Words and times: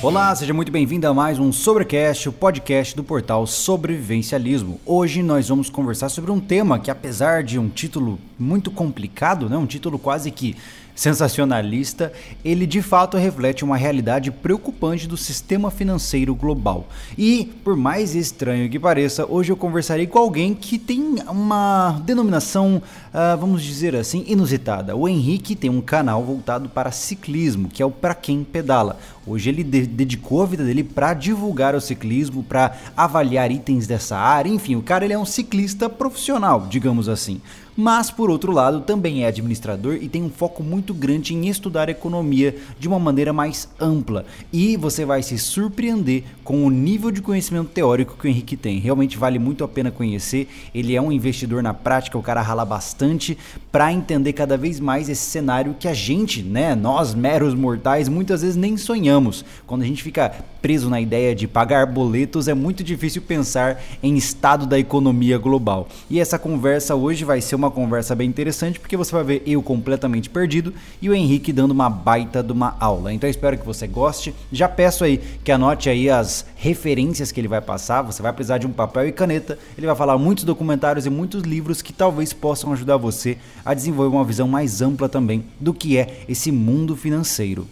Olá, 0.00 0.32
seja 0.32 0.54
muito 0.54 0.70
bem-vindo 0.70 1.08
a 1.08 1.12
mais 1.12 1.40
um 1.40 1.50
Sobrecast, 1.50 2.28
o 2.28 2.32
podcast 2.32 2.94
do 2.94 3.02
portal 3.02 3.44
Sobrevivencialismo. 3.48 4.80
Hoje 4.86 5.24
nós 5.24 5.48
vamos 5.48 5.68
conversar 5.68 6.08
sobre 6.08 6.30
um 6.30 6.38
tema 6.38 6.78
que, 6.78 6.88
apesar 6.88 7.42
de 7.42 7.58
um 7.58 7.68
título 7.68 8.16
muito 8.38 8.70
complicado, 8.70 9.48
né, 9.48 9.56
um 9.56 9.66
título 9.66 9.98
quase 9.98 10.30
que 10.30 10.56
sensacionalista, 10.98 12.12
ele 12.44 12.66
de 12.66 12.82
fato 12.82 13.16
reflete 13.16 13.64
uma 13.64 13.76
realidade 13.76 14.32
preocupante 14.32 15.06
do 15.06 15.16
sistema 15.16 15.70
financeiro 15.70 16.34
global. 16.34 16.88
E, 17.16 17.52
por 17.62 17.76
mais 17.76 18.16
estranho 18.16 18.68
que 18.68 18.80
pareça, 18.80 19.24
hoje 19.24 19.52
eu 19.52 19.56
conversarei 19.56 20.08
com 20.08 20.18
alguém 20.18 20.54
que 20.54 20.76
tem 20.76 21.18
uma 21.28 22.02
denominação, 22.04 22.82
uh, 23.14 23.38
vamos 23.38 23.62
dizer 23.62 23.94
assim, 23.94 24.24
inusitada. 24.26 24.96
O 24.96 25.08
Henrique 25.08 25.54
tem 25.54 25.70
um 25.70 25.80
canal 25.80 26.24
voltado 26.24 26.68
para 26.68 26.90
ciclismo, 26.90 27.68
que 27.68 27.80
é 27.80 27.86
o 27.86 27.92
Pra 27.92 28.12
Quem 28.12 28.42
Pedala. 28.42 28.98
Hoje 29.24 29.50
ele 29.50 29.62
de 29.62 29.86
dedicou 29.86 30.42
a 30.42 30.46
vida 30.46 30.64
dele 30.64 30.82
para 30.82 31.14
divulgar 31.14 31.76
o 31.76 31.80
ciclismo, 31.80 32.42
para 32.42 32.76
avaliar 32.96 33.52
itens 33.52 33.86
dessa 33.86 34.16
área, 34.16 34.50
enfim, 34.50 34.74
o 34.74 34.82
cara 34.82 35.04
ele 35.04 35.14
é 35.14 35.18
um 35.18 35.24
ciclista 35.24 35.88
profissional, 35.88 36.66
digamos 36.68 37.08
assim 37.08 37.40
mas 37.78 38.10
por 38.10 38.28
outro 38.28 38.50
lado 38.50 38.80
também 38.80 39.22
é 39.22 39.28
administrador 39.28 39.94
e 39.94 40.08
tem 40.08 40.20
um 40.20 40.28
foco 40.28 40.64
muito 40.64 40.92
grande 40.92 41.32
em 41.32 41.46
estudar 41.46 41.88
economia 41.88 42.56
de 42.76 42.88
uma 42.88 42.98
maneira 42.98 43.32
mais 43.32 43.68
ampla. 43.78 44.26
E 44.52 44.76
você 44.76 45.04
vai 45.04 45.22
se 45.22 45.38
surpreender 45.38 46.24
com 46.48 46.64
o 46.64 46.70
nível 46.70 47.10
de 47.10 47.20
conhecimento 47.20 47.68
teórico 47.68 48.16
que 48.16 48.26
o 48.26 48.30
Henrique 48.30 48.56
tem. 48.56 48.78
Realmente 48.78 49.18
vale 49.18 49.38
muito 49.38 49.62
a 49.62 49.68
pena 49.68 49.90
conhecer. 49.90 50.48
Ele 50.74 50.96
é 50.96 51.02
um 51.02 51.12
investidor 51.12 51.62
na 51.62 51.74
prática, 51.74 52.16
o 52.16 52.22
cara 52.22 52.40
rala 52.40 52.64
bastante 52.64 53.36
para 53.70 53.92
entender 53.92 54.32
cada 54.32 54.56
vez 54.56 54.80
mais 54.80 55.10
esse 55.10 55.26
cenário 55.30 55.76
que 55.78 55.86
a 55.86 55.92
gente, 55.92 56.42
né, 56.42 56.74
nós 56.74 57.14
meros 57.14 57.52
mortais, 57.52 58.08
muitas 58.08 58.40
vezes 58.40 58.56
nem 58.56 58.78
sonhamos. 58.78 59.44
Quando 59.66 59.82
a 59.82 59.84
gente 59.84 60.02
fica 60.02 60.32
preso 60.62 60.88
na 60.88 60.98
ideia 60.98 61.34
de 61.34 61.46
pagar 61.46 61.84
boletos, 61.84 62.48
é 62.48 62.54
muito 62.54 62.82
difícil 62.82 63.20
pensar 63.20 63.82
em 64.02 64.16
estado 64.16 64.64
da 64.64 64.78
economia 64.78 65.36
global. 65.36 65.86
E 66.08 66.18
essa 66.18 66.38
conversa 66.38 66.94
hoje 66.94 67.26
vai 67.26 67.42
ser 67.42 67.56
uma 67.56 67.70
conversa 67.70 68.14
bem 68.14 68.26
interessante, 68.26 68.80
porque 68.80 68.96
você 68.96 69.12
vai 69.12 69.22
ver 69.22 69.42
eu 69.46 69.62
completamente 69.62 70.30
perdido 70.30 70.72
e 71.02 71.10
o 71.10 71.14
Henrique 71.14 71.52
dando 71.52 71.72
uma 71.72 71.90
baita 71.90 72.42
de 72.42 72.52
uma 72.52 72.74
aula. 72.80 73.12
Então 73.12 73.28
espero 73.28 73.58
que 73.58 73.66
você 73.66 73.86
goste. 73.86 74.34
Já 74.50 74.66
peço 74.66 75.04
aí 75.04 75.20
que 75.44 75.52
anote 75.52 75.90
aí 75.90 76.08
as 76.08 76.37
referências 76.56 77.32
que 77.32 77.40
ele 77.40 77.48
vai 77.48 77.60
passar. 77.60 78.02
Você 78.02 78.22
vai 78.22 78.32
precisar 78.32 78.58
de 78.58 78.66
um 78.66 78.72
papel 78.72 79.06
e 79.06 79.12
caneta. 79.12 79.58
Ele 79.76 79.86
vai 79.86 79.96
falar 79.96 80.18
muitos 80.18 80.44
documentários 80.44 81.06
e 81.06 81.10
muitos 81.10 81.42
livros 81.42 81.82
que 81.82 81.92
talvez 81.92 82.32
possam 82.32 82.72
ajudar 82.72 82.96
você 82.96 83.38
a 83.64 83.74
desenvolver 83.74 84.16
uma 84.16 84.24
visão 84.24 84.48
mais 84.48 84.82
ampla 84.82 85.08
também 85.08 85.44
do 85.60 85.72
que 85.72 85.96
é 85.96 86.24
esse 86.28 86.50
mundo 86.50 86.96
financeiro. 86.96 87.66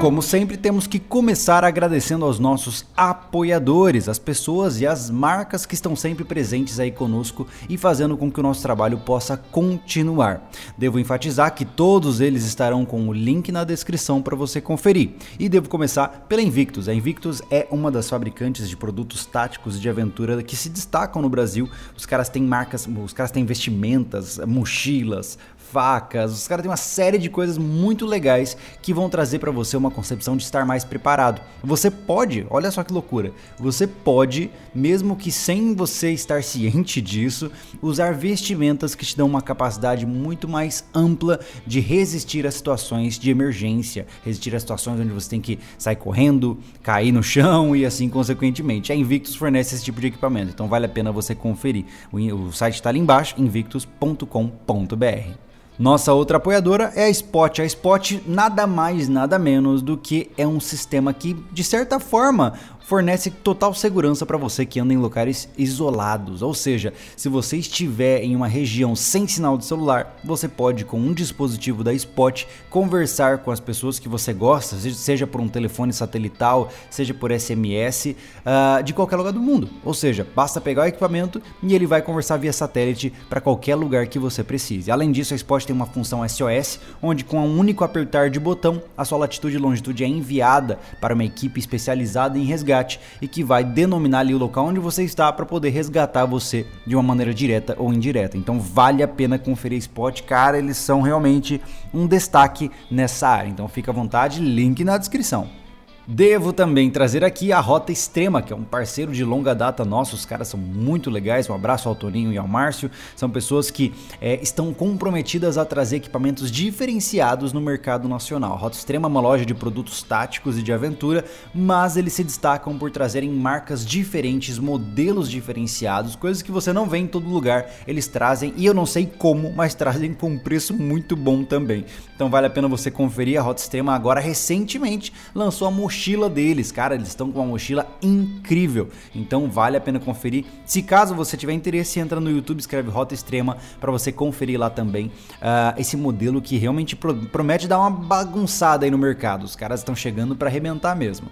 Como 0.00 0.22
sempre, 0.22 0.56
temos 0.56 0.86
que 0.86 0.98
começar 0.98 1.62
agradecendo 1.62 2.24
aos 2.24 2.38
nossos 2.38 2.86
apoiadores, 2.96 4.08
as 4.08 4.18
pessoas 4.18 4.80
e 4.80 4.86
as 4.86 5.10
marcas 5.10 5.66
que 5.66 5.74
estão 5.74 5.94
sempre 5.94 6.24
presentes 6.24 6.80
aí 6.80 6.90
conosco 6.90 7.46
e 7.68 7.76
fazendo 7.76 8.16
com 8.16 8.32
que 8.32 8.40
o 8.40 8.42
nosso 8.42 8.62
trabalho 8.62 8.96
possa 8.96 9.36
continuar. 9.36 10.50
Devo 10.78 10.98
enfatizar 10.98 11.54
que 11.54 11.66
todos 11.66 12.18
eles 12.22 12.46
estarão 12.46 12.86
com 12.86 13.10
o 13.10 13.12
link 13.12 13.52
na 13.52 13.62
descrição 13.62 14.22
para 14.22 14.34
você 14.34 14.58
conferir. 14.58 15.10
E 15.38 15.50
devo 15.50 15.68
começar 15.68 16.24
pela 16.26 16.40
Invictus. 16.40 16.88
A 16.88 16.94
Invictus 16.94 17.42
é 17.50 17.68
uma 17.70 17.90
das 17.90 18.08
fabricantes 18.08 18.70
de 18.70 18.78
produtos 18.78 19.26
táticos 19.26 19.78
de 19.78 19.86
aventura 19.86 20.42
que 20.42 20.56
se 20.56 20.70
destacam 20.70 21.20
no 21.20 21.28
Brasil. 21.28 21.68
Os 21.94 22.06
caras 22.06 22.30
têm 22.30 22.42
marcas, 22.42 22.88
os 22.88 23.12
caras 23.12 23.30
têm 23.30 23.44
vestimentas, 23.44 24.38
mochilas, 24.46 25.36
facas, 25.70 26.32
os 26.32 26.48
caras 26.48 26.62
têm 26.62 26.70
uma 26.70 26.76
série 26.76 27.18
de 27.18 27.30
coisas 27.30 27.56
muito 27.56 28.04
legais 28.04 28.56
que 28.82 28.92
vão 28.92 29.08
trazer 29.08 29.38
para 29.38 29.50
você 29.50 29.76
uma 29.76 29.90
concepção 29.90 30.36
de 30.36 30.42
estar 30.42 30.66
mais 30.66 30.84
preparado. 30.84 31.40
Você 31.62 31.90
pode, 31.90 32.46
olha 32.50 32.70
só 32.70 32.82
que 32.82 32.92
loucura, 32.92 33.32
você 33.58 33.86
pode, 33.86 34.50
mesmo 34.74 35.16
que 35.16 35.30
sem 35.30 35.74
você 35.74 36.10
estar 36.10 36.42
ciente 36.42 37.00
disso, 37.10 37.50
usar 37.80 38.14
vestimentas 38.14 38.94
que 38.94 39.06
te 39.06 39.16
dão 39.16 39.26
uma 39.26 39.40
capacidade 39.40 40.04
muito 40.04 40.48
mais 40.48 40.84
ampla 40.94 41.38
de 41.66 41.80
resistir 41.80 42.46
a 42.46 42.50
situações 42.50 43.18
de 43.18 43.30
emergência, 43.30 44.06
resistir 44.24 44.54
a 44.54 44.60
situações 44.60 45.00
onde 45.00 45.12
você 45.12 45.30
tem 45.30 45.40
que 45.40 45.58
sair 45.78 45.96
correndo, 45.96 46.58
cair 46.82 47.12
no 47.12 47.22
chão 47.22 47.76
e 47.76 47.86
assim 47.86 48.08
consequentemente. 48.08 48.92
A 48.92 48.96
Invictus 48.96 49.36
fornece 49.36 49.74
esse 49.74 49.84
tipo 49.84 50.00
de 50.00 50.08
equipamento, 50.08 50.50
então 50.52 50.68
vale 50.68 50.86
a 50.86 50.88
pena 50.88 51.12
você 51.12 51.34
conferir. 51.34 51.84
O 52.12 52.52
site 52.52 52.74
está 52.74 52.88
ali 52.88 52.98
embaixo, 52.98 53.34
invictus.com.br. 53.38 55.50
Nossa 55.80 56.12
outra 56.12 56.36
apoiadora 56.36 56.92
é 56.94 57.04
a 57.04 57.08
Spot. 57.08 57.58
A 57.58 57.64
Spot 57.64 58.20
nada 58.26 58.66
mais, 58.66 59.08
nada 59.08 59.38
menos 59.38 59.80
do 59.80 59.96
que 59.96 60.30
é 60.36 60.46
um 60.46 60.60
sistema 60.60 61.14
que, 61.14 61.32
de 61.50 61.64
certa 61.64 61.98
forma, 61.98 62.52
fornece 62.90 63.30
total 63.30 63.72
segurança 63.72 64.26
para 64.26 64.36
você 64.36 64.66
que 64.66 64.80
anda 64.80 64.92
em 64.92 64.96
locais 64.96 65.48
isolados. 65.56 66.42
Ou 66.42 66.52
seja, 66.52 66.92
se 67.16 67.28
você 67.28 67.56
estiver 67.56 68.24
em 68.24 68.34
uma 68.34 68.48
região 68.48 68.96
sem 68.96 69.28
sinal 69.28 69.56
de 69.56 69.64
celular, 69.64 70.18
você 70.24 70.48
pode, 70.48 70.84
com 70.84 70.98
um 70.98 71.14
dispositivo 71.14 71.84
da 71.84 71.94
Spot, 71.94 72.44
conversar 72.68 73.38
com 73.38 73.52
as 73.52 73.60
pessoas 73.60 74.00
que 74.00 74.08
você 74.08 74.32
gosta, 74.32 74.76
seja 74.76 75.24
por 75.24 75.40
um 75.40 75.46
telefone 75.46 75.92
satelital, 75.92 76.68
seja 76.90 77.14
por 77.14 77.30
SMS, 77.30 78.06
uh, 78.06 78.16
ah, 78.44 78.82
de 78.84 78.92
qualquer 78.92 79.14
lugar 79.14 79.32
do 79.32 79.40
mundo. 79.40 79.70
Ou 79.84 79.94
seja, 79.94 80.26
basta 80.34 80.60
pegar 80.60 80.82
o 80.82 80.86
equipamento 80.86 81.40
e 81.62 81.76
ele 81.76 81.86
vai 81.86 82.02
conversar 82.02 82.38
via 82.38 82.52
satélite 82.52 83.12
para 83.28 83.40
qualquer 83.40 83.76
lugar 83.76 84.08
que 84.08 84.18
você 84.18 84.42
precise. 84.42 84.90
Além 84.90 85.12
disso, 85.12 85.32
a 85.32 85.36
Spot 85.36 85.64
tem 85.64 85.76
uma 85.76 85.86
função 85.86 86.28
SOS, 86.28 86.80
onde 87.00 87.22
com 87.22 87.38
um 87.38 87.56
único 87.56 87.84
apertar 87.84 88.30
de 88.30 88.40
botão, 88.40 88.82
a 88.98 89.04
sua 89.04 89.18
latitude 89.18 89.54
e 89.54 89.60
longitude 89.60 90.02
é 90.02 90.08
enviada 90.08 90.80
para 91.00 91.14
uma 91.14 91.24
equipe 91.24 91.60
especializada 91.60 92.36
em 92.36 92.42
resgate 92.42 92.79
resgate 92.80 93.00
e 93.20 93.28
que 93.28 93.44
vai 93.44 93.62
denominar 93.62 94.20
ali 94.20 94.34
o 94.34 94.38
local 94.38 94.66
onde 94.66 94.80
você 94.80 95.04
está 95.04 95.32
para 95.32 95.46
poder 95.46 95.70
resgatar 95.70 96.24
você 96.24 96.66
de 96.86 96.94
uma 96.94 97.02
maneira 97.02 97.32
direta 97.32 97.76
ou 97.78 97.92
indireta. 97.92 98.36
Então 98.36 98.58
vale 98.58 99.02
a 99.02 99.08
pena 99.08 99.38
conferir 99.38 99.78
Spot, 99.78 100.22
cara, 100.22 100.58
eles 100.58 100.76
são 100.76 101.02
realmente 101.02 101.60
um 101.92 102.06
destaque 102.06 102.70
nessa 102.90 103.28
área. 103.28 103.48
Então 103.48 103.68
fica 103.68 103.90
à 103.90 103.94
vontade, 103.94 104.40
link 104.40 104.82
na 104.84 104.98
descrição. 104.98 105.59
Devo 106.06 106.52
também 106.52 106.90
trazer 106.90 107.22
aqui 107.24 107.52
a 107.52 107.60
Rota 107.60 107.92
Extrema, 107.92 108.42
que 108.42 108.52
é 108.52 108.56
um 108.56 108.64
parceiro 108.64 109.12
de 109.12 109.24
longa 109.24 109.54
data 109.54 109.84
nosso. 109.84 110.16
Os 110.16 110.24
caras 110.24 110.48
são 110.48 110.58
muito 110.58 111.10
legais. 111.10 111.48
Um 111.48 111.54
abraço 111.54 111.88
ao 111.88 111.94
Toninho 111.94 112.32
e 112.32 112.38
ao 112.38 112.48
Márcio. 112.48 112.90
São 113.14 113.30
pessoas 113.30 113.70
que 113.70 113.92
é, 114.20 114.40
estão 114.42 114.72
comprometidas 114.72 115.56
a 115.58 115.64
trazer 115.64 115.96
equipamentos 115.96 116.50
diferenciados 116.50 117.52
no 117.52 117.60
mercado 117.60 118.08
nacional. 118.08 118.54
A 118.54 118.56
Rota 118.56 118.76
Extrema 118.76 119.06
é 119.06 119.10
uma 119.10 119.20
loja 119.20 119.46
de 119.46 119.54
produtos 119.54 120.02
táticos 120.02 120.58
e 120.58 120.62
de 120.62 120.72
aventura, 120.72 121.24
mas 121.54 121.96
eles 121.96 122.14
se 122.14 122.24
destacam 122.24 122.76
por 122.76 122.90
trazerem 122.90 123.30
marcas 123.30 123.84
diferentes, 123.84 124.58
modelos 124.58 125.30
diferenciados, 125.30 126.16
coisas 126.16 126.42
que 126.42 126.50
você 126.50 126.72
não 126.72 126.86
vê 126.86 126.98
em 126.98 127.06
todo 127.06 127.28
lugar. 127.28 127.70
Eles 127.86 128.08
trazem, 128.08 128.52
e 128.56 128.66
eu 128.66 128.74
não 128.74 128.86
sei 128.86 129.06
como, 129.06 129.52
mas 129.52 129.74
trazem 129.74 130.12
com 130.14 130.30
um 130.30 130.38
preço 130.38 130.74
muito 130.74 131.14
bom 131.14 131.44
também. 131.44 131.84
Então 132.20 132.28
vale 132.28 132.46
a 132.46 132.50
pena 132.50 132.68
você 132.68 132.90
conferir. 132.90 133.40
A 133.40 133.42
Rota 133.42 133.62
Extrema 133.62 133.94
agora 133.94 134.20
recentemente 134.20 135.10
lançou 135.34 135.66
a 135.66 135.70
mochila 135.70 136.10
mochila 136.10 136.28
deles. 136.28 136.70
Cara, 136.70 136.94
eles 136.94 137.08
estão 137.08 137.32
com 137.32 137.40
uma 137.40 137.46
mochila 137.46 137.86
incrível. 138.02 138.88
Então 139.14 139.48
vale 139.48 139.76
a 139.76 139.80
pena 139.80 139.98
conferir. 139.98 140.44
Se 140.64 140.82
caso 140.82 141.14
você 141.14 141.36
tiver 141.36 141.52
interesse, 141.52 141.98
entra 141.98 142.20
no 142.20 142.30
YouTube, 142.30 142.58
escreve 142.58 142.90
Rota 142.90 143.14
Extrema 143.14 143.56
para 143.80 143.90
você 143.90 144.12
conferir 144.12 144.58
lá 144.58 144.68
também 144.68 145.06
uh, 145.06 145.78
esse 145.78 145.96
modelo 145.96 146.42
que 146.42 146.56
realmente 146.56 146.94
pro 146.94 147.14
promete 147.14 147.66
dar 147.66 147.78
uma 147.78 147.90
bagunçada 147.90 148.84
aí 148.84 148.90
no 148.90 148.98
mercado. 148.98 149.44
Os 149.44 149.56
caras 149.56 149.80
estão 149.80 149.94
chegando 149.94 150.36
para 150.36 150.48
arrebentar 150.48 150.94
mesmo. 150.94 151.28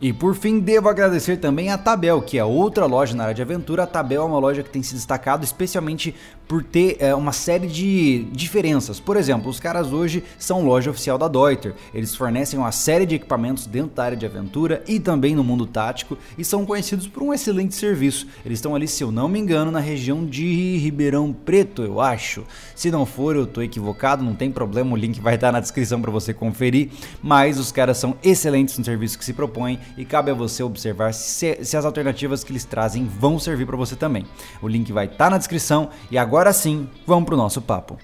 E 0.00 0.14
por 0.14 0.34
fim, 0.34 0.60
devo 0.60 0.88
agradecer 0.88 1.36
também 1.36 1.68
a 1.68 1.76
Tabel, 1.76 2.22
que 2.22 2.38
é 2.38 2.44
outra 2.44 2.86
loja 2.86 3.14
na 3.14 3.24
área 3.24 3.34
de 3.34 3.42
aventura. 3.42 3.82
A 3.82 3.86
Tabel 3.86 4.22
é 4.22 4.24
uma 4.24 4.38
loja 4.38 4.62
que 4.62 4.70
tem 4.70 4.82
se 4.82 4.94
destacado 4.94 5.44
especialmente 5.44 6.14
por 6.48 6.64
ter 6.64 6.96
é, 6.98 7.14
uma 7.14 7.32
série 7.32 7.68
de 7.68 8.24
diferenças. 8.32 8.98
Por 8.98 9.16
exemplo, 9.16 9.48
os 9.48 9.60
caras 9.60 9.92
hoje 9.92 10.24
são 10.36 10.64
loja 10.64 10.90
oficial 10.90 11.16
da 11.16 11.28
Deuter. 11.28 11.74
Eles 11.94 12.14
fornecem 12.14 12.58
uma 12.58 12.72
série 12.72 13.06
de 13.06 13.14
equipamentos 13.14 13.66
dentro 13.66 13.94
da 13.94 14.02
área 14.02 14.16
de 14.16 14.26
aventura 14.26 14.82
e 14.88 14.98
também 14.98 15.34
no 15.36 15.44
mundo 15.44 15.64
tático 15.64 16.18
e 16.36 16.44
são 16.44 16.66
conhecidos 16.66 17.06
por 17.06 17.22
um 17.22 17.32
excelente 17.32 17.76
serviço. 17.76 18.26
Eles 18.44 18.58
estão 18.58 18.74
ali, 18.74 18.88
se 18.88 19.04
eu 19.04 19.12
não 19.12 19.28
me 19.28 19.38
engano, 19.38 19.70
na 19.70 19.78
região 19.78 20.24
de 20.24 20.78
Ribeirão 20.78 21.32
Preto, 21.32 21.82
eu 21.82 22.00
acho. 22.00 22.44
Se 22.74 22.90
não 22.90 23.06
for, 23.06 23.36
eu 23.36 23.44
estou 23.44 23.62
equivocado, 23.62 24.24
não 24.24 24.34
tem 24.34 24.50
problema, 24.50 24.94
o 24.94 24.96
link 24.96 25.20
vai 25.20 25.36
estar 25.36 25.52
na 25.52 25.60
descrição 25.60 26.00
para 26.00 26.10
você 26.10 26.34
conferir. 26.34 26.90
Mas 27.22 27.60
os 27.60 27.70
caras 27.70 27.98
são 27.98 28.16
excelentes 28.24 28.76
no 28.76 28.84
serviço 28.84 29.16
que 29.16 29.24
se 29.24 29.34
propõem 29.34 29.78
e 29.96 30.04
cabe 30.04 30.30
a 30.30 30.34
você 30.34 30.62
observar 30.62 31.12
se, 31.14 31.64
se 31.64 31.76
as 31.76 31.84
alternativas 31.84 32.44
que 32.44 32.52
eles 32.52 32.64
trazem 32.64 33.04
vão 33.04 33.38
servir 33.38 33.66
para 33.66 33.76
você 33.76 33.96
também. 33.96 34.26
O 34.60 34.68
link 34.68 34.92
vai 34.92 35.06
estar 35.06 35.16
tá 35.16 35.30
na 35.30 35.38
descrição 35.38 35.90
e 36.10 36.18
agora 36.18 36.52
sim, 36.52 36.88
vamos 37.06 37.26
para 37.26 37.34
o 37.34 37.38
nosso 37.38 37.60
papo. 37.60 37.98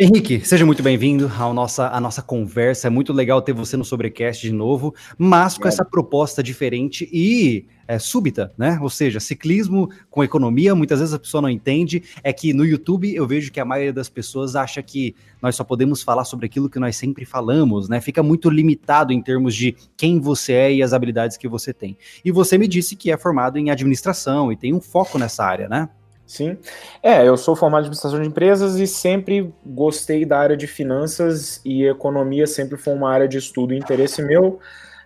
Henrique, 0.00 0.40
seja 0.46 0.64
muito 0.64 0.80
bem-vindo 0.80 1.26
à 1.26 1.52
nossa, 1.52 1.88
à 1.88 2.00
nossa 2.00 2.22
conversa. 2.22 2.86
É 2.86 2.90
muito 2.90 3.12
legal 3.12 3.42
ter 3.42 3.52
você 3.52 3.76
no 3.76 3.84
Sobrecast 3.84 4.46
de 4.46 4.52
novo, 4.52 4.94
mas 5.18 5.58
com 5.58 5.66
é. 5.66 5.68
essa 5.68 5.84
proposta 5.84 6.40
diferente 6.40 7.10
e 7.12 7.66
é, 7.88 7.98
súbita, 7.98 8.52
né? 8.56 8.78
Ou 8.80 8.88
seja, 8.88 9.18
ciclismo 9.18 9.90
com 10.08 10.22
economia, 10.22 10.72
muitas 10.72 11.00
vezes 11.00 11.12
a 11.12 11.18
pessoa 11.18 11.42
não 11.42 11.50
entende. 11.50 12.04
É 12.22 12.32
que 12.32 12.52
no 12.52 12.64
YouTube 12.64 13.12
eu 13.12 13.26
vejo 13.26 13.50
que 13.50 13.58
a 13.58 13.64
maioria 13.64 13.92
das 13.92 14.08
pessoas 14.08 14.54
acha 14.54 14.80
que 14.84 15.16
nós 15.42 15.56
só 15.56 15.64
podemos 15.64 16.00
falar 16.00 16.24
sobre 16.24 16.46
aquilo 16.46 16.70
que 16.70 16.78
nós 16.78 16.94
sempre 16.94 17.24
falamos, 17.24 17.88
né? 17.88 18.00
Fica 18.00 18.22
muito 18.22 18.48
limitado 18.48 19.12
em 19.12 19.20
termos 19.20 19.52
de 19.52 19.74
quem 19.96 20.20
você 20.20 20.52
é 20.52 20.74
e 20.74 20.80
as 20.80 20.92
habilidades 20.92 21.36
que 21.36 21.48
você 21.48 21.74
tem. 21.74 21.98
E 22.24 22.30
você 22.30 22.56
me 22.56 22.68
disse 22.68 22.94
que 22.94 23.10
é 23.10 23.18
formado 23.18 23.58
em 23.58 23.68
administração 23.68 24.52
e 24.52 24.56
tem 24.56 24.72
um 24.72 24.80
foco 24.80 25.18
nessa 25.18 25.44
área, 25.44 25.68
né? 25.68 25.88
Sim. 26.28 26.58
É, 27.02 27.26
eu 27.26 27.38
sou 27.38 27.56
formado 27.56 27.80
em 27.80 27.86
administração 27.86 28.20
de 28.20 28.28
empresas 28.28 28.76
e 28.76 28.86
sempre 28.86 29.50
gostei 29.64 30.26
da 30.26 30.38
área 30.38 30.58
de 30.58 30.66
finanças 30.66 31.58
e 31.64 31.86
economia 31.86 32.46
sempre 32.46 32.76
foi 32.76 32.92
uma 32.92 33.10
área 33.10 33.26
de 33.26 33.38
estudo 33.38 33.72
e 33.72 33.78
interesse 33.78 34.22
meu, 34.22 34.60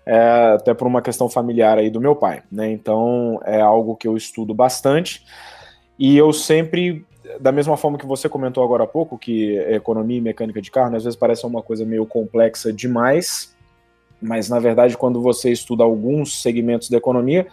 é, 0.04 0.54
até 0.56 0.74
por 0.74 0.88
uma 0.88 1.00
questão 1.00 1.28
familiar 1.28 1.78
aí 1.78 1.88
do 1.90 2.00
meu 2.00 2.16
pai, 2.16 2.42
né? 2.50 2.72
Então 2.72 3.40
é 3.44 3.60
algo 3.60 3.94
que 3.94 4.08
eu 4.08 4.16
estudo 4.16 4.52
bastante 4.52 5.24
e 5.96 6.18
eu 6.18 6.32
sempre, 6.32 7.06
da 7.38 7.52
mesma 7.52 7.76
forma 7.76 7.96
que 7.96 8.04
você 8.04 8.28
comentou 8.28 8.64
agora 8.64 8.82
há 8.82 8.88
pouco, 8.88 9.16
que 9.16 9.56
economia 9.68 10.18
e 10.18 10.20
mecânica 10.20 10.60
de 10.60 10.72
carro, 10.72 10.90
né, 10.90 10.96
às 10.96 11.04
vezes 11.04 11.16
parece 11.16 11.46
uma 11.46 11.62
coisa 11.62 11.84
meio 11.84 12.04
complexa 12.04 12.72
demais, 12.72 13.54
mas 14.20 14.48
na 14.48 14.58
verdade 14.58 14.98
quando 14.98 15.22
você 15.22 15.52
estuda 15.52 15.84
alguns 15.84 16.42
segmentos 16.42 16.90
da 16.90 16.96
economia, 16.96 17.46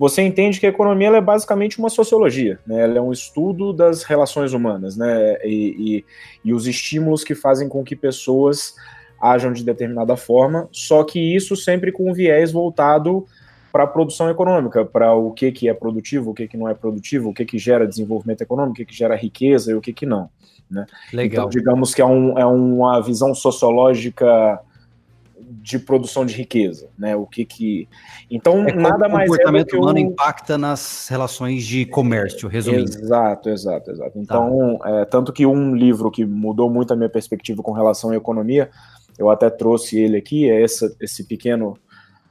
você 0.00 0.22
entende 0.22 0.58
que 0.58 0.64
a 0.64 0.70
economia 0.70 1.08
é 1.08 1.20
basicamente 1.20 1.78
uma 1.78 1.90
sociologia, 1.90 2.58
né? 2.66 2.84
ela 2.84 2.96
é 2.96 3.00
um 3.02 3.12
estudo 3.12 3.70
das 3.70 4.02
relações 4.02 4.54
humanas 4.54 4.96
né? 4.96 5.36
E, 5.44 5.76
e, 5.98 6.04
e, 6.42 6.54
os 6.54 6.66
estímulos 6.66 7.22
que 7.22 7.34
fazem 7.34 7.68
com 7.68 7.84
que 7.84 7.94
pessoas 7.94 8.74
ajam 9.20 9.52
de 9.52 9.62
determinada 9.62 10.16
forma, 10.16 10.66
só 10.72 11.04
que 11.04 11.20
isso 11.36 11.54
sempre 11.54 11.92
com 11.92 12.10
um 12.10 12.14
viés 12.14 12.50
voltado 12.50 13.26
para 13.70 13.84
a 13.84 13.86
produção 13.86 14.30
econômica, 14.30 14.86
para 14.86 15.12
o 15.12 15.32
que, 15.32 15.52
que 15.52 15.68
é 15.68 15.74
produtivo, 15.74 16.30
o 16.30 16.34
que, 16.34 16.48
que 16.48 16.56
não 16.56 16.66
é 16.66 16.72
produtivo, 16.72 17.28
o 17.28 17.34
que, 17.34 17.44
que 17.44 17.58
gera 17.58 17.86
desenvolvimento 17.86 18.40
econômico, 18.40 18.72
o 18.72 18.76
que, 18.76 18.86
que 18.86 18.96
gera 18.96 19.14
riqueza 19.14 19.70
e 19.70 19.74
o 19.74 19.82
que, 19.82 19.92
que 19.92 20.06
não. 20.06 20.30
Né? 20.70 20.86
Legal. 21.12 21.44
Então, 21.44 21.50
digamos 21.50 21.94
que 21.94 22.00
é, 22.00 22.06
um, 22.06 22.38
é 22.38 22.46
uma 22.46 23.02
visão 23.02 23.34
sociológica 23.34 24.58
de 25.62 25.78
produção 25.78 26.24
de 26.24 26.34
riqueza, 26.34 26.88
né? 26.98 27.14
O 27.14 27.26
que 27.26 27.44
que 27.44 27.88
então 28.30 28.66
é 28.66 28.72
nada 28.72 29.08
mais 29.08 29.28
o 29.28 29.32
comportamento 29.32 29.76
é 29.76 29.78
humano 29.78 29.98
eu... 29.98 30.04
impacta 30.04 30.56
nas 30.56 31.06
relações 31.08 31.64
de 31.64 31.84
comércio, 31.84 32.48
resumindo. 32.48 32.90
Exato, 32.90 33.50
exato, 33.50 33.90
exato. 33.90 34.12
Tá. 34.12 34.18
Então, 34.18 34.78
tá. 34.80 34.90
é, 34.90 35.04
tanto 35.04 35.32
que 35.32 35.44
um 35.44 35.74
livro 35.74 36.10
que 36.10 36.24
mudou 36.24 36.70
muito 36.70 36.92
a 36.92 36.96
minha 36.96 37.10
perspectiva 37.10 37.62
com 37.62 37.72
relação 37.72 38.10
à 38.10 38.16
economia, 38.16 38.70
eu 39.18 39.28
até 39.28 39.50
trouxe 39.50 39.98
ele 39.98 40.16
aqui, 40.16 40.48
é 40.48 40.62
esse, 40.62 40.96
esse 40.98 41.24
pequeno 41.24 41.76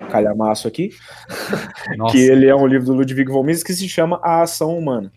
calhamaço 0.09 0.67
aqui, 0.67 0.89
que 2.11 2.17
ele 2.17 2.47
é 2.47 2.55
um 2.55 2.65
livro 2.65 2.87
do 2.87 2.93
Ludwig 2.93 3.31
von 3.31 3.43
Mises 3.43 3.63
que 3.63 3.73
se 3.73 3.87
chama 3.87 4.19
A 4.23 4.41
Ação 4.41 4.75
Humana. 4.75 5.11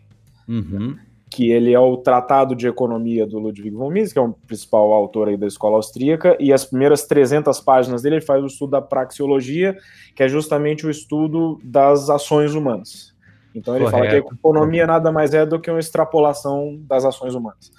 Uhum 0.47 0.97
que 1.33 1.51
ele 1.51 1.73
é 1.73 1.79
o 1.79 1.97
Tratado 1.97 2.55
de 2.55 2.67
Economia 2.67 3.27
do 3.27 3.39
Ludwig 3.39 3.71
von 3.71 3.91
Mises, 3.91 4.13
que 4.13 4.19
é 4.19 4.23
o 4.23 4.33
principal 4.47 4.93
autor 4.93 5.29
aí 5.29 5.37
da 5.37 5.47
escola 5.47 5.77
austríaca, 5.77 6.37
e 6.39 6.53
as 6.53 6.65
primeiras 6.65 7.05
300 7.05 7.59
páginas 7.61 8.03
dele 8.03 8.17
ele 8.17 8.25
faz 8.25 8.43
o 8.43 8.47
estudo 8.47 8.71
da 8.71 8.83
praxeologia, 8.83 9.77
que 10.15 10.23
é 10.23 10.29
justamente 10.29 10.87
o 10.87 10.91
estudo 10.91 11.59
das 11.65 12.11
ações 12.11 12.55
humanas. 12.55 13.15
Então 13.55 13.75
ele 13.75 13.85
Correto. 13.85 14.05
fala 14.05 14.23
que 14.23 14.29
a 14.29 14.37
economia 14.37 14.87
nada 14.87 15.11
mais 15.11 15.33
é 15.35 15.45
do 15.47 15.61
que 15.61 15.71
uma 15.71 15.81
extrapolação 15.81 16.79
das 16.83 17.05
ações 17.05 17.35
humanas. 17.35 17.73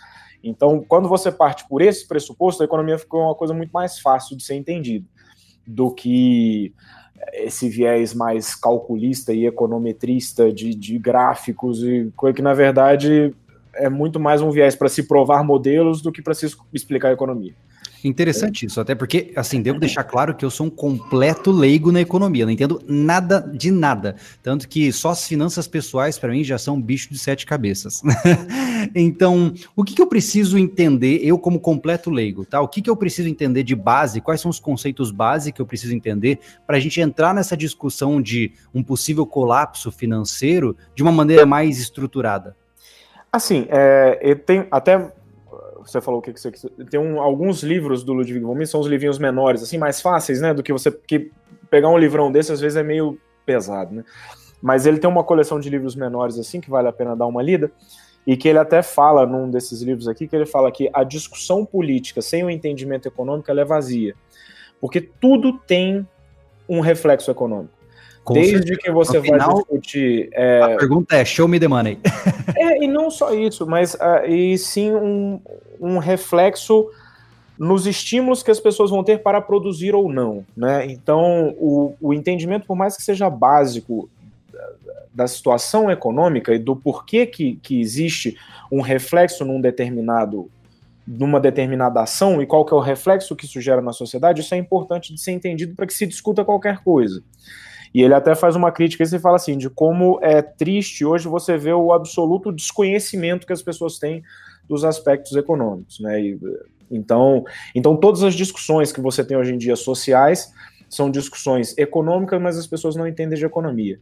Então, 0.44 0.84
quando 0.86 1.08
você 1.08 1.32
parte 1.32 1.66
por 1.70 1.82
esse 1.82 2.08
pressuposto, 2.08 2.62
a 2.62 2.66
economia 2.66 2.98
ficou 2.98 3.22
uma 3.22 3.36
coisa 3.36 3.54
muito 3.54 3.72
mais 3.72 4.00
fácil 4.00 4.36
de 4.36 4.44
ser 4.44 4.56
entendida 4.56 5.06
do 5.66 5.92
que 5.92 6.74
esse 7.32 7.70
viés 7.70 8.14
mais 8.14 8.54
calculista 8.54 9.34
e 9.34 9.46
econometrista 9.46 10.52
de, 10.52 10.76
de 10.76 10.98
gráficos 10.98 11.82
e 11.82 12.12
coisa 12.16 12.36
que 12.36 12.42
na 12.42 12.54
verdade 12.54 13.34
é 13.76 13.90
muito 13.90 14.20
mais 14.20 14.42
um 14.42 14.52
viés 14.52 14.76
para 14.76 14.90
se 14.90 15.04
provar 15.04 15.44
modelos 15.44 16.02
do 16.02 16.12
que 16.12 16.22
para 16.22 16.34
se 16.34 16.48
explicar 16.74 17.10
a 17.10 17.14
economia. 17.14 17.54
Interessante 18.04 18.66
isso, 18.66 18.82
até 18.82 18.94
porque, 18.94 19.32
assim, 19.36 19.62
devo 19.62 19.80
deixar 19.80 20.04
claro 20.04 20.36
que 20.36 20.44
eu 20.44 20.50
sou 20.50 20.68
um 20.68 20.70
completo 20.70 21.52
leigo 21.52 21.92
na 21.92 22.02
economia, 22.02 22.46
não 22.46 22.52
entendo 22.52 22.82
nada 22.86 23.40
de 23.40 23.72
nada. 23.72 24.18
Tanto 24.42 24.68
que 24.68 24.92
só 24.92 25.12
as 25.12 25.26
finanças 25.26 25.68
pessoais, 25.68 26.20
para 26.20 26.32
mim, 26.32 26.44
já 26.44 26.58
são 26.58 26.76
um 26.76 26.82
bicho 26.82 27.10
de 27.10 27.18
sete 27.18 27.46
cabeças. 27.46 28.02
então, 28.94 29.54
o 29.74 29.84
que, 29.86 29.96
que, 29.96 30.02
eu 30.02 30.08
preciso 30.08 30.58
entender, 30.58 31.22
eu 31.24 31.40
como 31.40 31.60
completo 31.60 32.10
leigo, 32.10 32.44
tá? 32.44 32.60
O 32.60 32.68
que, 32.68 32.82
que 32.82 32.90
eu 32.90 32.98
preciso 32.98 33.30
entender 33.30 33.64
de 33.64 33.76
base, 33.76 34.20
quais 34.20 34.42
são 34.42 34.52
os 34.52 34.60
conceitos 34.60 35.10
básicos 35.10 35.56
que 35.56 35.62
eu 35.62 35.66
preciso 35.66 35.96
entender 35.96 36.40
para 36.68 36.78
a 36.78 36.80
gente 36.80 37.00
entrar 37.00 37.34
nessa 37.34 37.56
discussão 37.56 38.22
de 38.22 38.52
um 38.74 38.84
possível 38.84 39.26
colapso 39.26 39.92
financeiro 39.92 40.76
de 40.94 41.04
uma 41.04 41.12
maneira 41.12 41.46
mais 41.46 41.80
estruturada? 41.80 42.56
Assim, 43.34 43.66
é, 43.70 44.36
tem 44.36 44.68
até 44.70 45.12
você 45.84 46.00
falou 46.00 46.20
o 46.20 46.24
que, 46.24 46.32
que 46.32 46.40
você 46.40 46.52
tem 46.90 47.00
um, 47.00 47.20
alguns 47.20 47.64
livros 47.64 48.04
do 48.04 48.14
Ludwig 48.14 48.40
von 48.40 48.54
Mises 48.54 48.70
são 48.70 48.80
os 48.80 48.88
livrinhos 48.88 49.20
menores, 49.20 49.62
assim, 49.62 49.78
mais 49.78 50.00
fáceis, 50.00 50.40
né, 50.40 50.54
do 50.54 50.64
que 50.64 50.72
você 50.72 50.92
que 50.92 51.32
pegar 51.70 51.90
um 51.90 51.98
livrão 51.98 52.32
desse 52.32 52.52
às 52.52 52.62
vezes 52.62 52.78
é 52.78 52.84
meio 52.84 53.20
pesado, 53.46 53.96
né? 53.96 54.06
Mas 54.62 54.86
ele 54.86 55.00
tem 55.00 55.10
uma 55.10 55.24
coleção 55.24 55.60
de 55.60 55.70
livros 55.70 55.96
menores 55.96 56.38
assim 56.38 56.62
que 56.62 56.70
vale 56.70 56.88
a 56.88 56.94
pena 56.94 57.16
dar 57.16 57.26
uma 57.26 57.42
lida 57.42 57.72
e 58.26 58.38
que 58.38 58.48
ele 58.48 58.60
até 58.60 58.82
fala 58.82 59.26
num 59.26 59.50
desses 59.50 59.82
livros 59.82 60.08
aqui 60.08 60.28
que 60.28 60.36
ele 60.36 60.46
fala 60.46 60.72
que 60.72 60.90
a 60.94 61.04
discussão 61.04 61.66
política 61.66 62.22
sem 62.22 62.44
o 62.44 62.50
entendimento 62.50 63.08
econômico 63.08 63.52
é 63.52 63.66
vazia, 63.66 64.16
porque 64.80 65.02
tudo 65.02 65.58
tem 65.58 66.08
um 66.70 66.80
reflexo 66.80 67.30
econômico. 67.30 67.83
Com 68.24 68.34
Desde 68.36 68.54
certeza. 68.54 68.80
que 68.80 68.92
você 68.92 69.20
vai 69.20 69.40
discutir. 69.40 70.30
É... 70.32 70.62
A 70.62 70.78
pergunta 70.78 71.16
é: 71.16 71.26
show 71.26 71.48
me 71.48 71.60
the 71.60 71.68
money. 71.68 72.00
é, 72.56 72.84
e 72.84 72.88
não 72.88 73.12
só 73.12 73.34
isso, 73.34 73.68
mas 73.68 73.96
uh, 73.96 74.26
e 74.28 74.58
sim 74.58 74.92
um, 74.96 75.40
um 75.80 75.98
reflexo 75.98 76.90
nos 77.60 77.86
estímulos 77.86 78.42
que 78.42 78.50
as 78.50 78.60
pessoas 78.60 78.90
vão 78.90 79.04
ter 79.04 79.22
para 79.22 79.42
produzir 79.42 79.94
ou 79.94 80.12
não. 80.12 80.46
Né? 80.56 80.86
Então, 80.88 81.54
o, 81.58 81.96
o 82.02 82.14
entendimento, 82.14 82.66
por 82.66 82.76
mais 82.76 82.96
que 82.96 83.04
seja 83.04 83.30
básico 83.30 84.10
da 85.14 85.28
situação 85.28 85.92
econômica 85.92 86.54
e 86.54 86.60
do 86.60 86.76
porquê 86.76 87.26
que, 87.26 87.56
que 87.62 87.80
existe 87.80 88.36
um 88.72 88.82
reflexo 88.82 89.46
num 89.46 89.62
determinado 89.62 90.50
numa 91.06 91.38
determinada 91.38 92.02
ação 92.02 92.42
e 92.42 92.46
qual 92.46 92.64
que 92.64 92.74
é 92.74 92.78
o 92.78 92.80
reflexo 92.80 93.36
que 93.36 93.44
isso 93.44 93.60
gera 93.60 93.82
na 93.82 93.92
sociedade, 93.92 94.40
isso 94.40 94.56
é 94.56 94.58
importante 94.58 95.14
de 95.14 95.20
ser 95.20 95.34
entendido 95.34 95.76
para 95.76 95.86
que 95.86 95.94
se 95.94 96.08
discuta 96.08 96.46
qualquer 96.46 96.78
coisa. 96.82 97.22
E 97.94 98.02
ele 98.02 98.14
até 98.14 98.34
faz 98.34 98.56
uma 98.56 98.72
crítica 98.72 99.04
e 99.04 99.20
fala 99.20 99.36
assim, 99.36 99.58
de 99.58 99.70
como 99.70 100.20
é 100.22 100.42
triste 100.42 101.06
hoje 101.06 101.28
você 101.28 101.58
ver 101.58 101.74
o 101.74 101.94
absoluto 101.94 102.52
desconhecimento 102.52 103.46
que 103.46 103.54
as 103.54 103.62
pessoas 103.62 104.00
têm 104.00 104.24
dos 104.68 104.84
aspectos 104.84 105.36
econômicos, 105.36 106.00
né? 106.00 106.20
E, 106.22 106.40
então, 106.90 107.44
então 107.76 107.96
todas 107.96 108.24
as 108.24 108.34
discussões 108.34 108.92
que 108.92 109.02
você 109.02 109.24
tem 109.24 109.38
hoje 109.38 109.54
em 109.54 109.58
dia 109.58 109.76
sociais 109.76 110.52
são 110.90 111.10
discussões 111.10 111.78
econômicas, 111.78 112.42
mas 112.42 112.58
as 112.58 112.68
pessoas 112.68 112.96
não 112.96 113.08
entendem 113.08 113.38
de 113.38 113.46
economia. 113.46 114.00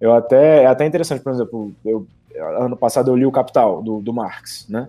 Eu 0.00 0.12
até 0.12 0.62
é 0.62 0.66
até 0.66 0.86
interessante, 0.86 1.22
por 1.22 1.32
exemplo, 1.32 1.72
eu, 1.84 2.06
ano 2.34 2.76
passado 2.76 3.10
eu 3.10 3.16
li 3.16 3.26
o 3.26 3.32
Capital 3.32 3.82
do, 3.82 4.00
do 4.00 4.12
Marx, 4.12 4.66
né? 4.68 4.88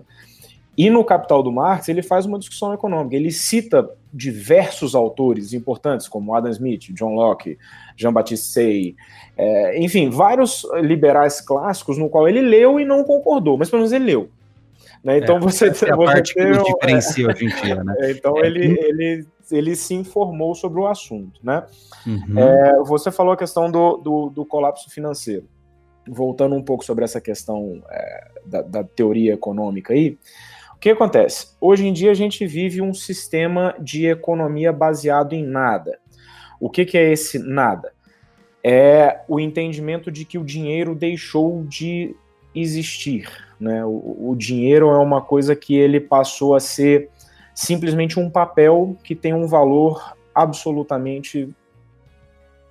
E 0.76 0.88
no 0.88 1.04
Capital 1.04 1.42
do 1.42 1.52
Marx, 1.52 1.88
ele 1.88 2.02
faz 2.02 2.24
uma 2.24 2.38
discussão 2.38 2.72
econômica. 2.72 3.14
Ele 3.14 3.30
cita 3.30 3.88
diversos 4.12 4.94
autores 4.94 5.52
importantes, 5.52 6.08
como 6.08 6.34
Adam 6.34 6.50
Smith, 6.50 6.92
John 6.94 7.14
Locke, 7.14 7.58
Jean-Baptiste 7.96 8.46
Say, 8.46 8.96
é, 9.36 9.78
enfim, 9.82 10.10
vários 10.10 10.66
liberais 10.82 11.40
clássicos 11.40 11.98
no 11.98 12.08
qual 12.08 12.28
ele 12.28 12.40
leu 12.40 12.78
e 12.78 12.84
não 12.84 13.04
concordou, 13.04 13.56
mas 13.56 13.70
pelo 13.70 13.80
menos 13.80 13.92
ele 13.92 14.04
leu. 14.04 14.30
Né? 15.02 15.18
Então 15.18 15.36
é, 15.36 15.40
você, 15.40 15.66
é 15.66 15.70
a 15.70 15.72
você 15.72 15.86
parte 15.86 16.34
tem, 16.34 16.52
que 16.52 16.74
diferencia 16.74 17.28
hoje 17.28 17.44
em 17.44 17.48
dia, 17.48 17.82
né? 17.84 17.96
É, 18.00 18.10
então 18.12 18.38
é. 18.38 18.46
ele, 18.46 18.78
ele, 18.80 19.26
ele 19.50 19.76
se 19.76 19.94
informou 19.94 20.54
sobre 20.54 20.80
o 20.80 20.86
assunto, 20.86 21.40
né? 21.42 21.64
Uhum. 22.06 22.38
É, 22.38 22.82
você 22.84 23.10
falou 23.10 23.32
a 23.32 23.36
questão 23.36 23.70
do, 23.70 23.96
do, 23.96 24.30
do 24.30 24.44
colapso 24.44 24.90
financeiro 24.90 25.44
voltando 26.08 26.56
um 26.56 26.62
pouco 26.62 26.84
sobre 26.84 27.04
essa 27.04 27.20
questão 27.20 27.80
da, 28.44 28.60
da, 28.60 28.82
teoria 28.82 29.34
econômica 29.34 29.94
aí, 29.94 30.18
que 30.82 30.90
acontece? 30.90 31.46
Hoje 31.60 31.86
em 31.86 31.92
dia 31.92 32.10
a 32.10 32.14
gente 32.14 32.44
vive 32.44 32.82
um 32.82 32.92
sistema 32.92 33.72
de 33.78 34.06
economia 34.06 34.72
baseado 34.72 35.32
em 35.32 35.46
nada. 35.46 36.00
O 36.62 36.70
que, 36.70 36.84
que 36.84 36.96
é 36.96 37.10
esse 37.10 37.40
nada? 37.40 37.92
É 38.62 39.22
o 39.26 39.40
entendimento 39.40 40.12
de 40.12 40.24
que 40.24 40.38
o 40.38 40.44
dinheiro 40.44 40.94
deixou 40.94 41.64
de 41.64 42.14
existir. 42.54 43.28
Né? 43.58 43.84
O, 43.84 44.30
o 44.30 44.36
dinheiro 44.36 44.88
é 44.88 44.98
uma 44.98 45.20
coisa 45.20 45.56
que 45.56 45.74
ele 45.74 45.98
passou 45.98 46.54
a 46.54 46.60
ser 46.60 47.08
simplesmente 47.52 48.20
um 48.20 48.30
papel 48.30 48.96
que 49.02 49.16
tem 49.16 49.34
um 49.34 49.48
valor 49.48 50.14
absolutamente 50.32 51.52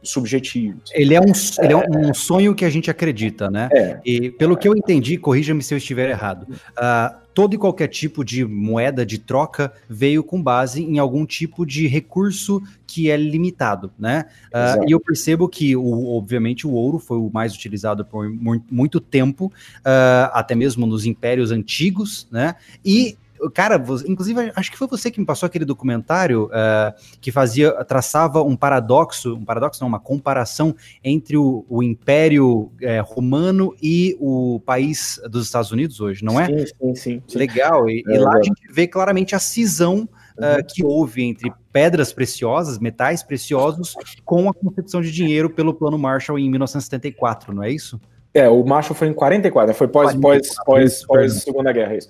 subjetivos. 0.01 0.89
Ele 0.93 1.13
é 1.13 1.19
um, 1.19 1.25
é, 1.25 1.65
ele 1.65 1.73
é 1.73 1.77
um 1.77 2.13
sonho 2.13 2.55
que 2.55 2.63
a 2.63 2.69
gente 2.69 2.89
acredita, 2.89 3.51
né? 3.51 3.67
É, 3.73 3.99
e 4.05 4.31
pelo 4.31 4.53
é, 4.53 4.57
que 4.57 4.69
eu 4.69 4.75
entendi, 4.75 5.17
corrija-me 5.17 5.61
se 5.61 5.73
eu 5.73 5.77
estiver 5.77 6.09
errado. 6.09 6.47
Uh, 6.49 7.20
todo 7.33 7.53
e 7.53 7.57
qualquer 7.57 7.87
tipo 7.87 8.23
de 8.23 8.45
moeda 8.45 9.05
de 9.05 9.17
troca 9.17 9.73
veio 9.89 10.23
com 10.23 10.41
base 10.41 10.83
em 10.83 10.99
algum 10.99 11.25
tipo 11.25 11.65
de 11.65 11.87
recurso 11.87 12.61
que 12.85 13.09
é 13.09 13.15
limitado, 13.15 13.91
né? 13.97 14.25
Uh, 14.47 14.87
e 14.87 14.91
eu 14.91 14.99
percebo 14.99 15.47
que, 15.47 15.75
o, 15.75 16.15
obviamente, 16.15 16.67
o 16.67 16.71
ouro 16.71 16.99
foi 16.99 17.17
o 17.17 17.29
mais 17.33 17.53
utilizado 17.53 18.03
por 18.03 18.29
muito 18.69 18.99
tempo, 18.99 19.45
uh, 19.45 20.31
até 20.33 20.55
mesmo 20.55 20.85
nos 20.85 21.05
impérios 21.05 21.51
antigos, 21.51 22.27
né? 22.29 22.55
E 22.83 23.15
Cara, 23.49 23.83
inclusive, 24.05 24.51
acho 24.55 24.71
que 24.71 24.77
foi 24.77 24.87
você 24.87 25.09
que 25.09 25.19
me 25.19 25.25
passou 25.25 25.47
aquele 25.47 25.65
documentário 25.65 26.45
uh, 26.45 26.93
que 27.19 27.31
fazia, 27.31 27.71
traçava 27.85 28.43
um 28.43 28.55
paradoxo, 28.55 29.35
um 29.35 29.45
paradoxo 29.45 29.81
não, 29.81 29.87
uma 29.87 29.99
comparação 29.99 30.75
entre 31.03 31.37
o, 31.37 31.65
o 31.67 31.81
Império 31.81 32.71
é, 32.81 32.99
Romano 32.99 33.75
e 33.81 34.15
o 34.19 34.61
país 34.65 35.19
dos 35.29 35.45
Estados 35.45 35.71
Unidos 35.71 35.99
hoje, 35.99 36.23
não 36.23 36.39
é? 36.39 36.45
Sim, 36.45 36.65
sim, 36.65 36.95
sim. 36.95 37.23
sim. 37.27 37.37
Legal. 37.37 37.89
E, 37.89 38.03
é, 38.07 38.15
e 38.15 38.17
lá 38.19 38.35
é. 38.35 38.39
a 38.39 38.43
gente 38.43 38.61
vê 38.71 38.87
claramente 38.87 39.35
a 39.35 39.39
cisão 39.39 40.07
Uh, 40.31 40.65
que 40.65 40.83
houve 40.83 41.23
entre 41.23 41.51
pedras 41.71 42.11
preciosas, 42.11 42.79
metais 42.79 43.21
preciosos, 43.21 43.93
com 44.25 44.49
a 44.49 44.53
concepção 44.53 44.99
de 44.99 45.11
dinheiro 45.11 45.51
pelo 45.51 45.71
Plano 45.71 45.99
Marshall 45.99 46.39
em 46.39 46.49
1974, 46.49 47.53
não 47.53 47.61
é 47.61 47.69
isso? 47.69 48.01
É, 48.33 48.47
o 48.47 48.63
Marshall 48.63 48.95
foi 48.95 49.09
em 49.09 49.13
44, 49.13 49.75
foi 49.75 49.87
pós, 49.87 50.15
pós, 50.15 50.55
pós, 50.65 51.05
pós 51.05 51.33
Segunda 51.43 51.71
Guerra, 51.71 51.95
isso. 51.95 52.09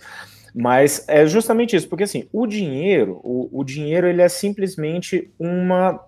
Mas 0.54 1.06
é 1.08 1.26
justamente 1.26 1.76
isso, 1.76 1.88
porque 1.88 2.04
assim, 2.04 2.28
o 2.32 2.46
dinheiro, 2.46 3.20
o, 3.24 3.50
o 3.52 3.64
dinheiro 3.64 4.08
ele 4.08 4.22
é 4.22 4.30
simplesmente 4.30 5.32
uma 5.40 6.00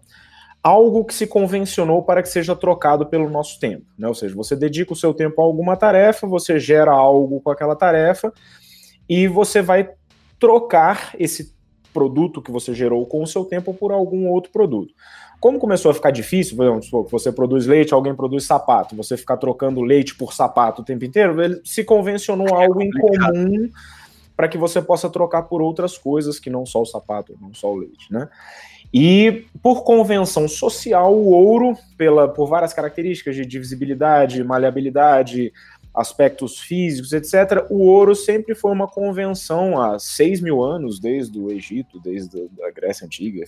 algo 0.62 1.04
que 1.04 1.14
se 1.14 1.28
convencionou 1.28 2.04
para 2.04 2.24
que 2.24 2.30
seja 2.30 2.56
trocado 2.56 3.06
pelo 3.06 3.30
nosso 3.30 3.60
tempo, 3.60 3.86
né? 3.98 4.08
Ou 4.08 4.16
seja, 4.16 4.34
você 4.34 4.56
dedica 4.56 4.94
o 4.94 4.96
seu 4.96 5.14
tempo 5.14 5.42
a 5.42 5.44
alguma 5.44 5.76
tarefa, 5.76 6.26
você 6.26 6.58
gera 6.58 6.92
algo 6.92 7.42
com 7.42 7.52
aquela 7.52 7.76
tarefa 7.76 8.32
e 9.10 9.28
você 9.28 9.62
vai 9.62 9.90
trocar 10.40 11.14
esse 11.20 11.54
produto 11.94 12.42
que 12.42 12.52
você 12.52 12.74
gerou 12.74 13.06
com 13.06 13.22
o 13.22 13.28
seu 13.28 13.44
tempo 13.44 13.74
por 13.74 13.92
algum 13.92 14.28
outro 14.30 14.52
produto. 14.52 14.94
Como 15.40 15.60
começou 15.60 15.92
a 15.92 15.94
ficar 15.94 16.12
difícil, 16.12 16.56
por 16.56 16.66
exemplo, 16.66 17.08
você 17.12 17.30
produz 17.30 17.66
leite, 17.66 17.94
alguém 17.94 18.16
produz 18.16 18.46
sapato, 18.46 18.96
você 18.96 19.18
ficar 19.18 19.36
trocando 19.36 19.82
leite 19.82 20.16
por 20.16 20.34
sapato 20.34 20.82
o 20.82 20.86
tempo 20.86 21.04
inteiro, 21.04 21.42
ele 21.42 21.62
se 21.66 21.84
convencionou 21.84 22.48
é 22.48 22.66
algo 22.66 22.82
em 22.82 22.90
comum 22.90 23.70
para 24.36 24.48
que 24.48 24.58
você 24.58 24.82
possa 24.82 25.10
trocar 25.10 25.44
por 25.44 25.62
outras 25.62 25.98
coisas 25.98 26.40
que 26.40 26.50
não 26.50 26.66
só 26.66 26.82
o 26.82 26.86
sapato, 26.86 27.38
não 27.40 27.54
só 27.54 27.72
o 27.72 27.78
leite, 27.78 28.12
né? 28.12 28.30
E 28.94 29.46
por 29.62 29.84
convenção 29.84 30.48
social, 30.48 31.16
o 31.16 31.32
ouro, 31.32 31.76
pela, 31.98 32.28
por 32.28 32.48
várias 32.48 32.74
características 32.74 33.36
de 33.36 33.46
divisibilidade, 33.46 34.44
maleabilidade, 34.44 35.52
aspectos 35.94 36.60
físicos, 36.60 37.12
etc., 37.12 37.66
o 37.70 37.84
ouro 37.84 38.16
sempre 38.16 38.56
foi 38.56 38.72
uma 38.72 38.88
convenção 38.88 39.80
há 39.80 40.00
6 40.00 40.42
mil 40.42 40.64
anos, 40.64 41.00
desde 41.00 41.40
o 41.40 41.52
Egito, 41.52 42.00
desde 42.00 42.50
a 42.64 42.72
Grécia 42.72 43.06
Antiga. 43.06 43.44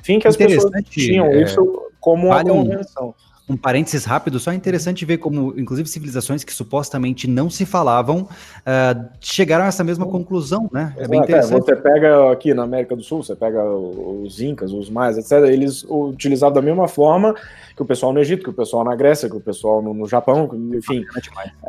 Enfim, 0.00 0.18
que 0.18 0.28
as 0.28 0.36
pessoas 0.36 0.72
tinham 0.88 1.26
é, 1.26 1.42
isso 1.42 1.90
como 1.98 2.26
uma 2.26 2.36
vale 2.36 2.50
convenção. 2.50 3.08
Um 3.08 3.29
um 3.50 3.56
parênteses 3.56 4.04
rápido, 4.04 4.38
só 4.38 4.52
é 4.52 4.54
interessante 4.54 5.04
ver 5.04 5.18
como, 5.18 5.52
inclusive, 5.58 5.88
civilizações 5.88 6.44
que 6.44 6.52
supostamente 6.52 7.26
não 7.26 7.50
se 7.50 7.66
falavam 7.66 8.20
uh, 8.20 9.08
chegaram 9.20 9.64
a 9.64 9.68
essa 9.68 9.82
mesma 9.82 10.06
conclusão, 10.06 10.70
né? 10.72 10.94
É 10.96 11.08
bem 11.08 11.18
é, 11.18 11.22
interessante. 11.24 11.68
É, 11.68 11.74
você 11.74 11.76
pega 11.76 12.30
aqui 12.30 12.54
na 12.54 12.62
América 12.62 12.94
do 12.94 13.02
Sul, 13.02 13.24
você 13.24 13.34
pega 13.34 13.64
os 13.64 14.40
Incas, 14.40 14.72
os 14.72 14.88
Maias, 14.88 15.18
etc., 15.18 15.50
eles 15.50 15.84
utilizavam 15.88 16.54
da 16.54 16.62
mesma 16.62 16.86
forma 16.86 17.34
que 17.74 17.82
o 17.82 17.84
pessoal 17.84 18.12
no 18.12 18.20
Egito, 18.20 18.44
que 18.44 18.50
o 18.50 18.54
pessoal 18.54 18.84
na 18.84 18.94
Grécia, 18.94 19.28
que 19.28 19.36
o 19.36 19.40
pessoal 19.40 19.82
no, 19.82 19.92
no 19.92 20.06
Japão, 20.06 20.48
enfim. 20.72 21.04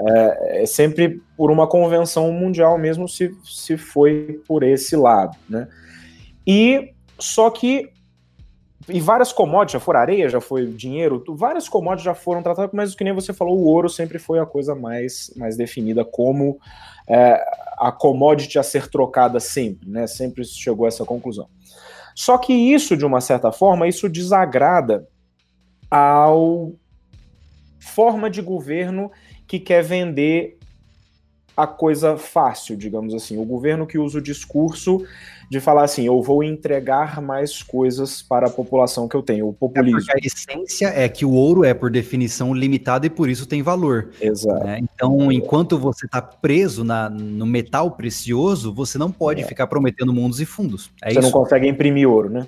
É, 0.07 0.61
é, 0.61 0.65
sempre 0.67 1.19
por 1.35 1.49
uma 1.49 1.65
convenção 1.65 2.31
mundial 2.31 2.77
mesmo 2.77 3.09
se, 3.09 3.35
se 3.43 3.75
foi 3.75 4.39
por 4.47 4.61
esse 4.61 4.95
lado, 4.95 5.35
né? 5.49 5.67
E 6.45 6.91
só 7.17 7.49
que 7.49 7.89
e 8.87 8.99
várias 8.99 9.31
commodities, 9.31 9.73
já 9.73 9.79
foram 9.79 9.99
areia, 9.99 10.29
já 10.29 10.41
foi 10.41 10.65
dinheiro, 10.65 11.23
várias 11.29 11.69
commodities 11.69 12.05
já 12.05 12.15
foram 12.15 12.41
tratadas, 12.41 12.71
mas 12.73 12.93
o 12.93 12.97
que 12.97 13.03
nem 13.03 13.13
você 13.13 13.33
falou, 13.33 13.57
o 13.57 13.65
ouro 13.65 13.89
sempre 13.89 14.17
foi 14.17 14.39
a 14.39 14.45
coisa 14.45 14.73
mais, 14.73 15.31
mais 15.35 15.55
definida 15.55 16.03
como 16.03 16.59
é, 17.07 17.43
a 17.77 17.91
commodity 17.91 18.57
a 18.57 18.63
ser 18.63 18.87
trocada 18.87 19.39
sempre, 19.39 19.89
né? 19.89 20.07
Sempre 20.07 20.43
chegou 20.45 20.85
a 20.85 20.87
essa 20.87 21.05
conclusão. 21.05 21.47
Só 22.15 22.37
que 22.37 22.53
isso, 22.53 22.97
de 22.97 23.05
uma 23.05 23.21
certa 23.21 23.51
forma, 23.51 23.87
isso 23.87 24.09
desagrada 24.09 25.07
ao 25.89 26.73
forma 27.79 28.29
de 28.29 28.41
governo 28.41 29.11
que 29.47 29.59
quer 29.59 29.83
vender 29.83 30.57
a 31.55 31.67
coisa 31.67 32.17
fácil, 32.17 32.77
digamos 32.77 33.13
assim. 33.13 33.37
O 33.37 33.45
governo 33.45 33.85
que 33.85 33.97
usa 33.97 34.19
o 34.19 34.21
discurso 34.21 35.05
de 35.51 35.59
falar 35.59 35.83
assim, 35.83 36.05
eu 36.05 36.21
vou 36.21 36.41
entregar 36.41 37.21
mais 37.21 37.61
coisas 37.61 38.21
para 38.21 38.47
a 38.47 38.49
população 38.49 39.05
que 39.05 39.17
eu 39.17 39.21
tenho, 39.21 39.49
o 39.49 39.53
populismo. 39.53 40.09
É 40.09 40.13
a 40.13 40.25
essência 40.25 40.87
é 40.87 41.09
que 41.09 41.25
o 41.25 41.33
ouro 41.33 41.65
é, 41.65 41.73
por 41.73 41.91
definição, 41.91 42.53
limitado 42.53 43.05
e 43.05 43.09
por 43.09 43.29
isso 43.29 43.45
tem 43.45 43.61
valor. 43.61 44.11
Exato. 44.21 44.63
Né? 44.63 44.79
Então, 44.81 45.29
enquanto 45.29 45.77
você 45.77 46.05
está 46.05 46.21
preso 46.21 46.85
na, 46.85 47.09
no 47.09 47.45
metal 47.45 47.91
precioso, 47.91 48.73
você 48.73 48.97
não 48.97 49.11
pode 49.11 49.41
é. 49.41 49.45
ficar 49.45 49.67
prometendo 49.67 50.13
mundos 50.13 50.39
e 50.39 50.45
fundos. 50.45 50.89
É 51.01 51.09
você 51.09 51.19
isso. 51.19 51.29
não 51.29 51.31
consegue 51.31 51.67
imprimir 51.67 52.09
ouro, 52.09 52.29
né? 52.29 52.47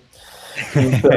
Então, 0.77 1.11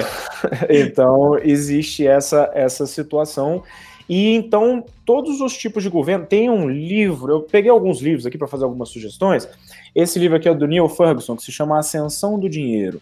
então 0.69 1.39
existe 1.39 2.05
essa, 2.05 2.51
essa 2.53 2.85
situação. 2.85 3.63
E 4.09 4.35
então, 4.35 4.85
todos 5.05 5.41
os 5.41 5.57
tipos 5.57 5.83
de 5.83 5.89
governo. 5.89 6.27
Tem 6.27 6.49
um 6.49 6.69
livro, 6.69 7.33
eu 7.33 7.41
peguei 7.43 7.71
alguns 7.71 8.01
livros 8.01 8.27
aqui 8.27 8.39
para 8.39 8.47
fazer 8.47 8.65
algumas 8.65 8.89
sugestões. 8.89 9.49
Esse 9.95 10.19
livro 10.19 10.37
aqui 10.37 10.49
é 10.49 10.55
do 10.55 10.67
Neil 10.67 10.89
Ferguson, 10.89 11.37
que 11.37 11.43
se 11.43 11.53
chama 11.53 11.79
Ascensão 11.79 12.39
do 12.39 12.49
Dinheiro. 12.49 13.01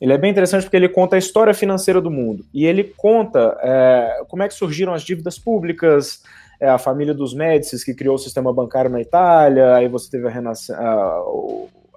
Ele 0.00 0.12
é 0.12 0.18
bem 0.18 0.32
interessante 0.32 0.64
porque 0.64 0.76
ele 0.76 0.88
conta 0.88 1.14
a 1.14 1.18
história 1.18 1.54
financeira 1.54 2.00
do 2.00 2.10
mundo. 2.10 2.44
E 2.52 2.66
ele 2.66 2.82
conta 2.82 3.56
é, 3.62 4.24
como 4.28 4.42
é 4.42 4.48
que 4.48 4.54
surgiram 4.54 4.92
as 4.92 5.02
dívidas 5.02 5.38
públicas, 5.38 6.24
é, 6.60 6.68
a 6.68 6.76
família 6.76 7.14
dos 7.14 7.32
Médicis 7.32 7.84
que 7.84 7.94
criou 7.94 8.16
o 8.16 8.18
sistema 8.18 8.52
bancário 8.52 8.90
na 8.90 9.00
Itália, 9.00 9.76
aí 9.76 9.86
você 9.86 10.10
teve 10.10 10.26
a, 10.26 10.32
a, 10.32 11.22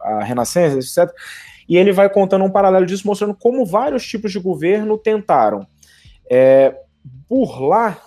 a 0.01 0.23
Renascença, 0.23 0.77
etc. 0.77 1.11
E 1.67 1.77
ele 1.77 1.91
vai 1.91 2.07
contando 2.07 2.45
um 2.45 2.51
paralelo 2.51 2.85
disso, 2.85 3.07
mostrando 3.07 3.33
como 3.33 3.65
vários 3.65 4.05
tipos 4.05 4.31
de 4.31 4.39
governo 4.39 4.99
tentaram 4.99 5.65
é, 6.29 6.75
burlar 7.27 7.99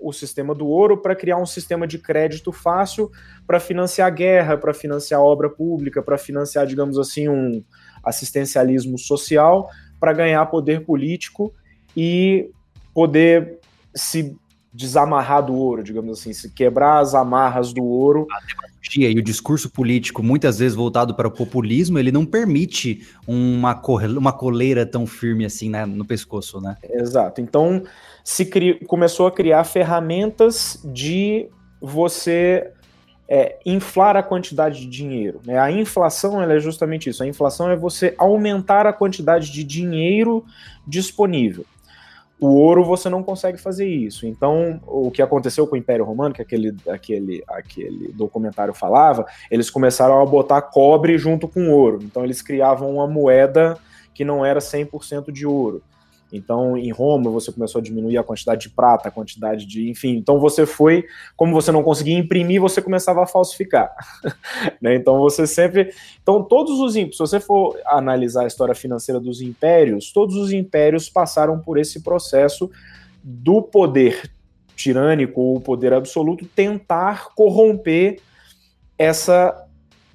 o 0.00 0.12
sistema 0.12 0.54
do 0.54 0.66
ouro 0.66 0.96
para 0.96 1.14
criar 1.14 1.36
um 1.36 1.46
sistema 1.46 1.86
de 1.86 1.98
crédito 1.98 2.52
fácil 2.52 3.10
para 3.46 3.60
financiar 3.60 4.12
guerra, 4.14 4.56
para 4.56 4.72
financiar 4.72 5.20
obra 5.20 5.48
pública, 5.48 6.02
para 6.02 6.16
financiar, 6.16 6.66
digamos 6.66 6.98
assim, 6.98 7.28
um 7.28 7.62
assistencialismo 8.02 8.98
social, 8.98 9.68
para 9.98 10.12
ganhar 10.12 10.44
poder 10.46 10.84
político 10.84 11.52
e 11.96 12.50
poder 12.94 13.58
se 13.94 14.36
desamarrar 14.72 15.44
do 15.44 15.54
ouro, 15.54 15.82
digamos 15.82 16.20
assim, 16.20 16.32
se 16.32 16.50
quebrar 16.50 17.00
as 17.00 17.14
amarras 17.14 17.72
do 17.72 17.84
ouro. 17.84 18.26
A 18.30 18.40
demagogia 18.46 19.10
e 19.10 19.18
o 19.18 19.22
discurso 19.22 19.68
político, 19.68 20.22
muitas 20.22 20.58
vezes 20.58 20.76
voltado 20.76 21.14
para 21.14 21.28
o 21.28 21.30
populismo, 21.30 21.98
ele 21.98 22.12
não 22.12 22.24
permite 22.24 23.06
uma, 23.26 23.80
uma 24.16 24.32
coleira 24.32 24.86
tão 24.86 25.06
firme 25.06 25.44
assim 25.44 25.68
né, 25.68 25.84
no 25.84 26.04
pescoço, 26.04 26.60
né? 26.60 26.76
Exato. 26.84 27.40
Então, 27.40 27.82
se 28.24 28.46
cri... 28.46 28.84
começou 28.86 29.26
a 29.26 29.32
criar 29.32 29.64
ferramentas 29.64 30.80
de 30.84 31.48
você 31.80 32.72
é, 33.28 33.58
inflar 33.64 34.16
a 34.16 34.22
quantidade 34.22 34.80
de 34.80 34.86
dinheiro. 34.86 35.40
Né? 35.46 35.56
A 35.56 35.70
inflação 35.70 36.42
é 36.42 36.58
justamente 36.58 37.08
isso. 37.08 37.22
A 37.22 37.26
inflação 37.26 37.70
é 37.70 37.76
você 37.76 38.12
aumentar 38.18 38.86
a 38.86 38.92
quantidade 38.92 39.52
de 39.52 39.62
dinheiro 39.62 40.44
disponível. 40.84 41.64
O 42.40 42.48
ouro 42.54 42.82
você 42.82 43.08
não 43.08 43.22
consegue 43.22 43.58
fazer 43.58 43.86
isso. 43.86 44.26
Então, 44.26 44.80
o 44.86 45.10
que 45.10 45.20
aconteceu 45.20 45.66
com 45.66 45.74
o 45.74 45.78
Império 45.78 46.04
Romano, 46.04 46.34
que 46.34 46.40
aquele, 46.40 46.74
aquele, 46.88 47.44
aquele 47.46 48.12
documentário 48.12 48.72
falava, 48.72 49.26
eles 49.50 49.70
começaram 49.70 50.20
a 50.20 50.26
botar 50.26 50.62
cobre 50.62 51.18
junto 51.18 51.46
com 51.46 51.70
ouro. 51.70 52.00
Então, 52.02 52.24
eles 52.24 52.40
criavam 52.40 52.90
uma 52.90 53.06
moeda 53.06 53.76
que 54.12 54.24
não 54.24 54.44
era 54.44 54.58
100% 54.58 55.30
de 55.30 55.46
ouro. 55.46 55.82
Então, 56.32 56.76
em 56.76 56.90
Roma, 56.90 57.30
você 57.30 57.50
começou 57.52 57.80
a 57.80 57.82
diminuir 57.82 58.16
a 58.18 58.22
quantidade 58.22 58.62
de 58.62 58.70
prata, 58.70 59.08
a 59.08 59.12
quantidade 59.12 59.66
de. 59.66 59.90
Enfim, 59.90 60.16
então 60.16 60.38
você 60.38 60.64
foi. 60.64 61.04
Como 61.36 61.52
você 61.52 61.72
não 61.72 61.82
conseguia 61.82 62.16
imprimir, 62.16 62.60
você 62.60 62.80
começava 62.80 63.22
a 63.22 63.26
falsificar. 63.26 63.92
né? 64.80 64.94
Então, 64.94 65.18
você 65.18 65.46
sempre. 65.46 65.92
Então, 66.22 66.42
todos 66.42 66.78
os. 66.80 66.94
Se 66.94 67.18
você 67.18 67.40
for 67.40 67.78
analisar 67.86 68.44
a 68.44 68.46
história 68.46 68.74
financeira 68.74 69.20
dos 69.20 69.40
impérios, 69.40 70.12
todos 70.12 70.36
os 70.36 70.52
impérios 70.52 71.08
passaram 71.08 71.58
por 71.58 71.78
esse 71.78 72.02
processo 72.02 72.70
do 73.22 73.60
poder 73.62 74.30
tirânico 74.74 75.40
ou 75.40 75.60
poder 75.60 75.92
absoluto 75.92 76.46
tentar 76.46 77.34
corromper 77.34 78.20
essa 78.98 79.66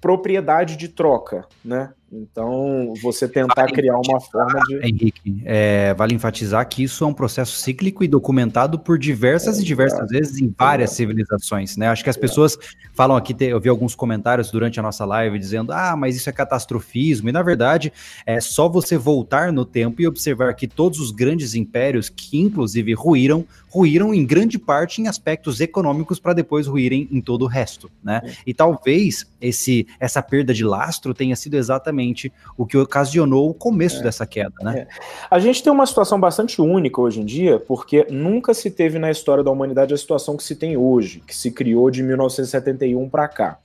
propriedade 0.02 0.76
de 0.76 0.88
troca, 0.88 1.48
né? 1.64 1.94
Então, 2.18 2.94
você 3.02 3.28
tentar 3.28 3.64
vale 3.64 3.74
criar 3.74 3.98
uma 3.98 4.22
forma 4.22 4.60
de. 4.68 4.78
Henrique, 4.78 5.42
é, 5.44 5.94
vale 5.94 6.14
enfatizar 6.16 6.68
que 6.68 6.84
isso 6.84 7.04
é 7.04 7.08
um 7.08 7.14
processo 7.14 7.58
cíclico 7.58 8.04
e 8.04 8.08
documentado 8.08 8.80
por 8.80 8.98
diversas 8.98 9.58
é, 9.60 9.62
e 9.62 9.66
diversas 9.66 10.10
é, 10.12 10.18
vezes 10.18 10.42
em 10.42 10.54
várias 10.58 10.92
é. 10.92 10.94
civilizações, 10.94 11.76
né? 11.76 11.90
Acho 11.90 12.04
que 12.04 12.10
as 12.10 12.16
pessoas 12.16 12.58
falam 12.94 13.18
aqui, 13.18 13.36
eu 13.42 13.60
vi 13.60 13.68
alguns 13.68 13.94
comentários 13.96 14.50
durante 14.50 14.80
a 14.80 14.84
nossa 14.84 15.04
live 15.04 15.38
dizendo, 15.38 15.74
ah, 15.74 15.96
mas 15.98 16.16
isso 16.16 16.30
é 16.30 16.34
catastrofismo, 16.34 17.28
e 17.28 17.32
na 17.34 17.44
verdade 17.44 17.92
é 18.26 18.40
só 18.40 18.70
você 18.70 18.98
voltar 18.98 19.52
no 19.52 19.66
tempo 19.66 20.02
e 20.02 20.08
observar 20.08 20.54
que 20.54 20.68
todos 20.68 21.00
os 21.00 21.12
grandes 21.12 21.54
impérios, 21.54 22.08
que 22.08 22.40
inclusive 22.40 22.94
ruíram, 22.94 23.46
ruíram 23.76 24.14
em 24.14 24.26
grande 24.26 24.58
parte 24.58 25.02
em 25.02 25.08
aspectos 25.10 25.60
econômicos 25.60 26.18
para 26.18 26.32
depois 26.32 26.66
ruírem 26.66 27.10
em 27.12 27.20
todo 27.20 27.42
o 27.42 27.48
resto, 27.48 27.92
né? 28.02 28.22
E 28.48 28.54
talvez 28.54 29.30
esse, 29.42 29.86
essa 30.00 30.22
perda 30.22 30.54
de 30.54 30.64
lastro 30.64 31.14
tenha 31.14 31.36
sido 31.36 31.56
exatamente 31.56 32.32
o 32.58 32.66
que 32.66 32.78
ocasionou 32.78 33.50
o 33.50 33.54
começo 33.54 34.00
é. 34.00 34.04
dessa 34.04 34.26
queda, 34.26 34.56
né? 34.62 34.80
É. 34.80 34.88
A 35.30 35.40
gente 35.40 35.62
tem 35.62 35.74
uma 35.74 35.86
situação 35.86 36.18
bastante 36.18 36.62
única 36.62 37.02
hoje 37.02 37.20
em 37.20 37.26
dia, 37.26 37.60
porque 37.60 38.08
nunca 38.10 38.54
se 38.54 38.72
teve 38.72 38.98
na 38.98 39.12
história 39.12 39.44
da 39.44 39.52
humanidade 39.52 39.94
a 39.94 39.98
situação 39.98 40.38
que 40.38 40.44
se 40.44 40.56
tem 40.56 40.78
hoje, 40.78 41.22
que 41.28 41.36
se 41.36 41.52
criou 41.52 41.92
de 41.92 42.02
1971 42.02 43.10
para 43.10 43.28
cá. 43.28 43.60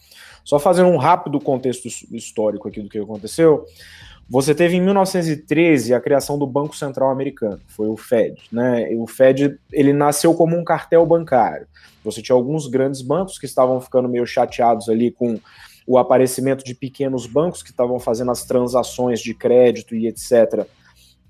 Só 0.44 0.58
fazendo 0.58 0.88
um 0.88 0.96
rápido 0.96 1.38
contexto 1.38 1.86
histórico 2.10 2.66
aqui 2.66 2.80
do 2.80 2.88
que 2.88 2.98
aconteceu, 2.98 3.64
você 4.30 4.54
teve 4.54 4.76
em 4.76 4.80
1913 4.80 5.92
a 5.92 6.00
criação 6.00 6.38
do 6.38 6.46
Banco 6.46 6.76
Central 6.76 7.10
Americano, 7.10 7.58
foi 7.66 7.88
o 7.88 7.96
Fed, 7.96 8.40
né? 8.52 8.88
o 8.94 9.04
Fed 9.04 9.58
ele 9.72 9.92
nasceu 9.92 10.32
como 10.34 10.56
um 10.56 10.62
cartel 10.62 11.04
bancário. 11.04 11.66
Você 12.04 12.22
tinha 12.22 12.36
alguns 12.36 12.68
grandes 12.68 13.02
bancos 13.02 13.40
que 13.40 13.44
estavam 13.44 13.80
ficando 13.80 14.08
meio 14.08 14.24
chateados 14.24 14.88
ali 14.88 15.10
com 15.10 15.40
o 15.84 15.98
aparecimento 15.98 16.64
de 16.64 16.76
pequenos 16.76 17.26
bancos 17.26 17.60
que 17.60 17.70
estavam 17.70 17.98
fazendo 17.98 18.30
as 18.30 18.44
transações 18.44 19.18
de 19.18 19.34
crédito 19.34 19.96
e 19.96 20.06
etc. 20.06 20.64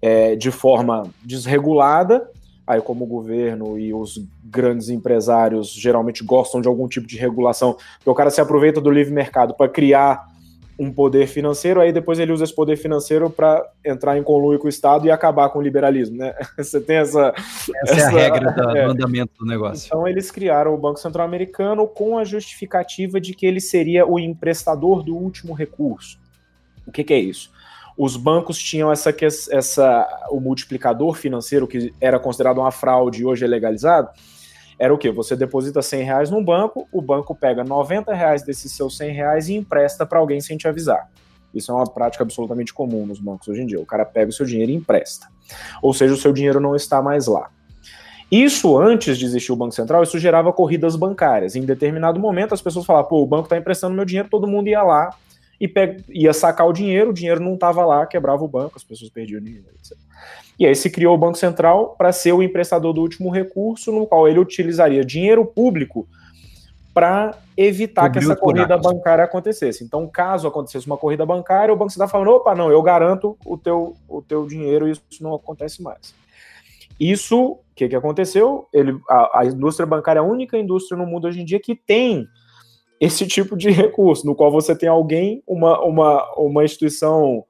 É, 0.02 0.36
de 0.36 0.50
forma 0.50 1.04
desregulada. 1.24 2.30
Aí, 2.66 2.82
como 2.82 3.04
o 3.04 3.08
governo 3.08 3.78
e 3.78 3.94
os 3.94 4.22
grandes 4.44 4.90
empresários 4.90 5.72
geralmente 5.72 6.22
gostam 6.22 6.60
de 6.60 6.68
algum 6.68 6.86
tipo 6.86 7.06
de 7.06 7.16
regulação, 7.16 7.76
porque 7.96 8.10
o 8.10 8.14
cara 8.14 8.30
se 8.30 8.40
aproveita 8.40 8.80
do 8.80 8.90
livre 8.90 9.12
mercado 9.12 9.54
para 9.54 9.68
criar 9.68 10.29
um 10.80 10.90
poder 10.90 11.26
financeiro, 11.26 11.78
aí 11.78 11.92
depois 11.92 12.18
ele 12.18 12.32
usa 12.32 12.44
esse 12.44 12.54
poder 12.54 12.74
financeiro 12.74 13.28
para 13.28 13.70
entrar 13.84 14.16
em 14.16 14.22
conluio 14.22 14.58
com 14.58 14.64
o 14.64 14.70
Estado 14.70 15.06
e 15.06 15.10
acabar 15.10 15.50
com 15.50 15.58
o 15.58 15.62
liberalismo, 15.62 16.16
né? 16.16 16.34
Você 16.56 16.80
tem 16.80 16.96
essa... 16.96 17.34
Essa, 17.82 17.94
essa 17.94 18.00
é 18.00 18.04
a 18.06 18.08
regra 18.08 18.50
do 18.50 18.70
é. 18.74 18.84
andamento 18.86 19.34
do 19.38 19.44
negócio. 19.44 19.86
Então 19.86 20.08
eles 20.08 20.30
criaram 20.30 20.72
o 20.72 20.78
Banco 20.78 20.98
Central 20.98 21.26
Americano 21.26 21.86
com 21.86 22.16
a 22.16 22.24
justificativa 22.24 23.20
de 23.20 23.34
que 23.34 23.44
ele 23.44 23.60
seria 23.60 24.06
o 24.06 24.18
emprestador 24.18 25.02
do 25.02 25.14
último 25.14 25.52
recurso. 25.52 26.18
O 26.86 26.90
que, 26.90 27.04
que 27.04 27.12
é 27.12 27.18
isso? 27.18 27.50
Os 27.98 28.16
bancos 28.16 28.58
tinham 28.58 28.90
essa, 28.90 29.14
essa 29.50 30.26
o 30.30 30.40
multiplicador 30.40 31.14
financeiro 31.14 31.68
que 31.68 31.92
era 32.00 32.18
considerado 32.18 32.56
uma 32.56 32.70
fraude 32.70 33.20
e 33.20 33.26
hoje 33.26 33.44
é 33.44 33.48
legalizado, 33.48 34.08
era 34.80 34.94
o 34.94 34.96
que? 34.96 35.10
Você 35.10 35.36
deposita 35.36 35.82
100 35.82 36.04
reais 36.04 36.30
no 36.30 36.42
banco, 36.42 36.88
o 36.90 37.02
banco 37.02 37.34
pega 37.34 37.62
90 37.62 38.14
reais 38.14 38.42
desses 38.42 38.72
seus 38.72 38.96
100 38.96 39.12
reais 39.12 39.48
e 39.50 39.54
empresta 39.54 40.06
para 40.06 40.18
alguém 40.18 40.40
sem 40.40 40.56
te 40.56 40.66
avisar. 40.66 41.10
Isso 41.54 41.70
é 41.70 41.74
uma 41.74 41.84
prática 41.84 42.24
absolutamente 42.24 42.72
comum 42.72 43.04
nos 43.04 43.20
bancos 43.20 43.46
hoje 43.48 43.60
em 43.60 43.66
dia. 43.66 43.78
O 43.78 43.84
cara 43.84 44.06
pega 44.06 44.30
o 44.30 44.32
seu 44.32 44.46
dinheiro 44.46 44.72
e 44.72 44.74
empresta. 44.74 45.26
Ou 45.82 45.92
seja, 45.92 46.14
o 46.14 46.16
seu 46.16 46.32
dinheiro 46.32 46.60
não 46.60 46.74
está 46.74 47.02
mais 47.02 47.26
lá. 47.26 47.50
Isso, 48.30 48.78
antes 48.78 49.18
de 49.18 49.26
existir 49.26 49.52
o 49.52 49.56
Banco 49.56 49.74
Central, 49.74 50.02
isso 50.02 50.18
gerava 50.18 50.50
corridas 50.50 50.96
bancárias. 50.96 51.56
Em 51.56 51.62
determinado 51.62 52.18
momento, 52.18 52.54
as 52.54 52.62
pessoas 52.62 52.86
falavam, 52.86 53.10
pô, 53.10 53.22
o 53.22 53.26
banco 53.26 53.44
está 53.44 53.58
emprestando 53.58 53.94
meu 53.94 54.06
dinheiro, 54.06 54.30
todo 54.30 54.46
mundo 54.46 54.68
ia 54.68 54.82
lá 54.82 55.10
e 55.60 55.68
pega, 55.68 56.02
ia 56.08 56.32
sacar 56.32 56.66
o 56.66 56.72
dinheiro, 56.72 57.10
o 57.10 57.12
dinheiro 57.12 57.40
não 57.40 57.52
estava 57.52 57.84
lá, 57.84 58.06
quebrava 58.06 58.42
o 58.42 58.48
banco, 58.48 58.74
as 58.76 58.84
pessoas 58.84 59.10
perdiam 59.10 59.42
dinheiro, 59.42 59.66
etc. 59.78 59.98
E 60.60 60.66
aí 60.66 60.74
se 60.74 60.90
criou 60.90 61.14
o 61.14 61.18
Banco 61.18 61.38
Central 61.38 61.94
para 61.96 62.12
ser 62.12 62.32
o 62.32 62.42
emprestador 62.42 62.92
do 62.92 63.00
último 63.00 63.30
recurso, 63.30 63.90
no 63.90 64.06
qual 64.06 64.28
ele 64.28 64.38
utilizaria 64.38 65.02
dinheiro 65.02 65.46
público 65.46 66.06
para 66.92 67.34
evitar 67.56 68.02
Cobriu 68.02 68.20
que 68.20 68.26
essa 68.26 68.36
corrida 68.36 68.76
bancária 68.76 69.24
acontecesse. 69.24 69.82
Então, 69.82 70.06
caso 70.06 70.46
acontecesse 70.46 70.86
uma 70.86 70.98
corrida 70.98 71.24
bancária, 71.24 71.72
o 71.72 71.76
Banco 71.76 71.90
Central 71.90 72.10
falando, 72.10 72.32
opa, 72.32 72.54
não, 72.54 72.70
eu 72.70 72.82
garanto 72.82 73.38
o 73.46 73.56
teu, 73.56 73.96
o 74.06 74.20
teu 74.20 74.46
dinheiro 74.46 74.86
e 74.86 74.90
isso 74.90 75.02
não 75.22 75.34
acontece 75.34 75.82
mais. 75.82 76.14
Isso, 76.98 77.52
o 77.52 77.60
que, 77.74 77.88
que 77.88 77.96
aconteceu? 77.96 78.68
Ele, 78.70 79.00
a, 79.08 79.40
a 79.40 79.46
indústria 79.46 79.86
bancária 79.86 80.20
é 80.20 80.22
a 80.22 80.26
única 80.26 80.58
indústria 80.58 80.98
no 80.98 81.06
mundo 81.06 81.26
hoje 81.26 81.40
em 81.40 81.44
dia 81.46 81.58
que 81.58 81.74
tem 81.74 82.28
esse 83.00 83.26
tipo 83.26 83.56
de 83.56 83.70
recurso, 83.70 84.26
no 84.26 84.34
qual 84.34 84.50
você 84.50 84.76
tem 84.76 84.90
alguém, 84.90 85.42
uma, 85.46 85.82
uma, 85.82 86.34
uma 86.36 86.64
instituição 86.64 87.46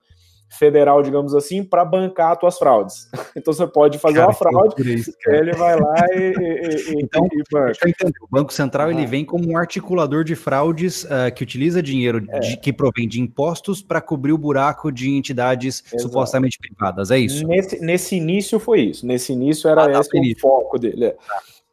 federal, 0.50 1.02
digamos 1.02 1.34
assim, 1.34 1.62
para 1.62 1.84
bancar 1.84 2.32
as 2.32 2.38
tuas 2.38 2.58
fraudes. 2.58 3.08
Então 3.36 3.54
você 3.54 3.66
pode 3.66 3.96
fazer 3.98 4.16
cara, 4.16 4.26
uma 4.26 4.34
fraude, 4.34 4.94
isso, 4.94 5.12
ele 5.28 5.52
vai 5.52 5.78
lá 5.78 5.94
e, 6.12 6.34
e, 6.36 6.94
então, 7.00 7.26
e 7.32 7.42
banca. 7.50 7.78
O 8.20 8.26
Banco 8.28 8.52
Central 8.52 8.88
ah. 8.88 8.90
ele 8.90 9.06
vem 9.06 9.24
como 9.24 9.48
um 9.48 9.56
articulador 9.56 10.24
de 10.24 10.34
fraudes 10.34 11.04
uh, 11.04 11.32
que 11.34 11.44
utiliza 11.44 11.80
dinheiro 11.80 12.26
é. 12.28 12.40
de, 12.40 12.56
que 12.56 12.72
provém 12.72 13.06
de 13.06 13.20
impostos 13.20 13.82
para 13.82 14.00
cobrir 14.00 14.32
o 14.32 14.38
buraco 14.38 14.90
de 14.90 15.10
entidades 15.10 15.84
Exato. 15.86 16.02
supostamente 16.02 16.58
privadas, 16.58 17.12
é 17.12 17.18
isso? 17.18 17.46
Nesse, 17.46 17.80
nesse 17.80 18.16
início 18.16 18.58
foi 18.58 18.80
isso, 18.80 19.06
nesse 19.06 19.32
início 19.32 19.70
era 19.70 19.86
ah, 19.86 20.00
esse 20.00 20.18
o 20.18 20.40
foco 20.40 20.76
dele. 20.76 21.06
É. 21.06 21.16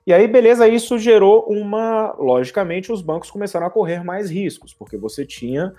E 0.06 0.14
aí, 0.14 0.26
beleza, 0.26 0.68
isso 0.70 0.98
gerou 0.98 1.46
uma. 1.50 2.16
Logicamente, 2.18 2.94
os 2.94 3.02
bancos 3.02 3.30
começaram 3.30 3.68
a 3.68 3.70
correr 3.70 4.06
mais 4.06 4.30
riscos, 4.30 4.74
porque 4.74 4.96
você 4.96 5.26
tinha. 5.26 5.74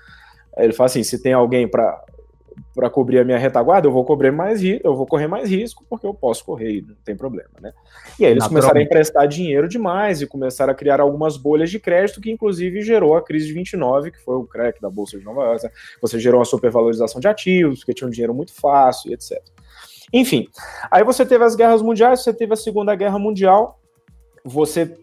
Ele 0.56 0.74
fala 0.74 0.86
assim: 0.86 1.02
se 1.02 1.22
tem 1.22 1.32
alguém 1.32 1.66
para 1.66 2.04
para 2.74 2.88
cobrir 2.88 3.18
a 3.18 3.24
minha 3.24 3.38
retaguarda, 3.38 3.88
eu 3.88 3.92
vou 3.92 4.04
cobrir 4.04 4.30
mais 4.30 4.62
eu 4.62 4.94
vou 4.94 5.06
correr 5.06 5.26
mais 5.26 5.50
risco 5.50 5.84
porque 5.88 6.06
eu 6.06 6.14
posso 6.14 6.44
correr, 6.44 6.84
não 6.86 6.94
tem 7.04 7.16
problema, 7.16 7.50
né? 7.60 7.72
E 8.18 8.24
aí 8.24 8.32
eles 8.32 8.46
começaram 8.46 8.78
a 8.78 8.82
emprestar 8.82 9.26
dinheiro 9.26 9.68
demais 9.68 10.22
e 10.22 10.26
começaram 10.26 10.72
a 10.72 10.74
criar 10.74 11.00
algumas 11.00 11.36
bolhas 11.36 11.70
de 11.70 11.78
crédito 11.78 12.20
que 12.20 12.30
inclusive 12.30 12.82
gerou 12.82 13.16
a 13.16 13.22
crise 13.22 13.46
de 13.46 13.52
29, 13.52 14.10
que 14.10 14.18
foi 14.18 14.36
o 14.36 14.44
crack 14.44 14.80
da 14.80 14.90
bolsa 14.90 15.18
de 15.18 15.24
Nova 15.24 15.42
York. 15.42 15.64
Né? 15.64 15.70
Você 16.00 16.18
gerou 16.18 16.38
uma 16.38 16.44
supervalorização 16.44 17.20
de 17.20 17.28
ativos, 17.28 17.80
porque 17.80 17.94
tinha 17.94 18.06
um 18.06 18.10
dinheiro 18.10 18.34
muito 18.34 18.52
fácil, 18.54 19.12
etc. 19.12 19.38
Enfim, 20.12 20.48
aí 20.90 21.04
você 21.04 21.24
teve 21.26 21.44
as 21.44 21.54
guerras 21.54 21.82
mundiais, 21.82 22.22
você 22.22 22.32
teve 22.32 22.52
a 22.52 22.56
Segunda 22.56 22.94
Guerra 22.94 23.18
Mundial, 23.18 23.80
você 24.44 24.96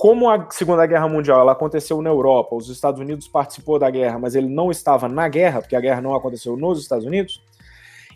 como 0.00 0.30
a 0.30 0.50
Segunda 0.50 0.86
Guerra 0.86 1.06
Mundial 1.06 1.42
ela 1.42 1.52
aconteceu 1.52 2.00
na 2.00 2.08
Europa, 2.08 2.56
os 2.56 2.70
Estados 2.70 2.98
Unidos 2.98 3.28
participou 3.28 3.78
da 3.78 3.90
guerra, 3.90 4.18
mas 4.18 4.34
ele 4.34 4.48
não 4.48 4.70
estava 4.70 5.06
na 5.10 5.28
guerra, 5.28 5.60
porque 5.60 5.76
a 5.76 5.80
guerra 5.80 6.00
não 6.00 6.14
aconteceu 6.14 6.56
nos 6.56 6.80
Estados 6.80 7.04
Unidos, 7.04 7.42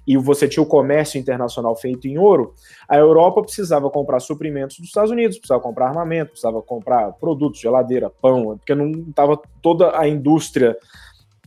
e 0.07 0.17
você 0.17 0.49
tinha 0.49 0.63
o 0.63 0.67
comércio 0.67 1.21
internacional 1.21 1.77
feito 1.77 2.09
em 2.09 2.17
ouro, 2.17 2.55
a 2.89 2.97
Europa 2.97 3.43
precisava 3.43 3.91
comprar 3.91 4.21
suprimentos 4.21 4.79
dos 4.79 4.87
Estados 4.87 5.11
Unidos, 5.11 5.37
precisava 5.37 5.61
comprar 5.61 5.89
armamento, 5.89 6.31
precisava 6.31 6.63
comprar 6.63 7.13
produtos, 7.13 7.61
geladeira, 7.61 8.09
pão, 8.09 8.57
porque 8.57 8.75
não 8.75 8.91
estava 8.91 9.39
toda 9.61 10.01
a 10.01 10.09
indústria 10.09 10.79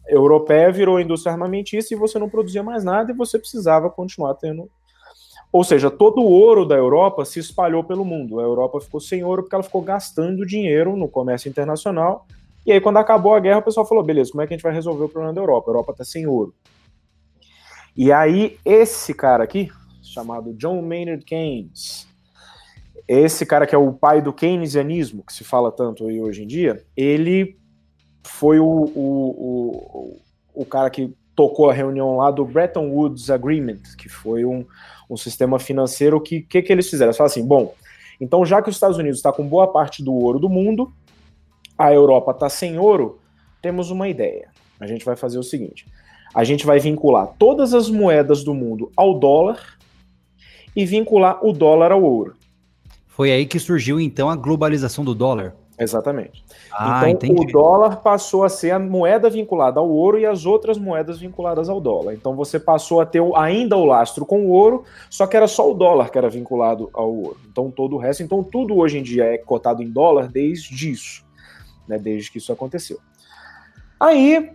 europeia 0.07 0.71
virou 0.71 1.01
indústria 1.01 1.33
armamentista 1.33 1.95
e 1.95 1.97
você 1.97 2.19
não 2.19 2.29
produzia 2.29 2.61
mais 2.61 2.83
nada 2.83 3.11
e 3.11 3.15
você 3.15 3.39
precisava 3.39 3.89
continuar 3.89 4.35
tendo 4.35 4.69
ou 5.51 5.63
seja, 5.63 5.89
todo 5.89 6.21
o 6.21 6.29
ouro 6.29 6.65
da 6.65 6.75
Europa 6.75 7.23
se 7.23 7.39
espalhou 7.39 7.83
pelo 7.83 8.03
mundo. 8.03 8.39
A 8.39 8.43
Europa 8.43 8.81
ficou 8.81 8.99
sem 8.99 9.23
ouro 9.23 9.43
porque 9.43 9.55
ela 9.55 9.63
ficou 9.63 9.81
gastando 9.81 10.45
dinheiro 10.45 10.95
no 10.97 11.07
comércio 11.07 11.49
internacional. 11.49 12.27
E 12.65 12.71
aí, 12.71 12.81
quando 12.81 12.97
acabou 12.97 13.33
a 13.33 13.39
guerra, 13.39 13.59
o 13.59 13.63
pessoal 13.63 13.85
falou: 13.85 14.03
beleza, 14.03 14.31
como 14.31 14.41
é 14.41 14.47
que 14.47 14.53
a 14.53 14.57
gente 14.57 14.63
vai 14.63 14.73
resolver 14.73 15.05
o 15.05 15.09
problema 15.09 15.33
da 15.33 15.41
Europa? 15.41 15.69
A 15.69 15.71
Europa 15.71 15.91
está 15.93 16.03
sem 16.03 16.27
ouro. 16.27 16.53
E 17.95 18.11
aí, 18.11 18.57
esse 18.65 19.13
cara 19.13 19.43
aqui, 19.43 19.71
chamado 20.03 20.53
John 20.53 20.81
Maynard 20.81 21.23
Keynes, 21.23 22.07
esse 23.07 23.45
cara 23.45 23.65
que 23.65 23.73
é 23.73 23.77
o 23.77 23.93
pai 23.93 24.21
do 24.21 24.33
keynesianismo, 24.33 25.23
que 25.23 25.31
se 25.31 25.45
fala 25.45 25.71
tanto 25.71 26.07
aí 26.07 26.21
hoje 26.21 26.43
em 26.43 26.47
dia, 26.47 26.83
ele 26.95 27.57
foi 28.21 28.59
o, 28.59 28.65
o, 28.65 30.19
o, 30.53 30.61
o 30.61 30.65
cara 30.65 30.89
que 30.89 31.15
tocou 31.33 31.69
a 31.69 31.73
reunião 31.73 32.17
lá 32.17 32.29
do 32.29 32.43
Bretton 32.43 32.89
Woods 32.89 33.29
Agreement, 33.29 33.81
que 33.97 34.09
foi 34.09 34.43
um, 34.43 34.65
um 35.09 35.17
sistema 35.17 35.59
financeiro 35.59 36.19
que 36.21 36.41
que, 36.41 36.61
que 36.61 36.71
eles 36.71 36.89
fizeram? 36.89 37.09
Eles 37.09 37.17
falaram 37.17 37.31
assim, 37.31 37.45
bom, 37.45 37.73
então 38.19 38.45
já 38.45 38.61
que 38.61 38.69
os 38.69 38.75
Estados 38.75 38.97
Unidos 38.97 39.19
está 39.19 39.31
com 39.31 39.47
boa 39.47 39.67
parte 39.67 40.03
do 40.03 40.13
ouro 40.13 40.39
do 40.39 40.49
mundo, 40.49 40.91
a 41.77 41.93
Europa 41.93 42.31
está 42.31 42.49
sem 42.49 42.79
ouro, 42.79 43.19
temos 43.61 43.91
uma 43.91 44.09
ideia. 44.09 44.49
A 44.79 44.87
gente 44.87 45.05
vai 45.05 45.15
fazer 45.15 45.37
o 45.37 45.43
seguinte: 45.43 45.85
a 46.33 46.43
gente 46.43 46.65
vai 46.65 46.79
vincular 46.79 47.27
todas 47.37 47.73
as 47.73 47.89
moedas 47.89 48.43
do 48.43 48.53
mundo 48.53 48.91
ao 48.95 49.19
dólar 49.19 49.77
e 50.75 50.85
vincular 50.85 51.43
o 51.45 51.51
dólar 51.51 51.91
ao 51.91 52.03
ouro. 52.03 52.35
Foi 53.07 53.31
aí 53.31 53.45
que 53.45 53.59
surgiu 53.59 53.99
então 53.99 54.29
a 54.29 54.35
globalização 54.35 55.03
do 55.03 55.15
dólar. 55.15 55.55
Exatamente. 55.79 56.43
Ah, 56.73 57.09
então 57.09 57.29
entendi. 57.29 57.41
o 57.41 57.51
dólar 57.51 57.97
passou 57.97 58.43
a 58.43 58.49
ser 58.49 58.71
a 58.71 58.79
moeda 58.79 59.29
vinculada 59.29 59.79
ao 59.79 59.87
ouro 59.87 60.17
e 60.17 60.25
as 60.25 60.45
outras 60.45 60.77
moedas 60.77 61.19
vinculadas 61.19 61.69
ao 61.69 61.79
dólar. 61.79 62.13
Então 62.13 62.35
você 62.35 62.59
passou 62.59 62.99
a 62.99 63.05
ter 63.05 63.21
ainda 63.35 63.77
o 63.77 63.85
lastro 63.85 64.25
com 64.25 64.47
o 64.47 64.49
ouro, 64.49 64.83
só 65.09 65.27
que 65.27 65.37
era 65.37 65.47
só 65.47 65.69
o 65.69 65.75
dólar 65.75 66.09
que 66.09 66.17
era 66.17 66.29
vinculado 66.29 66.89
ao 66.93 67.13
ouro. 67.13 67.37
Então 67.51 67.69
todo 67.69 67.95
o 67.95 67.99
resto, 67.99 68.23
então 68.23 68.43
tudo 68.43 68.75
hoje 68.75 68.97
em 68.97 69.03
dia 69.03 69.25
é 69.25 69.37
cotado 69.37 69.83
em 69.83 69.89
dólar 69.89 70.27
desde 70.29 70.89
isso, 70.89 71.23
né, 71.87 71.99
desde 71.99 72.31
que 72.31 72.39
isso 72.39 72.51
aconteceu. 72.51 72.97
Aí 73.99 74.51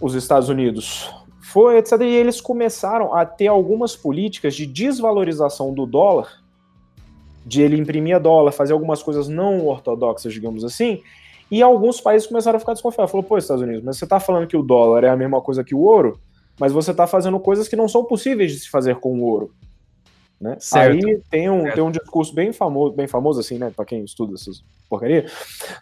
os 0.00 0.14
Estados 0.14 0.48
Unidos 0.48 1.10
Foi, 1.48 1.78
etc. 1.78 1.92
E 2.02 2.04
eles 2.04 2.42
começaram 2.42 3.14
a 3.14 3.24
ter 3.24 3.46
algumas 3.46 3.96
políticas 3.96 4.54
de 4.54 4.66
desvalorização 4.66 5.72
do 5.72 5.86
dólar, 5.86 6.44
de 7.48 7.62
ele 7.62 7.80
imprimir 7.80 8.20
dólar, 8.20 8.52
fazer 8.52 8.74
algumas 8.74 9.02
coisas 9.02 9.26
não 9.26 9.66
ortodoxas, 9.66 10.32
digamos 10.34 10.62
assim, 10.64 11.02
e 11.50 11.62
alguns 11.62 11.98
países 11.98 12.28
começaram 12.28 12.58
a 12.58 12.60
ficar 12.60 12.74
desconfiados. 12.74 13.10
Falou, 13.10 13.24
pô, 13.24 13.38
Estados 13.38 13.62
Unidos, 13.62 13.82
mas 13.82 13.96
você 13.96 14.04
está 14.04 14.20
falando 14.20 14.46
que 14.46 14.56
o 14.56 14.62
dólar 14.62 15.02
é 15.02 15.08
a 15.08 15.16
mesma 15.16 15.40
coisa 15.40 15.64
que 15.64 15.74
o 15.74 15.80
ouro, 15.80 16.20
mas 16.60 16.72
você 16.72 16.90
está 16.90 17.06
fazendo 17.06 17.40
coisas 17.40 17.66
que 17.66 17.74
não 17.74 17.88
são 17.88 18.04
possíveis 18.04 18.52
de 18.52 18.58
se 18.58 18.68
fazer 18.68 18.96
com 18.96 19.18
o 19.18 19.22
ouro. 19.22 19.50
Né? 20.38 20.58
Aí 20.74 21.20
tem 21.30 21.48
um, 21.48 21.64
tem 21.72 21.82
um 21.82 21.90
discurso 21.90 22.34
bem 22.34 22.52
famoso, 22.52 22.94
bem 22.94 23.08
famoso 23.08 23.40
assim, 23.40 23.56
né, 23.58 23.72
para 23.74 23.84
quem 23.84 24.04
estuda 24.04 24.34
essas 24.34 24.62
porcaria, 24.88 25.26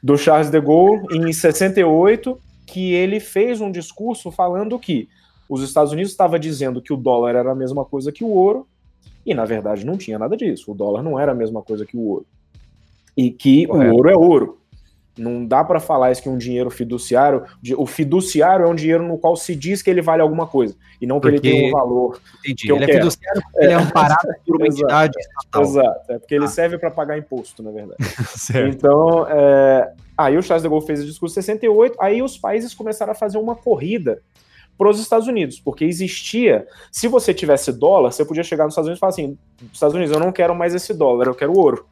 do 0.03 0.17
Charles 0.17 0.51
de 0.51 0.61
Gaulle 0.61 1.07
em 1.13 1.33
68, 1.33 2.39
que 2.67 2.93
ele 2.93 3.21
fez 3.21 3.61
um 3.61 3.71
discurso 3.71 4.31
falando 4.31 4.79
que 4.79 5.09
os 5.49 5.63
Estados 5.63 5.93
Unidos 5.93 6.11
estava 6.11 6.39
dizendo 6.39 6.83
que 6.83 6.93
o 6.93 6.97
dólar 6.97 7.37
era 7.37 7.53
a 7.53 7.55
mesma 7.55 7.85
coisa 7.85 8.11
que 8.11 8.25
o 8.25 8.29
ouro, 8.29 8.67
e 9.27 9.35
na 9.35 9.45
verdade 9.45 9.85
não 9.85 9.99
tinha 9.99 10.19
nada 10.19 10.37
disso. 10.37 10.71
O 10.71 10.75
dólar 10.75 11.03
não 11.03 11.19
era 11.19 11.33
a 11.33 11.35
mesma 11.35 11.61
coisa 11.61 11.85
que 11.85 11.97
o 11.97 12.01
ouro. 12.01 12.27
E 13.17 13.31
que 13.31 13.67
Correto. 13.67 13.93
o 13.93 13.97
ouro 13.97 14.09
é 14.09 14.17
ouro. 14.17 14.61
Não 15.19 15.47
dá 15.47 15.65
para 15.65 15.81
falar 15.81 16.13
isso 16.13 16.23
que 16.23 16.29
um 16.29 16.37
dinheiro 16.37 16.71
fiduciário. 16.71 17.45
O 17.79 17.87
fiduciário 17.87 18.67
é 18.67 18.69
um 18.69 18.75
dinheiro 18.75 19.03
no 19.03 19.17
qual 19.17 19.35
se 19.35 19.57
diz 19.57 19.83
que 19.83 19.89
ele 19.89 20.03
vale 20.03 20.21
alguma 20.21 20.47
coisa 20.47 20.77
e 21.01 21.07
não 21.07 21.19
que 21.19 21.31
porque... 21.31 21.49
ele 21.49 21.59
tem 21.59 21.69
um 21.69 21.73
valor. 21.73 22.21
Entendi. 22.41 22.71
ele 22.71 22.85
é 22.85 22.95
fiduciário 22.95 23.43
porque 23.43 23.59
é. 23.59 23.65
ele 23.65 23.73
é 23.73 23.77
amparado 23.77 24.29
por 24.47 24.57
uma 24.57 24.67
entidade 24.69 25.19
estatal. 25.19 25.63
Exato. 25.63 26.13
É 26.13 26.19
porque 26.19 26.35
ele 26.35 26.45
ah. 26.45 26.49
serve 26.49 26.79
para 26.79 26.91
pagar 26.91 27.19
imposto, 27.19 27.63
na 27.63 27.71
verdade. 27.71 27.97
então, 28.69 29.27
é... 29.29 29.91
aí 30.17 30.37
o 30.37 30.43
Charles 30.43 30.63
de 30.63 30.69
Gaulle 30.69 30.87
fez 30.87 31.03
o 31.03 31.07
discurso 31.07 31.35
68, 31.35 31.97
aí 31.99 32.23
os 32.23 32.37
países 32.37 32.75
começaram 32.75 33.13
a 33.13 33.15
fazer 33.15 33.39
uma 33.39 33.57
corrida 33.57 34.23
para 34.77 34.91
os 34.91 35.01
Estados 35.01 35.27
Unidos, 35.27 35.59
porque 35.59 35.85
existia, 35.85 36.67
se 36.93 37.09
você 37.09 37.33
tivesse 37.33 37.73
dólar, 37.73 38.13
você 38.13 38.25
podia 38.25 38.43
chegar 38.43 38.65
nos 38.65 38.73
Estados 38.73 38.89
Unidos 38.89 38.99
e 38.99 39.01
falar 39.01 39.11
assim, 39.11 39.39
Estados 39.73 39.95
Unidos, 39.95 40.15
eu 40.15 40.21
não 40.21 40.31
quero 40.31 40.55
mais 40.55 40.75
esse 40.75 40.93
dólar, 40.93 41.27
eu 41.27 41.35
quero 41.35 41.57
ouro. 41.57 41.87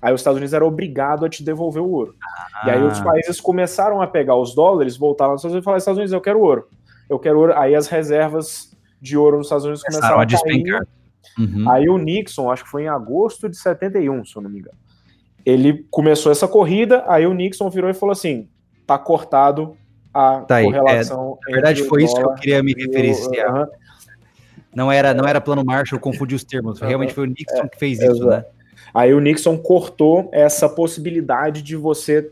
Aí 0.00 0.14
os 0.14 0.20
Estados 0.20 0.38
Unidos 0.38 0.54
era 0.54 0.64
obrigado 0.64 1.26
a 1.26 1.28
te 1.28 1.44
devolver 1.44 1.82
o 1.82 1.90
ouro. 1.90 2.14
Ah. 2.22 2.68
E 2.68 2.70
aí 2.70 2.82
os 2.82 3.00
ah. 3.00 3.04
países 3.04 3.40
começaram 3.40 4.00
a 4.00 4.06
pegar 4.06 4.36
os 4.36 4.54
dólares, 4.54 4.96
voltaram 4.96 5.32
aos 5.32 5.40
Estados 5.40 5.52
Unidos 5.52 5.64
e 5.64 5.66
falaram: 5.66 5.78
Estados 5.78 5.98
Unidos, 5.98 6.12
eu 6.12 6.20
quero 6.20 6.40
ouro. 6.40 6.68
Eu 7.08 7.18
quero 7.18 7.38
ouro. 7.38 7.52
Aí 7.54 7.74
as 7.74 7.86
reservas 7.86 8.74
de 9.00 9.16
ouro 9.16 9.38
nos 9.38 9.46
Estados 9.46 9.64
Unidos 9.64 9.82
começaram, 9.82 10.14
começaram 10.14 10.22
a, 10.22 10.24
despencar. 10.24 10.86
Uhum. 11.38 11.70
Aí 11.70 11.88
o 11.88 11.98
Nixon, 11.98 12.50
acho 12.50 12.64
que 12.64 12.70
foi 12.70 12.84
em 12.84 12.88
agosto 12.88 13.48
de 13.48 13.56
71, 13.56 14.24
se 14.24 14.36
eu 14.36 14.42
não 14.42 14.50
me 14.50 14.60
engano. 14.60 14.76
Ele 15.44 15.86
começou 15.90 16.32
essa 16.32 16.48
corrida, 16.48 17.04
aí 17.06 17.26
o 17.26 17.34
Nixon 17.34 17.68
virou 17.68 17.90
e 17.90 17.94
falou 17.94 18.12
assim: 18.12 18.48
tá 18.86 18.98
cortado 18.98 19.76
a 20.12 20.40
tá 20.40 20.62
correlação. 20.62 21.38
É, 21.46 21.50
na 21.50 21.54
verdade, 21.56 21.84
foi 21.84 22.04
isso 22.04 22.14
que 22.14 22.22
eu 22.22 22.34
queria 22.34 22.62
me 22.62 22.74
referir. 22.74 23.12
O, 23.12 23.58
uhum. 23.58 23.66
Não 24.74 24.92
era, 24.92 25.12
não 25.12 25.26
era 25.26 25.40
plano 25.40 25.64
Marshall, 25.64 25.98
eu 25.98 26.02
confundi 26.02 26.34
os 26.34 26.44
termos. 26.44 26.80
Realmente 26.80 27.12
foi 27.12 27.24
o 27.24 27.26
Nixon 27.26 27.64
é, 27.64 27.68
que 27.68 27.78
fez 27.78 28.00
isso, 28.00 28.26
né? 28.26 28.44
Aí 28.94 29.12
o 29.12 29.20
Nixon 29.20 29.56
cortou 29.58 30.28
essa 30.32 30.68
possibilidade 30.68 31.62
de 31.62 31.76
você 31.76 32.30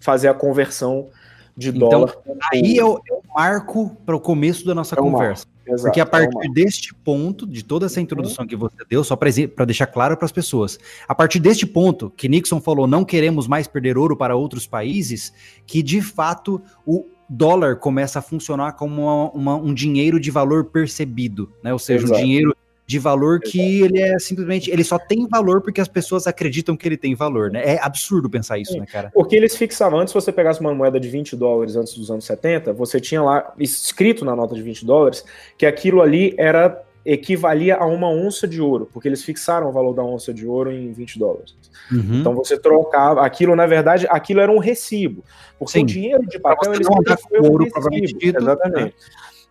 fazer 0.00 0.28
a 0.28 0.34
conversão 0.34 1.08
de 1.56 1.70
então, 1.70 1.88
dólar. 1.88 2.16
Aí 2.52 2.78
é 2.78 2.84
o, 2.84 2.98
é 2.98 3.12
o 3.12 3.22
marco 3.34 3.96
para 4.04 4.16
o 4.16 4.20
começo 4.20 4.64
da 4.66 4.74
nossa 4.74 4.94
é 4.94 4.98
conversa. 4.98 5.46
Exato, 5.66 5.82
Porque 5.82 6.00
a 6.00 6.02
é 6.02 6.06
partir 6.06 6.48
é 6.48 6.52
deste 6.52 6.94
ponto, 6.94 7.46
de 7.46 7.64
toda 7.64 7.86
essa 7.86 8.00
introdução 8.00 8.42
uhum. 8.42 8.48
que 8.48 8.56
você 8.56 8.76
deu, 8.88 9.04
só 9.04 9.16
para 9.16 9.64
deixar 9.64 9.86
claro 9.86 10.16
para 10.16 10.24
as 10.24 10.32
pessoas, 10.32 10.78
a 11.06 11.14
partir 11.14 11.38
deste 11.38 11.66
ponto 11.66 12.10
que 12.16 12.28
Nixon 12.28 12.60
falou 12.60 12.86
não 12.86 13.04
queremos 13.04 13.46
mais 13.46 13.68
perder 13.68 13.96
ouro 13.96 14.16
para 14.16 14.34
outros 14.34 14.66
países, 14.66 15.32
que 15.66 15.82
de 15.82 16.02
fato 16.02 16.60
o 16.84 17.06
dólar 17.28 17.76
começa 17.76 18.18
a 18.18 18.22
funcionar 18.22 18.72
como 18.72 19.02
uma, 19.02 19.30
uma, 19.30 19.56
um 19.56 19.72
dinheiro 19.72 20.20
de 20.20 20.30
valor 20.30 20.64
percebido, 20.66 21.50
né? 21.62 21.72
Ou 21.72 21.78
seja, 21.78 22.04
Exato. 22.04 22.20
um 22.20 22.22
dinheiro 22.24 22.56
de 22.86 22.98
valor 22.98 23.40
que 23.40 23.82
ele 23.82 24.00
é 24.00 24.18
simplesmente, 24.18 24.70
ele 24.70 24.84
só 24.84 24.98
tem 24.98 25.26
valor 25.26 25.60
porque 25.62 25.80
as 25.80 25.88
pessoas 25.88 26.26
acreditam 26.26 26.76
que 26.76 26.86
ele 26.86 26.96
tem 26.96 27.14
valor, 27.14 27.50
né? 27.50 27.62
É 27.64 27.78
absurdo 27.80 28.28
pensar 28.28 28.58
isso, 28.58 28.72
Sim, 28.72 28.80
né, 28.80 28.86
cara? 28.86 29.10
Porque 29.14 29.36
eles 29.36 29.56
fixavam, 29.56 30.00
antes 30.00 30.12
se 30.12 30.14
você 30.14 30.32
pegasse 30.32 30.60
uma 30.60 30.74
moeda 30.74 30.98
de 30.98 31.08
20 31.08 31.36
dólares 31.36 31.76
antes 31.76 31.94
dos 31.94 32.10
anos 32.10 32.24
70, 32.24 32.72
você 32.72 33.00
tinha 33.00 33.22
lá 33.22 33.52
escrito 33.58 34.24
na 34.24 34.34
nota 34.34 34.54
de 34.54 34.62
20 34.62 34.84
dólares 34.84 35.24
que 35.56 35.64
aquilo 35.64 36.02
ali 36.02 36.34
era 36.36 36.82
equivalia 37.04 37.76
a 37.76 37.86
uma 37.86 38.08
onça 38.08 38.46
de 38.46 38.60
ouro, 38.60 38.88
porque 38.92 39.08
eles 39.08 39.24
fixaram 39.24 39.68
o 39.68 39.72
valor 39.72 39.92
da 39.92 40.04
onça 40.04 40.32
de 40.32 40.46
ouro 40.46 40.70
em 40.70 40.92
20 40.92 41.18
dólares. 41.18 41.56
Uhum. 41.90 42.20
Então 42.20 42.34
você 42.34 42.58
trocava 42.58 43.24
aquilo, 43.24 43.56
na 43.56 43.66
verdade, 43.66 44.06
aquilo 44.08 44.40
era 44.40 44.52
um 44.52 44.58
recibo, 44.58 45.24
porque 45.58 45.78
Sim. 45.78 45.82
o 45.82 45.86
dinheiro 45.86 46.26
de 46.26 46.38
papel 46.38 46.74
ele 46.74 46.84
sempre 46.84 47.16
foi 47.28 47.40
um 47.40 47.50
ouro, 47.50 47.64
recibo, 47.64 48.18
dito, 48.18 48.38
exatamente. 48.38 48.84
Né? 48.84 48.92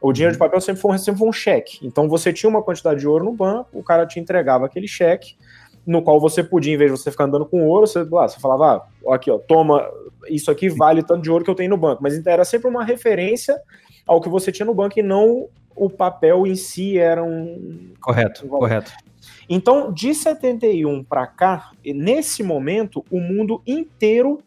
O 0.01 0.11
dinheiro 0.11 0.33
de 0.33 0.39
papel 0.39 0.59
sempre 0.59 0.81
foi, 0.81 0.97
sempre 0.97 1.19
foi 1.19 1.29
um 1.29 1.33
cheque. 1.33 1.79
Então 1.85 2.09
você 2.09 2.33
tinha 2.33 2.49
uma 2.49 2.63
quantidade 2.63 2.99
de 2.99 3.07
ouro 3.07 3.23
no 3.23 3.31
banco, 3.31 3.69
o 3.71 3.83
cara 3.83 4.05
te 4.05 4.19
entregava 4.19 4.65
aquele 4.65 4.87
cheque, 4.87 5.35
no 5.85 6.01
qual 6.01 6.19
você 6.19 6.43
podia, 6.43 6.73
em 6.73 6.77
vez 6.77 6.91
de 6.91 6.97
você 6.97 7.11
ficar 7.11 7.25
andando 7.25 7.45
com 7.45 7.67
ouro, 7.67 7.87
você, 7.87 8.03
lá, 8.03 8.27
você 8.27 8.39
falava, 8.39 8.87
ah, 9.07 9.15
aqui, 9.15 9.29
ó, 9.29 9.37
toma, 9.37 9.87
isso 10.27 10.49
aqui 10.49 10.69
vale 10.69 11.03
tanto 11.03 11.21
de 11.21 11.31
ouro 11.31 11.43
que 11.43 11.49
eu 11.49 11.55
tenho 11.55 11.69
no 11.69 11.77
banco. 11.77 12.01
Mas 12.01 12.25
era 12.25 12.43
sempre 12.43 12.67
uma 12.67 12.83
referência 12.83 13.59
ao 14.07 14.19
que 14.19 14.29
você 14.29 14.51
tinha 14.51 14.65
no 14.65 14.73
banco 14.73 14.99
e 14.99 15.03
não 15.03 15.47
o 15.75 15.89
papel 15.89 16.45
em 16.45 16.55
si 16.55 16.97
era 16.97 17.23
um. 17.23 17.93
Correto, 18.01 18.45
um 18.45 18.49
correto. 18.49 18.91
Então, 19.49 19.91
de 19.91 20.13
71 20.13 21.03
para 21.03 21.27
cá, 21.27 21.71
nesse 21.85 22.43
momento, 22.43 23.03
o 23.09 23.19
mundo 23.19 23.61
inteiro 23.65 24.41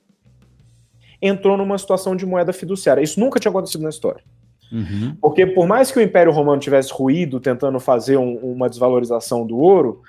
entrou 1.20 1.56
numa 1.56 1.78
situação 1.78 2.14
de 2.14 2.26
moeda 2.26 2.52
fiduciária. 2.52 3.02
Isso 3.02 3.18
nunca 3.18 3.40
tinha 3.40 3.50
acontecido 3.50 3.82
na 3.82 3.90
história. 3.90 4.22
Uhum. 4.72 5.16
Porque 5.20 5.46
por 5.46 5.66
mais 5.66 5.90
que 5.90 5.98
o 5.98 6.02
Império 6.02 6.32
Romano 6.32 6.60
tivesse 6.60 6.92
ruído 6.92 7.38
tentando 7.40 7.78
fazer 7.78 8.16
um, 8.16 8.36
uma 8.36 8.68
desvalorização 8.68 9.46
do 9.46 9.56
ouro, 9.56 10.02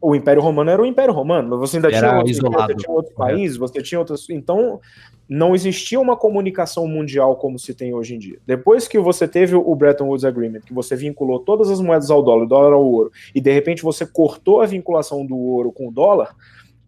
o 0.00 0.14
Império 0.14 0.42
Romano 0.42 0.70
era 0.70 0.80
o 0.80 0.86
Império 0.86 1.12
Romano, 1.12 1.50
mas 1.50 1.58
você 1.58 1.76
ainda 1.76 1.88
tinha, 1.88 2.16
outros, 2.16 2.38
você 2.38 2.74
tinha 2.74 2.90
outros 2.90 3.14
países, 3.14 3.56
você 3.56 3.82
tinha 3.82 3.98
outras. 3.98 4.30
Então, 4.30 4.80
não 5.28 5.54
existia 5.54 6.00
uma 6.00 6.16
comunicação 6.16 6.86
mundial 6.86 7.36
como 7.36 7.58
se 7.58 7.74
tem 7.74 7.92
hoje 7.92 8.14
em 8.14 8.18
dia. 8.18 8.38
Depois 8.46 8.88
que 8.88 8.98
você 8.98 9.26
teve 9.26 9.54
o 9.54 9.74
Bretton 9.74 10.06
Woods 10.06 10.24
Agreement, 10.24 10.60
que 10.60 10.72
você 10.72 10.96
vinculou 10.96 11.40
todas 11.40 11.68
as 11.70 11.80
moedas 11.80 12.10
ao 12.10 12.22
dólar, 12.22 12.44
o 12.44 12.48
dólar 12.48 12.72
ao 12.72 12.84
ouro, 12.84 13.12
e 13.34 13.40
de 13.40 13.52
repente 13.52 13.82
você 13.82 14.06
cortou 14.06 14.60
a 14.60 14.66
vinculação 14.66 15.26
do 15.26 15.36
ouro 15.36 15.72
com 15.72 15.88
o 15.88 15.92
dólar, 15.92 16.34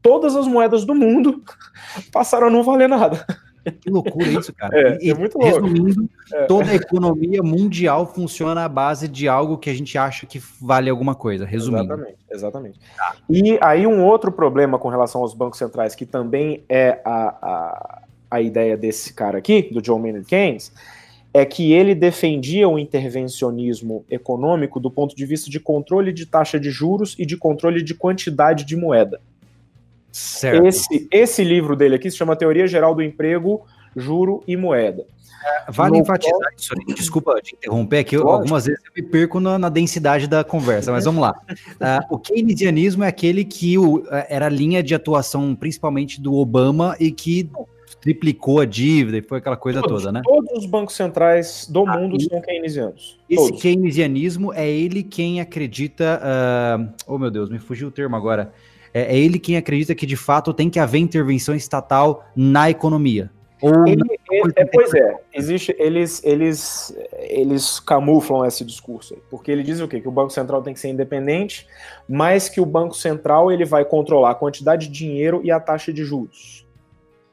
todas 0.00 0.36
as 0.36 0.46
moedas 0.46 0.84
do 0.84 0.94
mundo 0.94 1.42
passaram 2.12 2.46
a 2.46 2.50
não 2.50 2.62
valer 2.62 2.88
nada. 2.88 3.26
Que 3.80 3.90
loucura 3.90 4.28
isso, 4.28 4.52
cara. 4.52 4.70
É, 4.80 4.98
e, 5.02 5.10
é 5.10 5.14
muito 5.14 5.38
louco. 5.38 5.66
Resumindo, 5.66 6.08
é. 6.32 6.44
toda 6.44 6.70
a 6.70 6.74
economia 6.74 7.42
mundial 7.42 8.06
funciona 8.06 8.64
à 8.64 8.68
base 8.68 9.08
de 9.08 9.28
algo 9.28 9.58
que 9.58 9.68
a 9.68 9.74
gente 9.74 9.98
acha 9.98 10.26
que 10.26 10.40
vale 10.60 10.88
alguma 10.88 11.14
coisa, 11.14 11.44
resumindo. 11.44 11.92
Exatamente, 11.92 12.18
exatamente. 12.30 12.80
Tá. 12.96 13.16
E 13.28 13.58
aí 13.60 13.86
um 13.86 14.04
outro 14.04 14.30
problema 14.30 14.78
com 14.78 14.88
relação 14.88 15.20
aos 15.20 15.34
bancos 15.34 15.58
centrais, 15.58 15.94
que 15.94 16.06
também 16.06 16.62
é 16.68 17.00
a, 17.04 17.36
a, 17.42 18.02
a 18.30 18.40
ideia 18.40 18.76
desse 18.76 19.12
cara 19.12 19.38
aqui, 19.38 19.68
do 19.72 19.82
John 19.82 19.98
Maynard 19.98 20.26
Keynes, 20.26 20.72
é 21.32 21.44
que 21.44 21.72
ele 21.72 21.94
defendia 21.94 22.68
o 22.68 22.78
intervencionismo 22.78 24.04
econômico 24.10 24.80
do 24.80 24.90
ponto 24.90 25.14
de 25.14 25.26
vista 25.26 25.50
de 25.50 25.60
controle 25.60 26.12
de 26.12 26.26
taxa 26.26 26.58
de 26.58 26.70
juros 26.70 27.14
e 27.18 27.26
de 27.26 27.36
controle 27.36 27.82
de 27.82 27.94
quantidade 27.94 28.64
de 28.64 28.76
moeda. 28.76 29.20
Certo. 30.12 30.66
Esse, 30.66 31.08
esse 31.10 31.44
livro 31.44 31.76
dele 31.76 31.94
aqui 31.94 32.10
se 32.10 32.16
chama 32.16 32.36
Teoria 32.36 32.66
Geral 32.66 32.94
do 32.94 33.02
Emprego, 33.02 33.64
Juro 33.96 34.42
e 34.46 34.56
Moeda. 34.56 35.04
É, 35.42 35.72
vale 35.72 35.92
no 35.92 35.98
enfatizar 35.98 36.38
qual... 36.38 36.52
isso, 36.56 36.74
desculpa 36.94 37.40
te 37.40 37.54
interromper, 37.54 38.04
que 38.04 38.14
eu, 38.14 38.28
algumas 38.28 38.66
vezes 38.66 38.82
eu 38.84 39.02
me 39.02 39.08
perco 39.08 39.40
na, 39.40 39.58
na, 39.58 39.68
densidade 39.70 40.26
da 40.26 40.44
conversa, 40.44 40.92
mas 40.92 41.06
vamos 41.06 41.22
lá. 41.22 41.34
Uh, 41.50 42.04
o 42.14 42.18
keynesianismo 42.18 43.04
é 43.04 43.08
aquele 43.08 43.44
que 43.44 43.78
o, 43.78 44.04
era 44.28 44.46
a 44.46 44.50
linha 44.50 44.82
de 44.82 44.94
atuação 44.94 45.54
principalmente 45.54 46.20
do 46.20 46.34
Obama 46.34 46.94
e 47.00 47.10
que 47.10 47.50
triplicou 48.02 48.60
a 48.60 48.64
dívida 48.64 49.18
e 49.18 49.22
foi 49.22 49.38
aquela 49.38 49.56
coisa 49.56 49.80
todos, 49.80 50.02
toda, 50.02 50.12
né? 50.12 50.22
Todos 50.24 50.50
os 50.58 50.66
bancos 50.66 50.94
centrais 50.94 51.66
do 51.68 51.86
ah, 51.86 51.98
mundo 51.98 52.20
são 52.22 52.40
keynesianos. 52.40 53.18
Esse 53.28 53.48
todos. 53.48 53.62
keynesianismo 53.62 54.52
é 54.52 54.68
ele 54.68 55.02
quem 55.02 55.40
acredita. 55.40 56.20
Uh, 56.22 56.92
oh 57.06 57.18
meu 57.18 57.30
Deus, 57.30 57.48
me 57.48 57.58
fugiu 57.58 57.88
o 57.88 57.90
termo 57.90 58.16
agora 58.16 58.52
é, 58.92 59.14
é, 59.14 59.18
ele 59.18 59.38
quem 59.38 59.56
acredita 59.56 59.94
que 59.94 60.06
de 60.06 60.16
fato 60.16 60.52
tem 60.52 60.68
que 60.68 60.78
haver 60.78 60.98
intervenção 60.98 61.54
estatal 61.54 62.24
na 62.34 62.70
economia. 62.70 63.30
Ou 63.62 63.86
ele, 63.86 64.00
ele, 64.30 64.52
é, 64.56 64.64
pois 64.64 64.94
é, 64.94 65.16
existe, 65.34 65.76
eles, 65.78 66.24
eles, 66.24 66.96
eles 67.18 67.78
camuflam 67.78 68.46
esse 68.46 68.64
discurso 68.64 69.14
aí, 69.14 69.20
porque 69.30 69.50
ele 69.52 69.62
diz 69.62 69.80
o 69.80 69.88
quê? 69.88 70.00
Que 70.00 70.08
o 70.08 70.12
Banco 70.12 70.30
Central 70.30 70.62
tem 70.62 70.72
que 70.72 70.80
ser 70.80 70.88
independente, 70.88 71.66
mas 72.08 72.48
que 72.48 72.58
o 72.58 72.64
Banco 72.64 72.94
Central 72.94 73.52
ele 73.52 73.66
vai 73.66 73.84
controlar 73.84 74.30
a 74.30 74.34
quantidade 74.34 74.86
de 74.86 74.92
dinheiro 74.92 75.42
e 75.44 75.50
a 75.50 75.60
taxa 75.60 75.92
de 75.92 76.02
juros. 76.04 76.66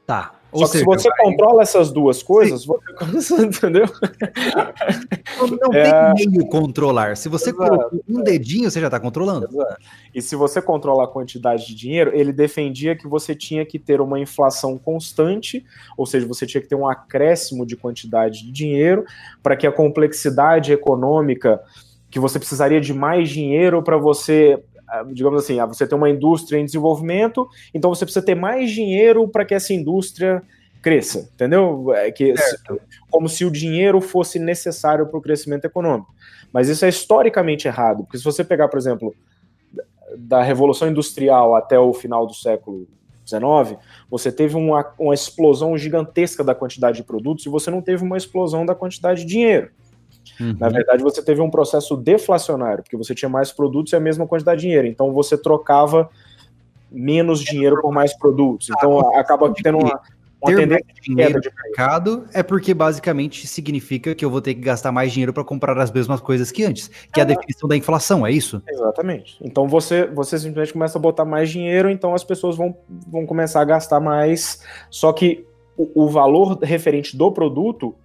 Tá. 0.05 0.36
Ou 0.51 0.59
Só 0.61 0.65
que 0.65 0.71
seja, 0.71 0.79
se 0.79 0.85
você 0.85 1.09
vai... 1.09 1.17
controla 1.19 1.61
essas 1.61 1.91
duas 1.91 2.23
coisas, 2.23 2.61
Sim. 2.61 2.73
você 3.11 3.35
entendeu? 3.45 3.85
Não, 5.39 5.47
não 5.47 5.73
é... 5.73 6.13
tem 6.13 6.29
meio 6.29 6.47
controlar. 6.47 7.17
Se 7.17 7.27
você 7.27 7.51
colocar 7.51 7.89
um 8.07 8.23
dedinho, 8.23 8.71
você 8.71 8.79
já 8.79 8.87
está 8.87 8.99
controlando. 8.99 9.47
Exato. 9.51 9.77
E 10.15 10.21
se 10.21 10.35
você 10.35 10.61
controla 10.61 11.03
a 11.03 11.07
quantidade 11.07 11.67
de 11.67 11.75
dinheiro, 11.75 12.11
ele 12.13 12.31
defendia 12.31 12.95
que 12.95 13.07
você 13.07 13.35
tinha 13.35 13.65
que 13.65 13.77
ter 13.77 13.99
uma 13.99 14.19
inflação 14.19 14.77
constante, 14.77 15.65
ou 15.97 16.05
seja, 16.05 16.25
você 16.25 16.45
tinha 16.45 16.61
que 16.61 16.67
ter 16.67 16.75
um 16.75 16.87
acréscimo 16.87 17.65
de 17.65 17.75
quantidade 17.75 18.43
de 18.43 18.51
dinheiro 18.51 19.05
para 19.43 19.55
que 19.55 19.67
a 19.67 19.71
complexidade 19.71 20.71
econômica 20.71 21.61
que 22.09 22.19
você 22.19 22.39
precisaria 22.39 22.79
de 22.79 22.93
mais 22.93 23.29
dinheiro 23.29 23.83
para 23.83 23.97
você 23.97 24.63
digamos 25.13 25.43
assim, 25.43 25.57
você 25.67 25.85
tem 25.85 25.97
uma 25.97 26.09
indústria 26.09 26.57
em 26.57 26.65
desenvolvimento, 26.65 27.47
então 27.73 27.93
você 27.93 28.05
precisa 28.05 28.25
ter 28.25 28.35
mais 28.35 28.71
dinheiro 28.71 29.27
para 29.27 29.45
que 29.45 29.53
essa 29.53 29.73
indústria 29.73 30.41
cresça, 30.81 31.29
entendeu? 31.33 31.93
É 31.93 32.11
que 32.11 32.33
como 33.09 33.27
se 33.27 33.43
o 33.43 33.51
dinheiro 33.51 33.99
fosse 33.99 34.39
necessário 34.39 35.07
para 35.07 35.17
o 35.17 35.21
crescimento 35.21 35.65
econômico. 35.65 36.13
Mas 36.51 36.69
isso 36.69 36.85
é 36.85 36.89
historicamente 36.89 37.67
errado, 37.67 38.03
porque 38.03 38.17
se 38.17 38.23
você 38.23 38.43
pegar, 38.43 38.67
por 38.69 38.77
exemplo, 38.77 39.13
da 40.17 40.41
Revolução 40.41 40.87
Industrial 40.87 41.55
até 41.55 41.77
o 41.77 41.93
final 41.93 42.25
do 42.25 42.33
século 42.33 42.87
XIX, 43.25 43.77
você 44.09 44.31
teve 44.31 44.55
uma, 44.55 44.93
uma 44.97 45.13
explosão 45.13 45.77
gigantesca 45.77 46.43
da 46.43 46.55
quantidade 46.55 46.97
de 46.97 47.03
produtos 47.03 47.45
e 47.45 47.49
você 47.49 47.69
não 47.69 47.81
teve 47.81 48.03
uma 48.03 48.17
explosão 48.17 48.65
da 48.65 48.73
quantidade 48.73 49.21
de 49.21 49.27
dinheiro. 49.27 49.69
Uhum. 50.39 50.55
Na 50.59 50.69
verdade, 50.69 51.03
você 51.03 51.21
teve 51.21 51.41
um 51.41 51.49
processo 51.49 51.95
deflacionário, 51.95 52.83
porque 52.83 52.97
você 52.97 53.15
tinha 53.15 53.29
mais 53.29 53.51
produtos 53.51 53.93
e 53.93 53.95
a 53.95 53.99
mesma 53.99 54.27
quantidade 54.27 54.61
de 54.61 54.67
dinheiro. 54.67 54.87
Então 54.87 55.11
você 55.13 55.37
trocava 55.37 56.09
menos 56.91 57.41
dinheiro 57.41 57.81
por 57.81 57.91
mais 57.91 58.17
produtos. 58.17 58.69
Então 58.69 58.99
ah, 58.99 59.19
acaba 59.19 59.51
tendo 59.53 59.77
uma, 59.79 59.99
uma 60.41 60.51
dinheiro 61.01 61.41
de 61.41 61.49
mercado 61.63 62.25
é 62.33 62.43
porque 62.43 62.73
basicamente 62.73 63.47
significa 63.47 64.13
que 64.15 64.23
eu 64.23 64.29
vou 64.29 64.41
ter 64.41 64.53
que 64.53 64.61
gastar 64.61 64.91
mais 64.91 65.11
dinheiro 65.11 65.33
para 65.33 65.43
comprar 65.43 65.77
as 65.77 65.91
mesmas 65.91 66.21
coisas 66.21 66.51
que 66.51 66.63
antes, 66.63 66.87
que 67.11 67.19
é, 67.19 67.21
é 67.21 67.21
a 67.23 67.25
definição 67.25 67.67
da 67.67 67.75
inflação, 67.75 68.25
é 68.25 68.31
isso? 68.31 68.61
Exatamente. 68.67 69.37
Então 69.41 69.67
você, 69.67 70.05
você 70.05 70.37
simplesmente 70.37 70.73
começa 70.73 70.97
a 70.97 71.01
botar 71.01 71.25
mais 71.25 71.49
dinheiro, 71.49 71.89
então 71.89 72.13
as 72.13 72.23
pessoas 72.23 72.55
vão, 72.55 72.75
vão 73.07 73.25
começar 73.25 73.61
a 73.61 73.65
gastar 73.65 73.99
mais. 73.99 74.63
Só 74.89 75.11
que 75.11 75.45
o, 75.75 76.05
o 76.05 76.09
valor 76.09 76.59
referente 76.61 77.17
do 77.17 77.31
produto 77.31 77.95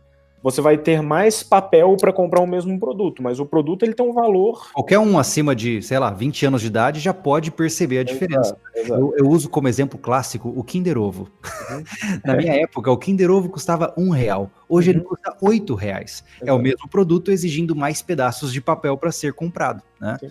você 0.42 0.61
vai 0.61 0.76
ter 0.76 1.00
mais 1.00 1.42
papel 1.42 1.96
para 1.96 2.12
comprar 2.12 2.40
o 2.40 2.46
mesmo 2.46 2.78
produto, 2.78 3.22
mas 3.22 3.38
o 3.38 3.46
produto 3.46 3.85
ele 3.85 3.94
tem 3.94 4.05
um 4.05 4.12
valor. 4.12 4.70
Qualquer 4.72 4.98
um 4.98 5.18
acima 5.18 5.55
de, 5.55 5.81
sei 5.83 5.98
lá, 5.98 6.11
20 6.11 6.46
anos 6.46 6.61
de 6.61 6.66
idade 6.66 7.00
já 7.00 7.14
pode 7.14 7.50
perceber 7.50 7.98
a 7.98 8.02
diferença. 8.02 8.57
Exato, 8.74 8.78
exato. 8.78 9.00
Eu, 9.00 9.14
eu, 9.18 9.28
uso 9.28 9.48
como 9.48 9.68
exemplo 9.68 9.98
clássico 9.98 10.52
o 10.55 10.64
Kinder 10.64 10.98
Ovo. 10.98 11.28
Uhum. 11.70 11.85
Na 12.24 12.37
minha 12.37 12.55
época, 12.55 12.90
o 12.90 12.96
Kinder 12.96 13.31
Ovo 13.31 13.48
custava 13.48 13.94
um 13.96 14.11
real. 14.11 14.50
Hoje 14.68 14.90
uhum. 14.90 14.96
ele 14.96 15.05
custa 15.05 15.37
oito 15.40 15.74
reais. 15.74 16.24
Exato. 16.37 16.50
É 16.50 16.52
o 16.52 16.59
mesmo 16.59 16.88
produto 16.88 17.31
exigindo 17.31 17.76
mais 17.76 18.02
pedaços 18.02 18.52
de 18.52 18.61
papel 18.61 18.96
para 18.96 19.12
ser 19.12 19.33
comprado. 19.33 19.83
Né? 20.00 20.16
Sim. 20.18 20.31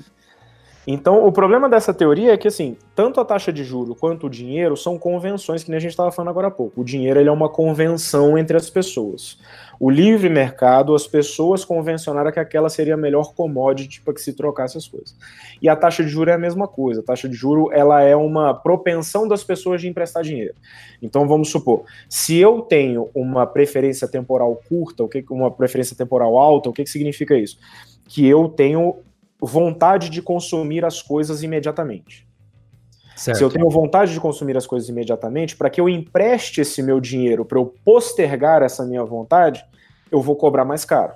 Então, 0.86 1.26
o 1.26 1.32
problema 1.32 1.70
dessa 1.70 1.94
teoria 1.94 2.34
é 2.34 2.38
que, 2.38 2.48
assim, 2.48 2.76
tanto 2.96 3.20
a 3.20 3.26
taxa 3.26 3.54
de 3.54 3.64
juro 3.64 3.94
quanto 3.94 4.26
o 4.26 4.30
dinheiro 4.30 4.76
são 4.76 4.98
convenções, 4.98 5.64
que 5.64 5.70
nem 5.70 5.78
a 5.78 5.82
gente 5.82 5.92
estava 5.92 6.12
falando 6.12 6.30
agora 6.30 6.48
há 6.48 6.52
pouco. 6.52 6.82
O 6.82 6.84
dinheiro 6.84 7.20
ele 7.20 7.30
é 7.30 7.32
uma 7.32 7.50
convenção 7.50 8.36
entre 8.36 8.58
as 8.58 8.70
pessoas. 8.70 9.38
O 9.80 9.90
livre 9.90 10.30
mercado, 10.30 10.96
as 10.96 11.06
pessoas 11.06 11.64
convencionaram 11.64 12.32
que 12.32 12.40
aquela 12.40 12.70
seria 12.70 12.96
a 12.96 12.98
melhor 12.98 13.34
commodity 13.34 14.02
para 14.02 14.14
que 14.14 14.22
se 14.22 14.34
trocasse 14.34 14.78
as 14.78 14.88
coisas. 14.88 15.16
E 15.62 15.70
a 15.70 15.76
taxa 15.76 16.04
de 16.04 16.10
juro 16.10 16.32
é 16.32 16.34
a 16.34 16.38
mesma 16.38 16.68
coisa. 16.68 17.02
A 17.02 17.04
taxa 17.04 17.30
de 17.30 17.36
juro 17.36 17.72
ela 17.72 18.02
é 18.02 18.16
uma 18.16 18.54
propensão 18.54 19.28
das 19.28 19.44
pessoas 19.44 19.82
de 19.82 19.88
emprestar 19.88 20.24
dinheiro. 20.24 20.56
Então, 21.00 21.28
vamos 21.28 21.50
supor, 21.50 21.84
se 22.10 22.38
eu 22.38 22.62
tenho 22.62 23.10
uma 23.14 23.46
preferência 23.46 24.08
temporal 24.08 24.60
curta, 24.68 25.04
o 25.04 25.08
que 25.08 25.24
uma 25.30 25.52
preferência 25.52 25.96
temporal 25.96 26.38
alta, 26.38 26.70
o 26.70 26.74
que, 26.74 26.84
que 26.84 26.90
significa 26.90 27.36
isso? 27.36 27.58
Que 28.08 28.28
eu 28.28 28.50
tenho 28.50 28.98
vontade 29.42 30.10
de 30.10 30.22
consumir 30.22 30.86
as 30.86 31.02
coisas 31.02 31.42
imediatamente. 31.44 32.28
Certo. 33.16 33.38
Se 33.38 33.44
eu 33.44 33.50
tenho 33.50 33.70
vontade 33.70 34.14
de 34.14 34.20
consumir 34.20 34.56
as 34.56 34.66
coisas 34.66 34.90
imediatamente, 34.90 35.56
para 35.56 35.70
que 35.70 35.80
eu 35.80 35.90
empreste 35.90 36.62
esse 36.62 36.82
meu 36.82 37.00
dinheiro 37.00 37.46
para 37.46 37.60
eu 37.60 37.74
postergar 37.84 38.62
essa 38.62 38.86
minha 38.86 39.04
vontade, 39.04 39.64
eu 40.12 40.22
vou 40.22 40.36
cobrar 40.36 40.66
mais 40.66 40.86
caro. 40.86 41.14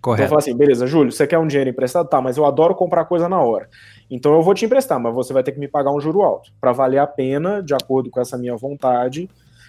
Correto. 0.00 0.22
Então 0.22 0.24
eu 0.24 0.28
falo 0.28 0.38
assim, 0.38 0.56
beleza, 0.56 0.86
Júlio, 0.86 1.12
você 1.12 1.26
quer 1.26 1.38
um 1.38 1.46
dinheiro 1.46 1.68
emprestado? 1.68 2.08
Tá, 2.08 2.20
mas 2.20 2.36
eu 2.36 2.46
adoro 2.46 2.74
comprar 2.74 3.04
coisa 3.04 3.28
na 3.28 3.42
hora. 3.42 3.68
Então 4.10 4.32
eu 4.32 4.42
vou 4.42 4.54
te 4.54 4.64
emprestar, 4.64 4.98
mas 5.00 5.14
você 5.14 5.32
vai 5.32 5.42
ter 5.42 5.52
que 5.52 5.58
me 5.58 5.68
pagar 5.68 5.92
um 5.92 6.00
juro 6.00 6.22
alto, 6.22 6.50
para 6.60 6.72
valer 6.72 6.98
a 6.98 7.06
pena, 7.06 7.62
de 7.62 7.74
acordo 7.74 8.10
com 8.10 8.20
essa 8.20 8.38
minha 8.38 8.56
vontade, 8.56 9.28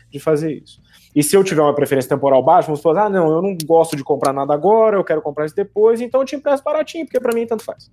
de 0.09 0.19
fazer 0.19 0.53
isso. 0.53 0.81
E 1.15 1.23
se 1.23 1.35
eu 1.35 1.43
tiver 1.43 1.61
uma 1.61 1.73
preferência 1.73 2.09
temporal 2.09 2.43
baixa, 2.43 2.67
vamos 2.67 2.81
falar, 2.81 3.05
ah, 3.05 3.09
não, 3.09 3.31
eu 3.31 3.41
não 3.41 3.57
gosto 3.65 3.95
de 3.95 4.03
comprar 4.03 4.31
nada 4.31 4.53
agora, 4.53 4.95
eu 4.95 5.03
quero 5.03 5.21
comprar 5.21 5.45
isso 5.45 5.55
depois, 5.55 6.01
então 6.01 6.21
eu 6.21 6.25
te 6.25 6.35
empresto 6.35 6.63
baratinho, 6.63 7.05
porque 7.05 7.19
para 7.19 7.33
mim 7.33 7.47
tanto 7.47 7.63
faz. 7.63 7.89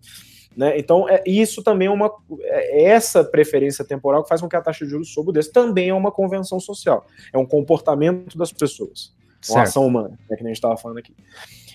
Né? 0.57 0.79
Então, 0.79 1.07
é, 1.09 1.23
isso 1.27 1.63
também 1.63 1.87
é 1.87 1.91
uma. 1.91 2.11
É, 2.41 2.85
essa 2.85 3.23
preferência 3.23 3.85
temporal 3.85 4.23
que 4.23 4.29
faz 4.29 4.41
com 4.41 4.49
que 4.49 4.57
a 4.57 4.63
taxa 4.63 4.85
de 4.87 4.91
juros 4.91 5.13
suba 5.13 5.31
desse 5.31 5.53
também 5.53 5.91
é 5.91 5.95
uma 5.95 6.11
convenção 6.11 6.59
social. 6.59 7.07
É 7.31 7.37
um 7.37 7.45
comportamento 7.45 8.39
das 8.39 8.53
pessoas. 8.53 9.15
Uma 9.51 9.63
ação 9.63 9.87
humana, 9.87 10.19
né, 10.29 10.37
que 10.37 10.43
nem 10.43 10.51
a 10.51 10.55
gente 10.55 10.57
estava 10.57 10.77
falando 10.77 10.99
aqui. 10.99 11.15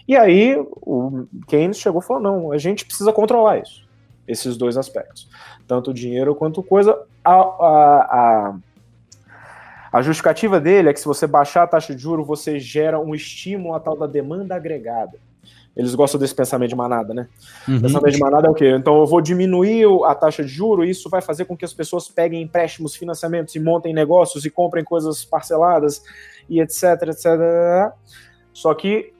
E 0.07 0.15
aí, 0.15 0.57
o 0.57 1.25
Keynes 1.47 1.77
chegou 1.77 2.01
e 2.01 2.03
falou: 2.03 2.21
não, 2.21 2.51
a 2.51 2.57
gente 2.57 2.83
precisa 2.83 3.13
controlar 3.13 3.59
isso, 3.59 3.87
esses 4.27 4.57
dois 4.57 4.75
aspectos. 4.75 5.29
Tanto 5.67 5.93
dinheiro 5.93 6.33
quanto 6.33 6.63
coisa. 6.63 6.99
a, 7.23 7.33
a, 7.33 8.49
a 8.49 8.55
a 9.91 10.01
justificativa 10.01 10.59
dele 10.59 10.89
é 10.89 10.93
que 10.93 10.99
se 10.99 11.05
você 11.05 11.27
baixar 11.27 11.63
a 11.63 11.67
taxa 11.67 11.93
de 11.93 12.01
juro, 12.01 12.23
você 12.23 12.59
gera 12.59 12.99
um 12.99 13.13
estímulo 13.13 13.73
à 13.73 13.79
tal 13.79 13.97
da 13.97 14.07
demanda 14.07 14.55
agregada. 14.55 15.19
Eles 15.75 15.95
gostam 15.95 16.19
desse 16.19 16.35
pensamento 16.35 16.69
de 16.69 16.75
manada, 16.75 17.13
né? 17.13 17.27
Uhum. 17.67 17.81
Pensamento 17.81 18.13
de 18.13 18.19
manada 18.19 18.47
é 18.47 18.49
o 18.49 18.53
quê? 18.53 18.75
Então 18.75 18.99
eu 18.99 19.05
vou 19.05 19.21
diminuir 19.21 19.85
a 20.05 20.13
taxa 20.13 20.43
de 20.43 20.49
juro 20.49 20.83
e 20.83 20.89
isso 20.89 21.09
vai 21.09 21.21
fazer 21.21 21.45
com 21.45 21.55
que 21.55 21.63
as 21.63 21.73
pessoas 21.73 22.09
peguem 22.09 22.41
empréstimos, 22.41 22.95
financiamentos 22.95 23.55
e 23.55 23.59
montem 23.59 23.93
negócios 23.93 24.45
e 24.45 24.49
comprem 24.49 24.83
coisas 24.83 25.23
parceladas 25.23 26.03
e 26.49 26.59
etc, 26.59 26.83
etc. 27.07 27.25
Só 28.53 28.73
que 28.73 29.13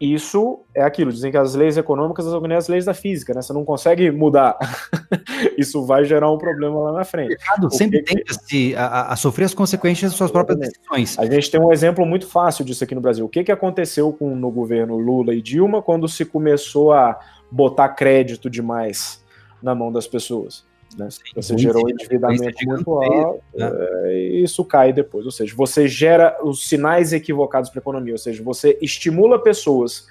isso 0.00 0.60
é 0.74 0.82
aquilo, 0.82 1.12
dizem 1.12 1.30
que 1.30 1.36
as 1.36 1.54
leis 1.54 1.76
econômicas 1.76 2.24
são 2.24 2.44
as 2.56 2.68
leis 2.68 2.84
da 2.84 2.92
física, 2.92 3.32
né? 3.32 3.40
Você 3.40 3.52
não 3.52 3.64
consegue 3.64 4.10
mudar. 4.10 4.58
isso 5.56 5.84
vai 5.86 6.04
gerar 6.04 6.30
um 6.30 6.36
problema 6.36 6.78
lá 6.80 6.92
na 6.92 7.04
frente. 7.04 7.26
O 7.26 7.38
mercado 7.38 7.74
sempre 7.74 8.02
tende 8.02 8.74
a, 8.76 9.12
a, 9.12 9.16
sofrer 9.16 9.44
as 9.44 9.54
consequências 9.54 10.10
das 10.10 10.18
suas 10.18 10.32
próprias 10.32 10.58
decisões. 10.58 11.18
A 11.18 11.26
gente 11.26 11.50
tem 11.50 11.60
um 11.60 11.72
exemplo 11.72 12.04
muito 12.04 12.26
fácil 12.26 12.64
disso 12.64 12.82
aqui 12.82 12.94
no 12.94 13.00
Brasil. 13.00 13.24
O 13.24 13.28
que, 13.28 13.44
que 13.44 13.52
aconteceu 13.52 14.12
com, 14.12 14.34
no 14.34 14.50
governo 14.50 14.96
Lula 14.96 15.32
e 15.32 15.40
Dilma 15.40 15.80
quando 15.80 16.08
se 16.08 16.24
começou 16.24 16.92
a 16.92 17.18
botar 17.50 17.88
crédito 17.90 18.50
demais 18.50 19.24
na 19.62 19.74
mão 19.74 19.92
das 19.92 20.08
pessoas? 20.08 20.64
Né? 20.96 21.08
Você 21.34 21.58
gerou 21.58 21.86
um 21.86 21.90
endividamento 21.90 22.56
muito 22.66 22.90
alto 22.90 23.42
né? 23.54 23.70
é, 24.04 24.16
e 24.16 24.42
isso 24.42 24.64
cai 24.64 24.92
depois. 24.92 25.24
Ou 25.26 25.32
seja, 25.32 25.54
você 25.56 25.88
gera 25.88 26.36
os 26.42 26.68
sinais 26.68 27.12
equivocados 27.12 27.70
para 27.70 27.80
a 27.80 27.82
economia. 27.82 28.14
Ou 28.14 28.18
seja, 28.18 28.42
você 28.42 28.78
estimula 28.80 29.42
pessoas 29.42 30.06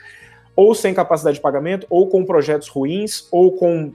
ou 0.55 0.75
sem 0.75 0.93
capacidade 0.93 1.37
de 1.37 1.41
pagamento, 1.41 1.87
ou 1.89 2.07
com 2.07 2.23
projetos 2.23 2.67
ruins, 2.67 3.27
ou 3.31 3.53
com 3.53 3.91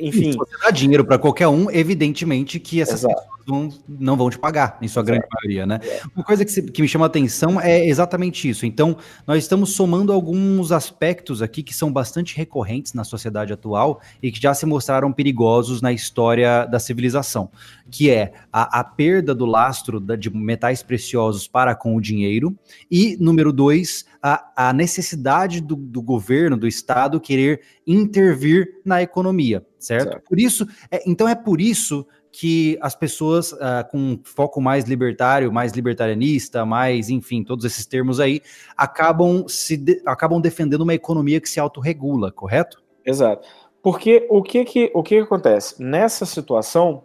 enfim. 0.00 0.32
Se 0.32 0.38
você 0.38 0.56
dá 0.62 0.70
dinheiro 0.70 1.04
para 1.04 1.18
qualquer 1.18 1.48
um, 1.48 1.70
evidentemente 1.70 2.58
que 2.60 2.80
essas 2.80 3.00
Exato. 3.00 3.14
pessoas 3.14 3.33
vão, 3.46 3.68
não 3.88 4.16
vão 4.16 4.30
te 4.30 4.38
pagar, 4.38 4.78
em 4.80 4.88
sua 4.88 5.02
grande 5.02 5.26
maioria, 5.32 5.66
né? 5.66 5.80
É. 5.82 6.02
Uma 6.14 6.24
coisa 6.24 6.44
que, 6.44 6.50
se, 6.50 6.62
que, 6.62 6.82
me 6.82 6.88
chama 6.88 7.04
a 7.04 7.08
atenção 7.08 7.60
é 7.60 7.86
exatamente 7.86 8.48
isso. 8.48 8.66
Então, 8.66 8.96
nós 9.26 9.42
estamos 9.42 9.74
somando 9.74 10.12
alguns 10.12 10.72
aspectos 10.72 11.42
aqui 11.42 11.62
que 11.62 11.74
são 11.74 11.92
bastante 11.92 12.36
recorrentes 12.36 12.94
na 12.94 13.04
sociedade 13.04 13.52
atual 13.52 14.00
e 14.22 14.32
que 14.32 14.40
já 14.40 14.54
se 14.54 14.66
mostraram 14.66 15.12
perigosos 15.12 15.80
na 15.82 15.92
história 15.92 16.66
da 16.66 16.78
civilização, 16.78 17.50
que 17.90 18.10
é 18.10 18.32
a, 18.52 18.80
a 18.80 18.84
perda 18.84 19.34
do 19.34 19.46
lastro 19.46 20.00
da, 20.00 20.16
de 20.16 20.34
metais 20.34 20.82
preciosos 20.82 21.46
para 21.46 21.74
com 21.74 21.96
o 21.96 22.00
dinheiro 22.00 22.56
e, 22.90 23.16
número 23.20 23.52
dois, 23.52 24.04
a, 24.22 24.68
a 24.68 24.72
necessidade 24.72 25.60
do, 25.60 25.76
do, 25.76 26.00
governo, 26.00 26.56
do 26.56 26.66
Estado, 26.66 27.20
querer 27.20 27.60
intervir 27.86 28.80
na 28.84 29.02
economia, 29.02 29.64
certo? 29.78 30.10
certo. 30.10 30.24
Por 30.26 30.40
isso, 30.40 30.66
é, 30.90 31.02
então 31.06 31.28
é 31.28 31.34
por 31.34 31.60
isso 31.60 32.06
que 32.36 32.76
as 32.80 32.96
pessoas 32.96 33.52
uh, 33.52 33.88
com 33.88 34.18
foco 34.24 34.60
mais 34.60 34.86
libertário, 34.86 35.52
mais 35.52 35.72
libertarianista, 35.72 36.66
mais, 36.66 37.08
enfim, 37.08 37.44
todos 37.44 37.64
esses 37.64 37.86
termos 37.86 38.18
aí, 38.18 38.40
acabam 38.76 39.46
se 39.46 39.76
de, 39.76 40.02
acabam 40.04 40.40
defendendo 40.40 40.80
uma 40.80 40.94
economia 40.94 41.40
que 41.40 41.48
se 41.48 41.60
autorregula, 41.60 42.32
correto? 42.32 42.82
Exato. 43.06 43.46
Porque 43.80 44.26
o 44.28 44.42
que 44.42 44.64
que, 44.64 44.90
o 44.92 45.00
que, 45.00 45.16
que 45.16 45.22
acontece? 45.22 45.80
Nessa 45.80 46.26
situação, 46.26 47.04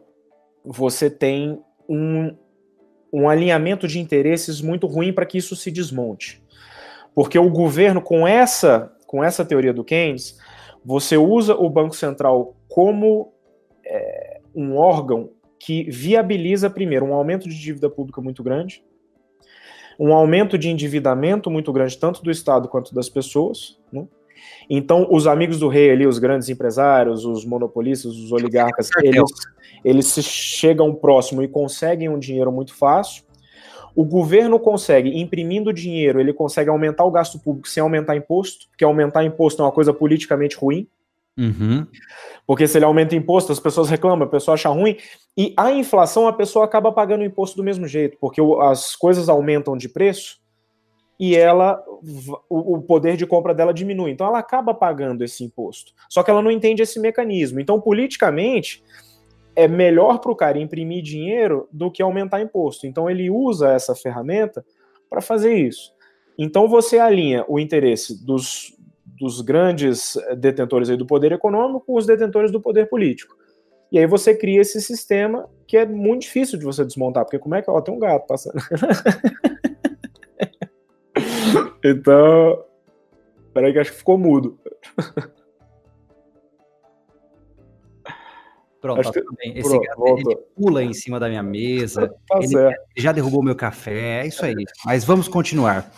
você 0.65 1.11
tem 1.11 1.61
um, 1.87 2.35
um 3.13 3.29
alinhamento 3.29 3.87
de 3.87 3.99
interesses 3.99 4.61
muito 4.61 4.87
ruim 4.87 5.13
para 5.13 5.27
que 5.27 5.37
isso 5.37 5.55
se 5.55 5.69
desmonte. 5.69 6.41
Porque 7.13 7.37
o 7.37 7.51
governo, 7.51 8.01
com 8.01 8.27
essa, 8.27 8.91
com 9.05 9.23
essa 9.23 9.45
teoria 9.45 9.73
do 9.73 9.83
Keynes, 9.83 10.39
você 10.83 11.17
usa 11.17 11.53
o 11.53 11.69
Banco 11.69 11.95
Central 11.95 12.55
como 12.67 13.31
é, 13.85 14.38
um 14.55 14.75
órgão 14.75 15.31
que 15.59 15.89
viabiliza, 15.89 16.69
primeiro, 16.69 17.05
um 17.05 17.13
aumento 17.13 17.47
de 17.49 17.59
dívida 17.59 17.89
pública 17.89 18.21
muito 18.21 18.41
grande, 18.41 18.83
um 19.99 20.13
aumento 20.13 20.57
de 20.57 20.69
endividamento 20.69 21.51
muito 21.51 21.73
grande, 21.73 21.97
tanto 21.97 22.23
do 22.23 22.31
Estado 22.31 22.69
quanto 22.69 22.95
das 22.95 23.09
pessoas. 23.09 23.77
Né? 23.91 24.07
Então, 24.69 25.07
os 25.11 25.27
amigos 25.27 25.59
do 25.59 25.67
rei 25.67 25.91
ali, 25.91 26.07
os 26.07 26.19
grandes 26.19 26.47
empresários, 26.47 27.25
os 27.25 27.43
monopolistas, 27.43 28.13
os 28.13 28.31
oligarcas, 28.31 28.89
eles, 29.03 29.31
eles 29.83 30.07
se 30.07 30.23
chegam 30.23 30.95
próximo 30.95 31.43
e 31.43 31.47
conseguem 31.47 32.07
um 32.07 32.17
dinheiro 32.17 32.51
muito 32.51 32.73
fácil. 32.73 33.23
O 33.93 34.05
governo 34.05 34.59
consegue, 34.59 35.19
imprimindo 35.19 35.73
dinheiro, 35.73 36.21
ele 36.21 36.31
consegue 36.31 36.69
aumentar 36.69 37.03
o 37.03 37.11
gasto 37.11 37.37
público 37.39 37.67
sem 37.67 37.81
aumentar 37.81 38.15
imposto, 38.15 38.69
porque 38.69 38.85
aumentar 38.85 39.25
imposto 39.25 39.61
é 39.61 39.65
uma 39.65 39.71
coisa 39.71 39.93
politicamente 39.93 40.55
ruim. 40.55 40.87
Uhum. 41.37 41.87
Porque 42.45 42.67
se 42.67 42.77
ele 42.77 42.85
aumenta 42.85 43.15
imposto, 43.15 43.51
as 43.51 43.59
pessoas 43.59 43.89
reclamam, 43.89 44.27
a 44.27 44.29
pessoa 44.29 44.55
acha 44.55 44.69
ruim. 44.69 44.97
E 45.37 45.53
a 45.55 45.71
inflação, 45.71 46.27
a 46.27 46.33
pessoa 46.33 46.65
acaba 46.65 46.91
pagando 46.91 47.21
o 47.21 47.25
imposto 47.25 47.55
do 47.55 47.63
mesmo 47.63 47.87
jeito, 47.87 48.17
porque 48.19 48.41
as 48.61 48.95
coisas 48.95 49.29
aumentam 49.29 49.77
de 49.77 49.87
preço 49.87 50.39
e 51.19 51.35
ela 51.35 51.83
o 52.49 52.81
poder 52.81 53.17
de 53.17 53.25
compra 53.25 53.53
dela 53.53 53.73
diminui. 53.73 54.11
Então 54.11 54.27
ela 54.27 54.39
acaba 54.39 54.73
pagando 54.73 55.23
esse 55.23 55.43
imposto. 55.43 55.93
Só 56.09 56.23
que 56.23 56.31
ela 56.31 56.41
não 56.41 56.51
entende 56.51 56.81
esse 56.81 56.99
mecanismo. 56.99 57.59
Então, 57.59 57.79
politicamente, 57.79 58.83
é 59.55 59.67
melhor 59.67 60.19
para 60.19 60.31
o 60.31 60.35
cara 60.35 60.57
imprimir 60.57 61.03
dinheiro 61.03 61.67
do 61.71 61.91
que 61.91 62.01
aumentar 62.01 62.41
imposto. 62.41 62.87
Então 62.87 63.09
ele 63.09 63.29
usa 63.29 63.71
essa 63.71 63.93
ferramenta 63.93 64.65
para 65.09 65.19
fazer 65.19 65.53
isso. 65.53 65.91
Então 66.37 66.69
você 66.69 66.97
alinha 66.97 67.43
o 67.49 67.59
interesse 67.59 68.25
dos, 68.25 68.73
dos 69.19 69.41
grandes 69.41 70.17
detentores 70.37 70.89
do 70.97 71.05
poder 71.05 71.31
econômico 71.31 71.83
com 71.85 71.95
os 71.95 72.05
detentores 72.05 72.51
do 72.51 72.61
poder 72.61 72.87
político. 72.87 73.35
E 73.91 73.97
aí 73.97 74.05
você 74.05 74.35
cria 74.35 74.61
esse 74.61 74.79
sistema 74.81 75.49
que 75.67 75.75
é 75.75 75.85
muito 75.85 76.21
difícil 76.21 76.57
de 76.57 76.65
você 76.65 76.85
desmontar, 76.85 77.25
porque 77.25 77.39
como 77.39 77.55
é 77.55 77.61
que 77.61 77.69
ó, 77.69 77.81
tem 77.81 77.93
um 77.93 77.99
gato 77.99 78.27
passando? 78.27 78.59
então, 81.83 82.63
peraí 83.53 83.73
que 83.73 83.79
acho 83.79 83.91
que 83.91 83.97
ficou 83.97 84.17
mudo. 84.17 84.57
Pronto, 88.81 89.01
tá 89.01 89.11
tudo 89.11 89.35
bem. 89.37 89.57
Esse 89.57 89.69
Pronto, 89.69 89.85
gato 89.85 90.19
ele 90.19 90.35
pula 90.55 90.83
em 90.83 90.93
cima 90.93 91.19
da 91.19 91.27
minha 91.27 91.43
mesa. 91.43 92.07
Tá 92.27 92.39
ele, 92.41 92.55
ele, 92.55 92.75
já 92.95 93.11
derrubou 93.11 93.43
meu 93.43 93.55
café. 93.55 94.21
É 94.21 94.27
isso 94.27 94.43
aí. 94.45 94.55
Mas 94.85 95.03
vamos 95.03 95.27
continuar. 95.27 95.91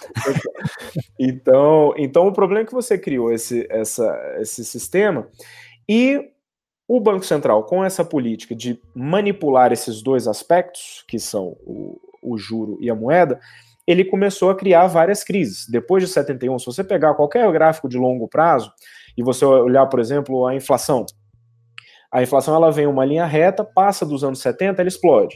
Então, 1.20 1.94
então 1.98 2.28
o 2.28 2.34
problema 2.34 2.62
é 2.62 2.66
que 2.66 2.74
você 2.74 2.98
criou 2.98 3.32
esse, 3.32 3.68
essa, 3.70 4.36
esse 4.40 4.66
sistema 4.66 5.28
e 5.88 6.32
o 6.88 7.00
Banco 7.00 7.24
Central, 7.24 7.64
com 7.64 7.86
essa 7.86 8.04
política 8.04 8.54
de 8.54 8.82
manipular 8.94 9.72
esses 9.72 10.02
dois 10.02 10.28
aspectos, 10.28 11.06
que 11.08 11.20
são 11.20 11.56
o, 11.62 12.02
o 12.22 12.38
juro 12.38 12.78
e 12.82 12.90
a 12.90 12.96
moeda, 12.96 13.40
ele 13.88 14.04
começou 14.04 14.50
a 14.50 14.56
criar 14.56 14.88
várias 14.88 15.24
crises. 15.24 15.68
Depois 15.70 16.04
de 16.04 16.10
71, 16.10 16.60
se 16.60 16.66
você 16.66 16.84
pegar 16.84 17.14
qualquer 17.14 17.50
gráfico 17.52 17.88
de 17.88 17.98
longo 17.98 18.28
prazo 18.28 18.72
e 19.18 19.24
você 19.24 19.46
olhar, 19.46 19.86
por 19.88 20.00
exemplo, 20.00 20.46
a 20.46 20.56
inflação, 20.56 21.06
a 22.12 22.22
inflação 22.22 22.54
ela 22.54 22.72
vem 22.72 22.88
uma 22.88 23.06
linha 23.06 23.26
reta, 23.26 23.64
passa 23.64 24.06
dos 24.06 24.24
anos 24.24 24.40
70, 24.40 24.82
ela 24.82 24.88
explode. 24.88 25.36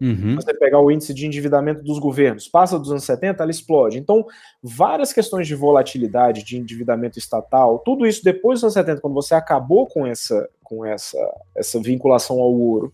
Uhum. 0.00 0.34
Você 0.34 0.52
pegar 0.54 0.80
o 0.80 0.90
índice 0.90 1.14
de 1.14 1.26
endividamento 1.26 1.82
dos 1.82 1.98
governos, 1.98 2.48
passa 2.48 2.78
dos 2.78 2.90
anos 2.90 3.04
70, 3.04 3.42
ela 3.42 3.50
explode. 3.50 3.98
Então, 3.98 4.26
várias 4.62 5.12
questões 5.12 5.46
de 5.46 5.54
volatilidade, 5.54 6.44
de 6.44 6.58
endividamento 6.58 7.18
estatal, 7.18 7.78
tudo 7.78 8.06
isso 8.06 8.22
depois 8.22 8.56
dos 8.56 8.64
anos 8.64 8.74
70, 8.74 9.00
quando 9.00 9.14
você 9.14 9.34
acabou 9.34 9.86
com 9.86 10.06
essa, 10.06 10.48
com 10.62 10.84
essa, 10.84 11.18
essa 11.56 11.80
vinculação 11.80 12.40
ao 12.40 12.52
ouro, 12.52 12.92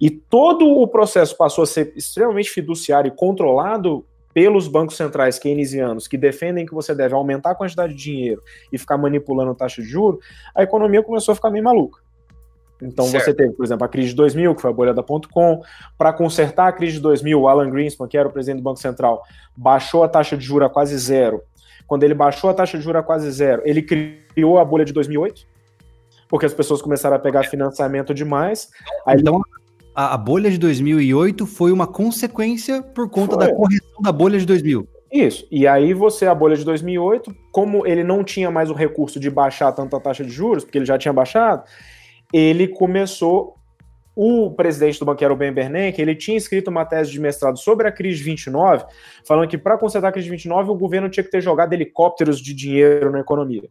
e 0.00 0.10
todo 0.10 0.64
o 0.66 0.86
processo 0.86 1.36
passou 1.36 1.64
a 1.64 1.66
ser 1.66 1.92
extremamente 1.96 2.50
fiduciário 2.50 3.08
e 3.08 3.16
controlado 3.16 4.06
pelos 4.32 4.68
bancos 4.68 4.96
centrais 4.96 5.38
keynesianos 5.38 6.06
que 6.06 6.16
defendem 6.16 6.64
que 6.64 6.74
você 6.74 6.94
deve 6.94 7.14
aumentar 7.14 7.50
a 7.50 7.54
quantidade 7.54 7.92
de 7.94 8.02
dinheiro 8.02 8.40
e 8.72 8.78
ficar 8.78 8.96
manipulando 8.96 9.50
a 9.50 9.54
taxa 9.54 9.82
de 9.82 9.88
juros, 9.88 10.24
a 10.54 10.62
economia 10.62 11.02
começou 11.02 11.32
a 11.32 11.34
ficar 11.34 11.50
meio 11.50 11.64
maluca. 11.64 12.00
Então 12.80 13.06
certo. 13.06 13.24
você 13.24 13.34
teve, 13.34 13.52
por 13.52 13.64
exemplo, 13.64 13.84
a 13.84 13.88
crise 13.88 14.10
de 14.10 14.14
2000, 14.14 14.54
que 14.54 14.62
foi 14.62 14.70
a 14.70 14.72
bolha 14.72 14.94
da 14.94 15.02
.com. 15.02 15.62
Para 15.96 16.12
consertar 16.12 16.68
a 16.68 16.72
crise 16.72 16.94
de 16.94 17.00
2000, 17.00 17.40
o 17.40 17.48
Alan 17.48 17.70
Greenspan, 17.70 18.06
que 18.06 18.16
era 18.16 18.28
o 18.28 18.32
presidente 18.32 18.58
do 18.58 18.62
Banco 18.62 18.78
Central, 18.78 19.22
baixou 19.56 20.04
a 20.04 20.08
taxa 20.08 20.36
de 20.36 20.44
juros 20.44 20.66
a 20.66 20.70
quase 20.70 20.96
zero. 20.96 21.42
Quando 21.86 22.04
ele 22.04 22.14
baixou 22.14 22.50
a 22.50 22.54
taxa 22.54 22.78
de 22.78 22.84
juros 22.84 23.00
a 23.00 23.02
quase 23.02 23.30
zero, 23.30 23.62
ele 23.64 23.82
criou 23.82 24.58
a 24.58 24.64
bolha 24.64 24.84
de 24.84 24.92
2008, 24.92 25.42
porque 26.28 26.46
as 26.46 26.54
pessoas 26.54 26.80
começaram 26.82 27.16
a 27.16 27.18
pegar 27.18 27.44
financiamento 27.44 28.14
demais. 28.14 28.68
Aí 29.06 29.18
então, 29.18 29.40
a, 29.94 30.14
a 30.14 30.16
bolha 30.18 30.50
de 30.50 30.58
2008 30.58 31.46
foi 31.46 31.72
uma 31.72 31.86
consequência 31.86 32.82
por 32.82 33.08
conta 33.10 33.34
foi. 33.34 33.46
da 33.46 33.54
correção 33.54 34.02
da 34.02 34.12
bolha 34.12 34.38
de 34.38 34.46
2000. 34.46 34.86
Isso. 35.10 35.46
E 35.50 35.66
aí 35.66 35.94
você, 35.94 36.26
a 36.26 36.34
bolha 36.34 36.56
de 36.56 36.64
2008, 36.64 37.34
como 37.50 37.86
ele 37.86 38.04
não 38.04 38.22
tinha 38.22 38.50
mais 38.50 38.70
o 38.70 38.74
recurso 38.74 39.18
de 39.18 39.30
baixar 39.30 39.72
tanto 39.72 39.96
a 39.96 40.00
taxa 40.00 40.22
de 40.22 40.30
juros, 40.30 40.64
porque 40.64 40.78
ele 40.78 40.84
já 40.84 40.98
tinha 40.98 41.12
baixado, 41.12 41.64
ele 42.32 42.68
começou. 42.68 43.56
O 44.20 44.50
presidente 44.50 44.98
do 44.98 45.04
banco, 45.04 45.22
era 45.22 45.32
o 45.32 45.36
Ben 45.36 45.52
Bernanke, 45.52 46.02
ele 46.02 46.16
tinha 46.16 46.36
escrito 46.36 46.66
uma 46.66 46.84
tese 46.84 47.12
de 47.12 47.20
mestrado 47.20 47.56
sobre 47.56 47.86
a 47.86 47.92
crise 47.92 48.18
de 48.18 48.24
29, 48.24 48.84
falando 49.24 49.48
que 49.48 49.56
para 49.56 49.78
consertar 49.78 50.08
a 50.08 50.12
crise 50.12 50.24
de 50.24 50.32
29, 50.32 50.72
o 50.72 50.74
governo 50.74 51.08
tinha 51.08 51.22
que 51.22 51.30
ter 51.30 51.40
jogado 51.40 51.72
helicópteros 51.72 52.40
de 52.40 52.52
dinheiro 52.52 53.12
na 53.12 53.20
economia. 53.20 53.62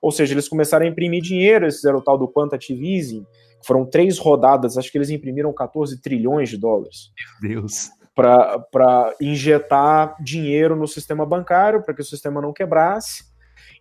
Ou 0.00 0.12
seja, 0.12 0.32
eles 0.32 0.48
começaram 0.48 0.86
a 0.86 0.88
imprimir 0.88 1.20
dinheiro, 1.20 1.64
eles 1.64 1.74
fizeram 1.74 1.98
o 1.98 2.02
tal 2.02 2.16
do 2.16 2.28
quantitative 2.28 2.96
easing, 2.96 3.26
foram 3.66 3.84
três 3.84 4.16
rodadas, 4.16 4.78
acho 4.78 4.92
que 4.92 4.98
eles 4.98 5.10
imprimiram 5.10 5.52
14 5.52 6.00
trilhões 6.00 6.48
de 6.48 6.56
dólares. 6.56 7.10
Meu 7.42 7.62
Deus. 7.62 7.90
Para 8.14 9.12
injetar 9.20 10.14
dinheiro 10.22 10.76
no 10.76 10.86
sistema 10.86 11.26
bancário, 11.26 11.82
para 11.82 11.92
que 11.92 12.00
o 12.00 12.04
sistema 12.04 12.40
não 12.40 12.52
quebrasse. 12.52 13.24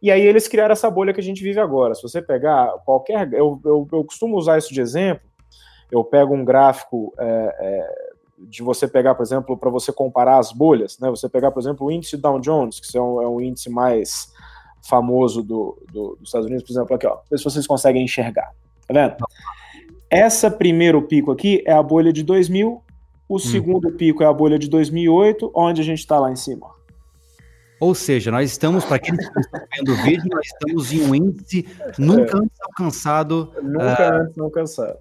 E 0.06 0.12
aí 0.12 0.22
eles 0.22 0.48
criaram 0.48 0.74
essa 0.74 0.88
bolha 0.88 1.12
que 1.12 1.20
a 1.20 1.24
gente 1.24 1.42
vive 1.42 1.60
agora. 1.60 1.96
Se 1.96 2.04
você 2.04 2.22
pegar 2.22 2.72
qualquer. 2.86 3.28
Eu, 3.34 3.60
eu, 3.66 3.88
eu 3.92 4.04
costumo 4.04 4.38
usar 4.38 4.56
isso 4.56 4.72
de 4.72 4.80
exemplo. 4.80 5.28
Eu 5.92 6.04
pego 6.04 6.36
um 6.36 6.46
gráfico 6.46 7.12
é, 7.18 7.56
é, 7.60 7.88
de 8.38 8.62
você 8.62 8.88
pegar, 8.88 9.16
por 9.16 9.24
exemplo, 9.24 9.58
para 9.58 9.72
você 9.72 9.92
comparar 9.92 10.38
as 10.38 10.52
bolhas, 10.52 11.00
né? 11.00 11.10
Você 11.10 11.28
pegar, 11.28 11.50
por 11.50 11.60
exemplo, 11.60 11.88
o 11.88 11.92
índice 11.92 12.18
Dow 12.18 12.40
Jones, 12.40 12.80
que 12.80 12.96
é 12.96 13.02
um, 13.02 13.20
é 13.20 13.28
um 13.28 13.42
índice 13.42 13.68
mais 13.68 14.32
famoso 14.88 15.42
do, 15.42 15.76
do, 15.92 16.18
dos 16.18 16.30
Estados 16.30 16.46
Unidos, 16.46 16.64
por 16.64 16.74
exemplo, 16.74 16.96
aqui, 16.96 17.08
ó. 17.08 17.18
Ver 17.28 17.40
se 17.40 17.44
vocês 17.44 17.66
conseguem 17.66 18.04
enxergar. 18.04 18.52
Tá 18.88 18.94
vendo? 18.94 19.16
Essa 20.08 20.52
primeiro 20.52 21.02
pico 21.02 21.32
aqui 21.32 21.64
é 21.66 21.74
a 21.74 21.82
bolha 21.82 22.14
de 22.14 22.22
2000, 22.22 22.80
o 23.28 23.36
hum. 23.36 23.40
segundo 23.40 23.92
pico 23.94 24.22
é 24.22 24.28
a 24.28 24.34
bolha 24.34 24.60
de 24.60 24.70
2008, 24.70 25.52
onde 25.56 25.82
a 25.82 25.84
gente 25.84 25.98
está 25.98 26.20
lá 26.20 26.32
em 26.32 26.36
cima. 26.36 26.75
Ou 27.80 27.94
seja, 27.94 28.32
nós 28.32 28.52
estamos, 28.52 28.86
para 28.86 29.00
quem 29.00 29.16
está 29.16 29.42
vendo 29.76 29.92
o 29.92 29.96
vídeo, 30.04 30.30
nós 30.32 30.46
estamos 30.46 30.94
em 30.94 31.02
um 31.02 31.16
índice 31.16 31.68
nunca 31.98 32.38
é. 32.38 32.40
antes 32.40 32.58
alcançado. 32.62 33.54
Nunca 33.62 34.12
uh... 34.12 34.22
antes 34.22 34.38
alcançado. 34.38 34.98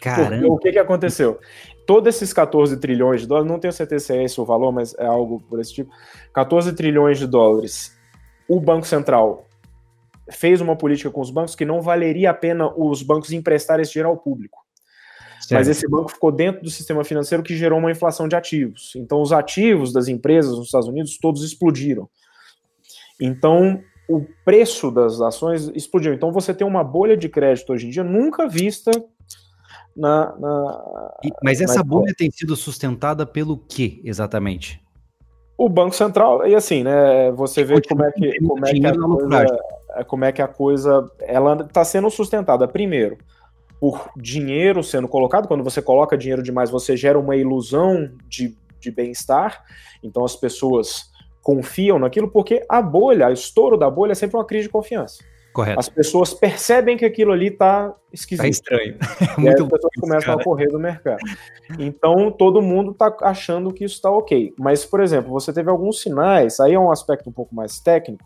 Caramba. 0.00 0.46
o 0.48 0.58
que, 0.58 0.72
que 0.72 0.78
aconteceu? 0.78 1.38
Todos 1.86 2.14
esses 2.14 2.32
14 2.32 2.78
trilhões 2.78 3.20
de 3.20 3.26
dólares, 3.26 3.50
não 3.50 3.58
tenho 3.58 3.72
certeza 3.72 4.06
se 4.06 4.12
é 4.14 4.24
esse 4.24 4.40
o 4.40 4.44
valor, 4.44 4.72
mas 4.72 4.94
é 4.98 5.04
algo 5.04 5.40
por 5.40 5.60
esse 5.60 5.74
tipo. 5.74 5.92
14 6.32 6.72
trilhões 6.72 7.18
de 7.18 7.26
dólares. 7.26 7.96
O 8.48 8.58
Banco 8.58 8.86
Central 8.86 9.46
fez 10.30 10.60
uma 10.60 10.76
política 10.76 11.10
com 11.10 11.20
os 11.20 11.30
bancos 11.30 11.54
que 11.54 11.64
não 11.64 11.82
valeria 11.82 12.30
a 12.30 12.34
pena 12.34 12.72
os 12.74 13.02
bancos 13.02 13.32
emprestarem 13.32 13.82
esse 13.82 13.92
dinheiro 13.92 14.08
ao 14.08 14.16
público. 14.16 14.58
Certo. 15.50 15.58
Mas 15.58 15.68
esse 15.68 15.88
banco 15.88 16.12
ficou 16.12 16.30
dentro 16.30 16.62
do 16.62 16.70
sistema 16.70 17.02
financeiro 17.02 17.42
que 17.42 17.56
gerou 17.56 17.80
uma 17.80 17.90
inflação 17.90 18.28
de 18.28 18.36
ativos. 18.36 18.92
Então, 18.94 19.20
os 19.20 19.32
ativos 19.32 19.92
das 19.92 20.06
empresas 20.06 20.56
nos 20.56 20.66
Estados 20.66 20.86
Unidos 20.86 21.18
todos 21.18 21.42
explodiram. 21.42 22.08
Então, 23.20 23.80
o 24.08 24.24
preço 24.44 24.92
das 24.92 25.20
ações 25.20 25.66
explodiu. 25.74 26.14
Então, 26.14 26.30
você 26.30 26.54
tem 26.54 26.64
uma 26.64 26.84
bolha 26.84 27.16
de 27.16 27.28
crédito 27.28 27.72
hoje 27.72 27.88
em 27.88 27.90
dia 27.90 28.04
nunca 28.04 28.46
vista 28.46 28.92
na. 29.96 30.36
na 30.38 31.10
Mas 31.42 31.60
essa 31.60 31.78
na 31.78 31.82
bolha 31.82 32.14
tem 32.16 32.30
sido 32.30 32.54
sustentada 32.54 33.26
pelo 33.26 33.58
que 33.58 34.00
exatamente? 34.04 34.80
O 35.58 35.68
Banco 35.68 35.96
Central, 35.96 36.46
e 36.46 36.54
assim, 36.54 36.84
né? 36.84 37.32
Você 37.32 37.64
vê 37.64 37.82
como 37.82 38.04
é 38.04 38.12
que, 38.12 38.38
como 38.38 38.64
é 38.64 38.72
que 38.72 38.86
a 38.86 38.94
coisa, 38.94 39.46
como 40.06 40.24
é 40.24 40.32
que 40.32 40.42
a 40.42 40.48
coisa 40.48 41.10
ela 41.18 41.60
está 41.60 41.84
sendo 41.84 42.08
sustentada. 42.08 42.68
Primeiro, 42.68 43.18
por 43.80 44.10
dinheiro 44.14 44.84
sendo 44.84 45.08
colocado. 45.08 45.48
Quando 45.48 45.64
você 45.64 45.80
coloca 45.80 46.18
dinheiro 46.18 46.42
demais, 46.42 46.70
você 46.70 46.96
gera 46.96 47.18
uma 47.18 47.34
ilusão 47.34 48.12
de, 48.28 48.54
de 48.78 48.90
bem-estar. 48.90 49.64
Então 50.02 50.22
as 50.22 50.36
pessoas 50.36 51.10
confiam 51.42 51.98
naquilo, 51.98 52.28
porque 52.28 52.64
a 52.68 52.82
bolha, 52.82 53.28
o 53.28 53.32
estouro 53.32 53.78
da 53.78 53.90
bolha 53.90 54.12
é 54.12 54.14
sempre 54.14 54.36
uma 54.36 54.44
crise 54.44 54.64
de 54.64 54.72
confiança. 54.72 55.24
Correto. 55.52 55.80
As 55.80 55.88
pessoas 55.88 56.32
percebem 56.32 56.96
que 56.96 57.04
aquilo 57.04 57.32
ali 57.32 57.48
está 57.48 57.92
esquisito. 58.12 58.42
Tá 58.42 58.48
estranho. 58.48 58.96
É 59.40 59.42
e 59.42 59.48
aí 59.48 59.54
as 59.54 59.68
pessoas 59.68 59.92
começam 59.98 60.26
cara. 60.26 60.40
a 60.40 60.44
correr 60.44 60.66
do 60.68 60.78
mercado. 60.78 61.18
Então 61.78 62.30
todo 62.30 62.60
mundo 62.60 62.92
está 62.92 63.16
achando 63.22 63.72
que 63.72 63.84
isso 63.84 63.96
está 63.96 64.10
ok. 64.10 64.52
Mas, 64.58 64.84
por 64.84 65.00
exemplo, 65.00 65.30
você 65.30 65.52
teve 65.52 65.70
alguns 65.70 66.02
sinais, 66.02 66.60
aí 66.60 66.74
é 66.74 66.78
um 66.78 66.90
aspecto 66.90 67.30
um 67.30 67.32
pouco 67.32 67.54
mais 67.54 67.80
técnico, 67.80 68.24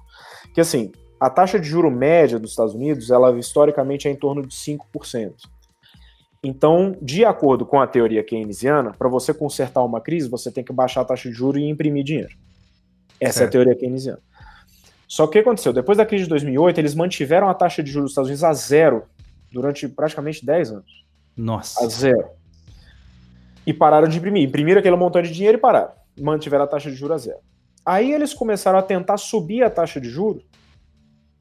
que 0.53 0.61
assim, 0.61 0.93
a 1.19 1.31
taxa 1.31 1.59
de 1.59 1.69
juro 1.69 1.91
média 1.91 2.39
dos 2.39 2.51
Estados 2.51 2.75
Unidos, 2.75 3.11
ela 3.11 3.37
historicamente 3.39 4.09
é 4.09 4.11
em 4.11 4.17
torno 4.17 4.43
de 4.43 4.55
5%. 4.55 5.33
Então, 6.43 6.95
de 7.01 7.25
acordo 7.25 7.65
com 7.65 7.81
a 7.81 7.87
teoria 7.87 8.23
keynesiana, 8.23 8.93
para 8.93 9.09
você 9.09 9.33
consertar 9.33 9.83
uma 9.83 10.01
crise, 10.01 10.29
você 10.29 10.51
tem 10.51 10.63
que 10.63 10.73
baixar 10.73 11.01
a 11.01 11.05
taxa 11.05 11.31
de 11.31 11.35
juros 11.35 11.63
e 11.63 11.65
imprimir 11.65 12.05
dinheiro. 12.05 12.37
Essa 13.19 13.39
certo. 13.39 13.45
é 13.45 13.49
a 13.49 13.51
teoria 13.51 13.81
keynesiana. 13.81 14.21
Só 15.09 15.25
que 15.25 15.31
o 15.31 15.33
que 15.33 15.39
aconteceu? 15.39 15.73
Depois 15.73 15.97
da 15.97 16.05
crise 16.05 16.25
de 16.25 16.31
2008, 16.31 16.79
eles 16.79 16.95
mantiveram 16.95 17.49
a 17.49 17.55
taxa 17.55 17.83
de 17.83 17.91
juros 17.91 18.07
dos 18.07 18.13
Estados 18.13 18.29
Unidos 18.29 18.45
a 18.45 18.53
zero 18.53 19.05
durante 19.51 19.89
praticamente 19.89 20.45
10 20.45 20.73
anos. 20.73 21.05
Nossa. 21.35 21.83
A 21.83 21.89
zero. 21.89 22.29
E 23.67 23.73
pararam 23.73 24.09
de 24.09 24.19
imprimir. 24.19 24.47
Imprimiram 24.47 24.81
aquele 24.81 24.97
montão 24.97 25.23
de 25.23 25.31
dinheiro 25.31 25.57
e 25.57 25.61
pararam. 25.61 25.93
Mantiveram 26.21 26.65
a 26.65 26.67
taxa 26.67 26.91
de 26.91 26.97
juros 26.97 27.15
a 27.15 27.19
zero. 27.19 27.39
Aí 27.87 28.13
eles 28.13 28.35
começaram 28.35 28.79
a 28.79 28.83
tentar 28.83 29.17
subir 29.17 29.63
a 29.63 29.71
taxa 29.71 30.01
de 30.01 30.11
juros 30.11 30.45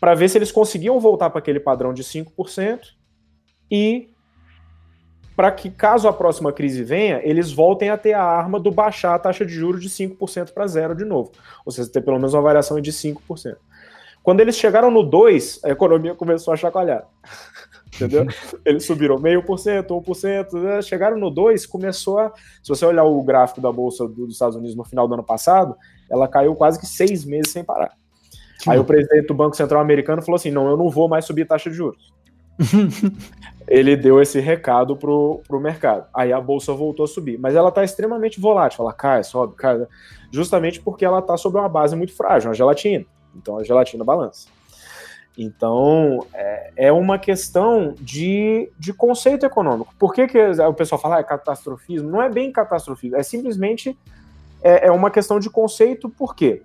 para 0.03 0.15
ver 0.15 0.27
se 0.27 0.37
eles 0.37 0.51
conseguiam 0.51 0.99
voltar 0.99 1.29
para 1.29 1.39
aquele 1.39 1.61
padrão 1.61 1.93
de 1.93 2.03
5% 2.03 2.87
e 3.71 4.09
para 5.33 5.49
que, 5.49 5.69
caso 5.71 6.09
a 6.09 6.11
próxima 6.11 6.51
crise 6.51 6.83
venha, 6.83 7.21
eles 7.23 7.53
voltem 7.53 7.89
a 7.89 7.97
ter 7.97 8.11
a 8.11 8.21
arma 8.21 8.59
do 8.59 8.69
baixar 8.69 9.15
a 9.15 9.19
taxa 9.19 9.45
de 9.45 9.53
juros 9.53 9.81
de 9.81 9.89
5% 9.89 10.51
para 10.51 10.67
zero 10.67 10.93
de 10.93 11.05
novo. 11.05 11.31
Ou 11.65 11.71
seja, 11.71 11.89
ter 11.89 12.01
pelo 12.01 12.17
menos 12.17 12.33
uma 12.33 12.41
variação 12.41 12.81
de 12.81 12.91
5%. 12.91 13.55
Quando 14.21 14.41
eles 14.41 14.57
chegaram 14.57 14.91
no 14.91 15.09
2%, 15.09 15.61
a 15.63 15.69
economia 15.69 16.13
começou 16.13 16.53
a 16.53 16.57
chacoalhar. 16.57 17.07
Entendeu? 17.95 18.25
Eles 18.65 18.83
subiram 18.83 19.17
meio 19.17 19.41
por 19.41 19.57
cento, 19.57 19.93
1%, 19.93 20.61
né? 20.61 20.81
chegaram 20.81 21.17
no 21.17 21.31
2%, 21.31 21.65
começou 21.69 22.19
a. 22.19 22.33
Se 22.61 22.67
você 22.67 22.85
olhar 22.85 23.05
o 23.05 23.23
gráfico 23.23 23.61
da 23.61 23.71
Bolsa 23.71 24.05
dos 24.05 24.33
Estados 24.33 24.57
Unidos 24.57 24.75
no 24.75 24.83
final 24.83 25.07
do 25.07 25.13
ano 25.13 25.23
passado, 25.23 25.77
ela 26.09 26.27
caiu 26.27 26.55
quase 26.55 26.77
que 26.77 26.85
seis 26.85 27.23
meses 27.23 27.53
sem 27.53 27.63
parar. 27.63 27.95
Que 28.63 28.69
Aí 28.69 28.77
bom. 28.77 28.83
o 28.83 28.85
presidente 28.85 29.27
do 29.27 29.33
Banco 29.33 29.57
Central 29.57 29.81
americano 29.81 30.21
falou 30.21 30.37
assim: 30.37 30.49
não, 30.49 30.69
eu 30.69 30.77
não 30.77 30.89
vou 30.89 31.09
mais 31.09 31.25
subir 31.25 31.45
taxa 31.45 31.69
de 31.69 31.75
juros. 31.75 32.13
ele 33.67 33.97
deu 33.97 34.21
esse 34.21 34.39
recado 34.39 34.95
pro, 34.95 35.41
pro 35.47 35.59
mercado. 35.59 36.05
Aí 36.13 36.31
a 36.31 36.39
bolsa 36.39 36.71
voltou 36.73 37.03
a 37.03 37.07
subir. 37.07 37.37
Mas 37.37 37.55
ela 37.55 37.69
está 37.69 37.83
extremamente 37.83 38.39
volátil. 38.39 38.83
Ela 38.83 38.93
cai, 38.93 39.23
sobe, 39.23 39.55
cai. 39.55 39.85
Justamente 40.31 40.79
porque 40.79 41.03
ela 41.03 41.19
está 41.19 41.35
sobre 41.35 41.59
uma 41.59 41.67
base 41.67 41.95
muito 41.95 42.15
frágil, 42.15 42.49
uma 42.49 42.55
gelatina. 42.55 43.05
Então 43.35 43.57
a 43.57 43.63
gelatina 43.63 44.03
balança. 44.03 44.47
Então 45.37 46.25
é, 46.33 46.71
é 46.75 46.91
uma 46.91 47.19
questão 47.19 47.95
de, 47.99 48.71
de 48.79 48.93
conceito 48.93 49.45
econômico. 49.45 49.93
Por 49.99 50.13
que, 50.13 50.27
que 50.27 50.39
o 50.39 50.73
pessoal 50.73 51.01
fala 51.01 51.17
ah, 51.17 51.19
é 51.19 51.23
catastrofismo? 51.23 52.09
Não 52.09 52.21
é 52.21 52.29
bem 52.29 52.51
catastrofismo, 52.51 53.17
é 53.17 53.23
simplesmente 53.23 53.97
é, 54.61 54.87
é 54.87 54.91
uma 54.91 55.09
questão 55.09 55.39
de 55.39 55.49
conceito, 55.49 56.07
por 56.07 56.35
quê? 56.35 56.61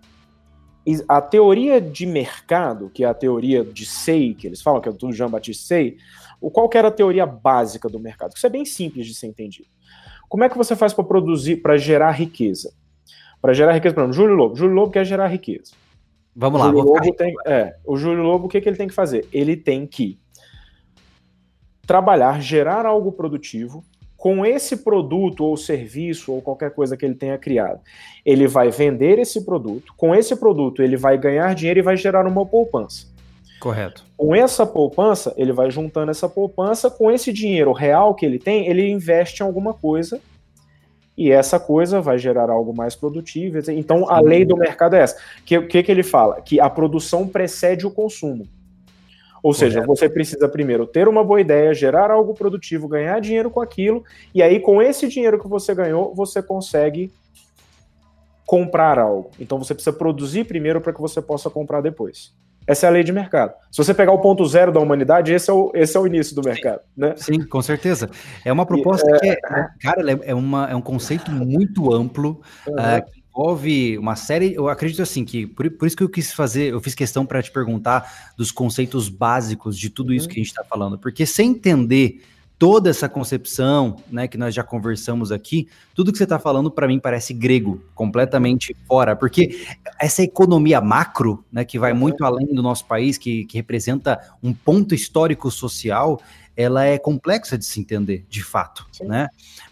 A 1.08 1.20
teoria 1.20 1.80
de 1.80 2.06
mercado, 2.06 2.90
que 2.90 3.04
é 3.04 3.06
a 3.06 3.14
teoria 3.14 3.64
de 3.64 3.84
Say, 3.84 4.34
que 4.34 4.46
eles 4.46 4.62
falam, 4.62 4.80
que 4.80 4.88
é 4.88 4.92
do 4.92 5.12
Jean-Baptiste 5.12 5.96
o 6.40 6.50
qual 6.50 6.68
que 6.68 6.78
era 6.78 6.88
a 6.88 6.92
teoria 6.92 7.26
básica 7.26 7.88
do 7.88 7.98
mercado? 7.98 8.34
Isso 8.36 8.46
é 8.46 8.50
bem 8.50 8.64
simples 8.64 9.06
de 9.06 9.14
ser 9.14 9.26
entendido. 9.26 9.68
Como 10.28 10.44
é 10.44 10.48
que 10.48 10.56
você 10.56 10.76
faz 10.76 10.92
para 10.92 11.04
produzir, 11.04 11.56
para 11.56 11.76
gerar 11.76 12.12
riqueza? 12.12 12.72
Para 13.40 13.52
gerar 13.52 13.72
riqueza, 13.72 13.94
por 13.94 14.02
exemplo, 14.02 14.14
Júlio 14.14 14.34
Lobo. 14.34 14.56
Júlio 14.56 14.74
Lobo 14.74 14.92
quer 14.92 15.04
gerar 15.04 15.26
riqueza. 15.26 15.72
Vamos 16.34 16.60
lá. 16.60 16.66
Júlio 16.66 16.84
Lobo 16.84 17.14
tem, 17.14 17.34
é, 17.46 17.76
o 17.84 17.96
Júlio 17.96 18.22
Lobo, 18.22 18.46
o 18.46 18.48
que, 18.48 18.60
que 18.60 18.68
ele 18.68 18.76
tem 18.76 18.88
que 18.88 18.94
fazer? 18.94 19.28
Ele 19.32 19.56
tem 19.56 19.86
que 19.86 20.18
trabalhar, 21.86 22.40
gerar 22.40 22.86
algo 22.86 23.10
produtivo 23.10 23.82
com 24.18 24.44
esse 24.44 24.78
produto 24.78 25.44
ou 25.44 25.56
serviço 25.56 26.32
ou 26.32 26.42
qualquer 26.42 26.72
coisa 26.72 26.96
que 26.96 27.06
ele 27.06 27.14
tenha 27.14 27.38
criado. 27.38 27.80
Ele 28.26 28.48
vai 28.48 28.68
vender 28.68 29.16
esse 29.20 29.44
produto, 29.44 29.94
com 29.96 30.12
esse 30.12 30.34
produto 30.34 30.82
ele 30.82 30.96
vai 30.96 31.16
ganhar 31.16 31.54
dinheiro 31.54 31.78
e 31.78 31.82
vai 31.82 31.96
gerar 31.96 32.26
uma 32.26 32.44
poupança. 32.44 33.06
Correto. 33.60 34.04
Com 34.16 34.34
essa 34.34 34.66
poupança, 34.66 35.32
ele 35.36 35.52
vai 35.52 35.70
juntando 35.70 36.10
essa 36.10 36.28
poupança, 36.28 36.90
com 36.90 37.10
esse 37.10 37.32
dinheiro 37.32 37.72
real 37.72 38.12
que 38.14 38.26
ele 38.26 38.40
tem, 38.40 38.66
ele 38.66 38.90
investe 38.90 39.40
em 39.40 39.46
alguma 39.46 39.72
coisa 39.72 40.20
e 41.16 41.30
essa 41.30 41.58
coisa 41.60 42.00
vai 42.00 42.18
gerar 42.18 42.50
algo 42.50 42.74
mais 42.74 42.96
produtivo. 42.96 43.58
Então, 43.70 44.10
a 44.10 44.20
lei 44.20 44.44
do 44.44 44.56
mercado 44.56 44.94
é 44.94 45.00
essa. 45.00 45.16
O 45.40 45.44
que, 45.44 45.60
que, 45.62 45.82
que 45.84 45.92
ele 45.92 46.02
fala? 46.02 46.40
Que 46.40 46.60
a 46.60 46.68
produção 46.68 47.26
precede 47.26 47.86
o 47.86 47.90
consumo. 47.90 48.46
Ou 49.42 49.52
Correto. 49.52 49.58
seja, 49.58 49.86
você 49.86 50.08
precisa 50.08 50.48
primeiro 50.48 50.86
ter 50.86 51.08
uma 51.08 51.24
boa 51.24 51.40
ideia, 51.40 51.74
gerar 51.74 52.10
algo 52.10 52.34
produtivo, 52.34 52.88
ganhar 52.88 53.20
dinheiro 53.20 53.50
com 53.50 53.60
aquilo, 53.60 54.04
e 54.34 54.42
aí 54.42 54.60
com 54.60 54.82
esse 54.82 55.08
dinheiro 55.08 55.40
que 55.40 55.48
você 55.48 55.74
ganhou, 55.74 56.14
você 56.14 56.42
consegue 56.42 57.12
comprar 58.46 58.98
algo. 58.98 59.30
Então 59.38 59.58
você 59.58 59.74
precisa 59.74 59.94
produzir 59.94 60.44
primeiro 60.44 60.80
para 60.80 60.92
que 60.92 61.00
você 61.00 61.20
possa 61.20 61.50
comprar 61.50 61.80
depois. 61.80 62.32
Essa 62.68 62.84
é 62.84 62.88
a 62.88 62.92
lei 62.92 63.02
de 63.02 63.12
mercado. 63.12 63.54
Se 63.70 63.82
você 63.82 63.94
pegar 63.94 64.12
o 64.12 64.18
ponto 64.18 64.44
zero 64.44 64.70
da 64.70 64.78
humanidade, 64.78 65.32
esse 65.32 65.48
é 65.48 65.52
o, 65.54 65.72
esse 65.74 65.96
é 65.96 66.00
o 66.00 66.06
início 66.06 66.34
do 66.36 66.42
mercado. 66.42 66.80
Né? 66.94 67.14
Sim, 67.16 67.40
com 67.46 67.62
certeza. 67.62 68.10
É 68.44 68.52
uma 68.52 68.66
proposta 68.66 69.10
e, 69.10 69.18
que, 69.18 69.26
é, 69.26 69.32
é, 69.32 69.68
cara, 69.80 70.02
é, 70.22 70.34
uma, 70.34 70.70
é 70.70 70.76
um 70.76 70.80
conceito 70.82 71.30
muito 71.30 71.90
amplo, 71.94 72.42
uh, 72.68 73.17
envolve 73.38 73.96
uma 73.98 74.16
série. 74.16 74.52
Eu 74.54 74.68
acredito 74.68 75.00
assim 75.00 75.24
que, 75.24 75.46
por, 75.46 75.70
por 75.70 75.86
isso 75.86 75.96
que 75.96 76.02
eu 76.02 76.08
quis 76.08 76.32
fazer, 76.32 76.72
eu 76.72 76.80
fiz 76.80 76.94
questão 76.94 77.24
para 77.24 77.40
te 77.40 77.52
perguntar 77.52 78.32
dos 78.36 78.50
conceitos 78.50 79.08
básicos 79.08 79.78
de 79.78 79.88
tudo 79.88 80.12
isso 80.12 80.26
uhum. 80.26 80.34
que 80.34 80.40
a 80.40 80.42
gente 80.42 80.50
está 80.50 80.64
falando, 80.64 80.98
porque 80.98 81.24
sem 81.24 81.50
entender 81.50 82.20
toda 82.58 82.90
essa 82.90 83.08
concepção, 83.08 84.02
né, 84.10 84.26
que 84.26 84.36
nós 84.36 84.52
já 84.52 84.64
conversamos 84.64 85.30
aqui, 85.30 85.68
tudo 85.94 86.10
que 86.10 86.18
você 86.18 86.24
está 86.24 86.40
falando 86.40 86.68
para 86.68 86.88
mim 86.88 86.98
parece 86.98 87.32
grego, 87.32 87.80
completamente 87.94 88.76
fora, 88.88 89.14
porque 89.14 89.64
essa 90.00 90.24
economia 90.24 90.80
macro, 90.80 91.44
né, 91.52 91.64
que 91.64 91.78
vai 91.78 91.92
muito 91.92 92.24
além 92.24 92.52
do 92.52 92.60
nosso 92.60 92.84
país, 92.84 93.16
que, 93.16 93.44
que 93.44 93.56
representa 93.56 94.18
um 94.42 94.52
ponto 94.52 94.92
histórico 94.92 95.52
social, 95.52 96.20
ela 96.56 96.84
é 96.84 96.98
complexa 96.98 97.56
de 97.56 97.64
se 97.64 97.78
entender, 97.78 98.26
de 98.28 98.42
fato, 98.42 98.84
né? 99.02 99.28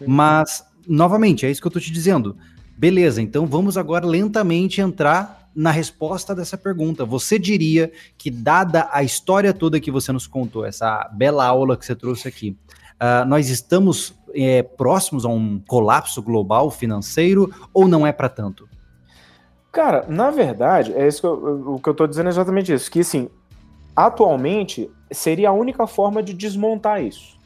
Mas 0.07 0.65
novamente, 0.87 1.45
é 1.45 1.51
isso 1.51 1.59
que 1.59 1.67
eu 1.67 1.69
estou 1.69 1.81
te 1.81 1.91
dizendo. 1.91 2.37
Beleza, 2.77 3.21
então 3.21 3.45
vamos 3.45 3.77
agora 3.77 4.05
lentamente 4.05 4.79
entrar 4.79 5.49
na 5.55 5.71
resposta 5.71 6.35
dessa 6.35 6.57
pergunta. 6.57 7.03
Você 7.03 7.39
diria 7.39 7.91
que, 8.17 8.29
dada 8.29 8.87
a 8.91 9.01
história 9.01 9.51
toda 9.53 9.79
que 9.79 9.89
você 9.89 10.11
nos 10.11 10.27
contou, 10.27 10.63
essa 10.63 11.09
bela 11.11 11.45
aula 11.45 11.75
que 11.75 11.85
você 11.85 11.95
trouxe 11.95 12.27
aqui, 12.27 12.55
Uh, 12.97 13.23
nós 13.27 13.47
estamos 13.49 14.15
é, 14.33 14.63
próximos 14.63 15.23
a 15.23 15.29
um 15.29 15.61
colapso 15.67 16.19
global 16.19 16.71
financeiro 16.71 17.53
ou 17.71 17.87
não 17.87 18.07
é 18.07 18.11
para 18.11 18.27
tanto? 18.27 18.67
Cara, 19.71 20.05
na 20.09 20.31
verdade, 20.31 20.93
é 20.93 21.07
isso 21.07 21.21
que 21.21 21.27
eu, 21.27 21.73
o 21.75 21.79
que 21.79 21.89
eu 21.89 21.91
estou 21.91 22.07
dizendo 22.07 22.25
é 22.25 22.29
exatamente 22.29 22.73
isso, 22.73 22.89
que 22.89 23.01
assim, 23.01 23.29
atualmente 23.95 24.89
seria 25.11 25.49
a 25.49 25.53
única 25.53 25.85
forma 25.85 26.23
de 26.23 26.33
desmontar 26.33 27.03
isso. 27.03 27.37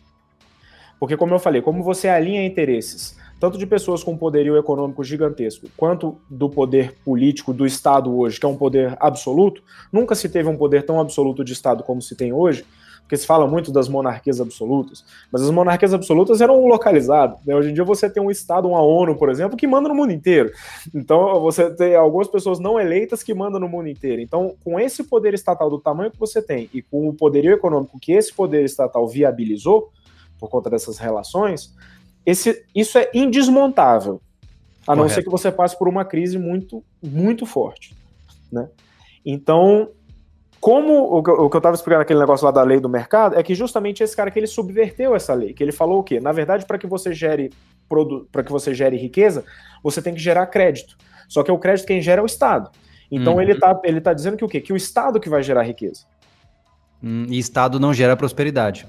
Porque 0.97 1.17
como 1.17 1.33
eu 1.33 1.39
falei, 1.39 1.61
como 1.61 1.83
você 1.83 2.07
alinha 2.07 2.45
interesses 2.45 3.17
tanto 3.41 3.57
de 3.57 3.65
pessoas 3.65 4.03
com 4.03 4.15
poderio 4.15 4.55
econômico 4.55 5.03
gigantesco, 5.03 5.67
quanto 5.75 6.15
do 6.29 6.47
poder 6.47 6.93
político 7.03 7.51
do 7.51 7.65
Estado 7.65 8.15
hoje, 8.15 8.39
que 8.39 8.45
é 8.45 8.49
um 8.49 8.55
poder 8.55 8.95
absoluto, 8.99 9.63
nunca 9.91 10.13
se 10.13 10.29
teve 10.29 10.47
um 10.47 10.55
poder 10.55 10.85
tão 10.85 10.99
absoluto 10.99 11.43
de 11.43 11.51
Estado 11.51 11.81
como 11.81 12.03
se 12.03 12.15
tem 12.15 12.31
hoje, 12.31 12.63
porque 13.01 13.17
se 13.17 13.25
fala 13.25 13.47
muito 13.47 13.71
das 13.71 13.89
monarquias 13.89 14.39
absolutas, 14.39 15.03
mas 15.31 15.41
as 15.41 15.49
monarquias 15.49 15.91
absolutas 15.91 16.39
eram 16.39 16.67
localizadas. 16.67 17.43
Né? 17.43 17.55
Hoje 17.55 17.71
em 17.71 17.73
dia 17.73 17.83
você 17.83 18.07
tem 18.07 18.21
um 18.21 18.29
Estado, 18.29 18.67
uma 18.67 18.83
ONU, 18.83 19.15
por 19.15 19.27
exemplo, 19.27 19.57
que 19.57 19.65
manda 19.65 19.89
no 19.89 19.95
mundo 19.95 20.13
inteiro. 20.13 20.51
Então 20.93 21.39
você 21.41 21.71
tem 21.71 21.95
algumas 21.95 22.27
pessoas 22.27 22.59
não 22.59 22.79
eleitas 22.79 23.23
que 23.23 23.33
mandam 23.33 23.59
no 23.59 23.67
mundo 23.67 23.89
inteiro. 23.89 24.21
Então, 24.21 24.55
com 24.63 24.79
esse 24.79 25.03
poder 25.03 25.33
estatal 25.33 25.67
do 25.67 25.79
tamanho 25.79 26.11
que 26.11 26.19
você 26.19 26.43
tem 26.43 26.69
e 26.71 26.83
com 26.83 27.09
o 27.09 27.13
poderio 27.13 27.51
econômico 27.51 27.99
que 27.99 28.11
esse 28.11 28.31
poder 28.31 28.63
estatal 28.63 29.07
viabilizou, 29.07 29.91
por 30.39 30.47
conta 30.47 30.69
dessas 30.69 30.97
relações, 30.97 31.73
esse, 32.25 32.65
isso 32.75 32.97
é 32.97 33.09
indesmontável. 33.13 34.21
A 34.87 34.95
não 34.95 35.07
ser 35.07 35.23
que 35.23 35.29
você 35.29 35.51
passe 35.51 35.77
por 35.77 35.87
uma 35.87 36.03
crise 36.03 36.37
muito, 36.37 36.83
muito 37.01 37.45
forte. 37.45 37.95
Né? 38.51 38.67
Então, 39.25 39.89
como 40.59 41.17
o 41.17 41.23
que, 41.23 41.29
eu 41.29 41.57
estava 41.57 41.75
explicando 41.75 42.01
aquele 42.01 42.19
negócio 42.19 42.45
lá 42.45 42.51
da 42.51 42.63
lei 42.63 42.79
do 42.79 42.89
mercado, 42.89 43.37
é 43.37 43.43
que 43.43 43.55
justamente 43.55 44.03
esse 44.03 44.15
cara 44.15 44.29
que 44.29 44.37
ele 44.37 44.47
subverteu 44.47 45.15
essa 45.15 45.33
lei, 45.33 45.53
que 45.53 45.63
ele 45.63 45.71
falou 45.71 45.99
o 45.99 46.03
quê? 46.03 46.19
Na 46.19 46.31
verdade, 46.31 46.65
para 46.65 46.77
que 46.77 46.87
você 46.87 47.13
gere 47.13 47.51
para 48.31 48.41
que 48.41 48.51
você 48.51 48.73
gere 48.73 48.95
riqueza, 48.95 49.43
você 49.83 50.01
tem 50.01 50.13
que 50.13 50.19
gerar 50.21 50.45
crédito. 50.45 50.95
Só 51.27 51.43
que 51.43 51.51
o 51.51 51.57
crédito 51.57 51.85
quem 51.85 52.01
gera 52.01 52.21
é 52.21 52.23
o 52.23 52.25
Estado. 52.25 52.69
Então 53.11 53.33
uhum. 53.33 53.41
ele 53.41 53.51
está 53.51 53.79
ele 53.83 53.99
tá 53.99 54.13
dizendo 54.13 54.37
que 54.37 54.45
o 54.45 54.47
quê? 54.47 54.61
Que 54.61 54.71
o 54.71 54.77
Estado 54.77 55.19
que 55.19 55.29
vai 55.29 55.43
gerar 55.43 55.63
riqueza. 55.63 56.05
Hum, 57.03 57.25
e 57.27 57.37
Estado 57.37 57.79
não 57.79 57.93
gera 57.93 58.15
prosperidade. 58.15 58.87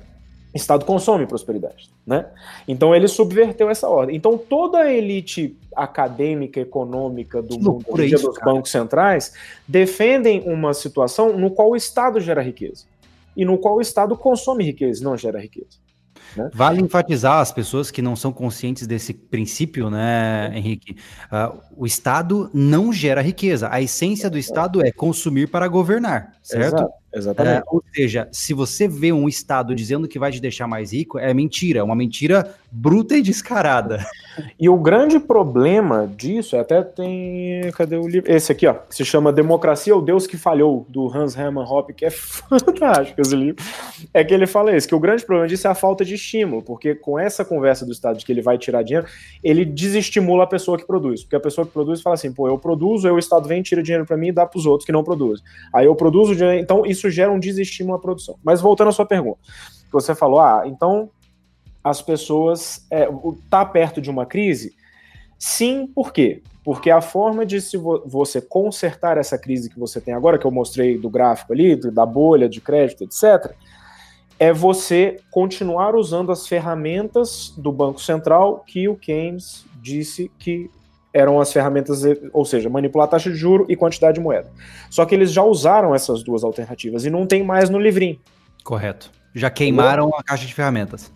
Estado 0.55 0.84
consome 0.84 1.26
prosperidade, 1.26 1.90
né? 2.07 2.26
Então 2.68 2.94
ele 2.94 3.09
subverteu 3.09 3.70
essa 3.70 3.88
ordem. 3.88 4.14
Então 4.14 4.36
toda 4.36 4.78
a 4.78 4.92
elite 4.92 5.57
acadêmica, 5.74 6.61
econômica 6.61 7.40
do 7.40 7.57
que 7.57 7.64
mundo, 7.64 8.03
isso, 8.05 8.26
dos 8.26 8.38
cara. 8.38 8.53
bancos 8.53 8.70
centrais, 8.70 9.32
defendem 9.66 10.42
uma 10.46 10.74
situação 10.74 11.38
no 11.38 11.50
qual 11.50 11.70
o 11.70 11.76
Estado 11.76 12.20
gera 12.20 12.42
riqueza 12.42 12.84
e 13.36 13.44
no 13.44 13.57
qual 13.57 13.76
o 13.76 13.80
Estado 13.80 14.16
consome 14.16 14.64
riqueza, 14.64 15.03
não 15.03 15.16
gera 15.16 15.40
riqueza. 15.40 15.80
Né? 16.36 16.50
Vale 16.53 16.80
enfatizar 16.80 17.40
as 17.40 17.53
pessoas 17.53 17.90
que 17.90 18.03
não 18.03 18.16
são 18.16 18.32
conscientes 18.32 18.86
desse 18.86 19.12
princípio, 19.12 19.90
né, 19.90 20.50
Henrique? 20.55 20.96
Uh, 21.30 21.59
o 21.76 21.86
Estado 21.86 22.50
não 22.53 22.92
gera 22.92 23.20
riqueza. 23.20 23.68
A 23.70 23.80
essência 23.80 24.30
do 24.30 24.38
Estado 24.38 24.84
é 24.84 24.90
consumir 24.90 25.48
para 25.48 25.68
governar, 25.68 26.32
certo? 26.42 26.76
Exato. 26.76 27.01
Exatamente. 27.14 27.58
É, 27.58 27.62
ou 27.66 27.82
seja, 27.94 28.28
se 28.32 28.54
você 28.54 28.88
vê 28.88 29.12
um 29.12 29.28
Estado 29.28 29.74
dizendo 29.74 30.08
que 30.08 30.18
vai 30.18 30.32
te 30.32 30.40
deixar 30.40 30.66
mais 30.66 30.92
rico, 30.92 31.18
é 31.18 31.32
mentira, 31.34 31.80
é 31.80 31.82
uma 31.82 31.94
mentira 31.94 32.54
bruta 32.70 33.16
e 33.16 33.22
descarada. 33.22 34.04
E 34.58 34.66
o 34.68 34.78
grande 34.78 35.18
problema 35.20 36.10
disso, 36.16 36.56
até 36.56 36.82
tem. 36.82 37.70
Cadê 37.72 37.96
o 37.96 38.08
livro? 38.08 38.32
Esse 38.32 38.52
aqui, 38.52 38.66
ó, 38.66 38.74
que 38.74 38.94
se 38.94 39.04
chama 39.04 39.32
Democracia, 39.32 39.94
o 39.94 40.00
Deus 40.00 40.26
que 40.26 40.38
Falhou, 40.38 40.86
do 40.88 41.06
Hans 41.06 41.36
Hermann 41.36 41.66
Hoppe, 41.66 41.92
que 41.92 42.06
é 42.06 42.10
fantástico 42.10 43.20
esse 43.20 43.36
livro. 43.36 43.62
É 44.14 44.24
que 44.24 44.32
ele 44.32 44.46
fala 44.46 44.74
isso, 44.74 44.88
que 44.88 44.94
o 44.94 45.00
grande 45.00 45.24
problema 45.24 45.46
disso 45.46 45.66
é 45.66 45.70
a 45.70 45.74
falta 45.74 46.02
de 46.02 46.14
estímulo, 46.14 46.62
porque 46.62 46.94
com 46.94 47.18
essa 47.18 47.44
conversa 47.44 47.84
do 47.84 47.92
Estado 47.92 48.18
de 48.18 48.24
que 48.24 48.32
ele 48.32 48.40
vai 48.40 48.56
tirar 48.56 48.82
dinheiro, 48.82 49.06
ele 49.44 49.64
desestimula 49.64 50.44
a 50.44 50.46
pessoa 50.46 50.78
que 50.78 50.86
produz. 50.86 51.22
Porque 51.22 51.36
a 51.36 51.40
pessoa 51.40 51.66
que 51.66 51.72
produz 51.72 52.00
fala 52.00 52.14
assim, 52.14 52.32
pô, 52.32 52.48
eu 52.48 52.56
produzo, 52.56 53.06
aí 53.06 53.12
o 53.12 53.18
Estado 53.18 53.46
vem, 53.46 53.62
tira 53.62 53.82
dinheiro 53.82 54.06
para 54.06 54.16
mim 54.16 54.28
e 54.28 54.32
dá 54.32 54.46
para 54.46 54.58
os 54.58 54.64
outros 54.64 54.86
que 54.86 54.92
não 54.92 55.04
produzem. 55.04 55.44
Aí 55.74 55.84
eu 55.84 55.94
produzo 55.94 56.34
dinheiro, 56.34 56.58
então 56.58 56.86
isso 56.86 57.01
gera 57.11 57.32
um 57.32 57.38
desestímulo 57.38 57.96
à 57.96 58.00
produção. 58.00 58.36
Mas 58.42 58.61
voltando 58.61 58.88
à 58.88 58.92
sua 58.92 59.07
pergunta, 59.07 59.38
você 59.90 60.14
falou, 60.14 60.40
ah, 60.40 60.62
então 60.66 61.11
as 61.82 62.00
pessoas 62.00 62.86
é, 62.90 63.09
tá 63.50 63.64
perto 63.64 64.00
de 64.00 64.11
uma 64.11 64.24
crise? 64.24 64.74
Sim, 65.38 65.86
por 65.86 66.12
quê? 66.12 66.42
Porque 66.64 66.90
a 66.90 67.00
forma 67.00 67.44
de 67.44 67.61
se 67.61 67.76
vo 67.76 68.03
você 68.07 68.40
consertar 68.40 69.18
essa 69.18 69.36
crise 69.36 69.68
que 69.68 69.78
você 69.78 70.00
tem 70.00 70.14
agora, 70.14 70.38
que 70.38 70.46
eu 70.46 70.50
mostrei 70.50 70.96
do 70.96 71.11
gráfico 71.11 71.53
ali, 71.53 71.74
da 71.74 72.07
bolha 72.07 72.48
de 72.48 72.61
crédito, 72.61 73.03
etc., 73.03 73.53
é 74.38 74.53
você 74.53 75.18
continuar 75.30 75.94
usando 75.94 76.32
as 76.32 76.46
ferramentas 76.46 77.53
do 77.57 77.72
Banco 77.72 78.00
Central 78.00 78.64
que 78.66 78.88
o 78.88 78.96
Keynes 78.96 79.64
disse 79.80 80.30
que 80.38 80.70
eram 81.12 81.40
as 81.40 81.52
ferramentas, 81.52 82.02
ou 82.32 82.44
seja, 82.44 82.70
manipular 82.70 83.06
a 83.06 83.10
taxa 83.10 83.30
de 83.30 83.36
juro 83.36 83.66
e 83.68 83.76
quantidade 83.76 84.14
de 84.14 84.20
moeda. 84.20 84.50
Só 84.90 85.04
que 85.04 85.14
eles 85.14 85.32
já 85.32 85.42
usaram 85.42 85.94
essas 85.94 86.22
duas 86.22 86.42
alternativas 86.42 87.04
e 87.04 87.10
não 87.10 87.26
tem 87.26 87.42
mais 87.42 87.68
no 87.68 87.78
livrinho. 87.78 88.18
Correto. 88.64 89.10
Já 89.34 89.50
queimaram 89.50 90.10
a 90.16 90.22
caixa 90.22 90.46
de 90.46 90.54
ferramentas. 90.54 91.12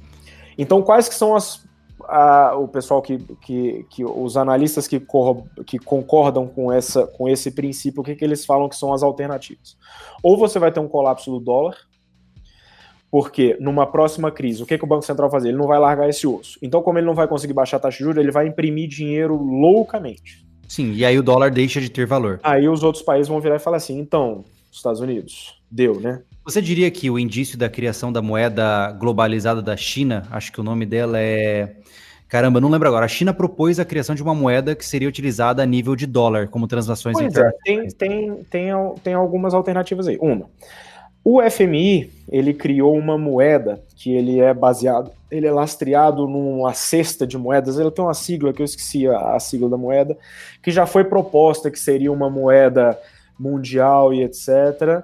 Então, 0.59 0.83
quais 0.83 1.09
que 1.09 1.15
são 1.15 1.35
as 1.35 1.67
a, 2.09 2.55
o 2.57 2.69
pessoal 2.69 3.03
que, 3.03 3.19
que, 3.41 3.87
que 3.91 4.05
os 4.05 4.37
analistas 4.37 4.87
que, 4.87 5.01
corro, 5.01 5.49
que 5.67 5.79
concordam 5.79 6.47
com, 6.47 6.73
essa, 6.73 7.07
com 7.07 7.29
esse 7.29 7.51
princípio, 7.51 8.01
o 8.01 8.05
que, 8.05 8.15
que 8.15 8.25
eles 8.25 8.45
falam 8.45 8.69
que 8.69 8.77
são 8.77 8.93
as 8.93 9.03
alternativas? 9.03 9.77
Ou 10.23 10.37
você 10.37 10.59
vai 10.59 10.71
ter 10.71 10.81
um 10.81 10.89
colapso 10.89 11.31
do 11.31 11.41
dólar, 11.41 11.77
porque 13.17 13.57
numa 13.59 13.87
próxima 13.87 14.31
crise, 14.31 14.63
o 14.63 14.67
que, 14.67 14.77
que 14.77 14.85
o 14.85 14.87
Banco 14.87 15.03
Central 15.03 15.31
vai 15.31 15.41
fazer? 15.41 15.49
Ele 15.49 15.57
não 15.57 15.67
vai 15.67 15.79
largar 15.79 16.07
esse 16.07 16.27
osso. 16.27 16.59
Então, 16.61 16.83
como 16.83 16.99
ele 16.99 17.07
não 17.07 17.15
vai 17.15 17.27
conseguir 17.27 17.55
baixar 17.55 17.79
a 17.79 17.81
taxa 17.81 17.97
de 17.97 18.05
juros, 18.05 18.23
ele 18.23 18.31
vai 18.31 18.47
imprimir 18.47 18.87
dinheiro 18.87 19.35
loucamente. 19.43 20.47
Sim, 20.69 20.93
e 20.93 21.03
aí 21.03 21.19
o 21.19 21.23
dólar 21.23 21.51
deixa 21.51 21.81
de 21.81 21.89
ter 21.89 22.05
valor. 22.05 22.39
Aí 22.43 22.69
os 22.69 22.83
outros 22.83 23.03
países 23.03 23.27
vão 23.27 23.41
virar 23.41 23.57
e 23.57 23.59
falar 23.59 23.79
assim: 23.79 23.99
então, 23.99 24.45
Estados 24.71 25.01
Unidos, 25.01 25.59
deu, 25.71 25.99
né? 25.99 26.21
Você 26.45 26.61
diria 26.61 26.91
que 26.91 27.09
o 27.09 27.19
indício 27.19 27.57
da 27.57 27.71
criação 27.71 28.13
da 28.13 28.21
moeda 28.21 28.93
globalizada 28.93 29.63
da 29.63 29.79
China, 29.79 30.25
acho 30.31 30.53
que 30.53 30.61
o 30.61 30.63
nome 30.63 30.85
dela 30.85 31.19
é. 31.19 31.75
Caramba, 32.29 32.61
não 32.61 32.69
lembro 32.69 32.87
agora. 32.87 33.07
A 33.07 33.09
China 33.09 33.33
propôs 33.33 33.81
a 33.81 33.85
criação 33.87 34.15
de 34.15 34.23
uma 34.23 34.35
moeda 34.35 34.77
que 34.77 34.85
seria 34.85 35.09
utilizada 35.09 35.63
a 35.63 35.67
nível 35.67 35.97
de 35.97 36.07
dólar, 36.07 36.49
como 36.49 36.67
transações 36.67 37.17
pois 37.17 37.35
é, 37.35 37.51
tem, 37.65 37.89
tem, 37.89 38.45
tem, 38.51 38.73
tem 39.03 39.15
algumas 39.15 39.55
alternativas 39.55 40.07
aí. 40.07 40.19
Uma, 40.21 40.51
o 41.29 41.43
FMI, 41.43 42.09
ele 42.29 42.55
criou 42.55 42.97
uma 42.97 43.19
moeda 43.19 43.83
que 43.97 44.13
ele 44.13 44.39
é 44.39 44.55
baseado, 44.55 45.11
ele 45.29 45.45
é 45.45 45.51
lastreado 45.51 46.29
numa 46.29 46.73
cesta 46.73 47.27
de 47.27 47.37
moedas, 47.37 47.81
ele 47.81 47.91
tem 47.91 48.05
uma 48.05 48.15
sigla 48.15 48.53
que 48.53 48.63
eu 48.63 48.65
esqueci 48.65 49.09
a, 49.09 49.35
a 49.35 49.41
sigla 49.41 49.69
da 49.69 49.77
moeda, 49.77 50.17
que 50.63 50.71
já 50.71 50.87
foi 50.87 51.03
proposta 51.03 51.69
que 51.69 51.81
seria 51.81 52.13
uma 52.13 52.31
moeda 52.31 52.97
mundial 53.37 54.15
e 54.15 54.23
etc. 54.23 55.03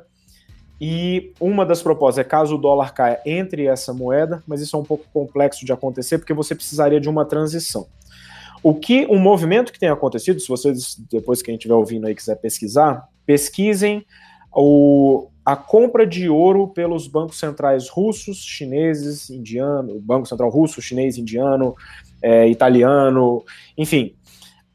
E 0.80 1.32
uma 1.40 1.66
das 1.66 1.82
propostas 1.82 2.24
é 2.24 2.28
caso 2.28 2.54
o 2.54 2.58
dólar 2.58 2.94
caia 2.94 3.20
entre 3.26 3.66
essa 3.66 3.92
moeda, 3.92 4.44
mas 4.46 4.60
isso 4.60 4.76
é 4.76 4.78
um 4.78 4.84
pouco 4.84 5.04
complexo 5.12 5.66
de 5.66 5.72
acontecer 5.72 6.18
porque 6.18 6.32
você 6.32 6.54
precisaria 6.54 7.00
de 7.00 7.08
uma 7.08 7.24
transição. 7.24 7.88
O 8.62 8.76
que 8.76 9.08
um 9.10 9.18
movimento 9.18 9.72
que 9.72 9.80
tem 9.80 9.88
acontecido, 9.88 10.38
se 10.38 10.46
vocês 10.46 10.96
depois 11.10 11.42
que 11.42 11.50
a 11.50 11.52
gente 11.52 11.62
estiver 11.62 11.74
ouvindo 11.74 12.06
aí 12.06 12.14
quiser 12.14 12.36
pesquisar, 12.36 13.08
pesquisem 13.26 14.06
o, 14.54 15.26
a 15.44 15.56
compra 15.56 16.06
de 16.06 16.28
ouro 16.28 16.68
pelos 16.68 17.08
bancos 17.08 17.38
centrais 17.38 17.88
russos, 17.88 18.38
chineses, 18.38 19.28
indiano, 19.28 20.00
Banco 20.00 20.26
Central 20.26 20.50
russo, 20.50 20.80
chinês, 20.80 21.18
indiano, 21.18 21.74
é, 22.22 22.48
italiano, 22.48 23.44
enfim. 23.76 24.14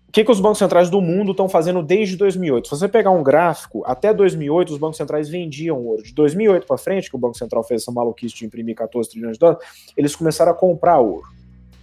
O 0.08 0.12
que, 0.12 0.24
que 0.24 0.32
os 0.32 0.40
bancos 0.40 0.58
centrais 0.58 0.90
do 0.90 1.00
mundo 1.00 1.32
estão 1.32 1.48
fazendo 1.48 1.84
desde 1.84 2.16
2008? 2.18 2.68
Se 2.68 2.72
você 2.72 2.88
pegar 2.88 3.12
um 3.12 3.22
gráfico, 3.22 3.84
até 3.86 4.14
2008 4.14 4.74
os 4.74 4.80
bancos 4.80 4.98
centrais 4.98 5.30
vendiam 5.30 5.78
ouro. 5.78 6.02
De 6.02 6.14
2008 6.14 6.66
para 6.66 6.78
frente, 6.78 7.10
que 7.10 7.16
o 7.16 7.20
Banco 7.20 7.38
Central 7.38 7.64
fez 7.64 7.84
essa 7.84 7.92
maluquice 7.92 8.36
de 8.36 8.46
imprimir 8.46 8.76
14 8.76 9.10
trilhões 9.10 9.34
de 9.34 9.40
dólares, 9.40 9.64
eles 9.96 10.16
começaram 10.16 10.52
a 10.52 10.56
comprar 10.56 11.00
ouro. 11.00 11.28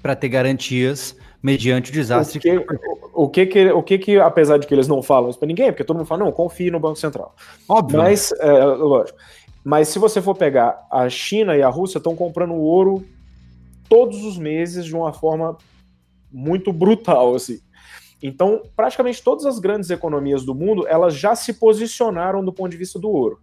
Para 0.03 0.17
ter 0.17 0.29
garantias 0.29 1.17
mediante 1.45 1.91
o 1.91 1.93
desastre. 1.93 2.39
O 2.39 2.41
que, 2.41 2.67
o 3.13 3.29
que, 3.29 3.47
que, 3.47 3.71
o 3.71 3.83
que, 3.83 3.99
que, 3.99 4.19
apesar 4.19 4.57
de 4.57 4.67
que 4.67 4.73
eles 4.73 4.89
não 4.89 5.03
falam 5.03 5.29
isso 5.29 5.39
para 5.39 5.47
ninguém, 5.47 5.71
porque 5.71 5.85
todo 5.85 5.99
mundo 5.99 6.07
fala, 6.07 6.25
não, 6.25 6.33
confie 6.33 6.71
no 6.71 6.81
Banco 6.81 6.97
Central. 6.97 7.37
Óbvio. 7.69 7.99
Mas, 7.99 8.33
é, 8.41 8.65
lógico. 8.65 9.19
Mas 9.63 9.89
se 9.89 9.99
você 9.99 10.23
for 10.23 10.35
pegar 10.35 10.87
a 10.91 11.07
China 11.11 11.55
e 11.55 11.63
a 11.63 11.69
Rússia 11.69 11.99
estão 11.99 12.17
comprando 12.17 12.55
ouro 12.55 13.05
todos 13.91 14.25
os 14.25 14.39
meses 14.39 14.87
de 14.87 14.97
uma 14.97 15.13
forma 15.13 15.59
muito 16.33 16.73
brutal, 16.73 17.35
assim. 17.35 17.61
Então, 18.23 18.63
praticamente 18.75 19.23
todas 19.23 19.45
as 19.45 19.59
grandes 19.59 19.91
economias 19.91 20.47
do 20.47 20.55
mundo, 20.55 20.87
elas 20.89 21.15
já 21.15 21.37
se 21.37 21.53
posicionaram 21.53 22.43
do 22.43 22.55
ponto 22.55 22.71
de 22.71 22.79
vista 22.79 22.99
do 22.99 23.11
ouro. 23.11 23.39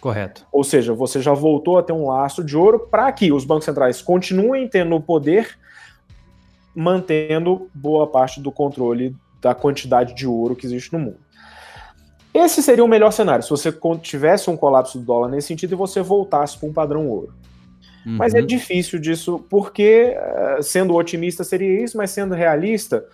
Correto. 0.00 0.46
Ou 0.50 0.64
seja, 0.64 0.94
você 0.94 1.20
já 1.20 1.34
voltou 1.34 1.76
a 1.76 1.82
ter 1.82 1.92
um 1.92 2.06
lastro 2.06 2.42
de 2.42 2.56
ouro 2.56 2.88
para 2.90 3.12
que 3.12 3.30
os 3.30 3.44
bancos 3.44 3.66
centrais 3.66 4.00
continuem 4.00 4.66
tendo 4.66 4.96
o 4.96 5.00
poder 5.00 5.58
mantendo 6.74 7.70
boa 7.74 8.06
parte 8.06 8.40
do 8.40 8.50
controle 8.50 9.14
da 9.40 9.54
quantidade 9.54 10.14
de 10.14 10.26
ouro 10.26 10.54
que 10.56 10.66
existe 10.66 10.92
no 10.92 10.98
mundo. 10.98 11.18
Esse 12.32 12.62
seria 12.62 12.84
o 12.84 12.88
melhor 12.88 13.10
cenário, 13.10 13.44
se 13.44 13.50
você 13.50 13.72
tivesse 14.00 14.48
um 14.48 14.56
colapso 14.56 14.98
do 14.98 15.04
dólar 15.04 15.28
nesse 15.28 15.48
sentido 15.48 15.72
e 15.72 15.76
você 15.76 16.00
voltasse 16.00 16.56
para 16.56 16.68
um 16.68 16.72
padrão 16.72 17.06
ouro. 17.08 17.34
Uhum. 18.06 18.16
Mas 18.16 18.34
é 18.34 18.40
difícil 18.40 18.98
disso, 18.98 19.44
porque, 19.50 20.16
eh, 20.16 20.58
sendo 20.62 20.94
otimista, 20.94 21.44
seria 21.44 21.84
isso, 21.84 21.96
mas 21.96 22.10
sendo 22.10 22.34
realista, 22.34 23.04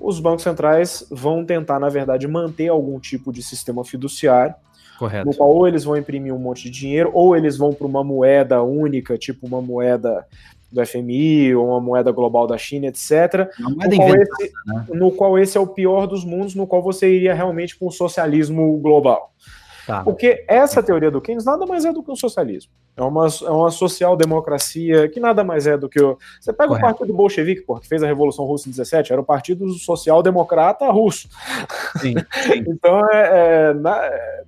os 0.00 0.18
bancos 0.18 0.42
centrais 0.42 1.06
vão 1.10 1.44
tentar, 1.44 1.78
na 1.78 1.88
verdade, 1.88 2.26
manter 2.26 2.68
algum 2.68 2.98
tipo 2.98 3.32
de 3.32 3.42
sistema 3.42 3.84
fiduciário, 3.84 4.54
Correto. 4.98 5.26
no 5.26 5.34
qual 5.34 5.50
ou 5.50 5.68
eles 5.68 5.84
vão 5.84 5.96
imprimir 5.96 6.34
um 6.34 6.38
monte 6.38 6.64
de 6.64 6.70
dinheiro, 6.70 7.10
ou 7.12 7.36
eles 7.36 7.56
vão 7.56 7.72
para 7.72 7.86
uma 7.86 8.02
moeda 8.02 8.62
única, 8.62 9.18
tipo 9.18 9.46
uma 9.46 9.60
moeda 9.60 10.26
do 10.74 10.84
FMI, 10.84 11.54
ou 11.54 11.68
uma 11.68 11.80
moeda 11.80 12.10
global 12.10 12.46
da 12.46 12.58
China, 12.58 12.86
etc. 12.86 13.48
No 13.58 13.76
qual, 13.76 14.16
esse, 14.16 14.52
né? 14.66 14.86
no 14.88 15.12
qual 15.12 15.38
esse 15.38 15.56
é 15.56 15.60
o 15.60 15.66
pior 15.66 16.06
dos 16.06 16.24
mundos, 16.24 16.54
no 16.54 16.66
qual 16.66 16.82
você 16.82 17.08
iria 17.08 17.32
realmente 17.32 17.76
para 17.76 17.86
um 17.86 17.90
socialismo 17.90 18.76
global. 18.78 19.32
Tá. 19.86 20.02
Porque 20.02 20.44
essa 20.48 20.82
teoria 20.82 21.10
do 21.10 21.20
Keynes 21.20 21.44
nada 21.44 21.66
mais 21.66 21.84
é 21.84 21.92
do 21.92 22.02
que 22.02 22.10
o 22.10 22.16
socialismo. 22.16 22.72
É 22.96 23.02
uma, 23.02 23.26
é 23.26 23.50
uma 23.50 23.70
social-democracia 23.70 25.08
que 25.08 25.20
nada 25.20 25.44
mais 25.44 25.66
é 25.66 25.76
do 25.76 25.88
que. 25.88 26.02
O... 26.02 26.18
Você 26.40 26.52
pega 26.52 26.68
Correto. 26.68 26.86
o 26.86 26.88
partido 26.90 27.12
bolchevique, 27.12 27.62
pô, 27.62 27.78
que 27.78 27.86
fez 27.86 28.02
a 28.02 28.06
Revolução 28.06 28.44
Russa 28.46 28.68
em 28.68 28.72
17, 28.72 29.12
era 29.12 29.20
o 29.20 29.24
Partido 29.24 29.68
Social-Democrata 29.70 30.90
Russo. 30.90 31.28
Sim, 32.00 32.14
sim. 32.46 32.64
então 32.66 33.06
é, 33.10 33.74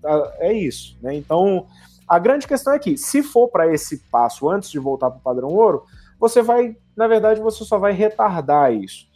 é, 0.05 0.49
é, 0.49 0.53
isso. 0.55 0.97
Né? 1.03 1.14
Então 1.14 1.66
a 2.09 2.18
grande 2.18 2.47
questão 2.47 2.72
é 2.72 2.79
que, 2.79 2.97
se 2.97 3.22
for 3.22 3.49
para 3.49 3.72
esse 3.72 3.99
passo 4.11 4.49
antes 4.49 4.70
de 4.70 4.79
voltar 4.79 5.11
para 5.11 5.18
o 5.18 5.22
padrão 5.22 5.49
ouro, 5.49 5.85
você 6.19 6.43
vai, 6.43 6.77
na 6.97 7.07
verdade, 7.07 7.41
você 7.41 7.64
só 7.64 7.79
vai 7.79 7.93
retardar 7.93 8.73
isso. 8.73 9.07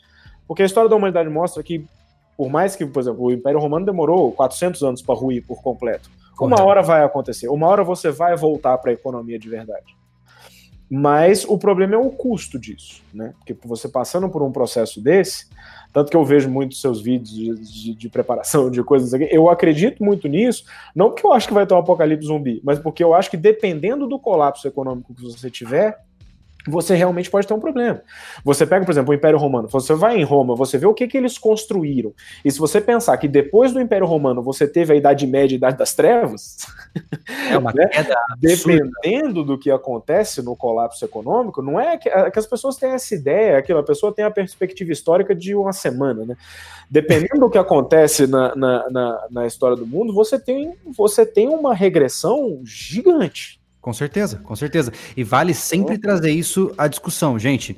Porque 0.46 0.62
a 0.62 0.66
história 0.66 0.90
da 0.90 0.96
humanidade 0.96 1.28
mostra 1.28 1.62
que, 1.62 1.86
por 2.36 2.50
mais 2.50 2.74
que, 2.74 2.84
por 2.84 3.00
exemplo, 3.00 3.22
o 3.22 3.32
Império 3.32 3.60
Romano 3.60 3.86
demorou 3.86 4.32
400 4.32 4.82
anos 4.82 5.02
para 5.02 5.14
ruir 5.14 5.44
por 5.46 5.62
completo, 5.62 6.10
uma 6.40 6.62
hora 6.62 6.82
vai 6.82 7.04
acontecer, 7.04 7.48
uma 7.48 7.66
hora 7.66 7.84
você 7.84 8.10
vai 8.10 8.34
voltar 8.34 8.78
para 8.78 8.90
a 8.90 8.94
economia 8.94 9.38
de 9.38 9.48
verdade. 9.48 9.96
Mas 10.90 11.44
o 11.44 11.56
problema 11.56 11.94
é 11.94 11.98
o 11.98 12.10
custo 12.10 12.58
disso, 12.58 13.00
né? 13.14 13.32
Porque 13.38 13.56
você 13.64 13.88
passando 13.88 14.28
por 14.28 14.42
um 14.42 14.50
processo 14.50 15.00
desse, 15.00 15.46
tanto 15.92 16.10
que 16.10 16.16
eu 16.16 16.24
vejo 16.24 16.50
muitos 16.50 16.80
seus 16.80 17.00
vídeos 17.00 17.30
de, 17.30 17.54
de, 17.54 17.94
de, 17.94 18.08
preparação 18.08 18.68
de 18.68 18.82
coisas 18.82 19.14
aqui, 19.14 19.28
eu 19.30 19.48
acredito 19.48 20.02
muito 20.02 20.26
nisso, 20.26 20.64
não 20.92 21.10
porque 21.10 21.24
eu 21.24 21.32
acho 21.32 21.46
que 21.46 21.54
vai 21.54 21.64
ter 21.64 21.74
um 21.74 21.78
apocalipse 21.78 22.26
zumbi, 22.26 22.60
mas 22.64 22.80
porque 22.80 23.04
eu 23.04 23.14
acho 23.14 23.30
que 23.30 23.36
dependendo 23.36 24.08
do 24.08 24.18
colapso 24.18 24.66
econômico 24.66 25.14
que 25.14 25.22
você 25.22 25.48
tiver, 25.48 25.96
você 26.66 26.94
realmente 26.94 27.30
pode 27.30 27.46
ter 27.46 27.54
um 27.54 27.60
problema. 27.60 28.02
Você 28.44 28.66
pega, 28.66 28.84
por 28.84 28.90
exemplo, 28.90 29.10
o 29.10 29.14
Império 29.14 29.38
Romano, 29.38 29.68
você 29.68 29.94
vai 29.94 30.18
em 30.18 30.24
Roma, 30.24 30.54
você 30.54 30.78
vê 30.78 30.86
o 30.86 30.94
que, 30.94 31.06
que 31.06 31.16
eles 31.16 31.38
construíram. 31.38 32.12
E 32.44 32.50
se 32.50 32.58
você 32.58 32.80
pensar 32.80 33.16
que 33.16 33.28
depois 33.28 33.72
do 33.72 33.80
Império 33.80 34.06
Romano 34.06 34.42
você 34.42 34.66
teve 34.66 34.92
a 34.92 34.96
Idade 34.96 35.26
Média 35.26 35.54
e 35.54 35.56
a 35.56 35.58
Idade 35.58 35.78
das 35.78 35.94
Trevas, 35.94 36.58
é 37.50 37.56
uma 37.56 37.72
né? 37.74 37.86
queda 37.88 38.16
dependendo 38.38 39.44
do 39.44 39.58
que 39.58 39.70
acontece 39.70 40.42
no 40.42 40.56
colapso 40.56 41.04
econômico, 41.04 41.62
não 41.62 41.80
é 41.80 41.96
que, 41.96 42.08
é 42.08 42.30
que 42.30 42.38
as 42.38 42.46
pessoas 42.46 42.76
têm 42.76 42.90
essa 42.90 43.14
ideia, 43.14 43.56
é 43.56 43.62
que 43.62 43.72
a 43.72 43.82
pessoa 43.82 44.12
tem 44.12 44.24
a 44.24 44.30
perspectiva 44.30 44.92
histórica 44.92 45.34
de 45.34 45.54
uma 45.54 45.72
semana, 45.72 46.24
né? 46.24 46.36
Dependendo 46.90 47.40
do 47.40 47.50
que 47.50 47.58
acontece 47.58 48.26
na, 48.26 48.54
na, 48.56 48.90
na, 48.90 49.26
na 49.30 49.46
história 49.46 49.76
do 49.76 49.86
mundo, 49.86 50.12
você 50.12 50.38
tem, 50.38 50.74
você 50.96 51.24
tem 51.24 51.48
uma 51.48 51.72
regressão 51.72 52.60
gigante. 52.64 53.59
Com 53.80 53.92
certeza, 53.92 54.36
com 54.38 54.54
certeza. 54.54 54.92
E 55.16 55.24
vale 55.24 55.54
sempre 55.54 55.98
trazer 55.98 56.30
isso 56.30 56.72
à 56.76 56.86
discussão, 56.86 57.38
gente. 57.38 57.76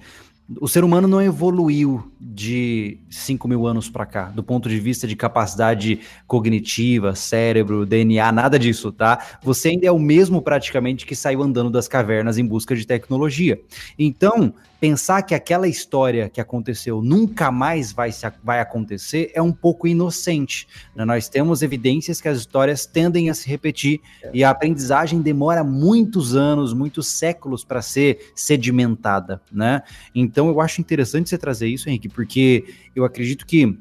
O 0.61 0.69
ser 0.69 0.83
humano 0.83 1.07
não 1.07 1.23
evoluiu 1.23 2.13
de 2.21 2.99
5 3.09 3.47
mil 3.47 3.67
anos 3.67 3.89
para 3.89 4.05
cá, 4.05 4.25
do 4.25 4.43
ponto 4.43 4.69
de 4.69 4.79
vista 4.79 5.07
de 5.07 5.15
capacidade 5.15 6.01
cognitiva, 6.27 7.15
cérebro, 7.15 7.87
DNA, 7.87 8.33
nada 8.33 8.59
disso, 8.59 8.91
tá? 8.91 9.39
Você 9.43 9.69
ainda 9.69 9.87
é 9.87 9.93
o 9.93 9.99
mesmo 9.99 10.43
praticamente 10.43 11.07
que 11.07 11.15
saiu 11.15 11.43
andando 11.43 11.71
das 11.71 11.87
cavernas 11.87 12.37
em 12.37 12.45
busca 12.45 12.75
de 12.75 12.85
tecnologia. 12.85 13.61
Então, 13.97 14.53
pensar 14.83 15.23
que 15.23 15.33
aquela 15.33 15.69
história 15.69 16.29
que 16.29 16.41
aconteceu 16.41 17.01
nunca 17.01 17.53
mais 17.53 17.93
vai, 17.93 18.11
se, 18.11 18.27
vai 18.43 18.59
acontecer 18.59 19.31
é 19.33 19.41
um 19.41 19.53
pouco 19.53 19.87
inocente. 19.87 20.67
Né? 20.93 21.05
Nós 21.05 21.29
temos 21.29 21.63
evidências 21.63 22.21
que 22.21 22.27
as 22.27 22.39
histórias 22.39 22.85
tendem 22.85 23.31
a 23.31 23.35
se 23.35 23.49
repetir 23.49 24.01
é. 24.25 24.31
e 24.35 24.43
a 24.43 24.51
aprendizagem 24.51 25.23
demora 25.23 25.63
muitos 25.63 26.35
anos, 26.35 26.75
muitos 26.75 27.07
séculos 27.07 27.63
para 27.65 27.81
ser 27.81 28.33
sedimentada, 28.35 29.41
né? 29.53 29.83
Então 30.13 30.49
eu 30.49 30.61
acho 30.61 30.81
interessante 30.81 31.31
você 31.31 31.39
trazer 31.39 31.69
isso, 31.69 31.89
Henrique, 31.89 32.09
porque 32.09 32.65
eu 32.97 33.05
acredito 33.05 33.47
que 33.47 33.79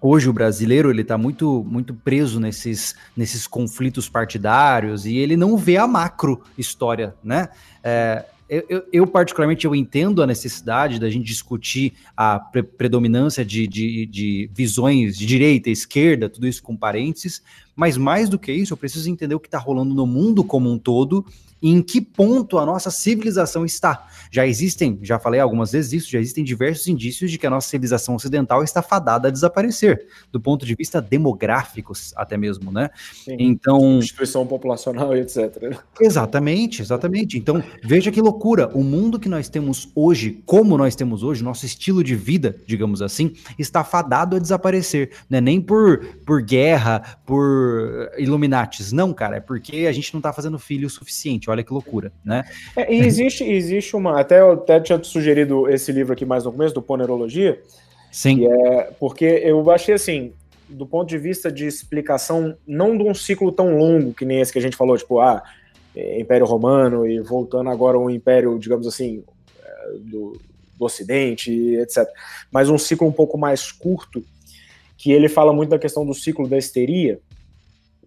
hoje 0.00 0.28
o 0.28 0.32
brasileiro 0.32 0.90
ele 0.90 1.02
está 1.02 1.18
muito 1.18 1.66
muito 1.68 1.92
preso 1.92 2.38
nesses, 2.38 2.94
nesses 3.16 3.48
conflitos 3.48 4.08
partidários 4.08 5.06
e 5.06 5.16
ele 5.16 5.36
não 5.36 5.56
vê 5.56 5.76
a 5.76 5.88
macro 5.88 6.40
história, 6.56 7.16
né? 7.24 7.48
É, 7.82 8.24
eu, 8.48 8.64
eu, 8.68 8.88
eu, 8.92 9.06
particularmente, 9.06 9.64
eu 9.64 9.74
entendo 9.74 10.22
a 10.22 10.26
necessidade 10.26 11.00
da 11.00 11.10
gente 11.10 11.24
discutir 11.24 11.94
a 12.16 12.38
pre 12.38 12.62
predominância 12.62 13.44
de, 13.44 13.66
de, 13.66 14.06
de, 14.06 14.50
visões 14.54 15.18
de 15.18 15.26
direita 15.26 15.68
esquerda, 15.68 16.28
tudo 16.28 16.46
isso 16.46 16.62
com 16.62 16.76
parênteses, 16.76 17.42
mas 17.74 17.96
mais 17.96 18.28
do 18.28 18.38
que 18.38 18.52
isso, 18.52 18.72
eu 18.72 18.76
preciso 18.76 19.10
entender 19.10 19.34
o 19.34 19.40
que 19.40 19.48
está 19.48 19.58
rolando 19.58 19.94
no 19.94 20.06
mundo 20.06 20.44
como 20.44 20.70
um 20.70 20.78
todo 20.78 21.26
e 21.60 21.70
em 21.70 21.82
que 21.82 22.00
ponto 22.00 22.58
a 22.58 22.66
nossa 22.66 22.90
civilização 22.90 23.64
está. 23.64 24.06
Já 24.30 24.46
existem, 24.46 24.98
já 25.02 25.18
falei 25.18 25.40
algumas 25.40 25.72
vezes 25.72 25.92
isso, 25.92 26.10
já 26.10 26.18
existem 26.18 26.44
diversos 26.44 26.86
indícios 26.88 27.30
de 27.30 27.38
que 27.38 27.46
a 27.46 27.50
nossa 27.50 27.68
civilização 27.68 28.14
ocidental 28.14 28.62
está 28.62 28.82
fadada 28.82 29.28
a 29.28 29.30
desaparecer, 29.30 30.06
do 30.30 30.40
ponto 30.40 30.66
de 30.66 30.74
vista 30.74 31.00
demográfico 31.00 31.92
até 32.14 32.36
mesmo, 32.36 32.70
né? 32.70 32.90
Sim, 33.24 33.36
então... 33.38 33.98
Instituição 33.98 34.46
populacional 34.46 35.16
e 35.16 35.20
etc. 35.20 35.80
Exatamente, 36.00 36.82
exatamente. 36.82 37.38
Então, 37.38 37.62
veja 37.82 38.10
que 38.10 38.20
loucura, 38.20 38.68
o 38.74 38.82
mundo 38.82 39.18
que 39.18 39.28
nós 39.28 39.48
temos 39.48 39.90
hoje, 39.94 40.42
como 40.44 40.76
nós 40.76 40.94
temos 40.94 41.22
hoje, 41.22 41.42
nosso 41.42 41.64
estilo 41.64 42.02
de 42.02 42.14
vida, 42.14 42.56
digamos 42.66 43.00
assim, 43.00 43.32
está 43.58 43.82
fadado 43.82 44.36
a 44.36 44.38
desaparecer, 44.38 45.10
não 45.30 45.38
é 45.38 45.40
nem 45.40 45.60
por, 45.60 46.04
por 46.26 46.42
guerra, 46.42 47.18
por 47.24 48.10
Illuminates, 48.18 48.92
não, 48.92 49.12
cara, 49.12 49.36
é 49.36 49.40
porque 49.40 49.86
a 49.86 49.92
gente 49.92 50.12
não 50.12 50.18
está 50.18 50.32
fazendo 50.32 50.58
filho 50.58 50.86
o 50.86 50.90
suficiente, 50.90 51.45
Olha 51.50 51.62
que 51.62 51.72
loucura, 51.72 52.12
né? 52.24 52.44
É, 52.76 52.92
e 52.92 53.00
existe, 53.00 53.44
existe 53.44 53.94
uma. 53.96 54.20
Até 54.20 54.40
eu 54.40 54.52
até 54.52 54.80
tinha 54.80 55.02
sugerido 55.02 55.68
esse 55.68 55.92
livro 55.92 56.12
aqui 56.12 56.24
mais 56.24 56.44
no 56.44 56.52
começo, 56.52 56.74
do 56.74 56.82
Ponerologia. 56.82 57.60
Sim. 58.10 58.46
é 58.46 58.90
porque 58.98 59.24
eu 59.24 59.70
achei 59.70 59.94
assim, 59.94 60.32
do 60.68 60.86
ponto 60.86 61.08
de 61.08 61.18
vista 61.18 61.52
de 61.52 61.66
explicação, 61.66 62.56
não 62.66 62.96
de 62.96 63.04
um 63.04 63.14
ciclo 63.14 63.52
tão 63.52 63.76
longo 63.76 64.14
que 64.14 64.24
nem 64.24 64.40
esse 64.40 64.52
que 64.52 64.58
a 64.58 64.62
gente 64.62 64.76
falou, 64.76 64.96
tipo, 64.96 65.20
ah, 65.20 65.42
é, 65.94 66.20
Império 66.20 66.46
Romano 66.46 67.06
e 67.06 67.20
voltando 67.20 67.70
agora 67.70 67.98
um 67.98 68.10
império, 68.10 68.58
digamos 68.58 68.86
assim, 68.86 69.22
é, 69.62 69.92
do, 69.98 70.40
do 70.76 70.84
Ocidente, 70.84 71.52
etc. 71.76 72.06
Mas 72.50 72.68
um 72.68 72.78
ciclo 72.78 73.06
um 73.06 73.12
pouco 73.12 73.38
mais 73.38 73.70
curto, 73.70 74.24
que 74.96 75.12
ele 75.12 75.28
fala 75.28 75.52
muito 75.52 75.70
da 75.70 75.78
questão 75.78 76.04
do 76.04 76.14
ciclo 76.14 76.48
da 76.48 76.58
histeria, 76.58 77.20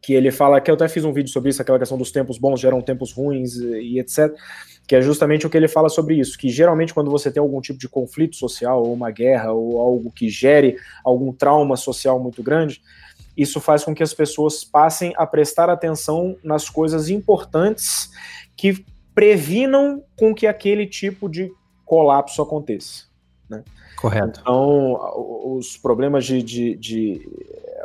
que 0.02 0.14
ele 0.14 0.32
fala, 0.32 0.62
que 0.62 0.72
eu 0.72 0.76
até 0.76 0.88
fiz 0.88 1.04
um 1.04 1.14
vídeo 1.14 1.32
sobre 1.32 1.50
isso, 1.50 1.62
aquela 1.62 1.80
questão 1.80 1.97
dos 1.97 2.12
tempos 2.12 2.38
bons 2.38 2.60
geram 2.60 2.82
tempos 2.82 3.12
ruins 3.12 3.56
e 3.58 4.00
etc, 4.00 4.34
que 4.88 4.95
é 4.95 5.02
justamente 5.02 5.45
o 5.45 5.50
que 5.50 5.58
ele 5.58 5.68
fala 5.68 5.89
sobre 5.89 6.16
isso, 6.16 6.38
que 6.38 6.50
geralmente 6.50 6.93
quando 6.93 7.12
você 7.12 7.32
tem 7.32 7.41
algum 7.41 7.62
tipo 7.62 7.80
de 7.80 7.88
conflito 7.88 8.36
social, 8.36 8.82
ou 8.84 8.93
uma 8.93 9.12
guerra, 9.12 9.52
ou 9.52 9.80
algo 9.80 10.12
que 10.12 10.30
gere 10.30 10.78
algum 11.04 11.34
trauma 11.34 11.76
social 11.76 12.20
muito 12.20 12.41
grande, 12.41 12.82
isso 13.36 13.62
faz 13.62 13.84
com 13.84 13.93
que 13.93 14.04
as 14.04 14.14
pessoas 14.14 14.64
passem 14.64 15.14
a 15.16 15.26
prestar 15.26 15.70
atenção 15.70 16.36
nas 16.43 16.70
coisas 16.70 17.10
importantes 17.10 18.10
que 18.58 18.84
previnam 19.14 20.04
com 20.18 20.34
que 20.34 20.47
aquele 20.47 20.86
tipo 20.86 21.30
de 21.30 21.52
colapso 21.86 22.41
aconteça. 22.41 23.06
Né? 23.50 23.64
Correto. 23.97 24.39
Então, 24.41 24.97
os 25.56 25.78
problemas 25.78 26.26
de, 26.26 26.41
de, 26.41 26.76
de 26.76 27.30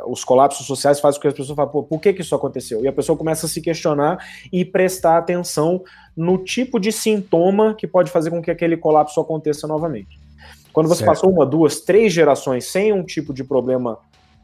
os 0.07 0.23
colapsos 0.23 0.65
sociais 0.65 0.99
fazem 0.99 1.19
com 1.19 1.21
que 1.21 1.27
as 1.27 1.33
pessoas 1.33 1.55
falem, 1.55 1.71
por 1.71 1.99
que, 1.99 2.13
que 2.13 2.21
isso 2.21 2.35
aconteceu? 2.35 2.83
E 2.83 2.87
a 2.87 2.93
pessoa 2.93 3.17
começa 3.17 3.45
a 3.45 3.49
se 3.49 3.61
questionar 3.61 4.17
e 4.51 4.63
prestar 4.63 5.17
atenção 5.17 5.83
no 6.15 6.37
tipo 6.37 6.79
de 6.79 6.91
sintoma 6.91 7.73
que 7.73 7.87
pode 7.87 8.11
fazer 8.11 8.29
com 8.29 8.41
que 8.41 8.51
aquele 8.51 8.77
colapso 8.77 9.19
aconteça 9.19 9.67
novamente. 9.67 10.19
Quando 10.71 10.87
você 10.87 11.05
certo. 11.05 11.09
passou 11.09 11.31
uma, 11.31 11.45
duas, 11.45 11.81
três 11.81 12.11
gerações 12.11 12.65
sem 12.65 12.91
um 12.91 13.03
tipo 13.03 13.33
de 13.33 13.43
problema 13.43 13.97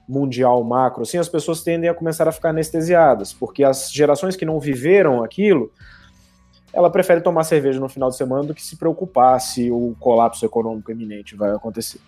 mundial 0.08 0.64
macro, 0.64 1.04
assim, 1.04 1.18
as 1.18 1.30
pessoas 1.30 1.62
tendem 1.62 1.90
a 1.90 1.94
começar 1.94 2.28
a 2.28 2.32
ficar 2.32 2.50
anestesiadas, 2.50 3.34
porque 3.34 3.64
as 3.64 3.92
gerações 3.92 4.36
que 4.36 4.46
não 4.46 4.60
viveram 4.60 5.24
aquilo, 5.24 5.72
ela 6.74 6.90
prefere 6.90 7.22
tomar 7.22 7.44
cerveja 7.44 7.80
no 7.80 7.90
final 7.90 8.10
de 8.10 8.16
semana 8.16 8.44
do 8.44 8.54
que 8.54 8.64
se 8.64 8.78
preocupar 8.78 9.40
se 9.42 9.70
o 9.70 9.96
colapso 10.00 10.46
econômico 10.46 10.92
iminente 10.92 11.36
vai 11.36 11.52
acontecer. 11.52 12.00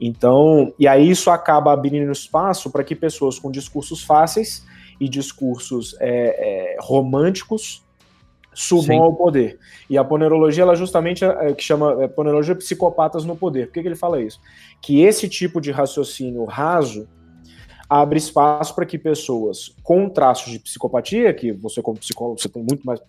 Então, 0.00 0.72
e 0.78 0.86
aí 0.86 1.10
isso 1.10 1.30
acaba 1.30 1.72
abrindo 1.72 2.10
espaço 2.12 2.70
para 2.70 2.84
que 2.84 2.94
pessoas 2.94 3.38
com 3.38 3.50
discursos 3.50 4.02
fáceis 4.02 4.64
e 5.00 5.08
discursos 5.08 5.96
é, 6.00 6.74
é, 6.74 6.76
românticos 6.80 7.84
subam 8.54 8.96
Sim. 8.96 8.98
ao 8.98 9.14
poder. 9.14 9.58
E 9.88 9.96
a 9.96 10.04
ponerologia, 10.04 10.62
ela 10.62 10.74
justamente 10.74 11.24
é, 11.24 11.52
que 11.52 11.62
chama 11.62 12.02
é, 12.02 12.08
ponerologia 12.08 12.56
psicopatas 12.56 13.24
no 13.24 13.36
poder. 13.36 13.66
Por 13.66 13.74
que, 13.74 13.82
que 13.82 13.88
ele 13.88 13.94
fala 13.94 14.20
isso? 14.20 14.40
Que 14.82 15.02
esse 15.02 15.28
tipo 15.28 15.60
de 15.60 15.70
raciocínio 15.70 16.44
raso 16.44 17.08
abre 17.88 18.18
espaço 18.18 18.74
para 18.74 18.84
que 18.84 18.98
pessoas 18.98 19.74
com 19.82 20.08
traços 20.08 20.52
de 20.52 20.58
psicopatia, 20.58 21.32
que 21.32 21.52
você 21.52 21.80
como 21.80 21.98
psicólogo 21.98 22.38
você 22.38 22.48
tem 22.48 22.62
muito 22.62 22.84
mais, 22.84 23.00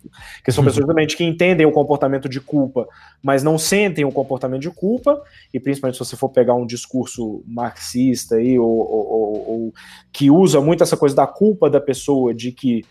que 0.42 0.50
são 0.50 0.64
pessoas 0.64 0.86
realmente 0.86 1.16
que 1.16 1.24
entendem 1.24 1.66
o 1.66 1.72
comportamento 1.72 2.28
de 2.28 2.40
culpa, 2.40 2.88
mas 3.22 3.42
não 3.42 3.58
sentem 3.58 4.04
o 4.04 4.12
comportamento 4.12 4.62
de 4.62 4.70
culpa, 4.70 5.22
e 5.52 5.60
principalmente 5.60 5.96
se 5.96 6.04
você 6.04 6.16
for 6.16 6.30
pegar 6.30 6.54
um 6.54 6.64
discurso 6.64 7.42
marxista 7.46 8.36
aí, 8.36 8.58
ou, 8.58 8.66
ou, 8.68 9.50
ou 9.50 9.74
que 10.10 10.30
usa 10.30 10.60
muito 10.60 10.82
essa 10.82 10.96
coisa 10.96 11.14
da 11.14 11.26
culpa 11.26 11.68
da 11.68 11.80
pessoa, 11.80 12.32
de 12.32 12.50
que 12.50 12.84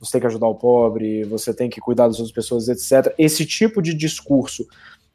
você 0.00 0.12
tem 0.12 0.20
que 0.20 0.26
ajudar 0.26 0.48
o 0.48 0.54
pobre, 0.54 1.24
você 1.24 1.54
tem 1.54 1.70
que 1.70 1.80
cuidar 1.80 2.08
das 2.08 2.18
outras 2.18 2.34
pessoas, 2.34 2.68
etc. 2.68 3.14
Esse 3.16 3.46
tipo 3.46 3.80
de 3.80 3.94
discurso 3.94 4.66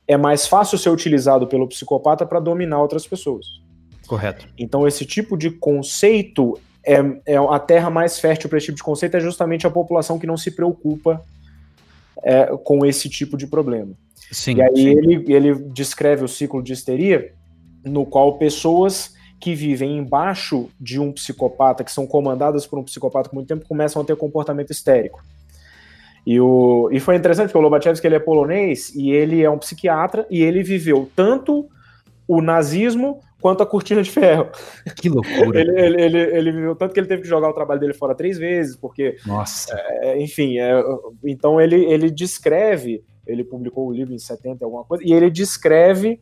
é 0.08 0.18
mais 0.18 0.48
fácil 0.48 0.78
ser 0.78 0.90
utilizado 0.90 1.46
pelo 1.46 1.68
psicopata 1.68 2.26
para 2.26 2.40
dominar 2.40 2.82
outras 2.82 3.06
pessoas. 3.06 3.62
Correto. 4.12 4.46
Então, 4.58 4.86
esse 4.86 5.06
tipo 5.06 5.38
de 5.38 5.50
conceito 5.50 6.60
é, 6.86 6.98
é 7.26 7.38
a 7.38 7.58
terra 7.58 7.90
mais 7.90 8.20
fértil 8.20 8.50
para 8.50 8.58
esse 8.58 8.66
tipo 8.66 8.76
de 8.76 8.84
conceito 8.84 9.16
é 9.16 9.22
justamente 9.22 9.66
a 9.66 9.70
população 9.70 10.20
que 10.20 10.28
não 10.28 10.36
se 10.36 10.52
preocupa 10.52 11.24
é, 12.22 12.48
com 12.62 12.86
esse 12.86 13.08
tipo 13.08 13.38
de 13.38 13.48
problema. 13.48 13.94
Sim, 14.30 14.58
e 14.58 14.62
aí 14.62 14.76
sim. 14.76 14.90
Ele, 14.90 15.34
ele 15.34 15.56
descreve 15.70 16.26
o 16.26 16.28
ciclo 16.28 16.62
de 16.62 16.74
histeria, 16.74 17.34
no 17.86 18.06
qual 18.06 18.38
pessoas 18.38 19.14
que 19.40 19.56
vivem 19.56 19.98
embaixo 19.98 20.68
de 20.78 21.00
um 21.00 21.14
psicopata, 21.14 21.82
que 21.82 21.92
são 21.94 22.06
comandadas 22.06 22.68
por 22.68 22.78
um 22.78 22.84
psicopata 22.84 23.30
por 23.30 23.36
muito 23.36 23.48
tempo, 23.48 23.66
começam 23.66 24.02
a 24.02 24.04
ter 24.04 24.18
comportamento 24.18 24.72
histérico. 24.72 25.24
E, 26.28 26.38
o, 26.38 26.90
e 26.92 27.00
foi 27.00 27.16
interessante 27.16 27.48
porque 27.48 27.60
o 27.60 27.62
Lobachevsky 27.62 28.06
ele 28.06 28.18
é 28.18 28.20
polonês 28.20 28.94
e 28.94 29.10
ele 29.10 29.42
é 29.42 29.50
um 29.50 29.58
psiquiatra 29.58 30.28
e 30.30 30.42
ele 30.44 30.64
viveu 30.64 31.10
tanto 31.16 31.70
o 32.28 32.42
nazismo 32.42 33.20
quanto 33.42 33.64
a 33.64 33.66
cortina 33.66 34.02
de 34.02 34.12
ferro. 34.12 34.50
Que 34.96 35.10
loucura. 35.10 35.60
ele, 35.60 35.80
ele, 35.80 36.02
ele, 36.02 36.20
ele, 36.20 36.52
viveu 36.52 36.76
tanto 36.76 36.94
que 36.94 37.00
ele 37.00 37.08
teve 37.08 37.24
que 37.24 37.28
jogar 37.28 37.50
o 37.50 37.54
trabalho 37.54 37.80
dele 37.80 37.94
fora 37.94 38.16
três 38.16 38.38
vezes, 38.38 38.76
porque. 38.76 39.18
Nossa. 39.26 39.76
É, 39.76 40.22
enfim, 40.22 40.60
é, 40.60 40.72
então 41.24 41.60
ele, 41.60 41.84
ele 41.86 42.10
descreve, 42.10 43.04
ele 43.26 43.44
publicou 43.44 43.88
o 43.88 43.92
livro 43.92 44.14
em 44.14 44.20
70, 44.20 44.64
alguma 44.64 44.86
coisa, 44.86 45.04
e 45.06 45.12
ele 45.12 45.30
descreve 45.30 46.20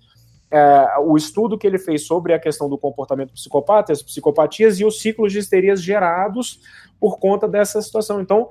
é, 0.52 0.98
o 1.00 1.16
estudo 1.16 1.58
que 1.58 1.68
ele 1.68 1.78
fez 1.78 2.08
sobre 2.08 2.34
a 2.34 2.40
questão 2.40 2.70
do 2.70 2.78
comportamento 2.78 3.34
psicopata, 3.34 3.94
as 3.94 4.02
psicopatias 4.02 4.80
e 4.80 4.86
os 4.86 5.00
ciclos 5.00 5.32
de 5.32 5.40
histerias 5.40 5.82
gerados 5.82 6.60
por 7.00 7.20
conta 7.20 7.48
dessa 7.48 7.82
situação. 7.82 8.20
Então, 8.20 8.50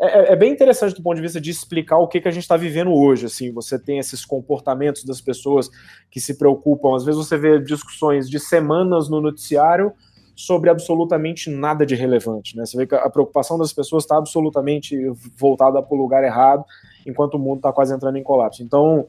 é, 0.00 0.32
é, 0.32 0.36
bem 0.36 0.52
interessante 0.52 0.94
do 0.94 1.02
ponto 1.02 1.16
de 1.16 1.22
vista 1.22 1.40
de 1.40 1.50
explicar 1.50 1.98
o 1.98 2.06
que, 2.06 2.20
que 2.20 2.28
a 2.28 2.30
gente 2.30 2.44
está 2.44 2.56
vivendo 2.56 2.94
hoje. 2.94 3.26
Assim, 3.26 3.50
você 3.50 3.78
tem 3.78 3.98
esses 3.98 4.24
comportamentos 4.24 5.04
das 5.04 5.20
pessoas 5.20 5.68
que 6.10 6.20
se 6.20 6.38
preocupam. 6.38 6.94
Às 6.94 7.04
vezes 7.04 7.18
você 7.18 7.36
vê 7.36 7.58
discussões 7.58 8.30
de 8.30 8.38
semanas 8.38 9.08
no 9.08 9.20
noticiário 9.20 9.92
sobre 10.36 10.70
absolutamente 10.70 11.50
nada 11.50 11.84
de 11.84 11.96
relevante. 11.96 12.56
Né? 12.56 12.64
Você 12.64 12.76
vê 12.76 12.86
que 12.86 12.94
a 12.94 13.10
preocupação 13.10 13.58
das 13.58 13.72
pessoas 13.72 14.04
está 14.04 14.16
absolutamente 14.16 14.96
voltada 15.36 15.82
para 15.82 15.96
o 15.96 16.00
lugar 16.00 16.22
errado, 16.22 16.64
enquanto 17.04 17.34
o 17.34 17.38
mundo 17.40 17.56
está 17.56 17.72
quase 17.72 17.92
entrando 17.92 18.18
em 18.18 18.22
colapso. 18.22 18.62
Então, 18.62 19.08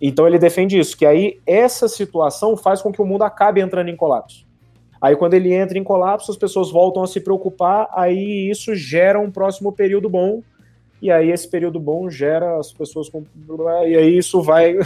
então 0.00 0.26
ele 0.26 0.38
defende 0.38 0.78
isso, 0.78 0.96
que 0.96 1.04
aí 1.04 1.38
essa 1.46 1.86
situação 1.86 2.56
faz 2.56 2.80
com 2.80 2.90
que 2.90 3.02
o 3.02 3.04
mundo 3.04 3.24
acabe 3.24 3.60
entrando 3.60 3.90
em 3.90 3.96
colapso. 3.96 4.46
Aí 5.00 5.16
quando 5.16 5.34
ele 5.34 5.52
entra 5.52 5.78
em 5.78 5.84
colapso, 5.84 6.30
as 6.30 6.36
pessoas 6.36 6.70
voltam 6.70 7.02
a 7.02 7.06
se 7.06 7.20
preocupar, 7.20 7.88
aí 7.92 8.50
isso 8.50 8.74
gera 8.74 9.18
um 9.18 9.30
próximo 9.30 9.72
período 9.72 10.08
bom, 10.08 10.42
e 11.00 11.10
aí 11.10 11.30
esse 11.30 11.48
período 11.48 11.80
bom 11.80 12.10
gera 12.10 12.58
as 12.58 12.72
pessoas 12.72 13.08
com... 13.08 13.24
e 13.86 13.96
aí 13.96 14.18
isso 14.18 14.42
vai 14.42 14.76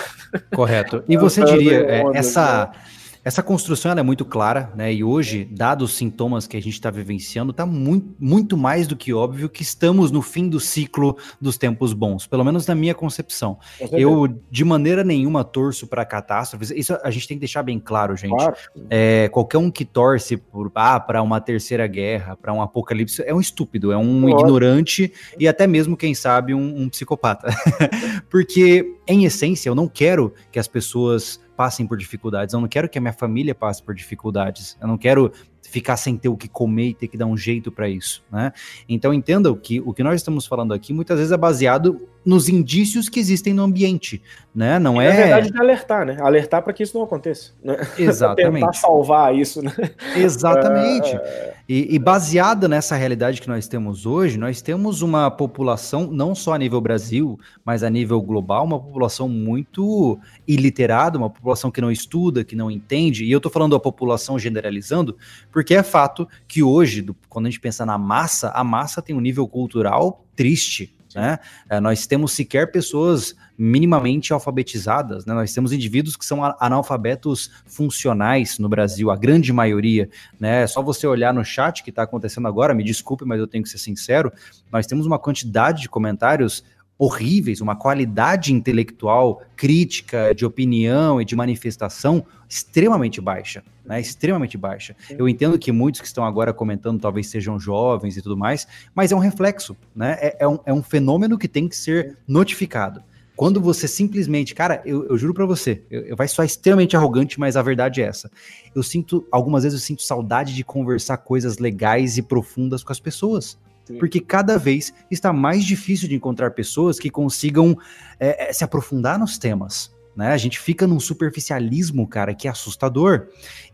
correto 0.54 1.02
e 1.08 1.16
você 1.18 1.44
diria 1.44 1.80
é, 1.80 2.02
essa 2.14 2.66
né? 2.66 2.80
Essa 3.24 3.42
construção 3.42 3.90
é 3.92 4.02
muito 4.02 4.22
clara, 4.24 4.70
né? 4.76 4.92
E 4.92 5.02
hoje, 5.02 5.48
dados 5.50 5.92
os 5.92 5.96
sintomas 5.96 6.46
que 6.46 6.58
a 6.58 6.60
gente 6.60 6.74
está 6.74 6.90
vivenciando, 6.90 7.52
está 7.52 7.64
muito, 7.64 8.14
muito 8.20 8.54
mais 8.54 8.86
do 8.86 8.94
que 8.94 9.14
óbvio 9.14 9.48
que 9.48 9.62
estamos 9.62 10.10
no 10.10 10.20
fim 10.20 10.46
do 10.46 10.60
ciclo 10.60 11.16
dos 11.40 11.56
tempos 11.56 11.94
bons, 11.94 12.26
pelo 12.26 12.44
menos 12.44 12.66
na 12.66 12.74
minha 12.74 12.94
concepção. 12.94 13.58
Eu, 13.92 14.28
de 14.50 14.62
maneira 14.62 15.02
nenhuma, 15.02 15.42
torço 15.42 15.86
para 15.86 16.04
catástrofes. 16.04 16.70
Isso 16.70 16.98
a 17.02 17.10
gente 17.10 17.26
tem 17.26 17.36
que 17.38 17.40
deixar 17.40 17.62
bem 17.62 17.78
claro, 17.78 18.14
gente. 18.14 18.30
Claro. 18.30 18.54
É, 18.90 19.28
qualquer 19.30 19.56
um 19.56 19.70
que 19.70 19.86
torce 19.86 20.36
por, 20.36 20.70
ah, 20.74 21.00
para 21.00 21.22
uma 21.22 21.40
terceira 21.40 21.86
guerra, 21.86 22.36
para 22.36 22.52
um 22.52 22.60
apocalipse, 22.60 23.22
é 23.24 23.32
um 23.32 23.40
estúpido, 23.40 23.90
é 23.90 23.96
um 23.96 24.20
Claro. 24.20 24.40
ignorante 24.40 25.12
e 25.38 25.48
até 25.48 25.66
mesmo, 25.66 25.96
quem 25.96 26.14
sabe, 26.14 26.52
um, 26.52 26.82
um 26.82 26.88
psicopata. 26.90 27.48
Porque, 28.28 28.96
em 29.06 29.24
essência, 29.24 29.70
eu 29.70 29.74
não 29.74 29.88
quero 29.88 30.34
que 30.52 30.58
as 30.58 30.68
pessoas 30.68 31.40
passem 31.56 31.86
por 31.86 31.96
dificuldades, 31.96 32.52
eu 32.52 32.60
não 32.60 32.68
quero 32.68 32.88
que 32.88 32.98
a 32.98 33.00
minha 33.00 33.12
família 33.12 33.54
passe 33.54 33.82
por 33.82 33.94
dificuldades, 33.94 34.76
eu 34.80 34.88
não 34.88 34.98
quero 34.98 35.32
ficar 35.68 35.96
sem 35.96 36.16
ter 36.16 36.28
o 36.28 36.36
que 36.36 36.48
comer 36.48 36.88
e 36.88 36.94
ter 36.94 37.08
que 37.08 37.16
dar 37.16 37.26
um 37.26 37.36
jeito 37.36 37.72
para 37.72 37.88
isso, 37.88 38.24
né? 38.30 38.52
Então 38.88 39.12
entenda 39.12 39.54
que 39.56 39.80
o 39.80 39.92
que 39.92 40.02
nós 40.02 40.16
estamos 40.16 40.46
falando 40.46 40.72
aqui 40.72 40.92
muitas 40.92 41.18
vezes 41.18 41.32
é 41.32 41.36
baseado 41.36 42.00
nos 42.24 42.48
indícios 42.48 43.08
que 43.08 43.20
existem 43.20 43.52
no 43.52 43.62
ambiente, 43.62 44.22
né? 44.54 44.78
Não 44.78 45.00
é. 45.00 45.08
Na 45.08 45.14
verdade, 45.14 45.50
de 45.50 45.60
alertar, 45.60 46.06
né? 46.06 46.16
Alertar 46.20 46.62
para 46.62 46.72
que 46.72 46.82
isso 46.82 46.96
não 46.96 47.04
aconteça. 47.04 47.52
Né? 47.62 47.76
Exatamente. 47.98 48.60
Tentar 48.60 48.72
salvar 48.72 49.34
isso, 49.34 49.62
né? 49.62 49.72
Exatamente. 50.16 51.14
É... 51.14 51.54
E, 51.68 51.94
e 51.94 51.98
baseada 51.98 52.68
nessa 52.68 52.94
realidade 52.94 53.40
que 53.40 53.48
nós 53.48 53.66
temos 53.66 54.04
hoje, 54.04 54.38
nós 54.38 54.60
temos 54.60 55.02
uma 55.02 55.30
população, 55.30 56.10
não 56.10 56.34
só 56.34 56.52
a 56.54 56.58
nível 56.58 56.80
Brasil, 56.80 57.38
mas 57.64 57.82
a 57.82 57.88
nível 57.88 58.20
global, 58.20 58.64
uma 58.64 58.78
população 58.78 59.28
muito 59.28 60.18
iliterada, 60.46 61.16
uma 61.16 61.30
população 61.30 61.70
que 61.70 61.80
não 61.80 61.90
estuda, 61.90 62.44
que 62.44 62.54
não 62.54 62.70
entende. 62.70 63.24
E 63.24 63.32
eu 63.32 63.38
estou 63.38 63.50
falando 63.50 63.74
a 63.74 63.80
população 63.80 64.38
generalizando, 64.38 65.16
porque 65.54 65.76
é 65.76 65.84
fato 65.84 66.28
que 66.48 66.64
hoje, 66.64 67.00
do, 67.00 67.16
quando 67.28 67.46
a 67.46 67.48
gente 67.48 67.60
pensa 67.60 67.86
na 67.86 67.96
massa, 67.96 68.50
a 68.50 68.64
massa 68.64 69.00
tem 69.00 69.14
um 69.14 69.20
nível 69.20 69.46
cultural 69.46 70.26
triste. 70.34 70.96
Né? 71.14 71.38
É, 71.70 71.78
nós 71.78 72.08
temos 72.08 72.32
sequer 72.32 72.72
pessoas 72.72 73.36
minimamente 73.56 74.32
alfabetizadas, 74.32 75.24
né? 75.24 75.32
nós 75.32 75.54
temos 75.54 75.72
indivíduos 75.72 76.16
que 76.16 76.24
são 76.24 76.42
analfabetos 76.58 77.52
funcionais 77.66 78.58
no 78.58 78.68
Brasil, 78.68 79.12
a 79.12 79.16
grande 79.16 79.52
maioria. 79.52 80.10
Né? 80.40 80.62
É 80.62 80.66
só 80.66 80.82
você 80.82 81.06
olhar 81.06 81.32
no 81.32 81.44
chat 81.44 81.84
que 81.84 81.90
está 81.90 82.02
acontecendo 82.02 82.48
agora, 82.48 82.74
me 82.74 82.82
desculpe, 82.82 83.24
mas 83.24 83.38
eu 83.38 83.46
tenho 83.46 83.62
que 83.62 83.70
ser 83.70 83.78
sincero, 83.78 84.32
nós 84.72 84.88
temos 84.88 85.06
uma 85.06 85.20
quantidade 85.20 85.82
de 85.82 85.88
comentários 85.88 86.64
horríveis, 86.98 87.60
uma 87.60 87.74
qualidade 87.74 88.52
intelectual, 88.52 89.42
crítica, 89.56 90.34
de 90.34 90.46
opinião 90.46 91.20
e 91.20 91.24
de 91.24 91.34
manifestação 91.34 92.24
extremamente 92.48 93.20
baixa, 93.20 93.64
né? 93.84 94.00
Extremamente 94.00 94.56
baixa. 94.56 94.94
Eu 95.10 95.28
entendo 95.28 95.58
que 95.58 95.72
muitos 95.72 96.00
que 96.00 96.06
estão 96.06 96.24
agora 96.24 96.52
comentando 96.52 97.00
talvez 97.00 97.26
sejam 97.26 97.58
jovens 97.58 98.16
e 98.16 98.22
tudo 98.22 98.36
mais, 98.36 98.66
mas 98.94 99.10
é 99.10 99.16
um 99.16 99.18
reflexo, 99.18 99.76
né? 99.94 100.16
É, 100.20 100.36
é, 100.40 100.48
um, 100.48 100.58
é 100.66 100.72
um 100.72 100.82
fenômeno 100.82 101.36
que 101.36 101.48
tem 101.48 101.68
que 101.68 101.76
ser 101.76 102.16
notificado. 102.28 103.02
Quando 103.36 103.60
você 103.60 103.88
simplesmente, 103.88 104.54
cara, 104.54 104.80
eu, 104.84 105.08
eu 105.08 105.18
juro 105.18 105.34
para 105.34 105.44
você, 105.44 105.82
eu, 105.90 106.02
eu 106.02 106.16
vai 106.16 106.28
soar 106.28 106.46
extremamente 106.46 106.96
arrogante, 106.96 107.40
mas 107.40 107.56
a 107.56 107.62
verdade 107.62 108.00
é 108.00 108.06
essa. 108.06 108.30
Eu 108.72 108.82
sinto, 108.82 109.26
algumas 109.32 109.64
vezes 109.64 109.80
eu 109.80 109.84
sinto 109.84 110.02
saudade 110.02 110.54
de 110.54 110.62
conversar 110.62 111.16
coisas 111.16 111.58
legais 111.58 112.16
e 112.16 112.22
profundas 112.22 112.84
com 112.84 112.92
as 112.92 113.00
pessoas. 113.00 113.58
Porque 113.98 114.20
cada 114.20 114.58
vez 114.58 114.94
está 115.10 115.32
mais 115.32 115.64
difícil 115.64 116.08
de 116.08 116.14
encontrar 116.14 116.52
pessoas 116.52 116.98
que 116.98 117.10
consigam 117.10 117.76
é, 118.18 118.52
se 118.52 118.64
aprofundar 118.64 119.18
nos 119.18 119.36
temas. 119.38 119.94
Né? 120.16 120.28
A 120.28 120.36
gente 120.36 120.60
fica 120.60 120.86
num 120.86 121.00
superficialismo, 121.00 122.06
cara, 122.06 122.34
que 122.34 122.46
é 122.46 122.50
assustador. 122.50 123.26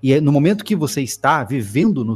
E 0.03 0.15
é, 0.15 0.21
no 0.21 0.33
momento 0.33 0.65
que 0.65 0.75
você 0.75 1.03
está 1.03 1.45
vivendo 1.45 2.05
no, 2.05 2.15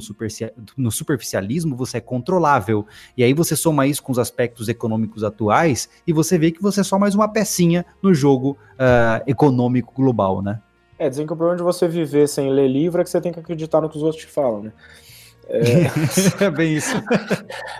no, 0.77 0.91
superficialismo, 0.91 1.77
você 1.77 1.99
é 1.99 2.01
controlável. 2.01 2.87
E 3.17 3.23
aí 3.23 3.35
você 3.35 3.55
soma 3.55 3.87
isso 3.87 4.03
com 4.03 4.13
os 4.13 4.19
aspectos 4.19 4.69
econômicos 4.69 5.23
atuais 5.23 5.89
e 6.07 6.13
você 6.13 6.39
vê 6.39 6.51
que 6.51 6.63
você 6.63 6.81
é 6.81 6.85
só 6.85 6.99
mais 6.99 7.15
uma 7.15 7.29
pecinha 7.29 7.85
no 8.03 8.15
jogo 8.15 8.57
uh, 8.75 9.23
econômico 9.27 9.93
global, 9.95 10.41
né? 10.41 10.61
É, 10.99 11.09
dizem 11.09 11.27
que 11.27 11.33
o 11.33 11.37
problema 11.37 11.57
de 11.57 11.65
você 11.65 11.89
viver 11.89 12.29
sem 12.29 12.51
ler 12.51 12.69
livro 12.69 13.01
é 13.01 13.05
que 13.05 13.11
você 13.11 13.21
tem 13.21 13.33
que 13.33 13.41
acreditar 13.41 13.81
no 13.81 13.91
que 13.91 13.97
os 13.97 14.03
outros 14.03 14.23
te 14.23 14.31
falam, 14.31 14.63
né? 14.63 14.73
É, 15.49 15.61
é 16.45 16.51
bem 16.51 16.75
isso. 16.75 16.95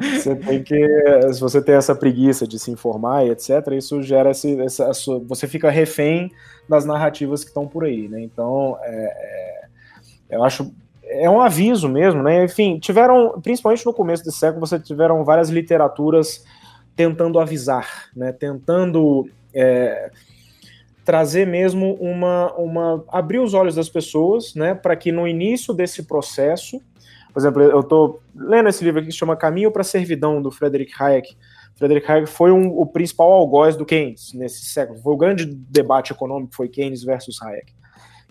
você 0.01 0.35
tem 0.37 0.63
que, 0.63 1.33
se 1.33 1.41
você 1.41 1.63
tem 1.63 1.75
essa 1.75 1.95
preguiça 1.95 2.47
de 2.47 2.59
se 2.59 2.71
informar 2.71 3.27
e 3.27 3.31
etc, 3.31 3.51
isso 3.73 4.03
gera 4.03 4.31
esse, 4.31 4.61
essa, 4.61 4.91
você 5.27 5.47
fica 5.47 5.71
refém 5.71 6.31
das 6.69 6.85
narrativas 6.85 7.43
que 7.43 7.51
estão 7.51 7.67
por 7.67 7.85
aí, 7.85 8.09
né? 8.09 8.21
Então, 8.21 8.79
é, 8.83 9.67
é, 10.31 10.37
eu 10.37 10.45
acho 10.45 10.73
é 11.07 11.29
um 11.29 11.41
aviso 11.41 11.89
mesmo, 11.89 12.23
né? 12.23 12.45
Enfim, 12.45 12.79
tiveram, 12.79 13.41
principalmente 13.43 13.85
no 13.85 13.93
começo 13.93 14.25
desse 14.25 14.39
século, 14.39 14.67
você 14.67 14.79
tiveram 14.79 15.23
várias 15.25 15.49
literaturas 15.51 16.45
tentando 16.97 17.39
avisar, 17.39 18.09
né? 18.17 18.33
Tentando 18.33 19.29
é, 19.53 20.11
trazer 21.05 21.47
mesmo 21.47 21.95
uma, 21.95 22.53
uma 22.55 23.05
abrir 23.09 23.39
os 23.39 23.53
olhos 23.53 23.75
das 23.75 23.89
pessoas, 23.89 24.55
né? 24.55 24.75
Para 24.75 24.97
que 24.97 25.13
no 25.13 25.29
início 25.29 25.75
desse 25.75 26.05
processo 26.05 26.81
por 27.35 27.41
exemplo, 27.41 27.63
eu 27.63 27.81
estou 27.81 28.23
lendo 28.33 28.69
esse 28.69 28.85
livro 28.85 29.01
aqui 29.01 29.09
que 29.09 29.13
se 29.13 29.19
chama 29.19 29.35
Caminho 29.35 29.73
para 29.73 29.83
a 29.83 29.85
Servidão, 29.85 30.41
do 30.41 30.53
Frederick 30.53 30.93
Hayek. 30.97 31.37
Frederick 31.75 32.09
Hayek 32.09 32.29
foi 32.29 32.53
um, 32.53 32.69
o 32.69 32.87
principal 32.87 33.33
algoz 33.33 33.75
do 33.77 33.85
Keynes 33.85 34.33
nesse 34.33 34.67
século. 34.67 35.01
Foi 35.01 35.13
o 35.13 35.17
grande 35.17 35.45
debate 35.45 36.13
econômico, 36.13 36.55
foi 36.55 36.69
Keynes 36.69 37.03
versus 37.03 37.43
Hayek. 37.43 37.73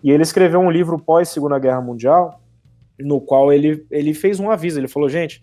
E 0.01 0.09
ele 0.09 0.23
escreveu 0.23 0.61
um 0.61 0.71
livro 0.71 0.97
pós 0.97 1.27
Segunda 1.27 1.59
Guerra 1.59 1.81
Mundial, 1.81 2.41
no 2.97 3.19
qual 3.19 3.51
ele, 3.51 3.85
ele 3.91 4.13
fez 4.13 4.39
um 4.39 4.49
aviso. 4.49 4.79
Ele 4.79 4.87
falou, 4.87 5.09
gente, 5.09 5.41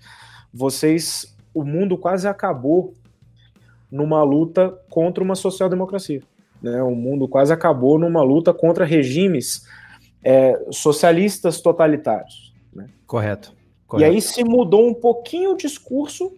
vocês, 0.51 1.37
o 1.53 1.63
mundo 1.63 1.99
quase 1.99 2.27
acabou 2.27 2.95
numa 3.93 4.23
luta 4.23 4.75
contra 4.89 5.23
uma 5.23 5.35
social-democracia. 5.35 6.23
Né? 6.63 6.83
O 6.83 6.95
mundo 6.95 7.29
quase 7.29 7.53
acabou 7.53 7.99
numa 7.99 8.23
luta 8.23 8.55
contra 8.55 8.87
regimes 8.87 9.67
é, 10.25 10.59
socialistas 10.71 11.61
totalitários. 11.61 12.50
Né? 12.73 12.87
Correto, 13.07 13.53
correto. 13.87 14.11
E 14.11 14.15
aí 14.15 14.21
se 14.21 14.45
mudou 14.45 14.89
um 14.89 14.95
pouquinho 14.95 15.53
o 15.53 15.57
discurso 15.57 16.33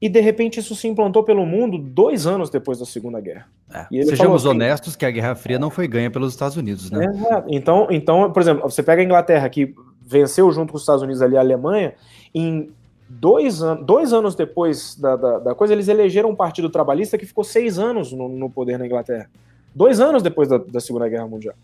e 0.00 0.08
de 0.08 0.20
repente 0.20 0.60
isso 0.60 0.74
se 0.74 0.86
implantou 0.86 1.24
pelo 1.24 1.46
mundo 1.46 1.78
dois 1.78 2.26
anos 2.26 2.50
depois 2.50 2.78
da 2.78 2.84
Segunda 2.84 3.20
Guerra. 3.20 3.48
É. 3.72 4.04
Sejamos 4.04 4.42
assim, 4.44 4.54
honestos 4.54 4.94
que 4.94 5.04
a 5.04 5.10
Guerra 5.10 5.34
Fria 5.34 5.58
não 5.58 5.70
foi 5.70 5.88
ganha 5.88 6.10
pelos 6.10 6.32
Estados 6.32 6.56
Unidos, 6.56 6.90
né? 6.90 7.04
É, 7.04 7.44
então, 7.48 7.88
então, 7.90 8.30
por 8.30 8.40
exemplo, 8.40 8.70
você 8.70 8.82
pega 8.82 9.02
a 9.02 9.04
Inglaterra 9.04 9.48
que 9.48 9.74
venceu 10.02 10.50
junto 10.52 10.70
com 10.70 10.76
os 10.76 10.82
Estados 10.82 11.02
Unidos 11.02 11.20
ali 11.20 11.36
a 11.36 11.40
Alemanha, 11.40 11.94
em 12.34 12.70
dois, 13.08 13.62
an 13.62 13.76
dois 13.76 14.12
anos 14.12 14.34
depois 14.34 14.96
da, 14.96 15.16
da, 15.16 15.38
da, 15.38 15.54
coisa, 15.54 15.72
eles 15.72 15.88
elegeram 15.88 16.30
um 16.30 16.36
partido 16.36 16.68
trabalhista 16.68 17.18
que 17.18 17.26
ficou 17.26 17.42
seis 17.42 17.78
anos 17.78 18.12
no, 18.12 18.28
no 18.28 18.50
poder 18.50 18.78
na 18.78 18.86
Inglaterra. 18.86 19.28
Dois 19.74 20.00
anos 20.00 20.22
depois 20.22 20.48
da, 20.48 20.58
da 20.58 20.80
Segunda 20.80 21.08
Guerra 21.08 21.26
Mundial. 21.26 21.54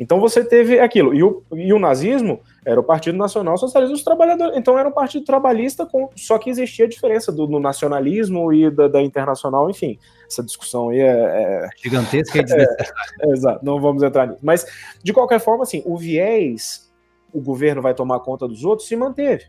Então 0.00 0.18
você 0.18 0.42
teve 0.42 0.80
aquilo. 0.80 1.14
E 1.14 1.22
o, 1.22 1.42
e 1.52 1.74
o 1.74 1.78
nazismo 1.78 2.40
era 2.64 2.80
o 2.80 2.82
Partido 2.82 3.18
Nacional 3.18 3.58
Socialista 3.58 3.92
dos 3.92 4.02
Trabalhadores. 4.02 4.56
Então 4.56 4.78
era 4.78 4.88
um 4.88 4.92
partido 4.92 5.26
trabalhista, 5.26 5.84
com, 5.84 6.08
só 6.16 6.38
que 6.38 6.48
existia 6.48 6.86
a 6.86 6.88
diferença 6.88 7.30
do, 7.30 7.46
do 7.46 7.60
nacionalismo 7.60 8.50
e 8.50 8.70
da, 8.70 8.88
da, 8.88 9.02
internacional, 9.02 9.68
enfim. 9.68 9.98
Essa 10.26 10.42
discussão 10.42 10.88
aí 10.88 11.00
é. 11.00 11.04
é 11.04 11.68
Gigantesca 11.76 12.38
e 12.38 12.42
desnecessária. 12.42 12.94
É, 13.20 13.30
exato, 13.30 13.62
não 13.62 13.78
vamos 13.78 14.02
entrar 14.02 14.26
nisso. 14.26 14.40
Mas, 14.42 14.64
de 15.04 15.12
qualquer 15.12 15.38
forma, 15.38 15.64
assim, 15.64 15.82
o 15.84 15.98
viés, 15.98 16.90
o 17.30 17.40
governo 17.40 17.82
vai 17.82 17.92
tomar 17.92 18.20
conta 18.20 18.48
dos 18.48 18.64
outros, 18.64 18.88
se 18.88 18.96
manteve. 18.96 19.44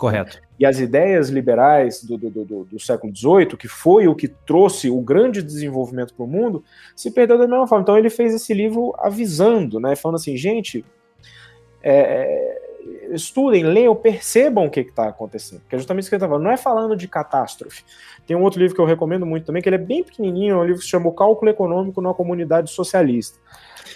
Correto. 0.00 0.40
E 0.58 0.64
as 0.64 0.80
ideias 0.80 1.28
liberais 1.28 2.02
do, 2.02 2.16
do, 2.16 2.30
do, 2.30 2.64
do 2.64 2.80
século 2.80 3.14
XVIII, 3.14 3.54
que 3.58 3.68
foi 3.68 4.08
o 4.08 4.14
que 4.14 4.28
trouxe 4.28 4.88
o 4.88 4.98
grande 5.02 5.42
desenvolvimento 5.42 6.14
para 6.14 6.24
o 6.24 6.26
mundo, 6.26 6.64
se 6.96 7.10
perdeu 7.10 7.36
da 7.36 7.46
mesma 7.46 7.66
forma. 7.66 7.82
Então 7.82 7.98
ele 7.98 8.08
fez 8.08 8.32
esse 8.32 8.54
livro 8.54 8.94
avisando, 8.98 9.78
né, 9.78 9.94
falando 9.94 10.16
assim, 10.16 10.38
gente, 10.38 10.82
é, 11.82 12.62
estudem, 13.10 13.62
leiam, 13.62 13.94
percebam 13.94 14.64
o 14.64 14.70
que 14.70 14.80
está 14.80 15.06
acontecendo. 15.06 15.60
Porque 15.60 15.74
é 15.74 15.78
justamente 15.78 16.04
isso 16.04 16.10
que 16.10 16.16
ele 16.16 16.26
falando. 16.26 16.44
Não 16.44 16.50
é 16.50 16.56
falando 16.56 16.96
de 16.96 17.06
catástrofe. 17.06 17.84
Tem 18.26 18.34
um 18.34 18.42
outro 18.42 18.58
livro 18.58 18.74
que 18.74 18.80
eu 18.80 18.86
recomendo 18.86 19.26
muito 19.26 19.44
também, 19.44 19.60
que 19.60 19.68
ele 19.68 19.76
é 19.76 19.78
bem 19.78 20.02
pequenininho, 20.02 20.54
é 20.54 20.56
um 20.56 20.64
livro 20.64 20.78
que 20.78 20.84
se 20.84 20.90
chama 20.90 21.10
O 21.10 21.12
Cálculo 21.12 21.50
Econômico 21.50 22.00
na 22.00 22.14
Comunidade 22.14 22.70
Socialista. 22.70 23.38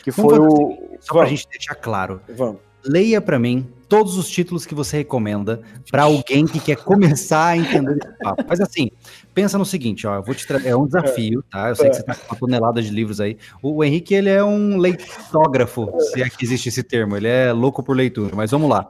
Que 0.03 0.13
foi 0.13 0.39
o. 0.39 0.99
Só 1.01 1.15
para 1.15 1.23
a 1.23 1.27
gente 1.29 1.49
deixar 1.49 1.77
claro. 1.77 2.21
Vamos. 2.29 2.74
Leia 2.87 3.21
para 3.21 3.39
mim 3.39 3.67
todos 3.89 4.17
os 4.17 4.29
títulos 4.29 4.67
que 4.67 4.75
você 4.75 4.99
recomenda 4.99 5.61
para 5.91 6.03
alguém 6.03 6.47
que 6.47 6.59
quer 6.59 6.77
começar 6.77 7.49
a 7.49 7.57
entender 7.57 7.97
esse 7.97 8.19
papo. 8.19 8.45
Mas 8.49 8.61
assim, 8.61 8.91
pensa 9.33 9.57
no 9.57 9.65
seguinte, 9.65 10.07
ó, 10.07 10.17
eu 10.17 10.23
vou 10.23 10.35
te 10.35 10.47
é 10.65 10.77
um 10.77 10.87
desafio, 10.87 11.45
tá? 11.51 11.69
Eu 11.69 11.77
sei 11.77 11.91
que 11.91 11.97
você 11.97 12.03
tá 12.03 12.15
com 12.15 12.27
uma 12.27 12.39
tonelada 12.39 12.83
de 12.83 12.91
livros 12.91 13.21
aí. 13.21 13.37
O, 13.63 13.85
Henrique, 13.85 14.15
ele 14.15 14.29
é 14.29 14.43
um 14.43 14.79
leitógrafo, 14.79 15.93
se 16.13 16.23
é 16.23 16.29
que 16.29 16.45
existe 16.45 16.69
esse 16.69 16.83
termo. 16.83 17.17
Ele 17.17 17.29
é 17.29 17.53
louco 17.53 17.83
por 17.83 17.97
leitura, 17.97 18.35
mas 18.35 18.51
vamos 18.51 18.69
lá. 18.69 18.89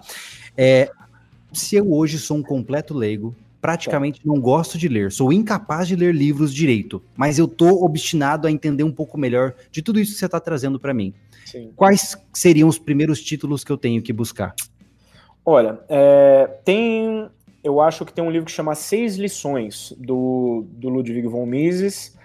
É, 0.57 0.90
se 1.53 1.76
eu 1.76 1.92
hoje 1.92 2.18
sou 2.18 2.38
um 2.38 2.42
completo 2.42 2.95
leigo, 2.95 3.34
praticamente 3.61 4.20
não 4.24 4.38
gosto 4.40 4.76
de 4.76 4.88
ler, 4.88 5.11
sou 5.11 5.32
incapaz 5.32 5.88
de 5.88 5.97
ler 5.97 6.14
livros 6.14 6.53
direito, 6.53 7.03
mas 7.16 7.38
eu 7.38 7.49
tô 7.49 7.82
obstinado 7.82 8.47
a 8.47 8.51
entender 8.51 8.84
um 8.84 8.92
pouco 8.92 9.16
melhor 9.16 9.55
de 9.70 9.80
tudo 9.80 9.99
isso 9.99 10.12
que 10.12 10.18
você 10.18 10.26
está 10.26 10.38
trazendo 10.38 10.78
para 10.78 10.92
mim. 10.92 11.14
Sim. 11.45 11.72
Quais 11.76 12.16
seriam 12.32 12.68
os 12.68 12.78
primeiros 12.78 13.22
títulos 13.22 13.62
que 13.62 13.70
eu 13.70 13.76
tenho 13.76 14.03
que 14.03 14.12
buscar? 14.12 14.55
Olha, 15.45 15.78
é, 15.88 16.47
tem. 16.64 17.28
Eu 17.62 17.80
acho 17.80 18.05
que 18.05 18.12
tem 18.12 18.22
um 18.22 18.30
livro 18.30 18.47
que 18.47 18.53
chama 18.53 18.74
Seis 18.74 19.16
Lições, 19.16 19.95
do, 19.99 20.66
do 20.72 20.88
Ludwig 20.88 21.26
von 21.26 21.47
Mises, 21.47 22.16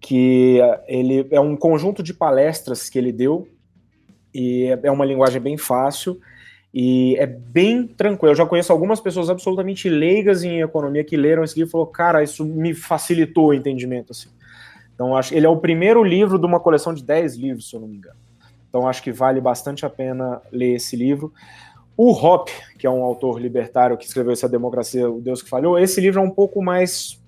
que 0.00 0.58
ele 0.86 1.26
é 1.30 1.40
um 1.40 1.56
conjunto 1.56 2.02
de 2.02 2.12
palestras 2.12 2.90
que 2.90 2.98
ele 2.98 3.12
deu, 3.12 3.48
e 4.34 4.66
é 4.82 4.90
uma 4.90 5.04
linguagem 5.04 5.40
bem 5.40 5.56
fácil, 5.56 6.20
e 6.74 7.16
é 7.18 7.26
bem 7.26 7.86
tranquilo. 7.86 8.32
Eu 8.32 8.36
já 8.36 8.46
conheço 8.46 8.72
algumas 8.72 9.00
pessoas 9.00 9.30
absolutamente 9.30 9.88
leigas 9.88 10.42
em 10.42 10.60
economia 10.60 11.04
que 11.04 11.16
leram 11.16 11.44
esse 11.44 11.54
livro 11.54 11.68
e 11.68 11.72
falou, 11.72 11.86
cara, 11.86 12.22
isso 12.22 12.44
me 12.44 12.74
facilitou 12.74 13.48
o 13.48 13.54
entendimento. 13.54 14.12
Assim. 14.12 14.28
Então, 14.94 15.16
acho 15.16 15.34
ele 15.34 15.46
é 15.46 15.48
o 15.48 15.58
primeiro 15.58 16.02
livro 16.02 16.38
de 16.38 16.46
uma 16.46 16.60
coleção 16.60 16.94
de 16.94 17.04
10 17.04 17.36
livros, 17.36 17.68
se 17.68 17.76
eu 17.76 17.80
não 17.80 17.88
me 17.88 17.96
engano. 17.96 18.16
Então, 18.72 18.88
acho 18.88 19.02
que 19.02 19.12
vale 19.12 19.38
bastante 19.38 19.84
a 19.84 19.90
pena 19.90 20.40
ler 20.50 20.76
esse 20.76 20.96
livro. 20.96 21.30
O 21.94 22.10
Hoppe, 22.10 22.52
que 22.78 22.86
é 22.86 22.90
um 22.90 23.02
autor 23.02 23.38
libertário 23.38 23.98
que 23.98 24.06
escreveu 24.06 24.32
essa 24.32 24.48
Democracia, 24.48 25.10
o 25.10 25.20
Deus 25.20 25.42
que 25.42 25.50
Falhou, 25.50 25.78
esse 25.78 26.00
livro 26.00 26.22
é 26.22 26.24
um 26.24 26.30
pouco 26.30 26.62
mais 26.62 27.20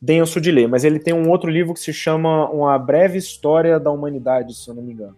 denso 0.00 0.40
de 0.40 0.50
ler, 0.50 0.66
mas 0.66 0.82
ele 0.82 0.98
tem 0.98 1.12
um 1.12 1.28
outro 1.28 1.50
livro 1.50 1.74
que 1.74 1.80
se 1.80 1.92
chama 1.92 2.48
Uma 2.50 2.78
Breve 2.78 3.18
História 3.18 3.78
da 3.78 3.90
Humanidade, 3.90 4.54
se 4.54 4.66
eu 4.66 4.74
não 4.74 4.82
me 4.82 4.94
engano, 4.94 5.14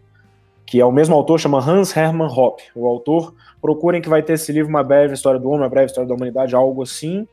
que 0.67 0.81
é 0.81 0.85
o 0.85 0.91
mesmo 0.91 1.15
autor, 1.15 1.39
chama 1.39 1.61
Hans 1.61 1.97
Hermann 1.97 2.29
Hoppe, 2.29 2.65
o 2.75 2.89
autor. 2.89 3.33
Procurem 3.63 4.03
que 4.03 4.09
vai 4.09 4.25
ter 4.25 4.33
esse 4.33 4.51
livro, 4.51 4.71
Uma 4.71 4.83
Breve 4.83 5.15
História 5.15 5.39
do 5.39 5.49
Homem, 5.49 5.61
Uma 5.61 5.69
Breve 5.69 5.87
História 5.87 6.09
da 6.09 6.17
Humanidade, 6.17 6.57
algo 6.57 6.83
assim. 6.83 7.29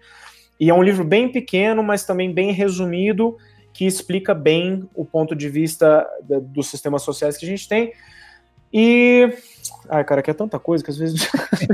E 0.60 0.70
é 0.70 0.74
um 0.76 0.84
livro 0.84 1.04
bem 1.04 1.28
pequeno, 1.28 1.82
mas 1.82 2.06
também 2.06 2.32
bem 2.32 2.52
resumido, 2.52 3.36
que 3.74 3.86
explica 3.86 4.34
bem 4.34 4.88
o 4.96 5.06
ponto 5.06 5.36
de 5.36 5.50
vista 5.50 6.08
dos 6.44 6.68
sistemas 6.68 7.02
sociais 7.04 7.38
que 7.38 7.46
a 7.46 7.50
gente 7.50 7.68
tem. 7.68 7.94
E 8.74 9.34
Ai, 9.90 10.04
cara, 10.04 10.22
que 10.22 10.32
é 10.32 10.34
tanta 10.34 10.60
coisa 10.60 10.84
que 10.84 10.92
às 10.92 10.98
vezes. 10.98 11.30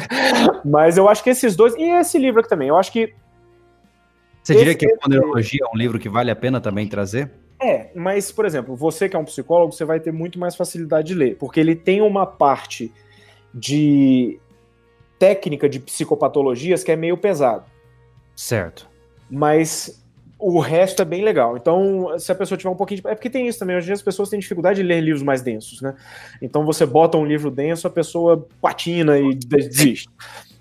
Mas 0.65 0.97
eu 0.97 1.07
acho 1.07 1.23
que 1.23 1.29
esses 1.29 1.55
dois. 1.55 1.75
E 1.75 1.83
esse 1.83 2.17
livro 2.17 2.39
aqui 2.39 2.49
também. 2.49 2.67
Eu 2.67 2.77
acho 2.77 2.91
que. 2.91 3.13
Você 4.43 4.55
diria 4.55 4.75
que 4.75 4.85
a 4.85 4.97
Ponerologia 4.97 5.59
é 5.61 5.75
um 5.75 5.77
livro 5.77 5.99
que 5.99 6.07
vale 6.07 6.31
a 6.31 6.35
pena 6.35 6.61
também 6.61 6.87
trazer? 6.87 7.29
É, 7.59 7.89
mas, 7.95 8.31
por 8.31 8.45
exemplo, 8.45 8.75
você 8.75 9.09
que 9.09 9.15
é 9.15 9.19
um 9.19 9.25
psicólogo, 9.25 9.73
você 9.73 9.83
vai 9.83 9.99
ter 9.99 10.13
muito 10.13 10.39
mais 10.39 10.55
facilidade 10.55 11.07
de 11.07 11.15
ler, 11.15 11.37
porque 11.37 11.59
ele 11.59 11.75
tem 11.75 12.01
uma 12.01 12.25
parte 12.25 12.93
de 13.53 14.39
técnica 15.19 15.67
de 15.67 15.79
psicopatologias 15.79 16.83
que 16.83 16.91
é 16.91 16.95
meio 16.95 17.17
pesado. 17.17 17.65
Certo. 18.35 18.87
Mas 19.29 20.06
o 20.39 20.59
resto 20.59 21.01
é 21.01 21.05
bem 21.05 21.23
legal. 21.23 21.57
Então, 21.57 22.17
se 22.19 22.31
a 22.31 22.35
pessoa 22.35 22.57
tiver 22.57 22.69
um 22.69 22.75
pouquinho 22.75 23.01
de. 23.01 23.07
É 23.07 23.15
porque 23.15 23.29
tem 23.29 23.47
isso 23.47 23.59
também. 23.59 23.75
Hoje 23.75 23.85
em 23.85 23.87
dia 23.87 23.95
as 23.95 24.01
pessoas 24.01 24.29
têm 24.29 24.39
dificuldade 24.39 24.81
de 24.81 24.87
ler 24.87 25.01
livros 25.01 25.23
mais 25.23 25.41
densos, 25.41 25.81
né? 25.81 25.95
Então 26.41 26.65
você 26.65 26.85
bota 26.85 27.17
um 27.17 27.25
livro 27.25 27.49
denso, 27.49 27.87
a 27.87 27.89
pessoa 27.89 28.47
patina 28.61 29.17
e 29.17 29.33
desiste. 29.33 30.09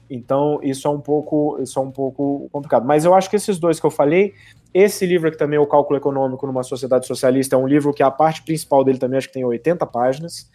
Então, 0.09 0.61
isso 0.63 0.87
é 0.87 0.91
um 0.91 1.01
pouco, 1.01 1.59
isso 1.61 1.79
é 1.79 1.83
um 1.83 1.91
pouco 1.91 2.49
complicado. 2.53 2.87
Mas 2.87 3.05
eu 3.05 3.13
acho 3.13 3.29
que 3.29 3.37
esses 3.37 3.59
dois 3.59 3.81
que 3.81 3.87
eu 3.87 3.91
falei, 3.91 4.35
esse 4.73 5.05
livro 5.05 5.29
aqui 5.29 5.37
também, 5.37 5.59
O 5.59 5.67
Cálculo 5.67 5.99
Econômico 5.99 6.47
numa 6.47 6.63
Sociedade 6.63 7.07
Socialista, 7.07 7.57
é 7.57 7.59
um 7.59 7.67
livro 7.67 7.93
que 7.93 8.03
a 8.03 8.11
parte 8.11 8.43
principal 8.43 8.85
dele 8.85 8.99
também 8.99 9.19
acho 9.19 9.29
que 9.29 9.35
tem 9.35 9.45
80 9.45 9.85
páginas. 9.87 10.51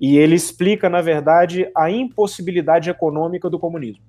E 0.00 0.16
ele 0.16 0.34
explica, 0.34 0.88
na 0.88 1.00
verdade, 1.00 1.68
a 1.76 1.90
impossibilidade 1.90 2.88
econômica 2.88 3.50
do 3.50 3.58
comunismo. 3.58 4.02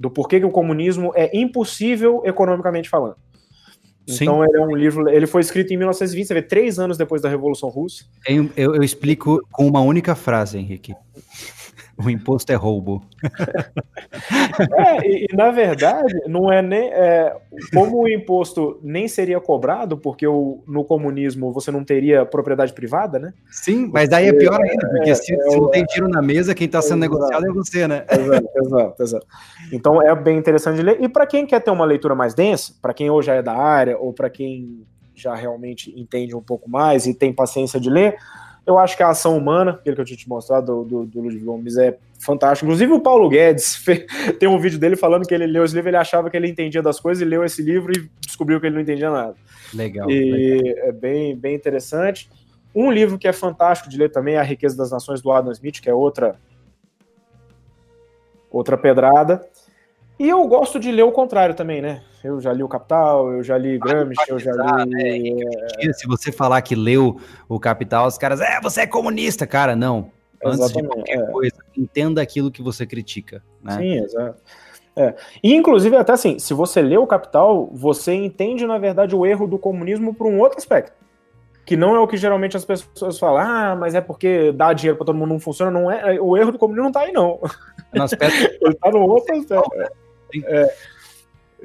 Do 0.00 0.10
porquê 0.10 0.40
que 0.40 0.46
o 0.46 0.50
comunismo 0.50 1.12
é 1.14 1.36
impossível 1.36 2.22
economicamente 2.24 2.88
falando. 2.88 3.16
Sim. 4.06 4.24
Então 4.24 4.44
ele 4.44 4.56
é 4.56 4.60
um 4.60 4.76
livro, 4.76 5.08
ele 5.08 5.26
foi 5.26 5.40
escrito 5.40 5.72
em 5.72 5.76
1920, 5.76 6.26
você 6.26 6.34
vê, 6.34 6.42
três 6.42 6.78
anos 6.78 6.98
depois 6.98 7.22
da 7.22 7.28
Revolução 7.28 7.68
Russa. 7.68 8.04
Eu, 8.26 8.50
eu, 8.56 8.74
eu 8.76 8.82
explico 8.82 9.40
com 9.50 9.66
uma 9.66 9.80
única 9.80 10.14
frase, 10.14 10.58
Henrique. 10.58 10.94
O 11.96 12.10
imposto 12.10 12.50
é 12.50 12.56
roubo. 12.56 13.04
é, 14.78 15.06
e, 15.06 15.26
e, 15.30 15.36
na 15.36 15.50
verdade, 15.50 16.12
não 16.26 16.52
é 16.52 16.60
nem. 16.60 16.90
É, 16.92 17.36
como 17.72 18.02
o 18.02 18.08
imposto 18.08 18.80
nem 18.82 19.06
seria 19.06 19.40
cobrado, 19.40 19.96
porque 19.96 20.26
o, 20.26 20.62
no 20.66 20.84
comunismo 20.84 21.52
você 21.52 21.70
não 21.70 21.84
teria 21.84 22.26
propriedade 22.26 22.72
privada, 22.72 23.18
né? 23.18 23.32
Sim, 23.50 23.90
mas 23.92 24.08
daí 24.08 24.28
é 24.28 24.32
pior 24.32 24.60
ainda, 24.60 24.88
porque 24.88 25.10
é, 25.10 25.14
se, 25.14 25.32
é, 25.32 25.50
se, 25.50 25.56
não 25.56 25.70
tem 25.70 25.84
tiro 25.84 26.08
na 26.08 26.20
mesa, 26.20 26.54
quem 26.54 26.66
está 26.66 26.82
sendo 26.82 27.00
negociado 27.00 27.46
é 27.46 27.52
você, 27.52 27.86
né? 27.86 28.04
Exato, 28.10 28.48
exato, 28.56 29.02
exato. 29.02 29.26
Então 29.72 30.02
é 30.02 30.14
bem 30.16 30.36
interessante 30.36 30.76
de 30.76 30.82
ler. 30.82 31.00
E 31.00 31.08
para 31.08 31.26
quem 31.26 31.46
quer 31.46 31.60
ter 31.60 31.70
uma 31.70 31.84
leitura 31.84 32.14
mais 32.14 32.34
densa, 32.34 32.74
para 32.82 32.92
quem 32.92 33.08
hoje 33.08 33.30
é 33.30 33.42
da 33.42 33.56
área, 33.56 33.96
ou 33.98 34.12
para 34.12 34.28
quem 34.28 34.84
já 35.14 35.34
realmente 35.34 35.92
entende 35.98 36.34
um 36.34 36.42
pouco 36.42 36.68
mais 36.68 37.06
e 37.06 37.14
tem 37.14 37.32
paciência 37.32 37.78
de 37.78 37.88
ler, 37.88 38.16
eu 38.66 38.78
acho 38.78 38.96
que 38.96 39.02
a 39.02 39.10
ação 39.10 39.36
humana, 39.36 39.72
aquele 39.72 39.94
que 39.94 40.00
eu 40.00 40.06
tinha 40.06 40.16
te 40.16 40.28
mostrado 40.28 40.84
do, 40.84 40.84
do, 40.84 41.06
do 41.06 41.20
Ludwig 41.20 41.44
Gomes, 41.44 41.76
é 41.76 41.98
fantástico. 42.18 42.66
Inclusive 42.66 42.92
o 42.92 43.00
Paulo 43.00 43.28
Guedes 43.28 43.76
fez, 43.84 44.06
tem 44.38 44.48
um 44.48 44.58
vídeo 44.58 44.78
dele 44.78 44.96
falando 44.96 45.26
que 45.26 45.34
ele 45.34 45.46
leu 45.46 45.64
esse 45.64 45.74
livro, 45.74 45.90
ele 45.90 45.96
achava 45.96 46.30
que 46.30 46.36
ele 46.36 46.48
entendia 46.48 46.82
das 46.82 46.98
coisas 46.98 47.20
e 47.20 47.24
leu 47.24 47.44
esse 47.44 47.62
livro 47.62 47.92
e 47.92 48.08
descobriu 48.20 48.60
que 48.60 48.66
ele 48.66 48.74
não 48.74 48.82
entendia 48.82 49.10
nada. 49.10 49.34
Legal. 49.72 50.10
E 50.10 50.60
legal. 50.62 50.88
é 50.88 50.92
bem, 50.92 51.36
bem 51.36 51.54
interessante. 51.54 52.30
Um 52.74 52.90
livro 52.90 53.18
que 53.18 53.28
é 53.28 53.32
fantástico 53.32 53.88
de 53.88 53.98
ler 53.98 54.10
também 54.10 54.34
é 54.34 54.38
A 54.38 54.42
Riqueza 54.42 54.76
das 54.76 54.90
Nações, 54.90 55.20
do 55.20 55.30
Adam 55.30 55.52
Smith, 55.52 55.80
que 55.80 55.88
é 55.88 55.94
outra, 55.94 56.36
outra 58.50 58.76
pedrada. 58.76 59.46
E 60.18 60.28
eu 60.28 60.46
gosto 60.48 60.80
de 60.80 60.90
ler 60.90 61.02
o 61.02 61.12
contrário 61.12 61.54
também, 61.54 61.82
né? 61.82 62.02
Eu 62.24 62.40
já 62.40 62.54
li 62.54 62.62
o 62.62 62.68
Capital, 62.68 63.30
eu 63.34 63.42
já 63.42 63.58
li 63.58 63.78
Gramsci, 63.78 64.30
eu 64.30 64.38
já 64.38 64.50
li. 64.86 65.34
Né? 65.34 65.92
Se 65.92 66.06
você 66.06 66.32
falar 66.32 66.62
que 66.62 66.74
leu 66.74 67.20
o 67.46 67.60
Capital, 67.60 68.06
os 68.06 68.16
caras, 68.16 68.40
é, 68.40 68.58
você 68.62 68.80
é 68.80 68.86
comunista, 68.86 69.46
cara. 69.46 69.76
Não. 69.76 70.10
Antes 70.42 70.60
Exatamente, 70.60 70.88
de 70.88 70.94
qualquer 70.94 71.18
é. 71.18 71.26
coisa, 71.30 71.56
entenda 71.76 72.22
aquilo 72.22 72.50
que 72.50 72.62
você 72.62 72.86
critica. 72.86 73.42
Né? 73.62 73.76
Sim, 73.76 73.98
exato. 73.98 74.40
É. 74.96 75.14
E, 75.42 75.54
inclusive, 75.54 75.94
até 75.96 76.14
assim, 76.14 76.38
se 76.38 76.54
você 76.54 76.80
lê 76.80 76.96
o 76.96 77.06
Capital, 77.06 77.68
você 77.74 78.14
entende, 78.14 78.66
na 78.66 78.78
verdade, 78.78 79.14
o 79.14 79.26
erro 79.26 79.46
do 79.46 79.58
comunismo 79.58 80.14
por 80.14 80.26
um 80.26 80.38
outro 80.38 80.56
aspecto. 80.56 80.92
Que 81.66 81.76
não 81.76 81.94
é 81.94 82.00
o 82.00 82.08
que 82.08 82.16
geralmente 82.16 82.56
as 82.56 82.64
pessoas 82.64 83.18
falam, 83.18 83.42
ah, 83.42 83.76
mas 83.76 83.94
é 83.94 84.00
porque 84.00 84.50
dar 84.52 84.72
dinheiro 84.72 84.96
para 84.96 85.06
todo 85.06 85.16
mundo 85.16 85.30
não 85.30 85.40
funciona. 85.40 85.70
Não 85.70 85.90
é, 85.90 86.18
o 86.18 86.38
erro 86.38 86.52
do 86.52 86.58
comunismo 86.58 86.84
não 86.84 86.92
tá 86.92 87.00
aí, 87.00 87.12
não. 87.12 87.38
É 87.92 87.98
no 87.98 88.04
aspecto... 88.04 88.34
Ele 88.64 88.74
tá 88.76 88.90
no 88.90 89.00
outro 89.00 89.36
aspecto. 89.36 89.70
É. 90.46 90.74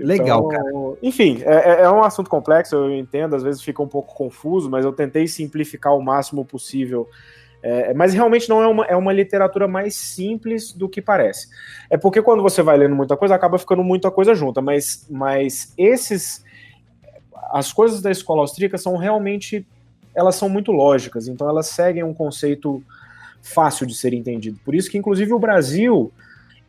Legal, 0.04 0.40
então, 0.40 0.50
cara. 0.50 0.98
Enfim, 1.02 1.42
é, 1.44 1.54
é, 1.54 1.82
é, 1.82 1.90
um 1.90 2.04
assunto 2.04 2.30
complexo, 2.30 2.76
eu 2.76 2.96
entendo, 2.96 3.36
às 3.36 3.44
vezes 3.44 3.62
fica 3.62 3.82
um 3.82 3.88
pouco 3.88 4.14
confuso, 4.14 4.70
mas 4.70 4.86
eu 4.86 4.92
tentei 4.92 5.28
simplificar 5.28 5.96
o 5.96 6.02
máximo 6.02 6.46
possível. 6.46 7.08
É, 7.62 7.94
mas 7.94 8.14
realmente 8.14 8.48
não 8.48 8.64
é 8.64 8.68
uma, 8.68 8.86
é 8.86 8.96
uma 8.96 9.12
literatura 9.12 9.68
mais 9.68 9.96
simples 9.96 10.72
do 10.72 10.88
que 10.88 11.02
parece. 11.02 11.48
É 11.90 11.98
porque 11.98 12.22
quando 12.22 12.42
você 12.42 12.62
vai 12.62 12.78
lendo 12.78 12.96
muita 12.96 13.18
coisa, 13.18 13.36
acaba 13.36 13.58
ficando 13.58 13.84
muita 13.84 14.10
coisa 14.10 14.34
junta, 14.34 14.62
mas, 14.62 15.06
mas 15.10 15.74
esses. 15.78 16.44
As 17.52 17.74
coisas 17.74 18.02
da 18.02 18.12
escola 18.12 18.42
austríaca 18.42 18.78
são 18.78 18.96
realmente. 18.96 19.68
Elas 20.16 20.36
são 20.36 20.50
muito 20.50 20.72
lógicas, 20.72 21.28
então 21.28 21.48
elas 21.48 21.68
seguem 21.68 22.04
um 22.04 22.14
conceito 22.14 22.84
fácil 23.42 23.86
de 23.86 23.96
ser 23.96 24.14
entendido. 24.14 24.60
Por 24.66 24.76
isso 24.76 24.90
que, 24.90 24.98
inclusive, 24.98 25.34
o 25.34 25.40
Brasil 25.40 26.12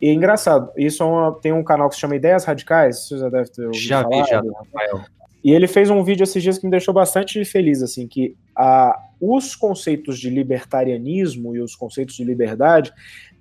e 0.01 0.09
é 0.09 0.12
engraçado, 0.12 0.70
isso 0.76 1.03
é 1.03 1.07
uma, 1.07 1.32
tem 1.40 1.53
um 1.53 1.62
canal 1.62 1.88
que 1.88 1.94
se 1.94 2.01
chama 2.01 2.16
Ideias 2.16 2.44
Radicais, 2.44 3.07
você 3.07 3.18
já 3.18 3.28
deve 3.28 3.51
ter 3.51 3.66
ouvido 3.66 3.82
Já 3.82 4.03
falar, 4.03 4.22
vi, 4.22 4.30
já, 4.30 4.40
Rafael. 4.40 5.05
E 5.42 5.53
ele 5.53 5.66
fez 5.66 5.90
um 5.90 6.03
vídeo 6.03 6.24
esses 6.24 6.42
dias 6.42 6.59
que 6.59 6.64
me 6.64 6.70
deixou 6.70 6.92
bastante 6.92 7.42
feliz, 7.44 7.82
assim, 7.82 8.07
que 8.07 8.36
a, 8.55 8.98
os 9.20 9.55
conceitos 9.55 10.18
de 10.18 10.28
libertarianismo 10.30 11.57
e 11.57 11.61
os 11.61 11.74
conceitos 11.74 12.14
de 12.14 12.24
liberdade 12.24 12.92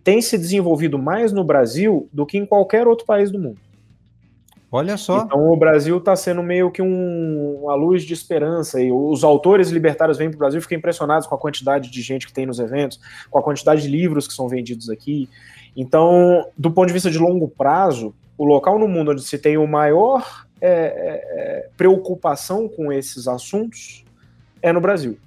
têm 0.04 0.22
se 0.22 0.38
desenvolvido 0.38 0.98
mais 0.98 1.32
no 1.32 1.44
Brasil 1.44 2.10
do 2.12 2.26
que 2.26 2.38
em 2.38 2.46
qualquer 2.46 2.88
outro 2.88 3.06
país 3.06 3.32
do 3.32 3.40
mundo. 3.40 3.60
Olha 4.72 4.98
só. 4.98 5.24
Então 5.24 5.52
o 5.52 5.58
Brasil 5.58 5.98
está 5.98 6.16
sendo 6.16 6.44
meio 6.44 6.70
que 6.70 6.82
um, 6.82 7.62
uma 7.64 7.74
luz 7.74 8.04
de 8.04 8.14
esperança. 8.14 8.80
E 8.80 8.92
os 8.92 9.24
autores 9.24 9.70
libertários 9.70 10.18
vêm 10.18 10.30
para 10.30 10.36
o 10.36 10.40
Brasil 10.40 10.60
e 10.60 10.62
ficam 10.62 10.78
impressionados 10.78 11.28
com 11.28 11.34
a 11.34 11.38
quantidade 11.38 11.90
de 11.90 12.02
gente 12.02 12.28
que 12.28 12.34
tem 12.34 12.46
nos 12.46 12.60
eventos, 12.60 13.00
com 13.30 13.40
a 13.40 13.44
quantidade 13.44 13.82
de 13.82 13.88
livros 13.88 14.28
que 14.28 14.34
são 14.34 14.48
vendidos 14.48 14.90
aqui. 14.90 15.28
Então, 15.76 16.48
do 16.58 16.70
ponto 16.70 16.88
de 16.88 16.94
vista 16.94 17.10
de 17.10 17.18
longo 17.18 17.48
prazo, 17.48 18.14
o 18.38 18.46
local 18.46 18.78
no 18.78 18.88
mundo 18.88 19.12
onde 19.12 19.24
se 19.24 19.38
tem 19.38 19.58
o 19.58 19.68
maior 19.68 20.46
é, 20.62 20.70
é, 20.70 21.64
é 21.66 21.70
preocupação 21.76 22.68
com 22.68 22.92
esses 22.94 23.28
assuntos 23.28 24.04
é 24.62 24.72
no 24.72 24.82
Brasil. 24.82 25.18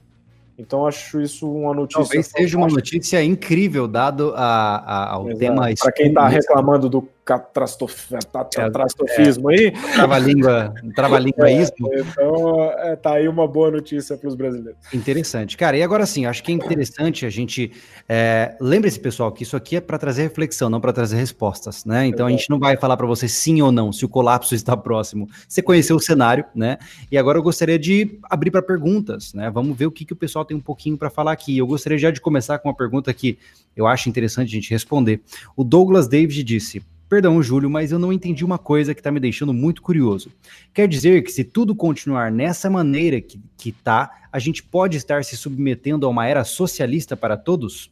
Então 0.58 0.86
acho 0.86 1.20
isso 1.20 1.50
uma 1.50 1.74
notícia. 1.74 2.02
Talvez 2.02 2.26
seja 2.26 2.56
uma 2.56 2.68
notícia 2.68 3.22
incrível, 3.24 3.88
dado 3.88 4.32
a, 4.36 4.76
a 4.76 5.12
ao 5.14 5.26
Exato. 5.26 5.38
tema. 5.38 5.68
Para 5.78 5.92
quem 5.92 6.08
está 6.08 6.28
reclamando 6.28 6.88
do 6.88 7.02
catastrofismo 7.24 9.50
é, 9.50 9.54
aí. 9.54 9.70
Trava-língua, 9.70 10.74
trava-línguaísmo. 10.94 11.92
É, 11.92 12.00
então, 12.00 12.72
é, 12.78 12.96
tá 12.96 13.14
aí 13.14 13.28
uma 13.28 13.46
boa 13.46 13.70
notícia 13.70 14.16
para 14.16 14.28
os 14.28 14.34
brasileiros. 14.34 14.80
Interessante. 14.92 15.56
Cara, 15.56 15.76
e 15.76 15.82
agora 15.82 16.04
sim, 16.04 16.26
acho 16.26 16.42
que 16.42 16.50
é 16.50 16.54
interessante 16.54 17.24
a 17.24 17.30
gente. 17.30 17.70
É, 18.08 18.56
Lembre-se, 18.60 18.98
pessoal, 18.98 19.30
que 19.30 19.44
isso 19.44 19.56
aqui 19.56 19.76
é 19.76 19.80
para 19.80 19.98
trazer 19.98 20.22
reflexão, 20.22 20.68
não 20.68 20.80
para 20.80 20.92
trazer 20.92 21.16
respostas, 21.16 21.84
né? 21.84 22.06
Então 22.06 22.26
a 22.26 22.30
gente 22.30 22.50
não 22.50 22.58
vai 22.58 22.76
falar 22.76 22.96
para 22.96 23.06
você 23.06 23.28
sim 23.28 23.62
ou 23.62 23.70
não, 23.70 23.92
se 23.92 24.04
o 24.04 24.08
colapso 24.08 24.54
está 24.54 24.76
próximo. 24.76 25.28
Você 25.46 25.62
conheceu 25.62 25.96
o 25.96 26.00
cenário, 26.00 26.44
né? 26.54 26.78
E 27.10 27.16
agora 27.16 27.38
eu 27.38 27.42
gostaria 27.42 27.78
de 27.78 28.18
abrir 28.28 28.50
para 28.50 28.62
perguntas, 28.62 29.32
né? 29.32 29.50
Vamos 29.50 29.76
ver 29.76 29.86
o 29.86 29.92
que, 29.92 30.04
que 30.04 30.12
o 30.12 30.16
pessoal 30.16 30.44
tem 30.44 30.56
um 30.56 30.60
pouquinho 30.60 30.96
para 30.96 31.08
falar 31.08 31.32
aqui. 31.32 31.56
Eu 31.56 31.66
gostaria 31.66 31.98
já 31.98 32.10
de 32.10 32.20
começar 32.20 32.58
com 32.58 32.68
uma 32.68 32.74
pergunta 32.74 33.12
que 33.14 33.38
eu 33.76 33.86
acho 33.86 34.08
interessante 34.08 34.48
a 34.48 34.52
gente 34.52 34.70
responder. 34.70 35.20
O 35.56 35.64
Douglas 35.64 36.08
David 36.08 36.42
disse: 36.42 36.82
Perdão, 37.12 37.42
Júlio, 37.42 37.68
mas 37.68 37.92
eu 37.92 37.98
não 37.98 38.10
entendi 38.10 38.42
uma 38.42 38.56
coisa 38.56 38.94
que 38.94 39.00
está 39.00 39.10
me 39.10 39.20
deixando 39.20 39.52
muito 39.52 39.82
curioso. 39.82 40.32
Quer 40.72 40.88
dizer 40.88 41.22
que 41.22 41.30
se 41.30 41.44
tudo 41.44 41.76
continuar 41.76 42.32
nessa 42.32 42.70
maneira 42.70 43.20
que, 43.20 43.38
que 43.58 43.70
tá, 43.70 44.22
a 44.32 44.38
gente 44.38 44.62
pode 44.62 44.96
estar 44.96 45.22
se 45.22 45.36
submetendo 45.36 46.06
a 46.06 46.08
uma 46.08 46.26
era 46.26 46.42
socialista 46.42 47.14
para 47.14 47.36
todos? 47.36 47.90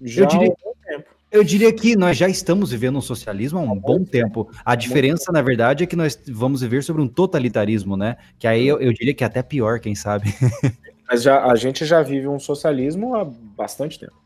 Já 0.00 0.22
eu 0.22 0.26
diria, 0.26 0.52
eu 1.30 1.44
diria 1.44 1.72
que 1.72 1.94
nós 1.94 2.16
já 2.16 2.28
estamos 2.28 2.72
vivendo 2.72 2.98
um 2.98 3.00
socialismo 3.00 3.60
há 3.60 3.62
um 3.62 3.78
bom 3.78 4.02
tempo. 4.02 4.50
A 4.64 4.74
diferença, 4.74 5.30
na 5.30 5.40
verdade, 5.40 5.84
é 5.84 5.86
que 5.86 5.94
nós 5.94 6.18
vamos 6.26 6.60
viver 6.60 6.82
sobre 6.82 7.02
um 7.02 7.06
totalitarismo, 7.06 7.96
né? 7.96 8.16
Que 8.36 8.48
aí 8.48 8.66
eu, 8.66 8.80
eu 8.80 8.92
diria 8.92 9.14
que 9.14 9.22
é 9.22 9.28
até 9.28 9.44
pior, 9.44 9.78
quem 9.78 9.94
sabe. 9.94 10.34
Mas 11.08 11.22
já, 11.22 11.44
a 11.44 11.54
gente 11.54 11.84
já 11.84 12.02
vive 12.02 12.26
um 12.26 12.40
socialismo 12.40 13.14
há 13.14 13.24
bastante 13.24 13.96
tempo. 13.96 14.21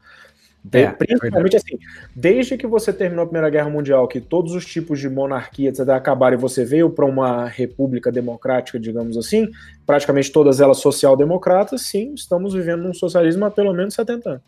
É, 0.72 0.80
é, 0.80 0.92
principalmente 0.92 1.54
é 1.54 1.58
assim, 1.58 1.78
desde 2.14 2.56
que 2.56 2.66
você 2.66 2.92
terminou 2.92 3.22
a 3.22 3.26
Primeira 3.26 3.50
Guerra 3.50 3.70
Mundial, 3.70 4.08
que 4.08 4.20
todos 4.20 4.52
os 4.54 4.64
tipos 4.64 4.98
de 4.98 5.08
monarquia 5.08 5.68
etc, 5.68 5.88
acabaram 5.90 6.36
e 6.36 6.40
você 6.40 6.64
veio 6.64 6.90
para 6.90 7.04
uma 7.04 7.46
república 7.46 8.10
democrática, 8.10 8.78
digamos 8.78 9.16
assim, 9.16 9.50
praticamente 9.84 10.32
todas 10.32 10.60
elas 10.60 10.78
social-democratas, 10.78 11.82
sim, 11.82 12.14
estamos 12.14 12.54
vivendo 12.54 12.82
num 12.82 12.94
socialismo 12.94 13.44
há 13.44 13.50
pelo 13.50 13.72
menos 13.72 13.94
70 13.94 14.30
anos. 14.30 14.42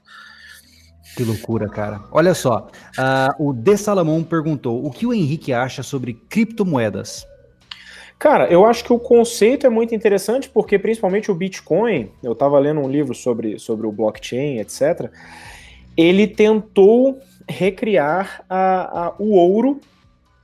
Que 1.16 1.24
loucura, 1.24 1.68
cara. 1.68 2.00
Olha 2.12 2.34
só, 2.34 2.68
uh, 2.98 3.48
o 3.48 3.52
De 3.52 3.76
Salamon 3.76 4.22
perguntou: 4.22 4.84
o 4.84 4.90
que 4.90 5.06
o 5.06 5.12
Henrique 5.12 5.52
acha 5.52 5.82
sobre 5.82 6.14
criptomoedas? 6.14 7.26
Cara, 8.18 8.48
eu 8.48 8.66
acho 8.66 8.84
que 8.84 8.92
o 8.92 8.98
conceito 8.98 9.66
é 9.66 9.70
muito 9.70 9.94
interessante 9.94 10.48
porque, 10.48 10.78
principalmente, 10.78 11.30
o 11.30 11.34
Bitcoin, 11.34 12.10
eu 12.22 12.32
estava 12.32 12.58
lendo 12.58 12.80
um 12.80 12.88
livro 12.88 13.14
sobre, 13.14 13.58
sobre 13.58 13.86
o 13.86 13.92
blockchain, 13.92 14.58
etc 14.58 15.10
ele 15.99 16.28
tentou 16.28 17.20
recriar 17.49 18.44
a, 18.49 19.07
a, 19.07 19.14
o 19.18 19.32
ouro 19.32 19.80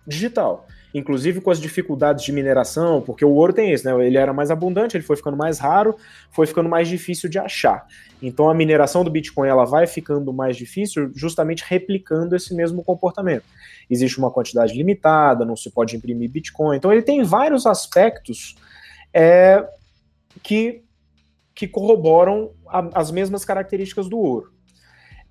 digital, 0.04 0.66
inclusive 0.92 1.40
com 1.40 1.48
as 1.48 1.60
dificuldades 1.60 2.24
de 2.24 2.32
mineração, 2.32 3.00
porque 3.00 3.24
o 3.24 3.30
ouro 3.30 3.52
tem 3.52 3.72
isso, 3.72 3.86
né? 3.86 4.04
Ele 4.04 4.18
era 4.18 4.32
mais 4.32 4.50
abundante, 4.50 4.96
ele 4.96 5.04
foi 5.04 5.14
ficando 5.14 5.36
mais 5.36 5.60
raro, 5.60 5.94
foi 6.32 6.48
ficando 6.48 6.68
mais 6.68 6.88
difícil 6.88 7.30
de 7.30 7.38
achar. 7.38 7.86
Então 8.20 8.50
a 8.50 8.54
mineração 8.54 9.04
do 9.04 9.10
Bitcoin 9.10 9.48
ela 9.48 9.64
vai 9.64 9.86
ficando 9.86 10.32
mais 10.32 10.56
difícil, 10.56 11.12
justamente 11.14 11.64
replicando 11.64 12.34
esse 12.34 12.52
mesmo 12.52 12.82
comportamento. 12.82 13.44
Existe 13.88 14.18
uma 14.18 14.32
quantidade 14.32 14.74
limitada, 14.74 15.44
não 15.44 15.54
se 15.54 15.70
pode 15.70 15.96
imprimir 15.96 16.30
Bitcoin. 16.30 16.76
Então 16.76 16.92
ele 16.92 17.02
tem 17.02 17.22
vários 17.22 17.64
aspectos 17.64 18.56
é, 19.12 19.64
que, 20.42 20.82
que 21.54 21.68
corroboram 21.68 22.50
a, 22.66 23.00
as 23.00 23.12
mesmas 23.12 23.44
características 23.44 24.08
do 24.08 24.18
ouro 24.18 24.53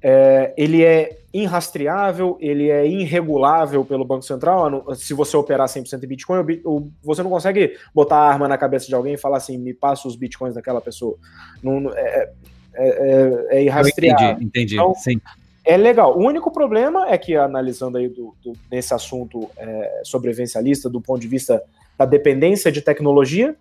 é, 0.03 0.53
ele 0.57 0.83
é 0.83 1.17
irrastreável, 1.33 2.37
ele 2.41 2.69
é 2.69 2.85
irregulável 2.85 3.85
pelo 3.85 4.03
Banco 4.03 4.23
Central. 4.23 4.93
Se 4.95 5.13
você 5.13 5.37
operar 5.37 5.67
100% 5.67 6.03
em 6.03 6.07
Bitcoin, 6.07 6.61
você 7.01 7.23
não 7.23 7.29
consegue 7.29 7.77
botar 7.95 8.17
a 8.17 8.29
arma 8.29 8.47
na 8.47 8.57
cabeça 8.57 8.87
de 8.87 8.93
alguém 8.93 9.13
e 9.13 9.17
falar 9.17 9.37
assim: 9.37 9.57
me 9.57 9.73
passa 9.73 10.07
os 10.07 10.15
Bitcoins 10.15 10.55
daquela 10.55 10.81
pessoa. 10.81 11.15
Não, 11.63 11.89
é, 11.95 12.29
é, 12.75 12.87
é, 12.87 13.57
é 13.57 13.63
irrastreável. 13.63 14.31
entendi, 14.31 14.45
entendi. 14.45 14.75
Então, 14.75 14.93
Sim. 14.95 15.21
É 15.65 15.77
legal. 15.77 16.17
O 16.17 16.21
único 16.21 16.51
problema 16.51 17.09
é 17.09 17.17
que, 17.17 17.37
analisando 17.37 17.97
aí 17.97 18.09
do, 18.09 18.35
do, 18.43 18.51
nesse 18.69 18.93
assunto 18.93 19.49
é, 19.55 20.01
sobrevivencialista, 20.03 20.89
do 20.89 20.99
ponto 20.99 21.21
de 21.21 21.27
vista 21.27 21.63
da 21.97 22.05
dependência 22.05 22.69
de 22.69 22.81
tecnologia, 22.81 23.55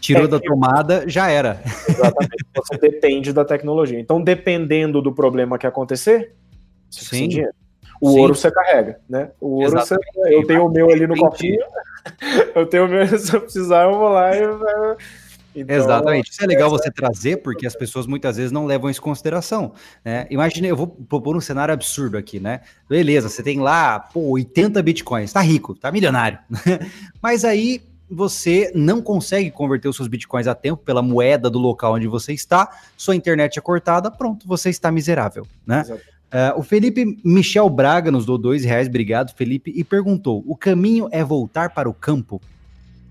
Tirou 0.00 0.24
é, 0.24 0.28
da 0.28 0.38
tomada, 0.38 1.04
já 1.08 1.28
era. 1.28 1.60
Exatamente. 1.88 2.44
Você 2.54 2.78
depende 2.78 3.32
da 3.32 3.44
tecnologia. 3.44 3.98
Então, 3.98 4.22
dependendo 4.22 5.00
do 5.00 5.12
problema 5.12 5.58
que 5.58 5.66
acontecer, 5.66 6.34
Sim. 6.90 7.28
Dinheiro, 7.28 7.52
o 8.00 8.10
Sim. 8.10 8.18
ouro 8.20 8.34
você 8.34 8.50
carrega, 8.50 9.00
né? 9.08 9.30
O 9.40 9.62
ouro 9.62 9.70
você, 9.72 9.96
eu 10.26 10.46
tenho 10.46 10.66
o 10.66 10.70
meu 10.70 10.90
ali 10.90 11.06
no 11.06 11.16
cofrinho, 11.16 11.64
eu 12.54 12.66
tenho 12.66 12.84
o 12.84 12.88
meu, 12.88 13.06
se 13.18 13.34
eu 13.34 13.40
precisar, 13.40 13.84
eu 13.84 13.98
vou 13.98 14.08
lá 14.08 14.36
e. 14.36 14.42
Então, 15.58 15.74
Exatamente. 15.74 16.30
Isso 16.30 16.44
é 16.44 16.46
legal 16.46 16.68
você 16.68 16.90
trazer, 16.90 17.38
porque 17.38 17.66
as 17.66 17.74
pessoas 17.74 18.06
muitas 18.06 18.36
vezes 18.36 18.52
não 18.52 18.66
levam 18.66 18.90
isso 18.90 19.00
em 19.00 19.02
consideração. 19.02 19.72
Né? 20.04 20.26
Imagina, 20.28 20.66
eu 20.66 20.76
vou 20.76 20.86
propor 20.86 21.34
um 21.34 21.40
cenário 21.40 21.72
absurdo 21.72 22.18
aqui, 22.18 22.38
né? 22.38 22.60
Beleza, 22.86 23.30
você 23.30 23.42
tem 23.42 23.58
lá, 23.58 23.98
pô, 23.98 24.20
80 24.32 24.82
bitcoins, 24.82 25.32
tá 25.32 25.40
rico, 25.40 25.74
tá 25.74 25.90
milionário. 25.90 26.38
Mas 27.22 27.42
aí 27.42 27.80
você 28.10 28.70
não 28.74 29.02
consegue 29.02 29.50
converter 29.50 29.88
os 29.88 29.96
seus 29.96 30.08
bitcoins 30.08 30.46
a 30.46 30.54
tempo 30.54 30.82
pela 30.82 31.02
moeda 31.02 31.50
do 31.50 31.58
local 31.58 31.94
onde 31.94 32.06
você 32.06 32.32
está, 32.32 32.70
sua 32.96 33.16
internet 33.16 33.58
é 33.58 33.62
cortada, 33.62 34.10
pronto, 34.10 34.46
você 34.46 34.70
está 34.70 34.90
miserável, 34.90 35.46
né? 35.66 35.84
Uh, 36.26 36.58
o 36.58 36.62
Felipe 36.62 37.18
Michel 37.24 37.68
Braga 37.70 38.10
nos 38.10 38.26
deu 38.26 38.36
dois 38.36 38.64
reais, 38.64 38.88
obrigado, 38.88 39.34
Felipe, 39.34 39.72
e 39.74 39.84
perguntou: 39.84 40.42
o 40.46 40.56
caminho 40.56 41.08
é 41.12 41.22
voltar 41.22 41.70
para 41.70 41.88
o 41.88 41.94
campo? 41.94 42.40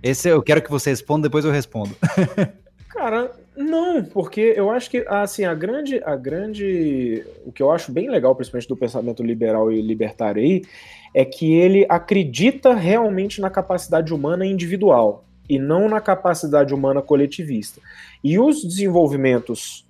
Esse 0.03 0.29
eu 0.29 0.43
quero 0.43 0.61
que 0.61 0.69
você 0.69 0.89
responda, 0.89 1.23
depois 1.23 1.45
eu 1.45 1.51
respondo. 1.51 1.95
Cara, 2.89 3.31
não, 3.55 4.03
porque 4.03 4.53
eu 4.55 4.69
acho 4.69 4.89
que 4.89 5.05
assim 5.07 5.45
a 5.45 5.53
grande, 5.53 6.01
a 6.03 6.15
grande, 6.15 7.25
o 7.45 7.51
que 7.51 7.63
eu 7.63 7.71
acho 7.71 7.91
bem 7.91 8.09
legal, 8.09 8.35
principalmente 8.35 8.67
do 8.67 8.75
pensamento 8.75 9.23
liberal 9.23 9.71
e 9.71 9.81
libertário 9.81 10.41
aí, 10.41 10.63
é 11.13 11.23
que 11.23 11.53
ele 11.53 11.85
acredita 11.87 12.73
realmente 12.73 13.39
na 13.39 13.49
capacidade 13.49 14.13
humana 14.13 14.45
individual 14.45 15.23
e 15.49 15.57
não 15.57 15.87
na 15.87 16.01
capacidade 16.01 16.73
humana 16.73 17.01
coletivista. 17.01 17.79
E 18.23 18.37
os 18.37 18.63
desenvolvimentos 18.63 19.84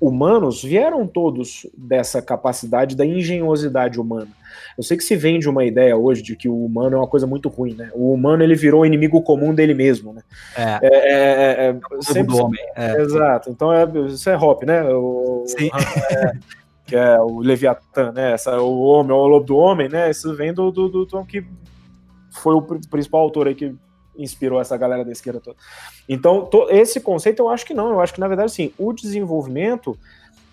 humanos 0.00 0.62
vieram 0.62 1.06
todos 1.06 1.66
dessa 1.76 2.20
capacidade 2.20 2.94
da 2.94 3.04
engenhosidade 3.04 3.98
humana. 3.98 4.28
Eu 4.76 4.82
sei 4.82 4.96
que 4.96 5.04
se 5.04 5.16
vende 5.16 5.48
uma 5.48 5.64
ideia 5.64 5.96
hoje 5.96 6.22
de 6.22 6.36
que 6.36 6.48
o 6.48 6.64
humano 6.64 6.96
é 6.96 6.98
uma 6.98 7.06
coisa 7.06 7.26
muito 7.26 7.48
ruim, 7.48 7.74
né? 7.74 7.90
O 7.94 8.12
humano 8.12 8.42
ele 8.42 8.54
virou 8.54 8.84
inimigo 8.84 9.22
comum 9.22 9.54
dele 9.54 9.72
mesmo, 9.72 10.12
né? 10.12 10.22
É. 10.54 10.62
é, 10.62 10.88
é, 10.88 11.68
é, 11.68 11.68
é 11.70 12.02
sempre, 12.02 12.34
do 12.34 12.44
homem. 12.44 12.60
É. 12.76 13.00
Exato. 13.00 13.50
Então 13.50 13.72
é, 13.72 13.86
isso 14.08 14.28
é 14.28 14.36
Hop, 14.36 14.62
né? 14.64 14.82
O, 14.84 15.44
Sim. 15.46 15.70
É, 16.10 16.32
que 16.86 16.94
é 16.94 17.18
o 17.20 17.40
Leviatã, 17.40 18.12
né? 18.12 18.32
Essa, 18.32 18.60
o 18.60 18.80
homem, 18.82 19.12
o 19.12 19.26
lobo 19.26 19.46
do 19.46 19.56
homem, 19.56 19.88
né? 19.88 20.10
Isso 20.10 20.34
vem 20.34 20.52
do, 20.52 20.70
do, 20.70 20.88
do 20.88 21.06
Tom 21.06 21.24
que 21.24 21.44
foi 22.30 22.54
o 22.54 22.62
principal 22.62 23.22
autor 23.22 23.48
aí 23.48 23.54
que 23.54 23.74
inspirou 24.18 24.60
essa 24.60 24.76
galera 24.76 25.04
da 25.04 25.12
esquerda 25.12 25.40
toda. 25.40 25.56
Então, 26.08 26.46
to, 26.46 26.68
esse 26.70 27.00
conceito 27.00 27.40
eu 27.40 27.48
acho 27.48 27.64
que 27.64 27.74
não, 27.74 27.90
eu 27.90 28.00
acho 28.00 28.14
que 28.14 28.20
na 28.20 28.28
verdade 28.28 28.52
sim, 28.52 28.72
o 28.78 28.92
desenvolvimento 28.92 29.98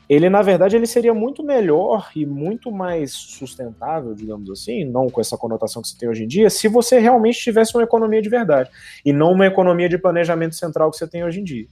ele 0.09 0.30
na 0.30 0.41
verdade 0.41 0.76
ele 0.76 0.86
seria 0.86 1.14
muito 1.14 1.41
melhor 1.41 2.09
e 2.16 2.26
muito 2.26 2.72
mais 2.72 3.14
sustentável, 3.14 4.14
digamos 4.14 4.49
assim, 4.49 4.84
não 4.84 5.09
com 5.09 5.22
essa 5.22 5.38
conotação 5.38 5.82
que 5.82 5.88
você 5.88 5.97
tem 5.97 6.09
hoje 6.09 6.24
em 6.24 6.28
dia, 6.28 6.49
se 6.49 6.68
você 6.68 6.99
realmente 6.99 7.39
tivesse 7.39 7.76
uma 7.76 7.84
economia 7.84 8.22
de 8.22 8.30
verdade 8.30 8.70
e 9.05 9.14
não 9.14 9.32
uma 9.32 9.47
economia 9.47 9.88
de 9.88 9.97
planejamento 9.97 10.55
central 10.55 10.91
que 10.91 10.97
você 10.97 11.07
tem 11.07 11.24
hoje 11.24 11.39
em 11.39 11.43
dia. 11.43 11.68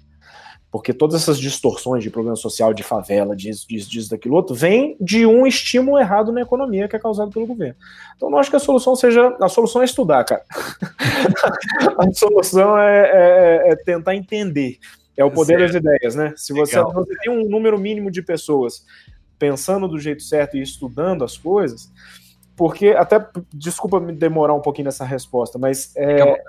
Porque 0.71 0.93
todas 0.93 1.21
essas 1.21 1.37
distorções 1.37 2.01
de 2.01 2.09
problema 2.09 2.37
social, 2.37 2.73
de 2.73 2.81
favela, 2.81 3.35
disso, 3.35 3.67
disso, 3.67 3.89
disso, 3.89 4.09
daquilo 4.09 4.35
outro, 4.35 4.55
vem 4.55 4.95
de 5.01 5.25
um 5.25 5.45
estímulo 5.45 5.99
errado 5.99 6.31
na 6.31 6.41
economia 6.41 6.87
que 6.87 6.95
é 6.95 6.99
causado 6.99 7.29
pelo 7.29 7.45
governo. 7.45 7.75
Então 8.15 8.29
não 8.29 8.37
acho 8.37 8.49
que 8.49 8.55
a 8.55 8.59
solução 8.59 8.95
seja. 8.95 9.35
A 9.41 9.49
solução 9.49 9.81
é 9.81 9.85
estudar, 9.85 10.23
cara. 10.23 10.43
a 11.99 12.13
solução 12.13 12.77
é, 12.77 13.01
é, 13.01 13.71
é, 13.71 13.75
tentar 13.75 14.15
entender. 14.15 14.79
É 15.17 15.25
o 15.25 15.29
poder 15.29 15.59
certo. 15.59 15.73
das 15.73 15.81
ideias, 15.81 16.15
né? 16.15 16.33
Se 16.37 16.53
você, 16.53 16.81
você 16.81 17.17
tem 17.17 17.31
um 17.31 17.49
número 17.49 17.77
mínimo 17.77 18.09
de 18.09 18.21
pessoas 18.21 18.85
pensando 19.37 19.89
do 19.89 19.99
jeito 19.99 20.23
certo 20.23 20.55
e 20.55 20.61
estudando 20.61 21.25
as 21.25 21.37
coisas, 21.37 21.91
porque 22.55 22.89
até 22.89 23.23
desculpa 23.53 23.99
me 23.99 24.13
demorar 24.13 24.53
um 24.53 24.61
pouquinho 24.61 24.85
nessa 24.85 25.03
resposta, 25.03 25.59
mas 25.59 25.93
é, 25.97 26.41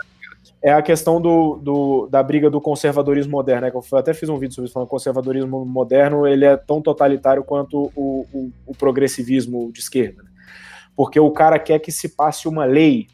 é 0.62 0.72
a 0.72 0.80
questão 0.80 1.20
do, 1.20 1.56
do, 1.56 2.06
da 2.06 2.22
briga 2.22 2.48
do 2.48 2.60
conservadorismo 2.60 3.32
moderno, 3.32 3.62
né? 3.62 3.70
Que 3.70 3.76
eu 3.76 3.98
até 3.98 4.14
fiz 4.14 4.28
um 4.28 4.38
vídeo 4.38 4.54
sobre 4.54 4.66
isso, 4.66 4.74
falando 4.74 4.86
que 4.86 4.94
o 4.94 4.96
conservadorismo 4.96 5.64
moderno 5.66 6.26
ele 6.26 6.44
é 6.44 6.56
tão 6.56 6.80
totalitário 6.80 7.42
quanto 7.42 7.90
o, 7.96 8.26
o, 8.32 8.52
o 8.66 8.74
progressivismo 8.76 9.72
de 9.72 9.80
esquerda. 9.80 10.22
Né? 10.22 10.30
Porque 10.94 11.18
o 11.18 11.30
cara 11.32 11.58
quer 11.58 11.80
que 11.80 11.90
se 11.90 12.10
passe 12.10 12.46
uma 12.46 12.64
lei 12.64 13.08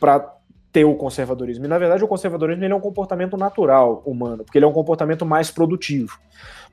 para 0.00 0.34
ter 0.72 0.84
o 0.84 0.94
conservadorismo. 0.94 1.66
E, 1.66 1.68
na 1.68 1.78
verdade, 1.78 2.04
o 2.04 2.08
conservadorismo 2.08 2.64
ele 2.64 2.72
é 2.72 2.76
um 2.76 2.80
comportamento 2.80 3.36
natural 3.36 4.02
humano, 4.06 4.42
porque 4.42 4.56
ele 4.56 4.64
é 4.64 4.68
um 4.68 4.72
comportamento 4.72 5.26
mais 5.26 5.50
produtivo. 5.50 6.18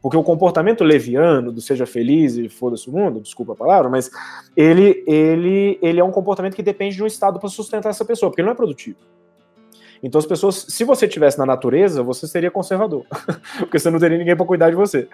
Porque 0.02 0.18
o 0.18 0.24
comportamento 0.24 0.84
leviano, 0.84 1.52
do 1.52 1.62
seja 1.62 1.86
feliz 1.86 2.36
e 2.36 2.48
foda-se 2.50 2.90
o 2.90 2.92
mundo, 2.92 3.22
desculpa 3.22 3.54
a 3.54 3.56
palavra, 3.56 3.90
mas 3.90 4.10
ele, 4.56 5.04
ele, 5.08 5.80
ele 5.82 6.00
é 6.00 6.04
um 6.04 6.12
comportamento 6.12 6.56
que 6.56 6.64
depende 6.64 6.96
de 6.96 7.04
um 7.04 7.08
Estado 7.08 7.40
para 7.40 7.48
sustentar 7.48 7.90
essa 7.90 8.04
pessoa, 8.04 8.30
porque 8.30 8.42
ele 8.42 8.48
não 8.48 8.54
é 8.54 8.56
produtivo. 8.58 8.98
Então 10.04 10.20
as 10.20 10.26
pessoas, 10.26 10.66
se 10.68 10.84
você 10.84 11.08
tivesse 11.08 11.40
na 11.40 11.46
natureza, 11.46 12.04
você 12.04 12.28
seria 12.28 12.52
conservador, 12.52 13.06
porque 13.58 13.80
você 13.80 13.90
não 13.90 13.98
teria 13.98 14.18
ninguém 14.18 14.36
para 14.36 14.46
cuidar 14.46 14.70
de 14.70 14.76
você. 14.76 15.08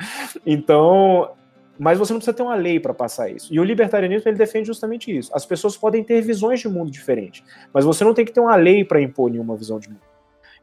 Então, 0.43 1.31
mas 1.77 1.99
você 1.99 2.11
não 2.11 2.19
precisa 2.19 2.35
ter 2.35 2.41
uma 2.41 2.55
lei 2.55 2.79
para 2.79 2.93
passar 2.93 3.29
isso. 3.29 3.53
E 3.53 3.59
o 3.59 3.63
libertarianismo 3.63 4.27
ele 4.27 4.37
defende 4.37 4.65
justamente 4.65 5.15
isso. 5.15 5.31
As 5.33 5.45
pessoas 5.45 5.77
podem 5.77 6.03
ter 6.03 6.21
visões 6.21 6.59
de 6.59 6.67
mundo 6.67 6.89
diferentes, 6.89 7.43
mas 7.71 7.85
você 7.85 8.03
não 8.03 8.15
tem 8.15 8.25
que 8.25 8.33
ter 8.33 8.39
uma 8.39 8.55
lei 8.55 8.83
para 8.83 8.99
impor 8.99 9.29
nenhuma 9.29 9.55
visão 9.55 9.79
de 9.79 9.89
mundo. 9.89 10.01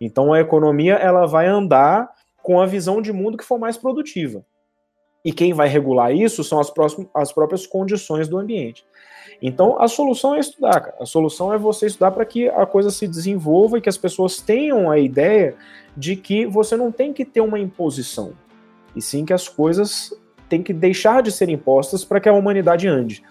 Então 0.01 0.33
a 0.33 0.41
economia 0.41 0.95
ela 0.95 1.25
vai 1.25 1.47
andar 1.47 2.11
com 2.43 2.61
a 2.61 2.67
visão 2.67 3.01
de 3.01 3.13
mundo 3.13 3.39
que 3.39 3.45
for 3.45 3.59
mais 3.59 3.77
produtiva. 3.77 4.45
E 5.25 5.33
quem 5.33 5.53
vai 5.53 5.69
regular 5.69 6.13
isso 6.13 6.45
são 6.45 6.61
as, 6.61 6.71
próximas, 6.71 7.09
as 7.15 7.33
próprias 7.33 7.67
condições 7.67 8.29
do 8.29 8.39
ambiente. 8.39 8.85
Então, 9.41 9.81
a 9.81 9.89
solução 9.89 10.35
é 10.35 10.41
estudar, 10.41 10.81
cara. 10.81 10.97
A 11.01 11.07
solução 11.07 11.53
é 11.53 11.59
você 11.59 11.87
estudar 11.87 12.11
para 12.11 12.25
que 12.25 12.49
a 12.49 12.67
coisa 12.67 12.91
se 12.91 13.07
desenvolva 13.07 13.79
e 13.79 13.81
que 13.81 13.89
as 13.89 13.99
pessoas 13.99 14.41
tenham 14.41 14.91
a 14.91 14.99
ideia 14.99 15.55
de 15.97 16.17
que 16.17 16.47
você 16.47 16.77
não 16.77 16.93
tem 16.93 17.13
que 17.13 17.25
ter 17.25 17.41
uma 17.41 17.59
imposição, 17.59 18.33
e 18.95 19.01
sim 19.01 19.25
que 19.25 19.33
as 19.33 19.49
coisas 19.49 20.13
têm 20.49 20.63
que 20.63 20.73
deixar 20.73 21.23
de 21.23 21.33
ser 21.33 21.49
impostas 21.49 22.05
para 22.05 22.21
que 22.21 22.29
a 22.29 22.33
humanidade 22.33 22.87
ande. 22.87 23.23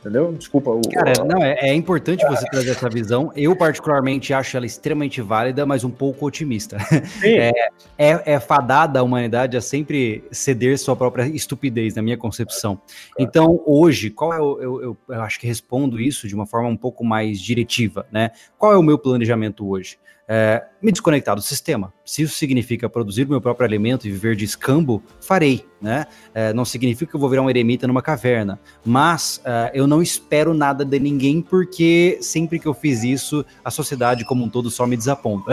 Entendeu? 0.00 0.32
Desculpa. 0.32 0.70
O, 0.70 0.80
Cara, 0.90 1.12
não, 1.24 1.42
é, 1.42 1.56
é 1.60 1.74
importante 1.74 2.24
você 2.26 2.44
trazer 2.46 2.70
essa 2.70 2.88
visão. 2.88 3.32
Eu, 3.34 3.56
particularmente, 3.56 4.32
acho 4.32 4.56
ela 4.56 4.64
extremamente 4.64 5.20
válida, 5.20 5.66
mas 5.66 5.82
um 5.82 5.90
pouco 5.90 6.26
otimista. 6.26 6.76
É, 7.22 7.50
é, 7.98 8.34
é, 8.34 8.40
fadada 8.40 9.00
a 9.00 9.02
humanidade 9.02 9.56
a 9.56 9.60
sempre 9.60 10.24
ceder 10.30 10.78
sua 10.78 10.94
própria 10.94 11.26
estupidez, 11.26 11.94
na 11.94 12.02
minha 12.02 12.16
concepção. 12.16 12.80
Então, 13.18 13.62
hoje, 13.66 14.10
qual 14.10 14.32
é 14.32 14.40
o. 14.40 14.60
Eu, 14.60 14.82
eu, 14.82 14.96
eu 15.08 15.22
acho 15.22 15.38
que 15.38 15.46
respondo 15.46 16.00
isso 16.00 16.28
de 16.28 16.34
uma 16.34 16.46
forma 16.46 16.68
um 16.68 16.76
pouco 16.76 17.04
mais 17.04 17.40
diretiva, 17.40 18.06
né? 18.10 18.30
Qual 18.56 18.72
é 18.72 18.76
o 18.76 18.82
meu 18.82 18.98
planejamento 18.98 19.68
hoje? 19.68 19.98
É, 20.28 20.62
me 20.82 20.92
desconectar 20.92 21.34
do 21.34 21.40
sistema. 21.40 21.92
Se 22.04 22.22
isso 22.22 22.34
significa 22.34 22.88
produzir 22.88 23.26
meu 23.26 23.40
próprio 23.40 23.66
alimento 23.66 24.06
e 24.06 24.10
viver 24.10 24.36
de 24.36 24.44
escambo, 24.44 25.02
farei, 25.22 25.64
né? 25.80 26.06
É, 26.34 26.52
não 26.52 26.66
significa 26.66 27.10
que 27.10 27.16
eu 27.16 27.20
vou 27.20 27.30
virar 27.30 27.40
um 27.40 27.48
eremita 27.48 27.86
numa 27.86 28.02
caverna, 28.02 28.60
mas 28.84 29.40
é, 29.42 29.70
eu 29.72 29.86
não 29.86 30.02
espero 30.02 30.52
nada 30.52 30.84
de 30.84 30.98
ninguém 31.00 31.40
porque 31.40 32.18
sempre 32.20 32.58
que 32.58 32.66
eu 32.66 32.74
fiz 32.74 33.02
isso, 33.02 33.44
a 33.64 33.70
sociedade 33.70 34.26
como 34.26 34.44
um 34.44 34.50
todo 34.50 34.70
só 34.70 34.86
me 34.86 34.96
desaponta. 34.96 35.52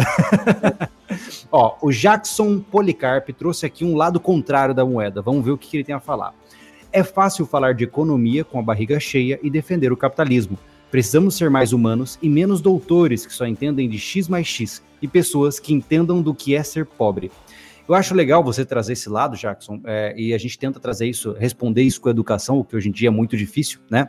Ó, 1.50 1.78
o 1.82 1.92
Jackson 1.92 2.60
Policarp 2.60 3.30
trouxe 3.30 3.66
aqui 3.66 3.86
um 3.86 3.96
lado 3.96 4.20
contrário 4.20 4.76
da 4.76 4.86
moeda. 4.86 5.22
Vamos 5.22 5.46
ver 5.46 5.52
o 5.52 5.58
que, 5.58 5.70
que 5.70 5.78
ele 5.78 5.84
tem 5.86 5.96
a 5.96 6.02
falar. 6.02 6.34
É 6.92 7.04
fácil 7.04 7.46
falar 7.46 7.74
de 7.74 7.86
economia 7.86 8.44
com 8.44 8.60
a 8.60 8.62
barriga 8.62 9.00
cheia 9.00 9.40
e 9.42 9.50
defender 9.50 9.92
o 9.94 9.98
capitalismo 9.98 10.58
Precisamos 10.96 11.36
ser 11.36 11.50
mais 11.50 11.74
humanos 11.74 12.18
e 12.22 12.30
menos 12.30 12.62
doutores 12.62 13.26
que 13.26 13.34
só 13.34 13.46
entendem 13.46 13.90
de 13.90 14.00
X 14.00 14.30
mais 14.30 14.48
X 14.48 14.82
e 15.02 15.10
pessoas 15.10 15.60
que 15.60 15.74
entendam 15.74 16.22
do 16.22 16.34
que 16.34 16.56
é 16.56 16.64
ser 16.64 16.86
pobre. 16.86 17.30
Eu 17.86 17.94
acho 17.96 18.16
legal 18.16 18.42
você 18.42 18.64
trazer 18.64 18.94
esse 18.94 19.10
lado, 19.10 19.36
Jackson, 19.36 19.82
é, 19.84 20.16
e 20.18 20.34
a 20.34 20.38
gente 20.38 20.58
tenta 20.58 20.80
trazer 20.80 21.06
isso, 21.06 21.34
responder 21.34 21.82
isso 21.82 22.00
com 22.00 22.10
educação, 22.10 22.60
o 22.60 22.64
que 22.64 22.78
hoje 22.78 22.88
em 22.88 22.94
dia 22.94 23.10
é 23.10 23.12
muito 23.12 23.36
difícil, 23.36 23.82
né? 23.92 24.08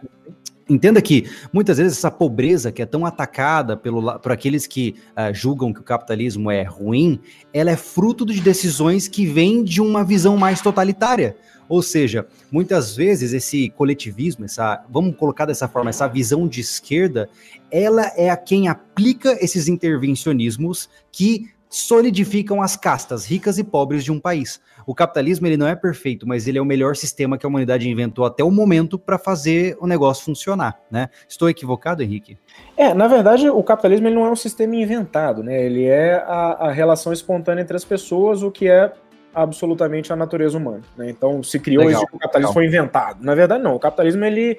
Entenda 0.69 1.01
que 1.01 1.31
muitas 1.53 1.79
vezes 1.79 1.97
essa 1.97 2.11
pobreza 2.11 2.73
que 2.73 2.83
é 2.83 2.87
tão 2.87 3.07
atacada 3.07 3.77
pelo, 3.77 4.19
por 4.19 4.33
aqueles 4.33 4.67
que 4.67 4.97
uh, 5.13 5.33
julgam 5.33 5.73
que 5.73 5.79
o 5.79 5.85
capitalismo 5.85 6.51
é 6.51 6.65
ruim, 6.65 7.21
ela 7.55 7.71
é 7.71 7.77
fruto 7.77 8.27
de 8.27 8.41
decisões 8.41 9.07
que 9.07 9.25
vêm 9.27 9.63
de 9.63 9.81
uma 9.81 10.03
visão 10.03 10.37
mais 10.37 10.61
totalitária. 10.61 11.37
Ou 11.69 11.83
seja, 11.83 12.27
muitas 12.51 12.97
vezes 12.97 13.33
esse 13.33 13.71
coletivismo, 13.71 14.45
essa, 14.45 14.85
vamos 14.91 15.17
colocar 15.17 15.47
dessa 15.47 15.69
forma, 15.69 15.91
essa 15.91 16.09
visão 16.09 16.49
de 16.49 16.61
esquerda, 16.61 17.29
ela 17.71 18.13
é 18.17 18.31
a 18.31 18.37
quem 18.37 18.69
aplica 18.69 19.37
esses 19.41 19.69
intervencionismos 19.69 20.89
que 21.13 21.49
solidificam 21.69 22.63
as 22.63 22.77
castas 22.77 23.27
ricas 23.27 23.59
e 23.59 23.65
pobres 23.65 24.05
de 24.05 24.13
um 24.13 24.21
país. 24.21 24.61
O 24.87 24.95
capitalismo 24.95 25.47
ele 25.47 25.57
não 25.57 25.67
é 25.67 25.75
perfeito, 25.75 26.27
mas 26.27 26.47
ele 26.47 26.59
é 26.59 26.63
o 26.63 26.65
melhor 26.65 26.95
sistema 26.95 27.37
que 27.37 27.45
a 27.45 27.49
humanidade 27.49 27.89
inventou 27.89 28.25
até 28.25 28.45
o 28.45 28.51
momento 28.51 28.99
para 28.99 29.19
fazer 29.19 29.77
o 29.81 29.87
negócio 29.87 30.25
funcionar, 30.25 30.81
né? 30.91 31.09
Estou 31.29 31.51
equivocado, 31.51 32.03
Henrique? 32.03 32.39
É, 32.77 32.95
na 32.95 33.09
verdade, 33.09 33.51
o 33.51 33.63
capitalismo 33.63 34.07
ele 34.07 34.15
não 34.15 34.27
é 34.27 34.31
um 34.31 34.37
sistema 34.37 34.77
inventado, 34.77 35.43
né? 35.43 35.61
Ele 35.61 35.85
é 35.85 36.15
a, 36.15 36.69
a 36.69 36.71
relação 36.71 37.13
espontânea 37.13 37.63
entre 37.63 37.77
as 37.77 37.85
pessoas, 37.85 38.43
o 38.43 38.51
que 38.51 38.69
é 38.69 38.93
absolutamente 39.37 40.13
a 40.13 40.17
natureza 40.17 40.57
humana. 40.57 40.83
Né? 40.97 41.11
Então 41.11 41.43
se 41.43 41.59
criou 41.61 41.85
legal, 41.85 42.03
isso, 42.03 42.17
o 42.17 42.19
capitalismo 42.19 42.39
legal. 42.39 42.55
foi 42.55 42.67
inventado. 42.67 43.23
Na 43.23 43.35
verdade, 43.35 43.63
não. 43.63 43.75
O 43.75 43.79
capitalismo 43.79 44.25
ele, 44.25 44.59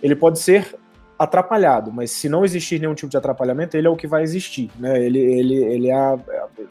ele 0.00 0.14
pode 0.14 0.38
ser 0.38 0.76
atrapalhado, 1.18 1.92
mas 1.92 2.10
se 2.10 2.28
não 2.28 2.44
existir 2.44 2.80
nenhum 2.80 2.94
tipo 2.94 3.10
de 3.10 3.16
atrapalhamento, 3.16 3.76
ele 3.76 3.86
é 3.86 3.90
o 3.90 3.96
que 3.96 4.06
vai 4.06 4.22
existir. 4.22 4.70
Né? 4.78 5.04
Ele, 5.04 5.18
ele, 5.18 5.54
ele 5.56 5.88
é 5.88 5.94
a, 5.94 6.18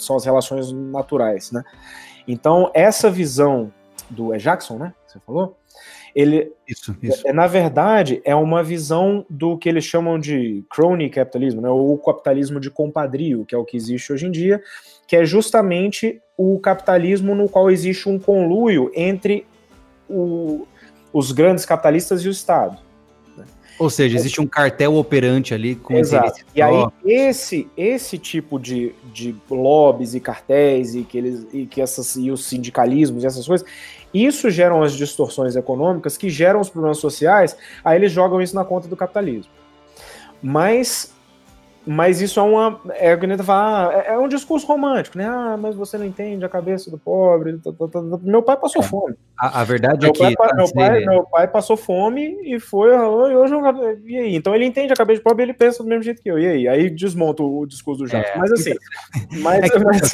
são 0.04 0.16
as 0.16 0.26
relações 0.26 0.72
naturais. 0.72 1.52
Né? 1.52 1.64
Então, 2.28 2.72
essa 2.74 3.10
visão 3.10 3.72
do 4.10 4.34
é 4.34 4.38
Jackson, 4.38 4.78
né? 4.78 4.94
Você 5.08 5.20
falou? 5.26 5.58
Ele, 6.14 6.52
isso, 6.68 6.96
isso. 7.02 7.26
É, 7.26 7.32
na 7.32 7.48
verdade, 7.48 8.22
é 8.26 8.36
uma 8.36 8.62
visão 8.62 9.26
do 9.30 9.58
que 9.58 9.70
eles 9.70 9.86
chamam 9.86 10.20
de 10.20 10.64
crony 10.70 11.10
capitalismo, 11.10 11.62
né, 11.62 11.70
ou 11.70 11.98
capitalismo 11.98 12.60
de 12.60 12.70
compadrio, 12.70 13.46
que 13.46 13.56
é 13.56 13.58
o 13.58 13.64
que 13.64 13.78
existe 13.78 14.12
hoje 14.12 14.28
em 14.28 14.32
dia, 14.32 14.62
que 15.08 15.16
é 15.16 15.24
justamente 15.24 16.22
o 16.36 16.60
capitalismo 16.60 17.34
no 17.34 17.48
qual 17.48 17.72
existe 17.72 18.10
um 18.10 18.20
conluio 18.20 18.92
entre 18.94 19.46
o, 20.10 20.68
os 21.14 21.32
grandes 21.32 21.66
capitalistas 21.66 22.24
e 22.24 22.28
o 22.28 22.32
Estado. 22.32 22.78
Ou 23.82 23.90
seja, 23.90 24.16
existe 24.16 24.40
um 24.40 24.46
cartel 24.46 24.94
operante 24.94 25.56
ali 25.56 25.74
com 25.74 25.98
Exato. 25.98 26.46
E 26.54 26.62
aí, 26.62 26.86
esse, 27.04 27.68
esse 27.76 28.16
tipo 28.16 28.60
de, 28.60 28.94
de 29.12 29.36
lobbies 29.50 30.14
e 30.14 30.20
cartéis 30.20 30.94
e 30.94 31.02
que, 31.02 31.18
eles, 31.18 31.48
e 31.52 31.66
que 31.66 31.82
essas, 31.82 32.16
e 32.16 32.30
os 32.30 32.46
sindicalismos 32.46 33.24
e 33.24 33.26
essas 33.26 33.48
coisas, 33.48 33.68
isso 34.14 34.52
geram 34.52 34.84
as 34.84 34.94
distorções 34.94 35.56
econômicas, 35.56 36.16
que 36.16 36.30
geram 36.30 36.60
os 36.60 36.70
problemas 36.70 37.00
sociais, 37.00 37.58
aí 37.84 37.98
eles 37.98 38.12
jogam 38.12 38.40
isso 38.40 38.54
na 38.54 38.64
conta 38.64 38.88
do 38.88 38.96
capitalismo. 38.96 39.52
Mas 40.44 41.12
mas 41.86 42.22
isso 42.22 42.40
é 42.40 42.44
uma. 42.44 42.80
É, 42.92 43.12
é, 43.12 44.14
é 44.14 44.18
um 44.18 44.28
discurso 44.28 44.68
romântico, 44.68 45.18
né? 45.18 45.26
Ah, 45.26 45.58
mas 45.60 45.76
você 45.76 45.98
não 45.98 46.06
entende 46.06 46.46
a 46.46 46.50
cabeça 46.50 46.92
do 46.92 46.98
pobre. 46.98 47.58
Tá, 47.58 47.72
tá, 47.72 47.88
tá, 47.88 48.02
meu 48.22 48.44
pai 48.44 48.56
passou 48.58 48.84
é. 48.84 48.86
fome. 48.86 49.16
A, 49.38 49.62
a 49.62 49.64
verdade 49.64 50.02
meu 50.02 50.10
é 50.10 50.14
que. 50.14 50.36
Pai, 50.36 50.50
meu, 50.56 50.72
pai, 50.72 51.00
meu 51.06 51.24
pai 51.24 51.48
passou 51.48 51.76
fome 51.76 52.38
e 52.44 52.60
foi. 52.60 52.92
E 52.92 53.36
hoje 53.36 53.54
E 54.06 54.18
aí? 54.18 54.36
Então 54.36 54.54
ele 54.54 54.66
entende 54.66 54.94
a 54.94 54.96
cabeça 54.96 55.22
do 55.22 55.24
pobre 55.24 55.44
e 55.44 55.46
ele 55.46 55.54
pensa 55.54 55.82
do 55.82 55.90
mesmo 55.90 56.04
jeito 56.04 56.22
que 56.22 56.30
eu. 56.30 56.38
E 56.38 56.48
aí? 56.48 56.68
Aí 56.68 56.90
desmonta 56.90 57.42
o 57.42 57.66
discurso 57.66 58.04
do 58.04 58.08
Jato. 58.08 58.30
É, 58.30 58.38
mas 58.38 58.52
assim. 58.52 58.74
Mas, 59.40 59.64
é 59.66 59.70
que, 59.70 59.80
mas, 59.80 60.02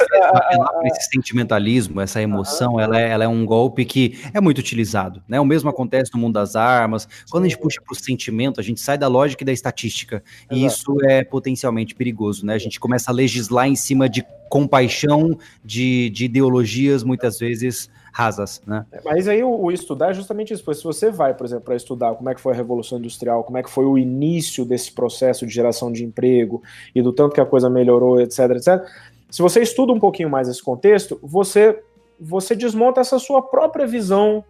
esse 0.86 1.10
sentimentalismo, 1.12 2.00
essa 2.00 2.22
emoção, 2.22 2.80
ela, 2.80 2.98
é, 2.98 3.10
ela 3.10 3.24
é 3.24 3.28
um 3.28 3.44
golpe 3.44 3.84
que 3.84 4.18
é 4.32 4.40
muito 4.40 4.58
utilizado. 4.58 5.22
Né? 5.28 5.38
O 5.38 5.44
mesmo 5.44 5.68
acontece 5.68 6.10
no 6.14 6.20
mundo 6.20 6.34
das 6.34 6.56
armas. 6.56 7.06
Quando 7.30 7.44
a 7.44 7.48
gente 7.48 7.58
puxa 7.58 7.82
para 7.84 7.92
o 7.92 7.96
sentimento, 7.96 8.58
a 8.58 8.62
gente 8.62 8.80
sai 8.80 8.96
da 8.96 9.08
lógica 9.08 9.44
e 9.44 9.46
da 9.46 9.52
estatística. 9.52 10.22
E 10.50 10.64
isso 10.64 10.96
é 11.04 11.22
potencial 11.24 11.57
potencialmente 11.58 11.94
perigoso, 11.94 12.46
né? 12.46 12.54
A 12.54 12.58
gente 12.58 12.78
começa 12.78 13.10
a 13.10 13.14
legislar 13.14 13.66
em 13.66 13.74
cima 13.74 14.08
de 14.08 14.24
compaixão, 14.48 15.36
de, 15.64 16.08
de 16.10 16.24
ideologias 16.24 17.02
muitas 17.02 17.38
vezes 17.38 17.90
rasas, 18.12 18.62
né? 18.66 18.86
É, 18.90 19.00
mas 19.04 19.28
aí 19.28 19.42
o, 19.42 19.50
o, 19.50 19.70
estudar 19.70 20.10
é 20.10 20.14
justamente 20.14 20.54
isso, 20.54 20.64
porque 20.64 20.78
se 20.78 20.84
você 20.84 21.10
vai, 21.10 21.34
por 21.34 21.44
exemplo, 21.44 21.64
para 21.64 21.76
estudar 21.76 22.14
como 22.14 22.30
é 22.30 22.34
que 22.34 22.40
foi 22.40 22.52
a 22.52 22.56
Revolução 22.56 22.98
Industrial, 22.98 23.44
como 23.44 23.58
é 23.58 23.62
que 23.62 23.70
foi 23.70 23.84
o 23.84 23.98
início 23.98 24.64
desse 24.64 24.92
processo 24.92 25.46
de 25.46 25.52
geração 25.52 25.92
de 25.92 26.04
emprego 26.04 26.62
e 26.94 27.02
do 27.02 27.12
tanto 27.12 27.34
que 27.34 27.40
a 27.40 27.46
coisa 27.46 27.68
melhorou, 27.68 28.20
etc, 28.20 28.38
etc, 28.50 28.86
se 29.30 29.42
você 29.42 29.60
estuda 29.60 29.92
um 29.92 30.00
pouquinho 30.00 30.30
mais 30.30 30.48
esse 30.48 30.62
contexto, 30.62 31.18
você, 31.22 31.78
você 32.18 32.56
desmonta 32.56 33.00
essa 33.00 33.18
sua 33.18 33.42
própria 33.42 33.86
visão 33.86 34.42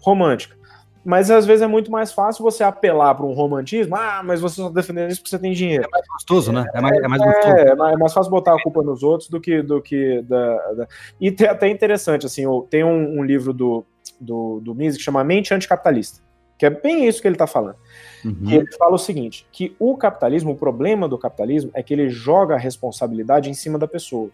romântica 0.00 0.57
mas 1.08 1.30
às 1.30 1.46
vezes 1.46 1.62
é 1.62 1.66
muito 1.66 1.90
mais 1.90 2.12
fácil 2.12 2.42
você 2.42 2.62
apelar 2.62 3.14
para 3.14 3.24
um 3.24 3.32
romantismo. 3.32 3.96
Ah, 3.96 4.20
mas 4.22 4.42
você 4.42 4.60
está 4.60 4.70
defendendo 4.70 5.10
isso 5.10 5.22
porque 5.22 5.30
você 5.30 5.38
tem 5.38 5.54
dinheiro. 5.54 5.84
É 5.84 5.88
mais 5.90 6.06
gostoso, 6.06 6.52
né? 6.52 6.66
É 6.74 6.82
mais, 6.82 6.98
é 6.98 7.08
mais 7.08 7.22
gostoso. 7.22 7.56
É, 7.56 7.68
é 7.70 7.96
mais 7.96 8.12
fácil 8.12 8.30
botar 8.30 8.54
a 8.54 8.62
culpa 8.62 8.82
nos 8.82 9.02
outros 9.02 9.30
do 9.30 9.40
que. 9.40 9.62
Do 9.62 9.80
que 9.80 10.20
da, 10.20 10.72
da... 10.72 10.88
E 11.18 11.34
até 11.46 11.66
interessante, 11.70 12.26
assim, 12.26 12.42
tem 12.68 12.84
um, 12.84 13.20
um 13.20 13.24
livro 13.24 13.54
do, 13.54 13.86
do, 14.20 14.60
do 14.60 14.74
Mises 14.74 14.98
que 14.98 15.02
chama 15.02 15.24
Mente 15.24 15.54
Anticapitalista. 15.54 16.20
que 16.58 16.66
é 16.66 16.70
bem 16.70 17.06
isso 17.06 17.22
que 17.22 17.28
ele 17.28 17.36
está 17.36 17.46
falando. 17.46 17.76
Uhum. 18.22 18.36
E 18.42 18.56
ele 18.56 18.70
fala 18.76 18.92
o 18.92 18.98
seguinte: 18.98 19.46
que 19.50 19.74
o 19.78 19.96
capitalismo, 19.96 20.52
o 20.52 20.56
problema 20.56 21.08
do 21.08 21.16
capitalismo 21.16 21.70
é 21.72 21.82
que 21.82 21.94
ele 21.94 22.10
joga 22.10 22.54
a 22.54 22.58
responsabilidade 22.58 23.48
em 23.48 23.54
cima 23.54 23.78
da 23.78 23.88
pessoa. 23.88 24.28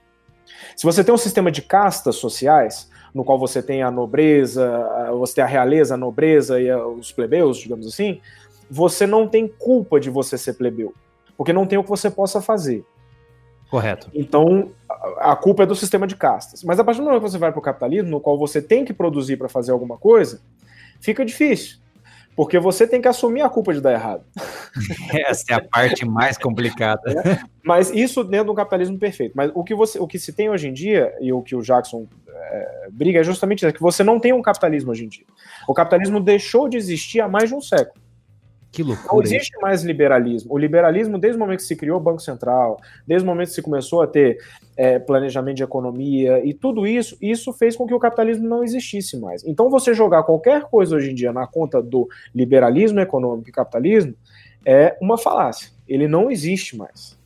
Se 0.74 0.84
você 0.84 1.04
tem 1.04 1.14
um 1.14 1.18
sistema 1.18 1.52
de 1.52 1.62
castas 1.62 2.16
sociais, 2.16 2.90
no 3.14 3.24
qual 3.24 3.38
você 3.38 3.62
tem 3.62 3.82
a 3.82 3.90
nobreza, 3.90 4.68
você 5.12 5.36
tem 5.36 5.44
a 5.44 5.46
realeza, 5.46 5.94
a 5.94 5.96
nobreza 5.96 6.60
e 6.60 6.70
os 6.74 7.12
plebeus, 7.12 7.58
digamos 7.58 7.86
assim, 7.86 8.20
você 8.68 9.06
não 9.06 9.28
tem 9.28 9.46
culpa 9.46 10.00
de 10.00 10.10
você 10.10 10.36
ser 10.36 10.54
plebeu, 10.54 10.92
porque 11.36 11.52
não 11.52 11.66
tem 11.66 11.78
o 11.78 11.84
que 11.84 11.90
você 11.90 12.10
possa 12.10 12.42
fazer. 12.42 12.84
Correto. 13.70 14.10
Então, 14.14 14.70
a 15.18 15.34
culpa 15.34 15.62
é 15.62 15.66
do 15.66 15.74
sistema 15.74 16.06
de 16.06 16.16
castas. 16.16 16.62
Mas 16.62 16.78
a 16.78 16.84
partir 16.84 17.00
do 17.00 17.04
momento 17.04 17.22
que 17.22 17.30
você 17.30 17.38
vai 17.38 17.50
para 17.50 17.58
o 17.58 17.62
capitalismo, 17.62 18.10
no 18.10 18.20
qual 18.20 18.38
você 18.38 18.60
tem 18.60 18.84
que 18.84 18.92
produzir 18.92 19.36
para 19.36 19.48
fazer 19.48 19.72
alguma 19.72 19.96
coisa, 19.96 20.40
fica 21.00 21.24
difícil. 21.24 21.78
Porque 22.36 22.58
você 22.58 22.86
tem 22.86 23.00
que 23.00 23.06
assumir 23.06 23.42
a 23.42 23.48
culpa 23.48 23.72
de 23.72 23.80
dar 23.80 23.92
errado. 23.92 24.24
Essa 25.26 25.44
é 25.50 25.54
a 25.54 25.60
parte 25.60 26.04
mais 26.04 26.36
complicada. 26.36 27.00
É, 27.10 27.40
mas 27.64 27.90
isso 27.90 28.24
dentro 28.24 28.46
do 28.46 28.54
capitalismo 28.54 28.98
perfeito. 28.98 29.32
Mas 29.36 29.52
o 29.54 29.62
que, 29.62 29.74
você, 29.74 29.98
o 30.00 30.06
que 30.06 30.18
se 30.18 30.32
tem 30.32 30.50
hoje 30.50 30.68
em 30.68 30.72
dia, 30.72 31.12
e 31.20 31.32
o 31.32 31.42
que 31.42 31.54
o 31.54 31.62
Jackson 31.62 32.08
é, 32.50 32.88
briga, 32.90 33.20
é 33.20 33.24
justamente 33.24 33.64
isso: 33.64 33.74
que 33.74 33.80
você 33.80 34.02
não 34.02 34.20
tem 34.20 34.32
um 34.32 34.42
capitalismo 34.42 34.90
hoje 34.90 35.04
em 35.04 35.08
dia. 35.08 35.24
O 35.68 35.74
capitalismo 35.74 36.20
deixou 36.20 36.68
de 36.68 36.76
existir 36.76 37.20
há 37.20 37.28
mais 37.28 37.48
de 37.48 37.54
um 37.54 37.60
século. 37.60 38.02
Que 38.74 38.82
loucura. 38.82 39.08
Não 39.12 39.22
existe 39.22 39.56
mais 39.60 39.84
liberalismo. 39.84 40.52
O 40.52 40.58
liberalismo, 40.58 41.16
desde 41.16 41.36
o 41.36 41.40
momento 41.40 41.60
que 41.60 41.64
se 41.64 41.76
criou 41.76 41.96
o 41.96 42.02
Banco 42.02 42.20
Central, 42.20 42.80
desde 43.06 43.24
o 43.24 43.30
momento 43.30 43.48
que 43.48 43.54
se 43.54 43.62
começou 43.62 44.02
a 44.02 44.06
ter 44.06 44.38
é, 44.76 44.98
planejamento 44.98 45.58
de 45.58 45.62
economia 45.62 46.44
e 46.44 46.52
tudo 46.52 46.84
isso, 46.84 47.16
isso 47.22 47.52
fez 47.52 47.76
com 47.76 47.86
que 47.86 47.94
o 47.94 48.00
capitalismo 48.00 48.48
não 48.48 48.64
existisse 48.64 49.16
mais. 49.16 49.44
Então, 49.44 49.70
você 49.70 49.94
jogar 49.94 50.24
qualquer 50.24 50.62
coisa 50.62 50.96
hoje 50.96 51.12
em 51.12 51.14
dia 51.14 51.32
na 51.32 51.46
conta 51.46 51.80
do 51.80 52.08
liberalismo 52.34 52.98
econômico 52.98 53.48
e 53.48 53.52
capitalismo 53.52 54.14
é 54.66 54.96
uma 55.00 55.16
falácia. 55.16 55.70
Ele 55.86 56.08
não 56.08 56.28
existe 56.28 56.76
mais. 56.76 57.16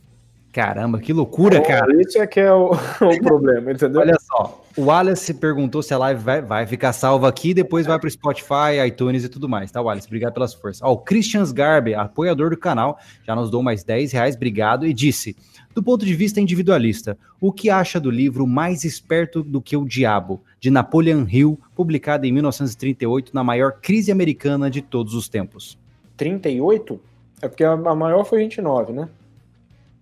Caramba, 0.51 0.99
que 0.99 1.13
loucura, 1.13 1.61
cara. 1.61 1.93
Esse 2.01 2.17
é 2.17 2.25
que 2.25 2.39
é 2.39 2.51
o, 2.51 2.71
o 2.73 3.21
problema, 3.21 3.71
entendeu? 3.71 4.01
Olha 4.01 4.17
só, 4.19 4.63
o 4.75 4.85
Wallace 4.85 5.33
perguntou 5.35 5.83
se 5.83 5.93
a 5.93 5.97
live 5.97 6.23
vai, 6.23 6.41
vai 6.41 6.65
ficar 6.65 6.91
salva 6.91 7.29
aqui, 7.29 7.53
depois 7.53 7.85
vai 7.85 7.99
para 7.99 8.07
o 8.07 8.11
Spotify, 8.11 8.83
iTunes 8.87 9.23
e 9.23 9.29
tudo 9.29 9.47
mais, 9.47 9.71
tá, 9.71 9.79
Wallace? 9.79 10.07
Obrigado 10.07 10.33
pelas 10.33 10.53
forças. 10.53 10.81
Ó, 10.81 10.93
o 10.93 10.97
Christian 10.97 11.43
Garbe, 11.53 11.93
apoiador 11.93 12.49
do 12.49 12.57
canal, 12.57 12.97
já 13.25 13.35
nos 13.35 13.51
deu 13.51 13.61
mais 13.61 13.83
10 13.83 14.11
reais, 14.11 14.35
obrigado, 14.35 14.87
e 14.87 14.93
disse: 14.93 15.35
do 15.73 15.83
ponto 15.83 16.03
de 16.03 16.15
vista 16.15 16.41
individualista, 16.41 17.17
o 17.39 17.53
que 17.53 17.69
acha 17.69 17.99
do 17.99 18.09
livro 18.09 18.47
Mais 18.47 18.83
Esperto 18.83 19.43
do 19.43 19.61
que 19.61 19.77
o 19.77 19.85
Diabo, 19.85 20.41
de 20.59 20.71
Napoleon 20.71 21.25
Hill, 21.29 21.59
publicado 21.75 22.25
em 22.25 22.31
1938, 22.31 23.35
na 23.35 23.43
maior 23.43 23.73
crise 23.73 24.11
americana 24.11 24.69
de 24.69 24.81
todos 24.81 25.13
os 25.13 25.29
tempos? 25.29 25.77
38? 26.17 26.99
É 27.41 27.47
porque 27.47 27.63
a 27.63 27.77
maior 27.77 28.25
foi 28.25 28.39
29, 28.39 28.93
né? 28.93 29.07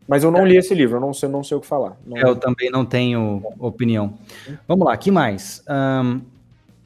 Mas 0.07 0.23
eu 0.23 0.31
não 0.31 0.45
li 0.45 0.55
esse 0.55 0.73
livro, 0.73 0.97
eu 0.97 1.01
não 1.01 1.13
sei, 1.13 1.27
não 1.27 1.43
sei 1.43 1.57
o 1.57 1.59
que 1.59 1.67
falar. 1.67 1.97
Não... 2.05 2.17
Eu 2.17 2.35
também 2.35 2.69
não 2.71 2.85
tenho 2.85 3.43
opinião. 3.59 4.17
Vamos 4.67 4.85
lá, 4.85 4.95
que 4.95 5.11
mais? 5.11 5.63
Um, 5.69 6.21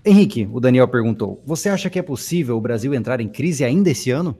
Henrique, 0.04 0.50
o 0.52 0.60
Daniel 0.60 0.88
perguntou: 0.88 1.40
Você 1.46 1.70
acha 1.70 1.90
que 1.90 2.00
é 2.00 2.02
possível 2.02 2.58
o 2.58 2.62
Brasil 2.62 2.94
entrar 2.94 3.22
em 3.22 3.30
crise 3.30 3.64
ainda 3.64 3.92
esse 3.92 4.10
ano? 4.10 4.36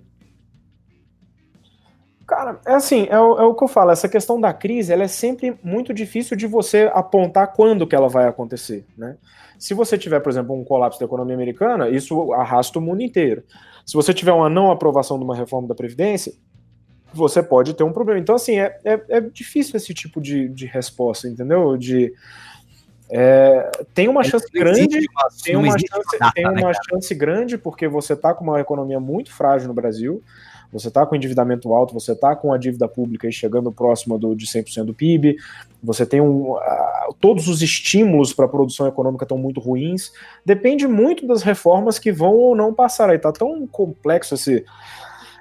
Cara, 2.28 2.60
é 2.66 2.74
assim, 2.74 3.08
é 3.10 3.20
o, 3.20 3.38
é 3.38 3.44
o, 3.44 3.54
que 3.54 3.64
eu 3.64 3.68
falo, 3.68 3.92
essa 3.92 4.08
questão 4.08 4.40
da 4.40 4.54
crise, 4.54 4.94
ela 4.94 5.04
é 5.04 5.08
sempre 5.08 5.54
muito 5.62 5.94
difícil 5.94 6.38
de 6.38 6.48
você 6.48 6.90
apontar 6.94 7.52
quando 7.52 7.86
que 7.86 7.94
ela 7.94 8.08
vai 8.08 8.26
acontecer, 8.26 8.86
né? 8.98 9.18
Se 9.60 9.74
você 9.74 9.98
tiver, 9.98 10.22
por 10.22 10.32
exemplo, 10.32 10.56
um 10.56 10.64
colapso 10.64 10.98
da 10.98 11.06
economia 11.06 11.36
americana, 11.36 11.90
isso 11.90 12.32
arrasta 12.34 12.80
o 12.80 12.82
mundo 12.82 13.04
inteiro. 13.04 13.44
Se 13.86 13.94
você 13.94 14.14
tiver 14.14 14.32
uma 14.32 14.50
não 14.50 14.72
aprovação 14.72 15.20
de 15.20 15.26
uma 15.26 15.36
reforma 15.36 15.68
da 15.68 15.76
Previdência, 15.76 16.34
você 17.14 17.44
pode 17.44 17.74
ter 17.74 17.84
um 17.84 17.94
problema. 17.94 18.20
Então, 18.20 18.36
assim, 18.36 18.60
é, 18.60 18.78
é, 18.84 19.02
é 19.10 19.22
difícil 19.22 19.76
esse 19.78 19.94
tipo 19.94 20.22
de, 20.22 20.48
de 20.48 20.66
resposta, 20.66 21.28
entendeu? 21.28 21.78
De, 21.78 22.14
é, 23.14 23.70
tem 23.94 24.08
uma 24.08 24.24
chance 24.24 24.48
grande, 24.54 25.06
tem 25.44 25.58
uma, 25.58 25.78
chance, 25.78 26.18
data, 26.18 26.32
tem 26.34 26.48
uma 26.48 26.70
né, 26.70 26.74
chance 26.90 27.14
grande 27.14 27.58
porque 27.58 27.86
você 27.86 28.14
está 28.14 28.34
com 28.34 28.46
uma 28.46 28.62
economia 28.62 29.02
muito 29.02 29.34
frágil 29.34 29.68
no 29.68 29.74
Brasil, 29.74 30.24
você 30.72 30.88
está 30.88 31.06
com 31.06 31.14
endividamento 31.14 31.74
alto, 31.74 31.94
você 31.94 32.14
está 32.14 32.34
com 32.38 32.54
a 32.54 32.58
dívida 32.58 32.88
pública 32.88 33.30
chegando 33.30 33.70
próxima 33.70 34.18
do, 34.18 34.34
de 34.34 34.46
100% 34.46 34.86
do 34.86 34.94
PIB, 34.94 35.36
você 35.84 36.06
tem 36.06 36.22
um, 36.22 36.54
uh, 36.54 37.14
todos 37.20 37.50
os 37.50 37.62
estímulos 37.62 38.34
para 38.34 38.46
a 38.46 38.50
produção 38.50 38.88
econômica 38.88 39.26
estão 39.26 39.38
muito 39.38 39.60
ruins, 39.60 40.14
depende 40.46 40.88
muito 40.88 41.28
das 41.28 41.44
reformas 41.44 42.00
que 42.00 42.14
vão 42.14 42.34
ou 42.34 42.56
não 42.56 42.74
passar 42.74 43.10
aí, 43.10 43.20
tá 43.20 43.34
tão 43.34 43.68
complexo 43.68 44.36
esse 44.36 44.64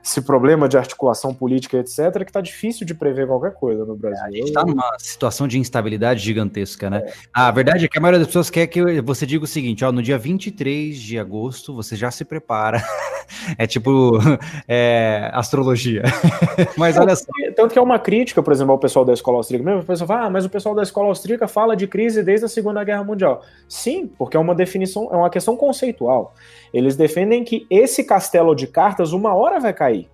esse 0.02 0.22
problema 0.22 0.68
de 0.68 0.76
articulação 0.76 1.34
política, 1.34 1.78
etc., 1.78 2.12
que 2.24 2.30
está 2.30 2.40
difícil 2.40 2.86
de 2.86 2.94
prever 2.94 3.26
qualquer 3.26 3.52
coisa 3.52 3.84
no 3.84 3.96
Brasil. 3.96 4.24
É, 4.24 4.28
a 4.28 4.30
gente 4.30 4.48
está 4.48 4.64
numa 4.64 4.96
situação 4.98 5.46
de 5.46 5.58
instabilidade 5.58 6.20
gigantesca, 6.20 6.88
né? 6.88 7.02
É. 7.06 7.12
A 7.32 7.50
verdade 7.50 7.84
é 7.84 7.88
que 7.88 7.98
a 7.98 8.00
maioria 8.00 8.18
das 8.18 8.28
pessoas 8.28 8.50
quer 8.50 8.66
que 8.66 9.00
você 9.02 9.26
diga 9.26 9.44
o 9.44 9.48
seguinte: 9.48 9.84
ó, 9.84 9.92
no 9.92 10.02
dia 10.02 10.18
23 10.18 10.96
de 10.96 11.18
agosto 11.18 11.74
você 11.74 11.96
já 11.96 12.10
se 12.10 12.24
prepara. 12.24 12.82
é 13.56 13.66
tipo 13.66 14.18
é, 14.66 15.30
astrologia. 15.32 16.02
mas 16.76 16.96
olha 16.96 17.14
só. 17.16 17.26
Tanto 17.56 17.72
que 17.72 17.78
é 17.78 17.82
uma 17.82 17.98
crítica, 17.98 18.42
por 18.42 18.52
exemplo, 18.52 18.72
ao 18.72 18.78
pessoal 18.78 19.04
da 19.04 19.12
escola 19.12 19.38
austríaca 19.38 19.64
mesmo. 19.64 19.80
O 19.82 19.84
pessoal 19.84 20.08
fala, 20.08 20.26
ah, 20.26 20.30
mas 20.30 20.44
o 20.44 20.50
pessoal 20.50 20.74
da 20.74 20.82
escola 20.82 21.08
austríaca 21.08 21.46
fala 21.46 21.76
de 21.76 21.86
crise 21.86 22.22
desde 22.22 22.46
a 22.46 22.48
Segunda 22.48 22.82
Guerra 22.84 23.04
Mundial. 23.04 23.42
Sim, 23.68 24.10
porque 24.18 24.36
é 24.36 24.40
uma 24.40 24.54
definição, 24.54 25.08
é 25.12 25.16
uma 25.16 25.30
questão 25.30 25.56
conceitual. 25.56 26.34
Eles 26.72 26.96
defendem 26.96 27.44
que 27.44 27.66
esse 27.68 28.04
castelo 28.04 28.54
de 28.54 28.66
cartas 28.66 29.12
uma 29.12 29.34
hora 29.34 29.58
vai 29.58 29.72
cair. 29.72 30.08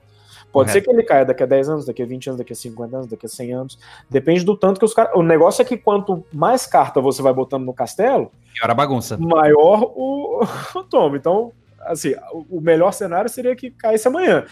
Pode 0.52 0.70
ser 0.70 0.80
que 0.80 0.90
ele 0.90 1.02
caia 1.02 1.22
daqui 1.22 1.42
a 1.42 1.46
10 1.46 1.68
anos, 1.68 1.84
daqui 1.84 2.02
a 2.02 2.06
20 2.06 2.28
anos, 2.28 2.38
daqui 2.38 2.52
a 2.54 2.56
50 2.56 2.96
anos, 2.96 3.06
daqui 3.08 3.26
a 3.26 3.28
100 3.28 3.52
anos. 3.52 3.78
Depende 4.08 4.42
do 4.42 4.56
tanto 4.56 4.78
que 4.78 4.86
os 4.86 4.94
caras. 4.94 5.12
O 5.14 5.22
negócio 5.22 5.60
é 5.60 5.64
que 5.66 5.76
quanto 5.76 6.24
mais 6.32 6.66
carta 6.66 6.98
você 6.98 7.20
vai 7.20 7.34
botando 7.34 7.66
no 7.66 7.74
castelo, 7.74 8.32
maior 8.54 8.70
a 8.70 8.74
bagunça. 8.74 9.18
Maior 9.18 9.82
o, 9.94 10.40
o 10.74 10.82
tomo. 10.84 11.14
Então, 11.14 11.52
assim, 11.80 12.14
o 12.50 12.58
melhor 12.58 12.92
cenário 12.92 13.28
seria 13.28 13.54
que 13.54 13.70
caísse 13.70 14.08
amanhã. 14.08 14.46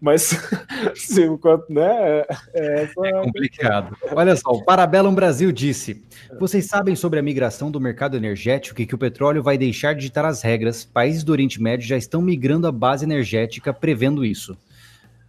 Mas, 0.00 0.34
se 0.96 1.28
né, 1.68 2.24
é, 2.54 2.82
é 2.82 3.12
complicado. 3.22 3.96
Olha 4.12 4.34
só, 4.34 4.50
o 4.50 4.64
Parabellum 4.64 5.14
Brasil 5.14 5.52
disse: 5.52 6.02
Vocês 6.38 6.66
sabem 6.66 6.96
sobre 6.96 7.18
a 7.18 7.22
migração 7.22 7.70
do 7.70 7.78
mercado 7.78 8.16
energético 8.16 8.80
e 8.80 8.86
que 8.86 8.94
o 8.94 8.98
petróleo 8.98 9.42
vai 9.42 9.58
deixar 9.58 9.94
de 9.94 10.00
ditar 10.00 10.24
as 10.24 10.40
regras? 10.40 10.84
Países 10.84 11.22
do 11.22 11.32
Oriente 11.32 11.60
Médio 11.60 11.86
já 11.86 11.96
estão 11.96 12.22
migrando 12.22 12.66
a 12.66 12.72
base 12.72 13.04
energética 13.04 13.74
prevendo 13.74 14.24
isso. 14.24 14.56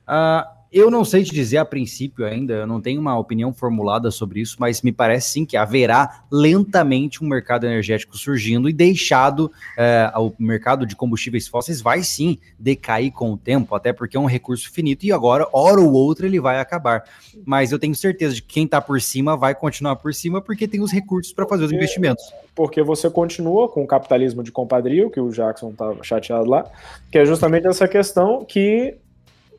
Uh, 0.08 0.61
eu 0.72 0.90
não 0.90 1.04
sei 1.04 1.24
te 1.24 1.34
dizer 1.34 1.58
a 1.58 1.66
princípio 1.66 2.26
ainda, 2.26 2.54
eu 2.54 2.68
não 2.68 2.80
tenho 2.80 3.02
uma 3.02 3.18
opinião 3.20 3.52
formulada 3.52 4.10
sobre 4.10 4.40
isso, 4.40 4.56
mas 4.58 4.82
me 4.82 4.92
parece 4.92 5.32
sim 5.32 5.46
que 5.46 5.58
haverá 5.58 6.24
lentamente 6.32 7.22
um 7.22 7.28
mercado 7.28 7.66
energético 7.66 8.18
surgindo 8.18 8.70
e 8.70 8.74
deixado 8.74 9.52
é, 9.78 10.10
o 10.16 10.32
mercado 10.40 10.86
de 10.86 10.96
combustíveis 10.96 11.46
fósseis 11.48 11.82
vai 11.82 12.04
sim 12.04 12.38
decair 12.58 13.12
com 13.12 13.34
o 13.34 13.38
tempo, 13.38 13.76
até 13.76 13.92
porque 13.92 14.16
é 14.16 14.20
um 14.20 14.26
recurso 14.26 14.72
finito 14.72 15.06
e 15.06 15.12
agora, 15.12 15.46
hora 15.52 15.82
ou 15.82 15.92
outra, 15.92 16.26
ele 16.26 16.40
vai 16.40 16.60
acabar. 16.60 17.04
Mas 17.46 17.74
eu 17.74 17.80
tenho 17.80 17.94
certeza 17.94 18.36
de 18.36 18.42
que 18.42 18.54
quem 18.54 18.64
está 18.64 18.80
por 18.80 19.02
cima 19.02 19.36
vai 19.36 19.54
continuar 19.54 19.98
por 19.98 20.14
cima 20.14 20.42
porque 20.42 20.70
tem 20.70 20.82
os 20.82 20.92
recursos 20.92 21.34
para 21.34 21.46
fazer 21.46 21.66
os 21.66 21.74
investimentos. 21.74 22.24
Porque 22.56 22.82
você 22.82 23.10
continua 23.10 23.68
com 23.68 23.84
o 23.84 23.88
capitalismo 23.88 24.42
de 24.42 24.54
compadrio, 24.54 25.10
que 25.10 25.20
o 25.20 25.30
Jackson 25.32 25.72
estava 25.72 26.02
chateado 26.02 26.50
lá, 26.50 26.66
que 27.12 27.18
é 27.18 27.26
justamente 27.26 27.68
essa 27.68 27.90
questão 27.90 28.46
que 28.46 28.98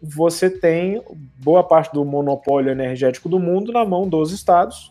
você 0.02 0.50
tem 0.50 1.00
boa 1.38 1.62
parte 1.62 1.92
do 1.92 2.04
monopólio 2.04 2.72
energético 2.72 3.28
do 3.28 3.38
mundo 3.38 3.70
na 3.70 3.84
mão 3.84 4.08
dos 4.08 4.32
estados. 4.32 4.90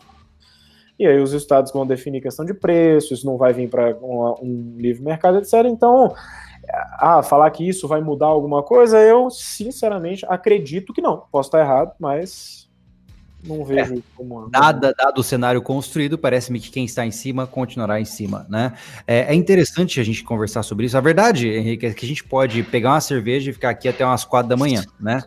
E 0.98 1.06
aí 1.06 1.18
os 1.18 1.32
estados 1.32 1.70
vão 1.72 1.86
definir 1.86 2.22
questão 2.22 2.44
de 2.44 2.54
preço, 2.54 3.12
isso 3.12 3.26
não 3.26 3.36
vai 3.36 3.52
vir 3.52 3.68
para 3.68 3.96
um, 3.96 4.34
um 4.40 4.74
livre 4.78 5.02
mercado, 5.02 5.36
etc. 5.38 5.52
Então, 5.66 6.14
ah, 6.98 7.22
falar 7.22 7.50
que 7.50 7.68
isso 7.68 7.86
vai 7.86 8.00
mudar 8.00 8.26
alguma 8.26 8.62
coisa, 8.62 8.98
eu 9.00 9.28
sinceramente 9.30 10.24
acredito 10.28 10.92
que 10.92 11.02
não. 11.02 11.24
Posso 11.30 11.48
estar 11.48 11.60
errado, 11.60 11.92
mas 11.98 12.61
não 13.44 13.64
vejo 13.64 13.94
é, 13.94 13.98
como. 14.14 14.48
Dada, 14.48 14.94
dado 14.96 15.18
o 15.18 15.22
cenário 15.22 15.60
construído, 15.60 16.16
parece-me 16.16 16.60
que 16.60 16.70
quem 16.70 16.84
está 16.84 17.04
em 17.04 17.10
cima 17.10 17.46
continuará 17.46 18.00
em 18.00 18.04
cima, 18.04 18.46
né? 18.48 18.72
É, 19.06 19.32
é, 19.32 19.34
interessante 19.34 19.98
a 19.98 20.04
gente 20.04 20.22
conversar 20.22 20.62
sobre 20.62 20.86
isso. 20.86 20.96
A 20.96 21.00
verdade, 21.00 21.48
Henrique, 21.48 21.86
é 21.86 21.92
que 21.92 22.04
a 22.04 22.08
gente 22.08 22.22
pode 22.22 22.62
pegar 22.62 22.90
uma 22.90 23.00
cerveja 23.00 23.50
e 23.50 23.52
ficar 23.52 23.70
aqui 23.70 23.88
até 23.88 24.04
umas 24.06 24.24
quatro 24.24 24.48
da 24.48 24.56
manhã, 24.56 24.84
né? 25.00 25.22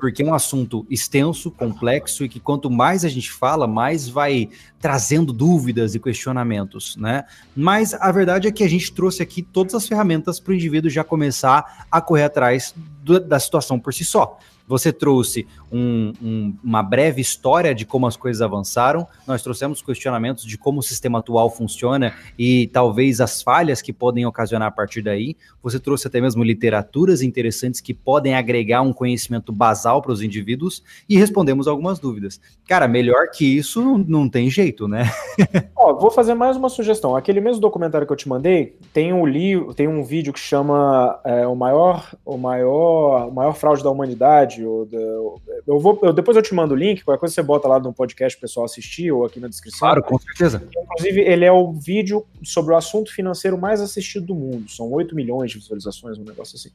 Porque 0.00 0.22
é 0.22 0.26
um 0.26 0.34
assunto 0.34 0.84
extenso, 0.90 1.50
complexo 1.50 2.24
e 2.24 2.28
que 2.28 2.40
quanto 2.40 2.68
mais 2.68 3.04
a 3.04 3.08
gente 3.08 3.30
fala, 3.30 3.66
mais 3.66 4.08
vai 4.08 4.48
trazendo 4.80 5.32
dúvidas 5.32 5.94
e 5.94 6.00
questionamentos, 6.00 6.96
né? 6.96 7.24
Mas 7.54 7.94
a 7.94 8.10
verdade 8.10 8.48
é 8.48 8.52
que 8.52 8.64
a 8.64 8.68
gente 8.68 8.92
trouxe 8.92 9.22
aqui 9.22 9.42
todas 9.42 9.74
as 9.74 9.86
ferramentas 9.86 10.40
para 10.40 10.52
o 10.52 10.54
indivíduo 10.54 10.90
já 10.90 11.04
começar 11.04 11.86
a 11.90 12.00
correr 12.00 12.24
atrás 12.24 12.74
do, 13.02 13.20
da 13.20 13.38
situação 13.38 13.78
por 13.78 13.94
si 13.94 14.04
só. 14.04 14.38
Você 14.70 14.92
trouxe 14.92 15.48
um, 15.72 16.12
um, 16.22 16.54
uma 16.62 16.80
breve 16.80 17.20
história 17.20 17.74
de 17.74 17.84
como 17.84 18.06
as 18.06 18.16
coisas 18.16 18.40
avançaram, 18.40 19.04
nós 19.26 19.42
trouxemos 19.42 19.82
questionamentos 19.82 20.44
de 20.44 20.56
como 20.56 20.78
o 20.78 20.82
sistema 20.82 21.18
atual 21.18 21.50
funciona 21.50 22.14
e 22.38 22.68
talvez 22.68 23.20
as 23.20 23.42
falhas 23.42 23.82
que 23.82 23.92
podem 23.92 24.24
ocasionar 24.24 24.68
a 24.68 24.70
partir 24.70 25.02
daí. 25.02 25.36
Você 25.60 25.80
trouxe 25.80 26.06
até 26.06 26.20
mesmo 26.20 26.44
literaturas 26.44 27.20
interessantes 27.20 27.80
que 27.80 27.92
podem 27.92 28.36
agregar 28.36 28.80
um 28.82 28.92
conhecimento 28.92 29.50
basal 29.50 30.00
para 30.00 30.12
os 30.12 30.22
indivíduos 30.22 30.84
e 31.08 31.16
respondemos 31.16 31.66
algumas 31.66 31.98
dúvidas. 31.98 32.40
Cara, 32.68 32.86
melhor 32.86 33.28
que 33.30 33.44
isso 33.44 33.98
não 34.06 34.28
tem 34.28 34.48
jeito, 34.48 34.86
né? 34.86 35.10
Ó, 35.76 35.94
vou 35.94 36.12
fazer 36.12 36.34
mais 36.34 36.56
uma 36.56 36.68
sugestão. 36.68 37.16
Aquele 37.16 37.40
mesmo 37.40 37.60
documentário 37.60 38.06
que 38.06 38.12
eu 38.12 38.16
te 38.16 38.28
mandei 38.28 38.76
tem 38.92 39.12
um 39.12 39.26
livro, 39.26 39.74
tem 39.74 39.88
um 39.88 40.04
vídeo 40.04 40.32
que 40.32 40.38
chama 40.38 41.18
é, 41.24 41.44
o 41.44 41.56
maior, 41.56 42.14
o 42.24 42.36
maior, 42.36 43.28
o 43.28 43.32
maior 43.32 43.54
fraude 43.54 43.82
da 43.82 43.90
humanidade. 43.90 44.59
Eu 44.62 45.78
vou, 45.78 45.98
eu, 46.02 46.12
depois 46.12 46.36
eu 46.36 46.42
te 46.42 46.54
mando 46.54 46.74
o 46.74 46.76
link, 46.76 47.04
qualquer 47.04 47.20
coisa 47.20 47.34
você 47.34 47.42
bota 47.42 47.68
lá 47.68 47.78
no 47.78 47.92
podcast 47.92 48.36
o 48.36 48.40
pessoal 48.40 48.66
assistir 48.66 49.10
ou 49.10 49.24
aqui 49.24 49.40
na 49.40 49.48
descrição. 49.48 49.80
Claro, 49.80 50.02
com 50.02 50.18
certeza. 50.18 50.62
Inclusive, 50.82 51.20
ele 51.20 51.44
é 51.44 51.52
o 51.52 51.72
vídeo 51.72 52.24
sobre 52.42 52.74
o 52.74 52.76
assunto 52.76 53.12
financeiro 53.12 53.58
mais 53.58 53.80
assistido 53.80 54.26
do 54.26 54.34
mundo. 54.34 54.70
São 54.70 54.90
8 54.90 55.14
milhões 55.14 55.50
de 55.50 55.58
visualizações, 55.58 56.18
um 56.18 56.24
negócio 56.24 56.56
assim. 56.56 56.70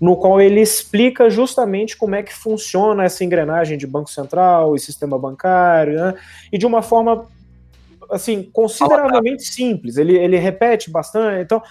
No 0.00 0.16
qual 0.16 0.40
ele 0.40 0.60
explica 0.60 1.30
justamente 1.30 1.96
como 1.96 2.14
é 2.14 2.22
que 2.22 2.32
funciona 2.32 3.04
essa 3.04 3.24
engrenagem 3.24 3.78
de 3.78 3.86
Banco 3.86 4.10
Central 4.10 4.74
e 4.74 4.80
sistema 4.80 5.18
bancário, 5.18 5.94
né? 5.94 6.14
E 6.52 6.58
de 6.58 6.66
uma 6.66 6.82
forma 6.82 7.26
assim, 8.10 8.42
consideravelmente 8.42 9.44
simples. 9.44 9.96
Ele, 9.96 10.16
ele 10.16 10.36
repete 10.36 10.90
bastante, 10.90 11.42
então, 11.42 11.62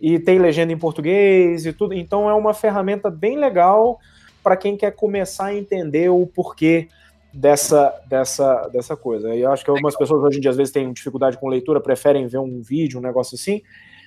e 0.00 0.18
tem 0.18 0.38
legenda 0.38 0.72
em 0.72 0.78
português 0.78 1.66
e 1.66 1.72
tudo. 1.72 1.94
Então 1.94 2.28
é 2.28 2.34
uma 2.34 2.54
ferramenta 2.54 3.10
bem 3.10 3.38
legal 3.38 3.98
para 4.42 4.56
quem 4.56 4.76
quer 4.76 4.92
começar 4.92 5.46
a 5.46 5.54
entender 5.54 6.08
o 6.08 6.26
porquê 6.26 6.88
dessa, 7.32 7.94
dessa, 8.08 8.68
dessa 8.68 8.96
coisa. 8.96 9.34
E 9.34 9.40
eu 9.40 9.52
acho 9.52 9.64
que 9.64 9.70
algumas 9.70 9.96
pessoas 9.96 10.22
hoje 10.22 10.38
em 10.38 10.40
dia 10.40 10.50
às 10.50 10.56
vezes 10.56 10.72
têm 10.72 10.92
dificuldade 10.92 11.38
com 11.38 11.48
leitura, 11.48 11.80
preferem 11.80 12.26
ver 12.26 12.38
um 12.38 12.60
vídeo, 12.60 12.98
um 12.98 13.02
negócio 13.02 13.34
assim. 13.34 13.62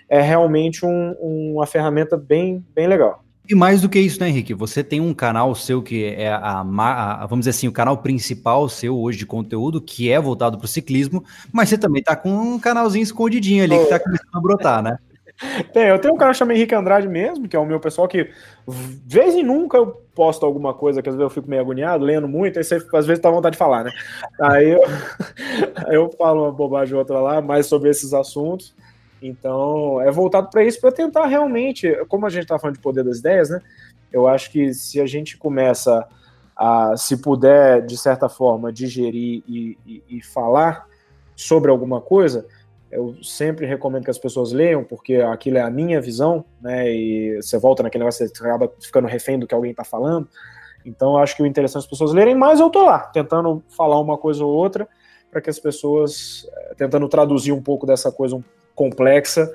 É 0.09 0.19
realmente 0.19 0.85
um, 0.85 1.11
uma 1.21 1.65
ferramenta 1.65 2.17
bem, 2.17 2.65
bem 2.75 2.87
legal. 2.87 3.23
E 3.49 3.55
mais 3.55 3.81
do 3.81 3.89
que 3.89 3.99
isso, 3.99 4.19
né, 4.19 4.29
Henrique? 4.29 4.53
Você 4.53 4.83
tem 4.83 5.01
um 5.01 5.13
canal 5.13 5.53
seu 5.55 5.81
que 5.81 6.05
é 6.05 6.29
a, 6.29 6.61
a, 6.61 7.25
vamos 7.25 7.39
dizer 7.43 7.49
assim, 7.51 7.67
o 7.67 7.71
canal 7.71 7.97
principal 7.97 8.69
seu 8.69 8.97
hoje 8.97 9.17
de 9.17 9.25
conteúdo, 9.25 9.81
que 9.81 10.11
é 10.11 10.19
voltado 10.19 10.57
para 10.57 10.65
o 10.65 10.67
ciclismo, 10.67 11.23
mas 11.51 11.69
você 11.69 11.77
também 11.77 12.03
tá 12.03 12.15
com 12.15 12.29
um 12.29 12.59
canalzinho 12.59 13.03
escondidinho 13.03 13.63
ali 13.63 13.77
que 13.77 13.85
tá 13.85 13.99
começando 13.99 14.35
a 14.35 14.39
brotar, 14.39 14.83
né? 14.83 14.97
Tem, 15.73 15.87
eu 15.87 15.99
tenho 15.99 16.13
um 16.13 16.17
canal 16.17 16.33
chamado 16.33 16.55
Henrique 16.55 16.75
Andrade 16.75 17.07
mesmo, 17.07 17.47
que 17.47 17.55
é 17.55 17.59
o 17.59 17.65
meu 17.65 17.79
pessoal 17.79 18.07
que, 18.07 18.29
vez 18.67 19.35
em 19.35 19.43
nunca, 19.43 19.77
eu 19.77 20.01
posto 20.13 20.45
alguma 20.45 20.73
coisa 20.73 21.01
que 21.01 21.09
às 21.09 21.15
vezes 21.15 21.23
eu 21.23 21.33
fico 21.33 21.49
meio 21.49 21.61
agoniado, 21.61 22.05
lendo 22.05 22.27
muito, 22.27 22.59
aí 22.59 22.63
você 22.63 22.75
às 22.93 23.05
vezes 23.05 23.21
tá 23.21 23.29
vontade 23.29 23.53
de 23.53 23.57
falar, 23.57 23.83
né? 23.83 23.91
Aí 24.39 24.69
eu, 24.69 24.81
eu 25.91 26.11
falo 26.17 26.43
uma 26.43 26.51
bobagem 26.51 26.93
ou 26.93 26.99
outra 26.99 27.19
lá, 27.19 27.41
mais 27.41 27.65
sobre 27.65 27.89
esses 27.89 28.13
assuntos. 28.13 28.75
Então, 29.21 30.01
é 30.01 30.11
voltado 30.11 30.49
para 30.49 30.63
isso, 30.63 30.81
para 30.81 30.91
tentar 30.91 31.25
realmente, 31.27 31.91
como 32.07 32.25
a 32.25 32.29
gente 32.29 32.43
está 32.43 32.57
falando 32.57 32.75
de 32.75 32.81
poder 32.81 33.03
das 33.03 33.19
ideias, 33.19 33.49
né? 33.49 33.61
Eu 34.11 34.27
acho 34.27 34.51
que 34.51 34.73
se 34.73 34.99
a 34.99 35.05
gente 35.05 35.37
começa 35.37 36.07
a, 36.55 36.95
se 36.97 37.17
puder, 37.17 37.85
de 37.85 37.97
certa 37.97 38.27
forma, 38.27 38.73
digerir 38.73 39.43
e, 39.47 39.77
e, 39.85 40.03
e 40.09 40.23
falar 40.23 40.85
sobre 41.35 41.71
alguma 41.71 42.01
coisa, 42.01 42.45
eu 42.91 43.15
sempre 43.23 43.65
recomendo 43.65 44.03
que 44.03 44.11
as 44.11 44.17
pessoas 44.17 44.51
leiam, 44.51 44.83
porque 44.83 45.15
aquilo 45.15 45.57
é 45.57 45.61
a 45.61 45.69
minha 45.69 46.01
visão, 46.01 46.43
né? 46.61 46.91
E 46.91 47.41
você 47.41 47.57
volta 47.57 47.81
naquele 47.81 48.03
negócio, 48.03 48.27
você 48.27 48.43
acaba 48.43 48.71
ficando 48.81 49.07
refém 49.07 49.39
do 49.39 49.47
que 49.47 49.55
alguém 49.55 49.71
está 49.71 49.83
falando. 49.83 50.27
Então, 50.85 51.13
eu 51.13 51.17
acho 51.19 51.35
que 51.35 51.43
o 51.43 51.45
interessante 51.45 51.83
é 51.83 51.85
as 51.85 51.89
pessoas 51.89 52.11
lerem, 52.11 52.35
mas 52.35 52.59
eu 52.59 52.69
tô 52.69 52.83
lá, 52.83 52.99
tentando 52.99 53.63
falar 53.69 53.99
uma 53.99 54.17
coisa 54.17 54.43
ou 54.43 54.51
outra, 54.51 54.87
para 55.31 55.39
que 55.39 55.49
as 55.49 55.59
pessoas, 55.59 56.45
eh, 56.53 56.73
tentando 56.75 57.07
traduzir 57.07 57.51
um 57.51 57.61
pouco 57.61 57.85
dessa 57.85 58.11
coisa 58.11 58.43
complexa, 58.75 59.49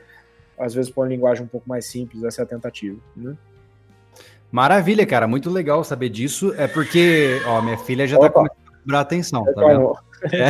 às 0.59 0.73
vezes 0.73 0.91
com 0.91 1.03
uma 1.03 1.09
linguagem 1.09 1.45
um 1.45 1.49
pouco 1.49 1.69
mais 1.69 1.85
simples, 1.87 2.23
essa 2.23 2.43
é 2.43 2.45
a 2.45 2.47
tentativa. 2.47 2.99
Né? 3.15 3.37
Maravilha, 4.51 5.05
cara, 5.05 5.27
muito 5.27 5.51
legal 5.51 5.85
saber 5.85 6.09
disso. 6.09 6.55
É 6.57 6.67
porque, 6.67 7.43
ó, 7.47 7.61
minha 7.61 7.77
filha 7.77 8.07
já 8.07 8.17
está 8.17 8.31
começando 8.31 8.69
a 8.69 8.79
cobrar 8.79 9.01
atenção, 9.01 9.45
tá 9.45 9.67
vendo? 9.67 9.95
É. 10.25 10.49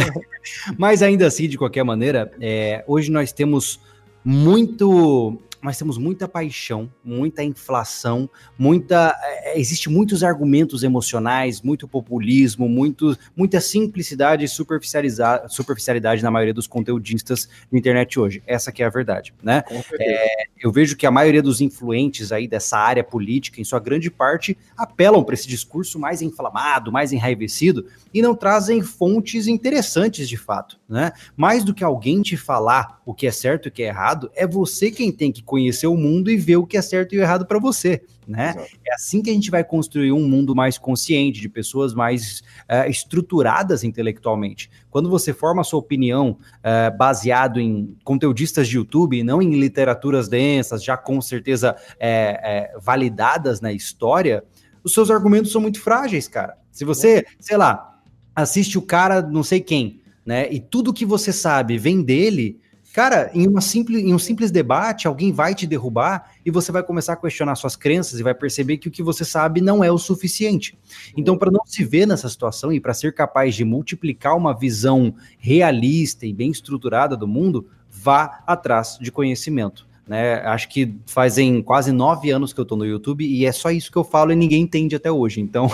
Mas 0.76 1.02
ainda 1.02 1.26
assim, 1.26 1.48
de 1.48 1.58
qualquer 1.58 1.84
maneira, 1.84 2.30
é, 2.40 2.84
hoje 2.86 3.10
nós 3.10 3.32
temos 3.32 3.80
muito 4.24 5.40
nós 5.66 5.76
temos 5.76 5.98
muita 5.98 6.28
paixão, 6.28 6.88
muita 7.04 7.42
inflação, 7.42 8.30
muita. 8.56 9.18
É, 9.20 9.58
existe 9.58 9.90
muitos 9.90 10.22
argumentos 10.22 10.84
emocionais, 10.84 11.60
muito 11.60 11.88
populismo, 11.88 12.68
muito, 12.68 13.18
muita 13.36 13.60
simplicidade 13.60 14.44
e 14.44 14.48
superficialidade 14.48 16.22
na 16.22 16.30
maioria 16.30 16.54
dos 16.54 16.68
conteudistas 16.68 17.48
na 17.70 17.76
internet 17.76 18.16
hoje. 18.16 18.44
Essa 18.46 18.70
que 18.70 18.80
é 18.80 18.86
a 18.86 18.90
verdade, 18.90 19.34
né? 19.42 19.64
É, 19.98 20.44
eu 20.60 20.70
vejo 20.70 20.96
que 20.96 21.04
a 21.04 21.10
maioria 21.10 21.42
dos 21.42 21.60
influentes 21.60 22.30
aí 22.30 22.46
dessa 22.46 22.78
área 22.78 23.02
política, 23.02 23.60
em 23.60 23.64
sua 23.64 23.80
grande 23.80 24.08
parte, 24.08 24.56
apelam 24.76 25.24
para 25.24 25.34
esse 25.34 25.48
discurso 25.48 25.98
mais 25.98 26.22
inflamado, 26.22 26.92
mais 26.92 27.12
enraivecido 27.12 27.86
e 28.14 28.22
não 28.22 28.36
trazem 28.36 28.82
fontes 28.82 29.48
interessantes 29.48 30.28
de 30.28 30.36
fato, 30.36 30.78
né? 30.88 31.10
Mais 31.36 31.64
do 31.64 31.74
que 31.74 31.82
alguém 31.82 32.22
te 32.22 32.36
falar 32.36 33.00
o 33.04 33.12
que 33.12 33.26
é 33.26 33.32
certo 33.32 33.66
e 33.66 33.68
o 33.68 33.72
que 33.72 33.82
é 33.82 33.86
errado, 33.86 34.30
é 34.32 34.46
você 34.46 34.92
quem 34.92 35.10
tem 35.10 35.32
que 35.32 35.42
conhecer 35.56 35.86
o 35.86 35.96
mundo 35.96 36.30
e 36.30 36.36
ver 36.36 36.58
o 36.58 36.66
que 36.66 36.76
é 36.76 36.82
certo 36.82 37.14
e 37.14 37.18
o 37.18 37.22
errado 37.22 37.46
para 37.46 37.58
você, 37.58 38.02
né? 38.28 38.50
Exato. 38.50 38.68
É 38.86 38.94
assim 38.94 39.22
que 39.22 39.30
a 39.30 39.32
gente 39.32 39.50
vai 39.50 39.64
construir 39.64 40.12
um 40.12 40.28
mundo 40.28 40.54
mais 40.54 40.76
consciente, 40.76 41.40
de 41.40 41.48
pessoas 41.48 41.94
mais 41.94 42.42
uh, 42.70 42.90
estruturadas 42.90 43.82
intelectualmente. 43.82 44.70
Quando 44.90 45.08
você 45.08 45.32
forma 45.32 45.62
a 45.62 45.64
sua 45.64 45.78
opinião 45.78 46.32
uh, 46.58 46.94
baseado 46.98 47.58
em 47.58 47.96
conteudistas 48.04 48.68
de 48.68 48.76
YouTube, 48.76 49.24
não 49.24 49.40
em 49.40 49.58
literaturas 49.58 50.28
densas, 50.28 50.84
já 50.84 50.94
com 50.94 51.22
certeza 51.22 51.74
é, 51.98 52.74
é, 52.74 52.78
validadas 52.78 53.62
na 53.62 53.72
história, 53.72 54.44
os 54.84 54.92
seus 54.92 55.10
argumentos 55.10 55.50
são 55.50 55.62
muito 55.62 55.80
frágeis, 55.80 56.28
cara. 56.28 56.54
Se 56.70 56.84
você, 56.84 57.24
sei 57.40 57.56
lá, 57.56 57.98
assiste 58.34 58.76
o 58.76 58.82
cara 58.82 59.22
não 59.22 59.42
sei 59.42 59.60
quem, 59.60 60.02
né? 60.26 60.52
E 60.52 60.60
tudo 60.60 60.92
que 60.92 61.06
você 61.06 61.32
sabe 61.32 61.78
vem 61.78 62.02
dele, 62.02 62.60
Cara, 62.96 63.30
em, 63.34 63.46
uma 63.46 63.60
simples, 63.60 64.02
em 64.02 64.14
um 64.14 64.18
simples 64.18 64.50
debate, 64.50 65.06
alguém 65.06 65.30
vai 65.30 65.54
te 65.54 65.66
derrubar 65.66 66.30
e 66.46 66.50
você 66.50 66.72
vai 66.72 66.82
começar 66.82 67.12
a 67.12 67.16
questionar 67.16 67.54
suas 67.54 67.76
crenças 67.76 68.18
e 68.18 68.22
vai 68.22 68.34
perceber 68.34 68.78
que 68.78 68.88
o 68.88 68.90
que 68.90 69.02
você 69.02 69.22
sabe 69.22 69.60
não 69.60 69.84
é 69.84 69.92
o 69.92 69.98
suficiente. 69.98 70.78
Então, 71.14 71.36
para 71.36 71.50
não 71.50 71.60
se 71.66 71.84
ver 71.84 72.06
nessa 72.06 72.26
situação 72.26 72.72
e 72.72 72.80
para 72.80 72.94
ser 72.94 73.12
capaz 73.12 73.54
de 73.54 73.66
multiplicar 73.66 74.34
uma 74.34 74.58
visão 74.58 75.14
realista 75.38 76.24
e 76.24 76.32
bem 76.32 76.50
estruturada 76.50 77.14
do 77.18 77.28
mundo, 77.28 77.68
vá 77.90 78.42
atrás 78.46 78.96
de 78.98 79.12
conhecimento. 79.12 79.86
Né? 80.08 80.36
Acho 80.36 80.66
que 80.70 80.94
fazem 81.04 81.60
quase 81.60 81.92
nove 81.92 82.30
anos 82.30 82.54
que 82.54 82.60
eu 82.60 82.62
estou 82.62 82.78
no 82.78 82.86
YouTube 82.86 83.26
e 83.26 83.44
é 83.44 83.52
só 83.52 83.70
isso 83.70 83.92
que 83.92 83.98
eu 83.98 84.04
falo 84.04 84.32
e 84.32 84.34
ninguém 84.34 84.62
entende 84.62 84.96
até 84.96 85.12
hoje. 85.12 85.42
Então, 85.42 85.70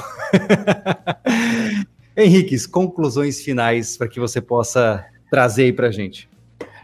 Henrique, 2.18 2.66
conclusões 2.66 3.40
finais 3.40 3.96
para 3.96 4.08
que 4.08 4.18
você 4.18 4.40
possa 4.40 5.06
trazer 5.30 5.66
aí 5.66 5.72
para 5.72 5.88
gente. 5.92 6.31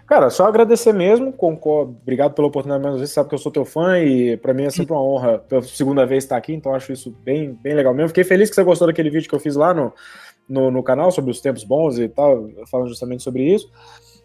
Cara, 0.09 0.31
só 0.31 0.47
agradecer 0.47 0.95
mesmo, 0.95 1.31
concordo. 1.31 1.95
Obrigado 2.01 2.33
pela 2.33 2.49
oportunidade 2.49 2.83
mais 2.83 2.95
uma 2.95 2.99
vez. 2.99 3.11
Sabe 3.11 3.29
que 3.29 3.35
eu 3.35 3.39
sou 3.39 3.53
teu 3.53 3.67
fã 3.67 3.99
e 3.99 4.39
para 4.39 4.55
mim 4.55 4.65
é 4.65 4.71
sempre 4.71 4.95
uma 4.95 5.03
honra 5.03 5.39
pela 5.39 5.61
segunda 5.61 6.07
vez 6.07 6.25
estar 6.25 6.39
aqui, 6.39 6.55
então 6.55 6.75
acho 6.75 6.91
isso 6.91 7.15
bem, 7.23 7.53
bem 7.53 7.75
legal 7.75 7.93
mesmo. 7.93 8.09
Fiquei 8.09 8.25
feliz 8.25 8.49
que 8.49 8.55
você 8.55 8.65
gostou 8.65 8.89
daquele 8.89 9.11
vídeo 9.11 9.29
que 9.29 9.35
eu 9.35 9.39
fiz 9.39 9.55
lá 9.55 9.75
no, 9.75 9.93
no, 10.49 10.71
no 10.71 10.83
canal 10.83 11.11
sobre 11.13 11.31
os 11.31 11.43
tempos 11.43 11.63
bons 11.63 11.99
e 11.99 12.09
tal, 12.09 12.49
falando 12.71 12.89
justamente 12.89 13.23
sobre 13.23 13.43
isso. 13.55 13.71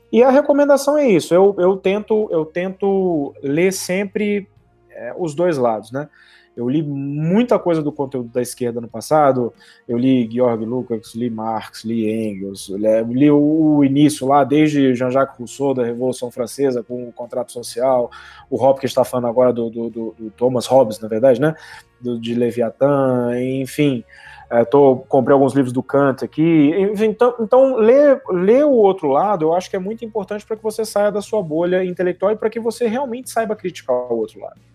E 0.09 0.23
a 0.23 0.29
recomendação 0.29 0.97
é 0.97 1.05
isso. 1.05 1.33
Eu, 1.35 1.53
eu 1.59 1.75
tento 1.75 2.29
eu 2.31 2.45
tento 2.45 3.33
ler 3.43 3.73
sempre 3.73 4.47
é, 4.89 5.13
os 5.17 5.35
dois 5.35 5.57
lados, 5.57 5.91
né? 5.91 6.07
Eu 6.55 6.69
li 6.69 6.83
muita 6.83 7.57
coisa 7.57 7.81
do 7.81 7.91
conteúdo 7.91 8.29
da 8.29 8.41
esquerda 8.41 8.79
no 8.79 8.87
passado. 8.87 9.51
Eu 9.87 9.97
li 9.97 10.29
Georg 10.31 10.63
Lukács, 10.63 11.15
li 11.15 11.29
Marx, 11.29 11.83
li 11.83 12.09
Engels, 12.09 12.69
li 12.69 13.31
o 13.31 13.83
início 13.83 14.27
lá, 14.27 14.43
desde 14.43 14.93
Jean-Jacques 14.93 15.37
Rousseau, 15.37 15.73
da 15.73 15.83
Revolução 15.83 16.29
Francesa, 16.29 16.83
com 16.83 17.07
o 17.07 17.11
contrato 17.11 17.51
social. 17.51 18.11
O 18.49 18.73
que 18.75 18.85
está 18.85 19.03
falando 19.03 19.27
agora 19.27 19.51
do, 19.51 19.69
do, 19.69 19.89
do, 19.89 20.15
do 20.17 20.31
Thomas 20.31 20.67
Hobbes, 20.67 20.99
na 20.99 21.07
verdade, 21.07 21.41
né? 21.41 21.55
Do, 21.99 22.19
de 22.19 22.35
Leviatã, 22.35 23.31
enfim. 23.39 24.03
É, 24.49 24.63
tô, 24.63 24.97
comprei 25.07 25.33
alguns 25.33 25.53
livros 25.53 25.73
do 25.73 25.81
Kant 25.81 26.23
aqui. 26.23 26.71
Então, 26.99 27.35
então 27.39 27.75
ler, 27.75 28.21
ler 28.29 28.63
o 28.63 28.71
outro 28.71 29.07
lado 29.07 29.45
eu 29.45 29.53
acho 29.53 29.67
que 29.67 29.75
é 29.75 29.79
muito 29.79 30.05
importante 30.05 30.45
para 30.45 30.55
que 30.55 30.61
você 30.61 30.85
saia 30.85 31.11
da 31.11 31.21
sua 31.21 31.41
bolha 31.41 31.83
intelectual 31.83 32.31
e 32.31 32.35
para 32.35 32.51
que 32.51 32.59
você 32.59 32.85
realmente 32.85 33.31
saiba 33.31 33.55
criticar 33.55 33.95
o 33.95 34.17
outro 34.17 34.39
lado. 34.39 34.72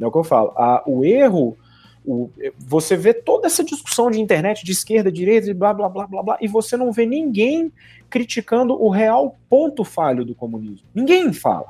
É 0.00 0.06
o 0.06 0.10
que 0.10 0.18
eu 0.18 0.24
falo. 0.24 0.52
A, 0.56 0.82
o 0.86 1.04
erro, 1.04 1.56
o, 2.04 2.30
você 2.58 2.96
vê 2.96 3.14
toda 3.14 3.46
essa 3.46 3.64
discussão 3.64 4.10
de 4.10 4.20
internet, 4.20 4.64
de 4.64 4.72
esquerda, 4.72 5.10
direita, 5.10 5.50
e 5.50 5.54
blá, 5.54 5.72
blá, 5.72 5.88
blá, 5.88 6.06
blá, 6.06 6.22
blá, 6.22 6.38
e 6.40 6.48
você 6.48 6.76
não 6.76 6.92
vê 6.92 7.06
ninguém 7.06 7.72
criticando 8.10 8.80
o 8.80 8.88
real 8.88 9.36
ponto 9.48 9.84
falho 9.84 10.24
do 10.24 10.34
comunismo. 10.34 10.86
Ninguém 10.94 11.32
fala. 11.32 11.66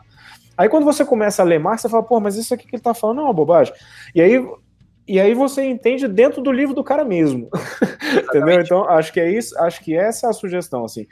Aí 0.56 0.68
quando 0.68 0.84
você 0.84 1.04
começa 1.04 1.42
a 1.42 1.44
ler 1.44 1.58
Marx, 1.58 1.82
você 1.82 1.88
fala, 1.88 2.02
pô, 2.02 2.20
mas 2.20 2.36
isso 2.36 2.54
aqui 2.54 2.66
que 2.66 2.76
ele 2.76 2.82
tá 2.82 2.94
falando 2.94 3.20
é 3.20 3.24
uma 3.24 3.32
bobagem. 3.32 3.74
E 4.14 4.20
aí 4.20 4.44
e 5.06 5.20
aí 5.20 5.34
você 5.34 5.62
entende 5.64 6.08
dentro 6.08 6.40
do 6.40 6.50
livro 6.50 6.74
do 6.74 6.82
cara 6.82 7.04
mesmo. 7.04 7.48
Entendeu? 8.24 8.60
Então, 8.60 8.88
acho 8.88 9.12
que 9.12 9.20
é 9.20 9.30
isso, 9.30 9.56
acho 9.58 9.82
que 9.82 9.94
essa 9.94 10.26
é 10.26 10.30
a 10.30 10.32
sugestão, 10.32 10.84
assim. 10.84 11.06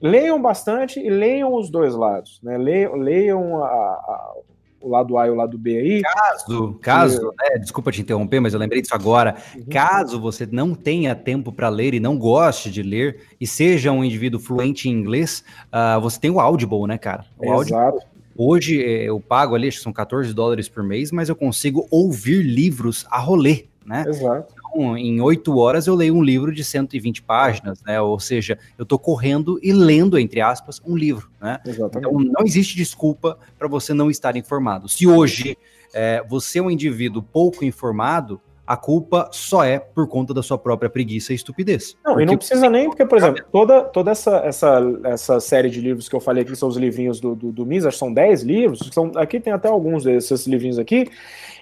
Leiam 0.00 0.40
bastante 0.40 1.00
e 1.00 1.08
leiam 1.08 1.54
os 1.54 1.70
dois 1.70 1.94
lados, 1.94 2.40
né? 2.42 2.58
Leiam, 2.58 2.94
leiam 2.94 3.62
a, 3.62 3.68
a, 3.68 4.32
o 4.80 4.88
lado 4.88 5.18
A 5.18 5.26
e 5.26 5.30
o 5.30 5.34
lado 5.34 5.58
B 5.58 5.76
aí. 5.76 6.02
Caso, 6.02 6.78
caso, 6.80 7.34
né, 7.38 7.58
desculpa 7.58 7.90
te 7.90 8.00
interromper, 8.00 8.40
mas 8.40 8.54
eu 8.54 8.60
lembrei 8.60 8.80
disso 8.80 8.94
agora. 8.94 9.36
Uhum. 9.54 9.64
Caso 9.70 10.20
você 10.20 10.46
não 10.46 10.74
tenha 10.74 11.14
tempo 11.14 11.52
para 11.52 11.68
ler 11.68 11.94
e 11.94 12.00
não 12.00 12.18
goste 12.18 12.70
de 12.70 12.82
ler 12.82 13.20
e 13.40 13.46
seja 13.46 13.92
um 13.92 14.04
indivíduo 14.04 14.40
fluente 14.40 14.88
em 14.88 14.92
inglês, 14.92 15.44
uh, 15.66 16.00
você 16.00 16.20
tem 16.20 16.30
o 16.30 16.40
Audible, 16.40 16.86
né, 16.86 16.98
cara? 16.98 17.24
O 17.38 17.44
Exato. 17.44 17.74
Audible, 17.74 18.06
hoje 18.36 18.82
eh, 18.82 19.04
eu 19.04 19.20
pago 19.20 19.54
ali, 19.54 19.68
acho 19.68 19.78
que 19.78 19.82
são 19.82 19.92
14 19.92 20.32
dólares 20.32 20.68
por 20.68 20.82
mês, 20.82 21.10
mas 21.10 21.28
eu 21.28 21.36
consigo 21.36 21.86
ouvir 21.90 22.42
livros 22.42 23.04
a 23.10 23.18
rolê, 23.18 23.66
né? 23.84 24.04
Exato. 24.06 24.54
Então, 24.70 24.96
em 24.96 25.20
oito 25.20 25.56
horas 25.58 25.86
eu 25.86 25.94
leio 25.94 26.14
um 26.14 26.22
livro 26.22 26.52
de 26.52 26.62
120 26.64 27.22
páginas, 27.22 27.82
né? 27.82 28.00
Ou 28.00 28.18
seja, 28.20 28.58
eu 28.76 28.82
estou 28.82 28.98
correndo 28.98 29.58
e 29.62 29.72
lendo, 29.72 30.18
entre 30.18 30.40
aspas, 30.40 30.80
um 30.84 30.96
livro, 30.96 31.30
né? 31.40 31.58
Exatamente. 31.64 32.08
Então 32.08 32.18
não 32.18 32.44
existe 32.44 32.76
desculpa 32.76 33.38
para 33.58 33.68
você 33.68 33.94
não 33.94 34.10
estar 34.10 34.36
informado. 34.36 34.88
Se 34.88 35.06
hoje 35.06 35.56
é, 35.94 36.24
você 36.28 36.58
é 36.58 36.62
um 36.62 36.70
indivíduo 36.70 37.22
pouco 37.22 37.64
informado, 37.64 38.40
a 38.68 38.76
culpa 38.76 39.30
só 39.32 39.64
é 39.64 39.78
por 39.78 40.06
conta 40.06 40.34
da 40.34 40.42
sua 40.42 40.58
própria 40.58 40.90
preguiça 40.90 41.32
e 41.32 41.36
estupidez. 41.36 41.96
Não, 42.04 42.12
porque... 42.12 42.22
e 42.22 42.26
não 42.26 42.36
precisa 42.36 42.68
nem, 42.68 42.86
porque, 42.86 43.06
por 43.06 43.16
exemplo, 43.16 43.42
toda, 43.50 43.82
toda 43.84 44.10
essa, 44.10 44.36
essa, 44.44 44.80
essa 45.04 45.40
série 45.40 45.70
de 45.70 45.80
livros 45.80 46.06
que 46.06 46.14
eu 46.14 46.20
falei 46.20 46.42
aqui, 46.42 46.54
são 46.54 46.68
os 46.68 46.76
livrinhos 46.76 47.18
do, 47.18 47.34
do, 47.34 47.50
do 47.50 47.64
Mises, 47.64 47.96
são 47.96 48.12
10 48.12 48.42
livros, 48.42 48.90
são, 48.92 49.10
aqui 49.16 49.40
tem 49.40 49.54
até 49.54 49.68
alguns 49.68 50.04
desses 50.04 50.46
livrinhos 50.46 50.78
aqui, 50.78 51.08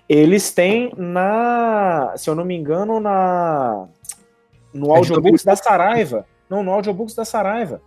eles 0.09 0.53
têm 0.53 0.93
na, 0.97 2.13
se 2.17 2.31
eu 2.31 2.35
não 2.35 2.45
me 2.45 2.57
engano, 2.57 3.01
na 3.01 3.89
no 4.73 4.95
é 4.95 4.99
audiobooks 4.99 5.45
da 5.45 5.57
Saraiva. 5.57 6.27
Não, 6.49 6.63
no 6.63 6.71
audiobooks 6.71 7.15
da 7.15 7.25
Saraiva. 7.25 7.81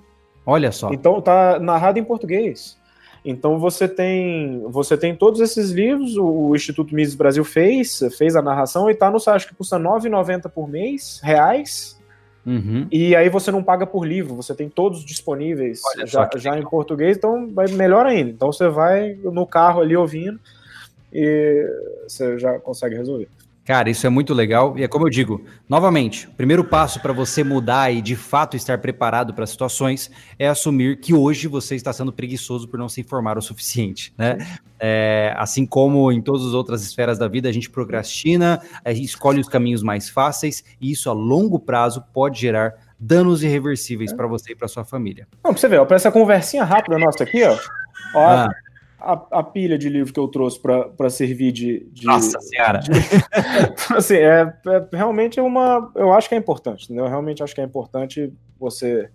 Olha 0.46 0.72
só. 0.72 0.92
Então 0.92 1.22
tá 1.22 1.60
narrado 1.60 2.00
em 2.00 2.04
português. 2.04 2.78
Então 3.24 3.60
você 3.60 3.88
tem 3.88 4.64
você 4.68 4.98
tem 4.98 5.16
todos 5.16 5.40
esses 5.40 5.72
livros, 5.72 6.18
o, 6.18 6.56
Instituto 6.56 6.96
Mises 6.96 7.16
Brasil 7.16 7.44
fez, 7.44 8.00
fez 8.18 8.36
a 8.36 8.42
narração 8.42 8.90
e 8.90 8.96
tá 8.96 9.12
no 9.12 9.20
site, 9.20 9.36
acho 9.36 9.48
que 9.50 9.56
custa 9.56 9.78
R$ 9.78 9.84
9,90 9.84 10.50
por 10.50 10.68
mês, 10.68 11.20
reais. 11.22 12.00
Uhum. 12.46 12.88
E 12.90 13.16
aí 13.16 13.30
você 13.30 13.52
não 13.52 13.62
paga 13.62 13.86
por 13.86 14.06
livro, 14.06 14.36
você 14.36 14.56
tem 14.56 14.70
todos 14.70 15.06
disponíveis 15.06 15.82
já, 16.06 16.28
já 16.38 16.58
em 16.58 16.64
português, 16.64 17.18
então 17.18 17.50
vai 17.54 17.68
melhor 17.68 18.06
ainda. 18.06 18.32
Então 18.32 18.52
você 18.52 18.68
vai 18.70 19.14
no 19.16 19.46
carro 19.46 19.82
ali 19.82 19.96
ouvindo 19.96 20.40
e 21.12 21.68
você 22.08 22.38
já 22.40 22.60
consegue 22.60 22.96
resolver. 22.96 23.28
Cara, 23.70 23.88
isso 23.88 24.08
é 24.08 24.10
muito 24.10 24.34
legal 24.34 24.76
e 24.80 24.84
é 24.84 24.88
como 24.88 25.06
eu 25.06 25.12
digo, 25.12 25.46
novamente, 25.70 26.26
o 26.26 26.32
primeiro 26.32 26.64
passo 26.64 27.00
para 27.00 27.14
você 27.14 27.44
mudar 27.44 27.94
e 27.94 28.02
de 28.02 28.16
fato 28.16 28.58
estar 28.58 28.80
preparado 28.80 29.32
para 29.32 29.46
situações 29.46 30.10
é 30.40 30.48
assumir 30.48 31.00
que 31.00 31.14
hoje 31.14 31.48
você 31.48 31.76
está 31.76 31.94
sendo 31.94 32.12
preguiçoso 32.12 32.68
por 32.68 32.80
não 32.80 32.90
se 32.90 33.00
informar 33.00 33.38
o 33.38 33.44
suficiente, 33.44 34.12
né? 34.18 34.40
É, 34.80 35.36
assim 35.38 35.68
como 35.68 36.12
em 36.12 36.20
todas 36.20 36.48
as 36.48 36.54
outras 36.54 36.82
esferas 36.82 37.20
da 37.20 37.28
vida, 37.28 37.48
a 37.48 37.52
gente 37.52 37.70
procrastina, 37.70 38.60
a 38.84 38.92
gente 38.92 39.06
escolhe 39.06 39.40
os 39.40 39.48
caminhos 39.48 39.84
mais 39.84 40.10
fáceis 40.10 40.64
e 40.82 40.92
isso 40.92 41.08
a 41.08 41.14
longo 41.14 41.60
prazo 41.60 42.04
pode 42.12 42.42
gerar 42.42 42.74
danos 43.00 43.44
irreversíveis 43.44 44.12
é. 44.12 44.16
para 44.16 44.26
você 44.26 44.54
e 44.54 44.56
para 44.56 44.68
sua 44.68 44.84
família. 44.84 45.28
Não, 45.44 45.52
pra 45.52 45.62
você 45.62 45.68
ver, 45.68 45.86
para 45.86 45.96
essa 45.96 46.12
conversinha 46.12 46.64
rápida 46.64 46.98
nossa 46.98 47.24
aqui, 47.24 47.44
ó, 47.44 47.56
ó 48.16 48.30
ah 48.30 48.50
a, 49.00 49.40
a, 49.40 49.44
pilha 49.44 49.78
de 49.78 49.90
livro 49.90 50.14
que 50.14 50.20
eu 50.20 50.28
trouxe 50.28 50.60
para 50.60 51.10
servir 51.10 51.52
de, 51.52 51.88
de, 51.92 52.06
Nossa 52.06 52.40
Senhora! 52.40 52.80
De, 52.80 52.92
assim, 53.96 54.16
é, 54.16 54.54
é, 54.68 54.88
realmente 54.92 55.40
uma. 55.40 55.92
Eu 55.96 56.14
acho 56.14 56.28
que 56.28 56.36
é 56.36 56.38
importante, 56.38 56.86
entendeu? 56.86 57.06
Eu 57.06 57.10
realmente 57.10 57.42
acho 57.42 57.56
que 57.56 57.62
é 57.62 57.64
importante 57.64 58.34
você. 58.60 59.10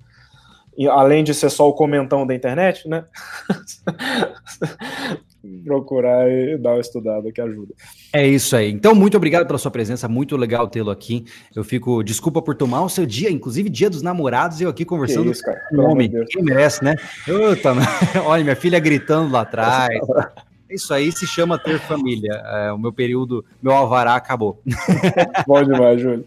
Além 0.90 1.22
de 1.22 1.32
ser 1.32 1.50
só 1.50 1.68
o 1.68 1.74
comentão 1.74 2.26
da 2.26 2.34
internet, 2.34 2.88
né? 2.88 3.04
procurar 5.64 6.30
e 6.30 6.56
dar 6.58 6.72
uma 6.72 6.80
estudada 6.80 7.30
que 7.32 7.40
ajuda. 7.40 7.74
É 8.12 8.26
isso 8.26 8.56
aí. 8.56 8.70
Então, 8.70 8.94
muito 8.94 9.16
obrigado 9.16 9.46
pela 9.46 9.58
sua 9.58 9.70
presença, 9.70 10.08
muito 10.08 10.36
legal 10.36 10.68
tê-lo 10.68 10.90
aqui. 10.90 11.24
Eu 11.54 11.64
fico, 11.64 12.02
desculpa 12.02 12.40
por 12.40 12.54
tomar 12.54 12.82
o 12.82 12.88
seu 12.88 13.06
dia, 13.06 13.30
inclusive 13.30 13.68
dia 13.68 13.90
dos 13.90 14.02
namorados, 14.02 14.60
eu 14.60 14.68
aqui 14.68 14.84
conversando 14.84 15.30
isso, 15.30 15.42
com 15.44 15.76
um 15.76 15.84
homem. 15.90 16.10
Quem 16.28 16.42
merece, 16.42 16.84
né? 16.84 16.96
Uta, 17.28 17.72
olha, 18.24 18.42
minha 18.42 18.56
filha 18.56 18.78
gritando 18.78 19.32
lá 19.32 19.42
atrás. 19.42 19.88
Isso 20.74 20.92
aí 20.92 21.12
se 21.12 21.24
chama 21.24 21.56
ter 21.56 21.78
família. 21.78 22.32
É, 22.32 22.72
o 22.72 22.78
meu 22.78 22.92
período, 22.92 23.44
meu 23.62 23.72
alvará 23.72 24.16
acabou. 24.16 24.60
Bom 25.46 25.62
demais, 25.62 26.00
Júlio. 26.00 26.26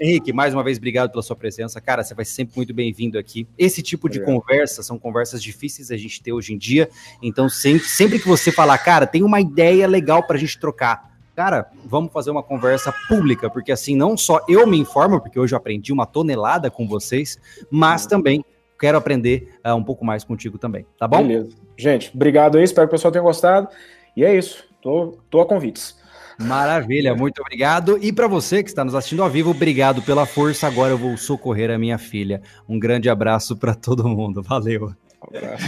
Henrique, 0.00 0.32
mais 0.32 0.52
uma 0.52 0.64
vez, 0.64 0.78
obrigado 0.78 1.10
pela 1.10 1.22
sua 1.22 1.36
presença. 1.36 1.80
Cara, 1.80 2.02
você 2.02 2.12
vai 2.12 2.24
sempre 2.24 2.56
muito 2.56 2.74
bem-vindo 2.74 3.16
aqui. 3.16 3.46
Esse 3.56 3.82
tipo 3.82 4.08
de 4.08 4.18
obrigado. 4.18 4.42
conversa 4.42 4.82
são 4.82 4.98
conversas 4.98 5.40
difíceis 5.40 5.92
a 5.92 5.96
gente 5.96 6.20
ter 6.20 6.32
hoje 6.32 6.52
em 6.52 6.58
dia. 6.58 6.90
Então, 7.22 7.48
sempre, 7.48 7.86
sempre 7.86 8.18
que 8.18 8.26
você 8.26 8.50
falar, 8.50 8.78
cara, 8.78 9.06
tem 9.06 9.22
uma 9.22 9.40
ideia 9.40 9.86
legal 9.86 10.26
para 10.26 10.36
a 10.36 10.40
gente 10.40 10.58
trocar. 10.58 11.14
Cara, 11.36 11.70
vamos 11.84 12.12
fazer 12.12 12.32
uma 12.32 12.42
conversa 12.42 12.92
pública, 13.08 13.48
porque 13.48 13.70
assim, 13.70 13.94
não 13.94 14.16
só 14.16 14.44
eu 14.48 14.66
me 14.66 14.76
informo, 14.76 15.20
porque 15.20 15.38
hoje 15.38 15.54
eu 15.54 15.56
aprendi 15.56 15.92
uma 15.92 16.06
tonelada 16.06 16.68
com 16.68 16.86
vocês, 16.88 17.38
mas 17.70 18.06
também 18.06 18.44
quero 18.78 18.98
aprender 18.98 19.56
uh, 19.64 19.74
um 19.74 19.84
pouco 19.84 20.04
mais 20.04 20.24
contigo 20.24 20.58
também, 20.58 20.84
tá 20.98 21.06
bom? 21.06 21.26
Beleza. 21.26 21.63
Gente, 21.76 22.10
obrigado 22.14 22.58
aí, 22.58 22.64
espero 22.64 22.88
que 22.88 22.94
o 22.94 22.96
pessoal 22.96 23.12
tenha 23.12 23.22
gostado. 23.22 23.68
E 24.16 24.24
é 24.24 24.36
isso, 24.36 24.64
tô, 24.80 25.18
tô 25.28 25.40
a 25.40 25.46
convites. 25.46 25.96
Maravilha, 26.38 27.14
muito 27.14 27.40
obrigado. 27.40 27.98
E 28.02 28.12
para 28.12 28.26
você 28.26 28.62
que 28.62 28.68
está 28.68 28.84
nos 28.84 28.94
assistindo 28.94 29.22
ao 29.22 29.30
vivo, 29.30 29.50
obrigado 29.50 30.02
pela 30.02 30.26
força. 30.26 30.66
Agora 30.66 30.92
eu 30.92 30.98
vou 30.98 31.16
socorrer 31.16 31.70
a 31.70 31.78
minha 31.78 31.98
filha. 31.98 32.42
Um 32.68 32.78
grande 32.78 33.08
abraço 33.08 33.56
para 33.56 33.74
todo 33.74 34.08
mundo. 34.08 34.42
Valeu. 34.42 34.92
Um 35.22 35.36
abraço. 35.36 35.64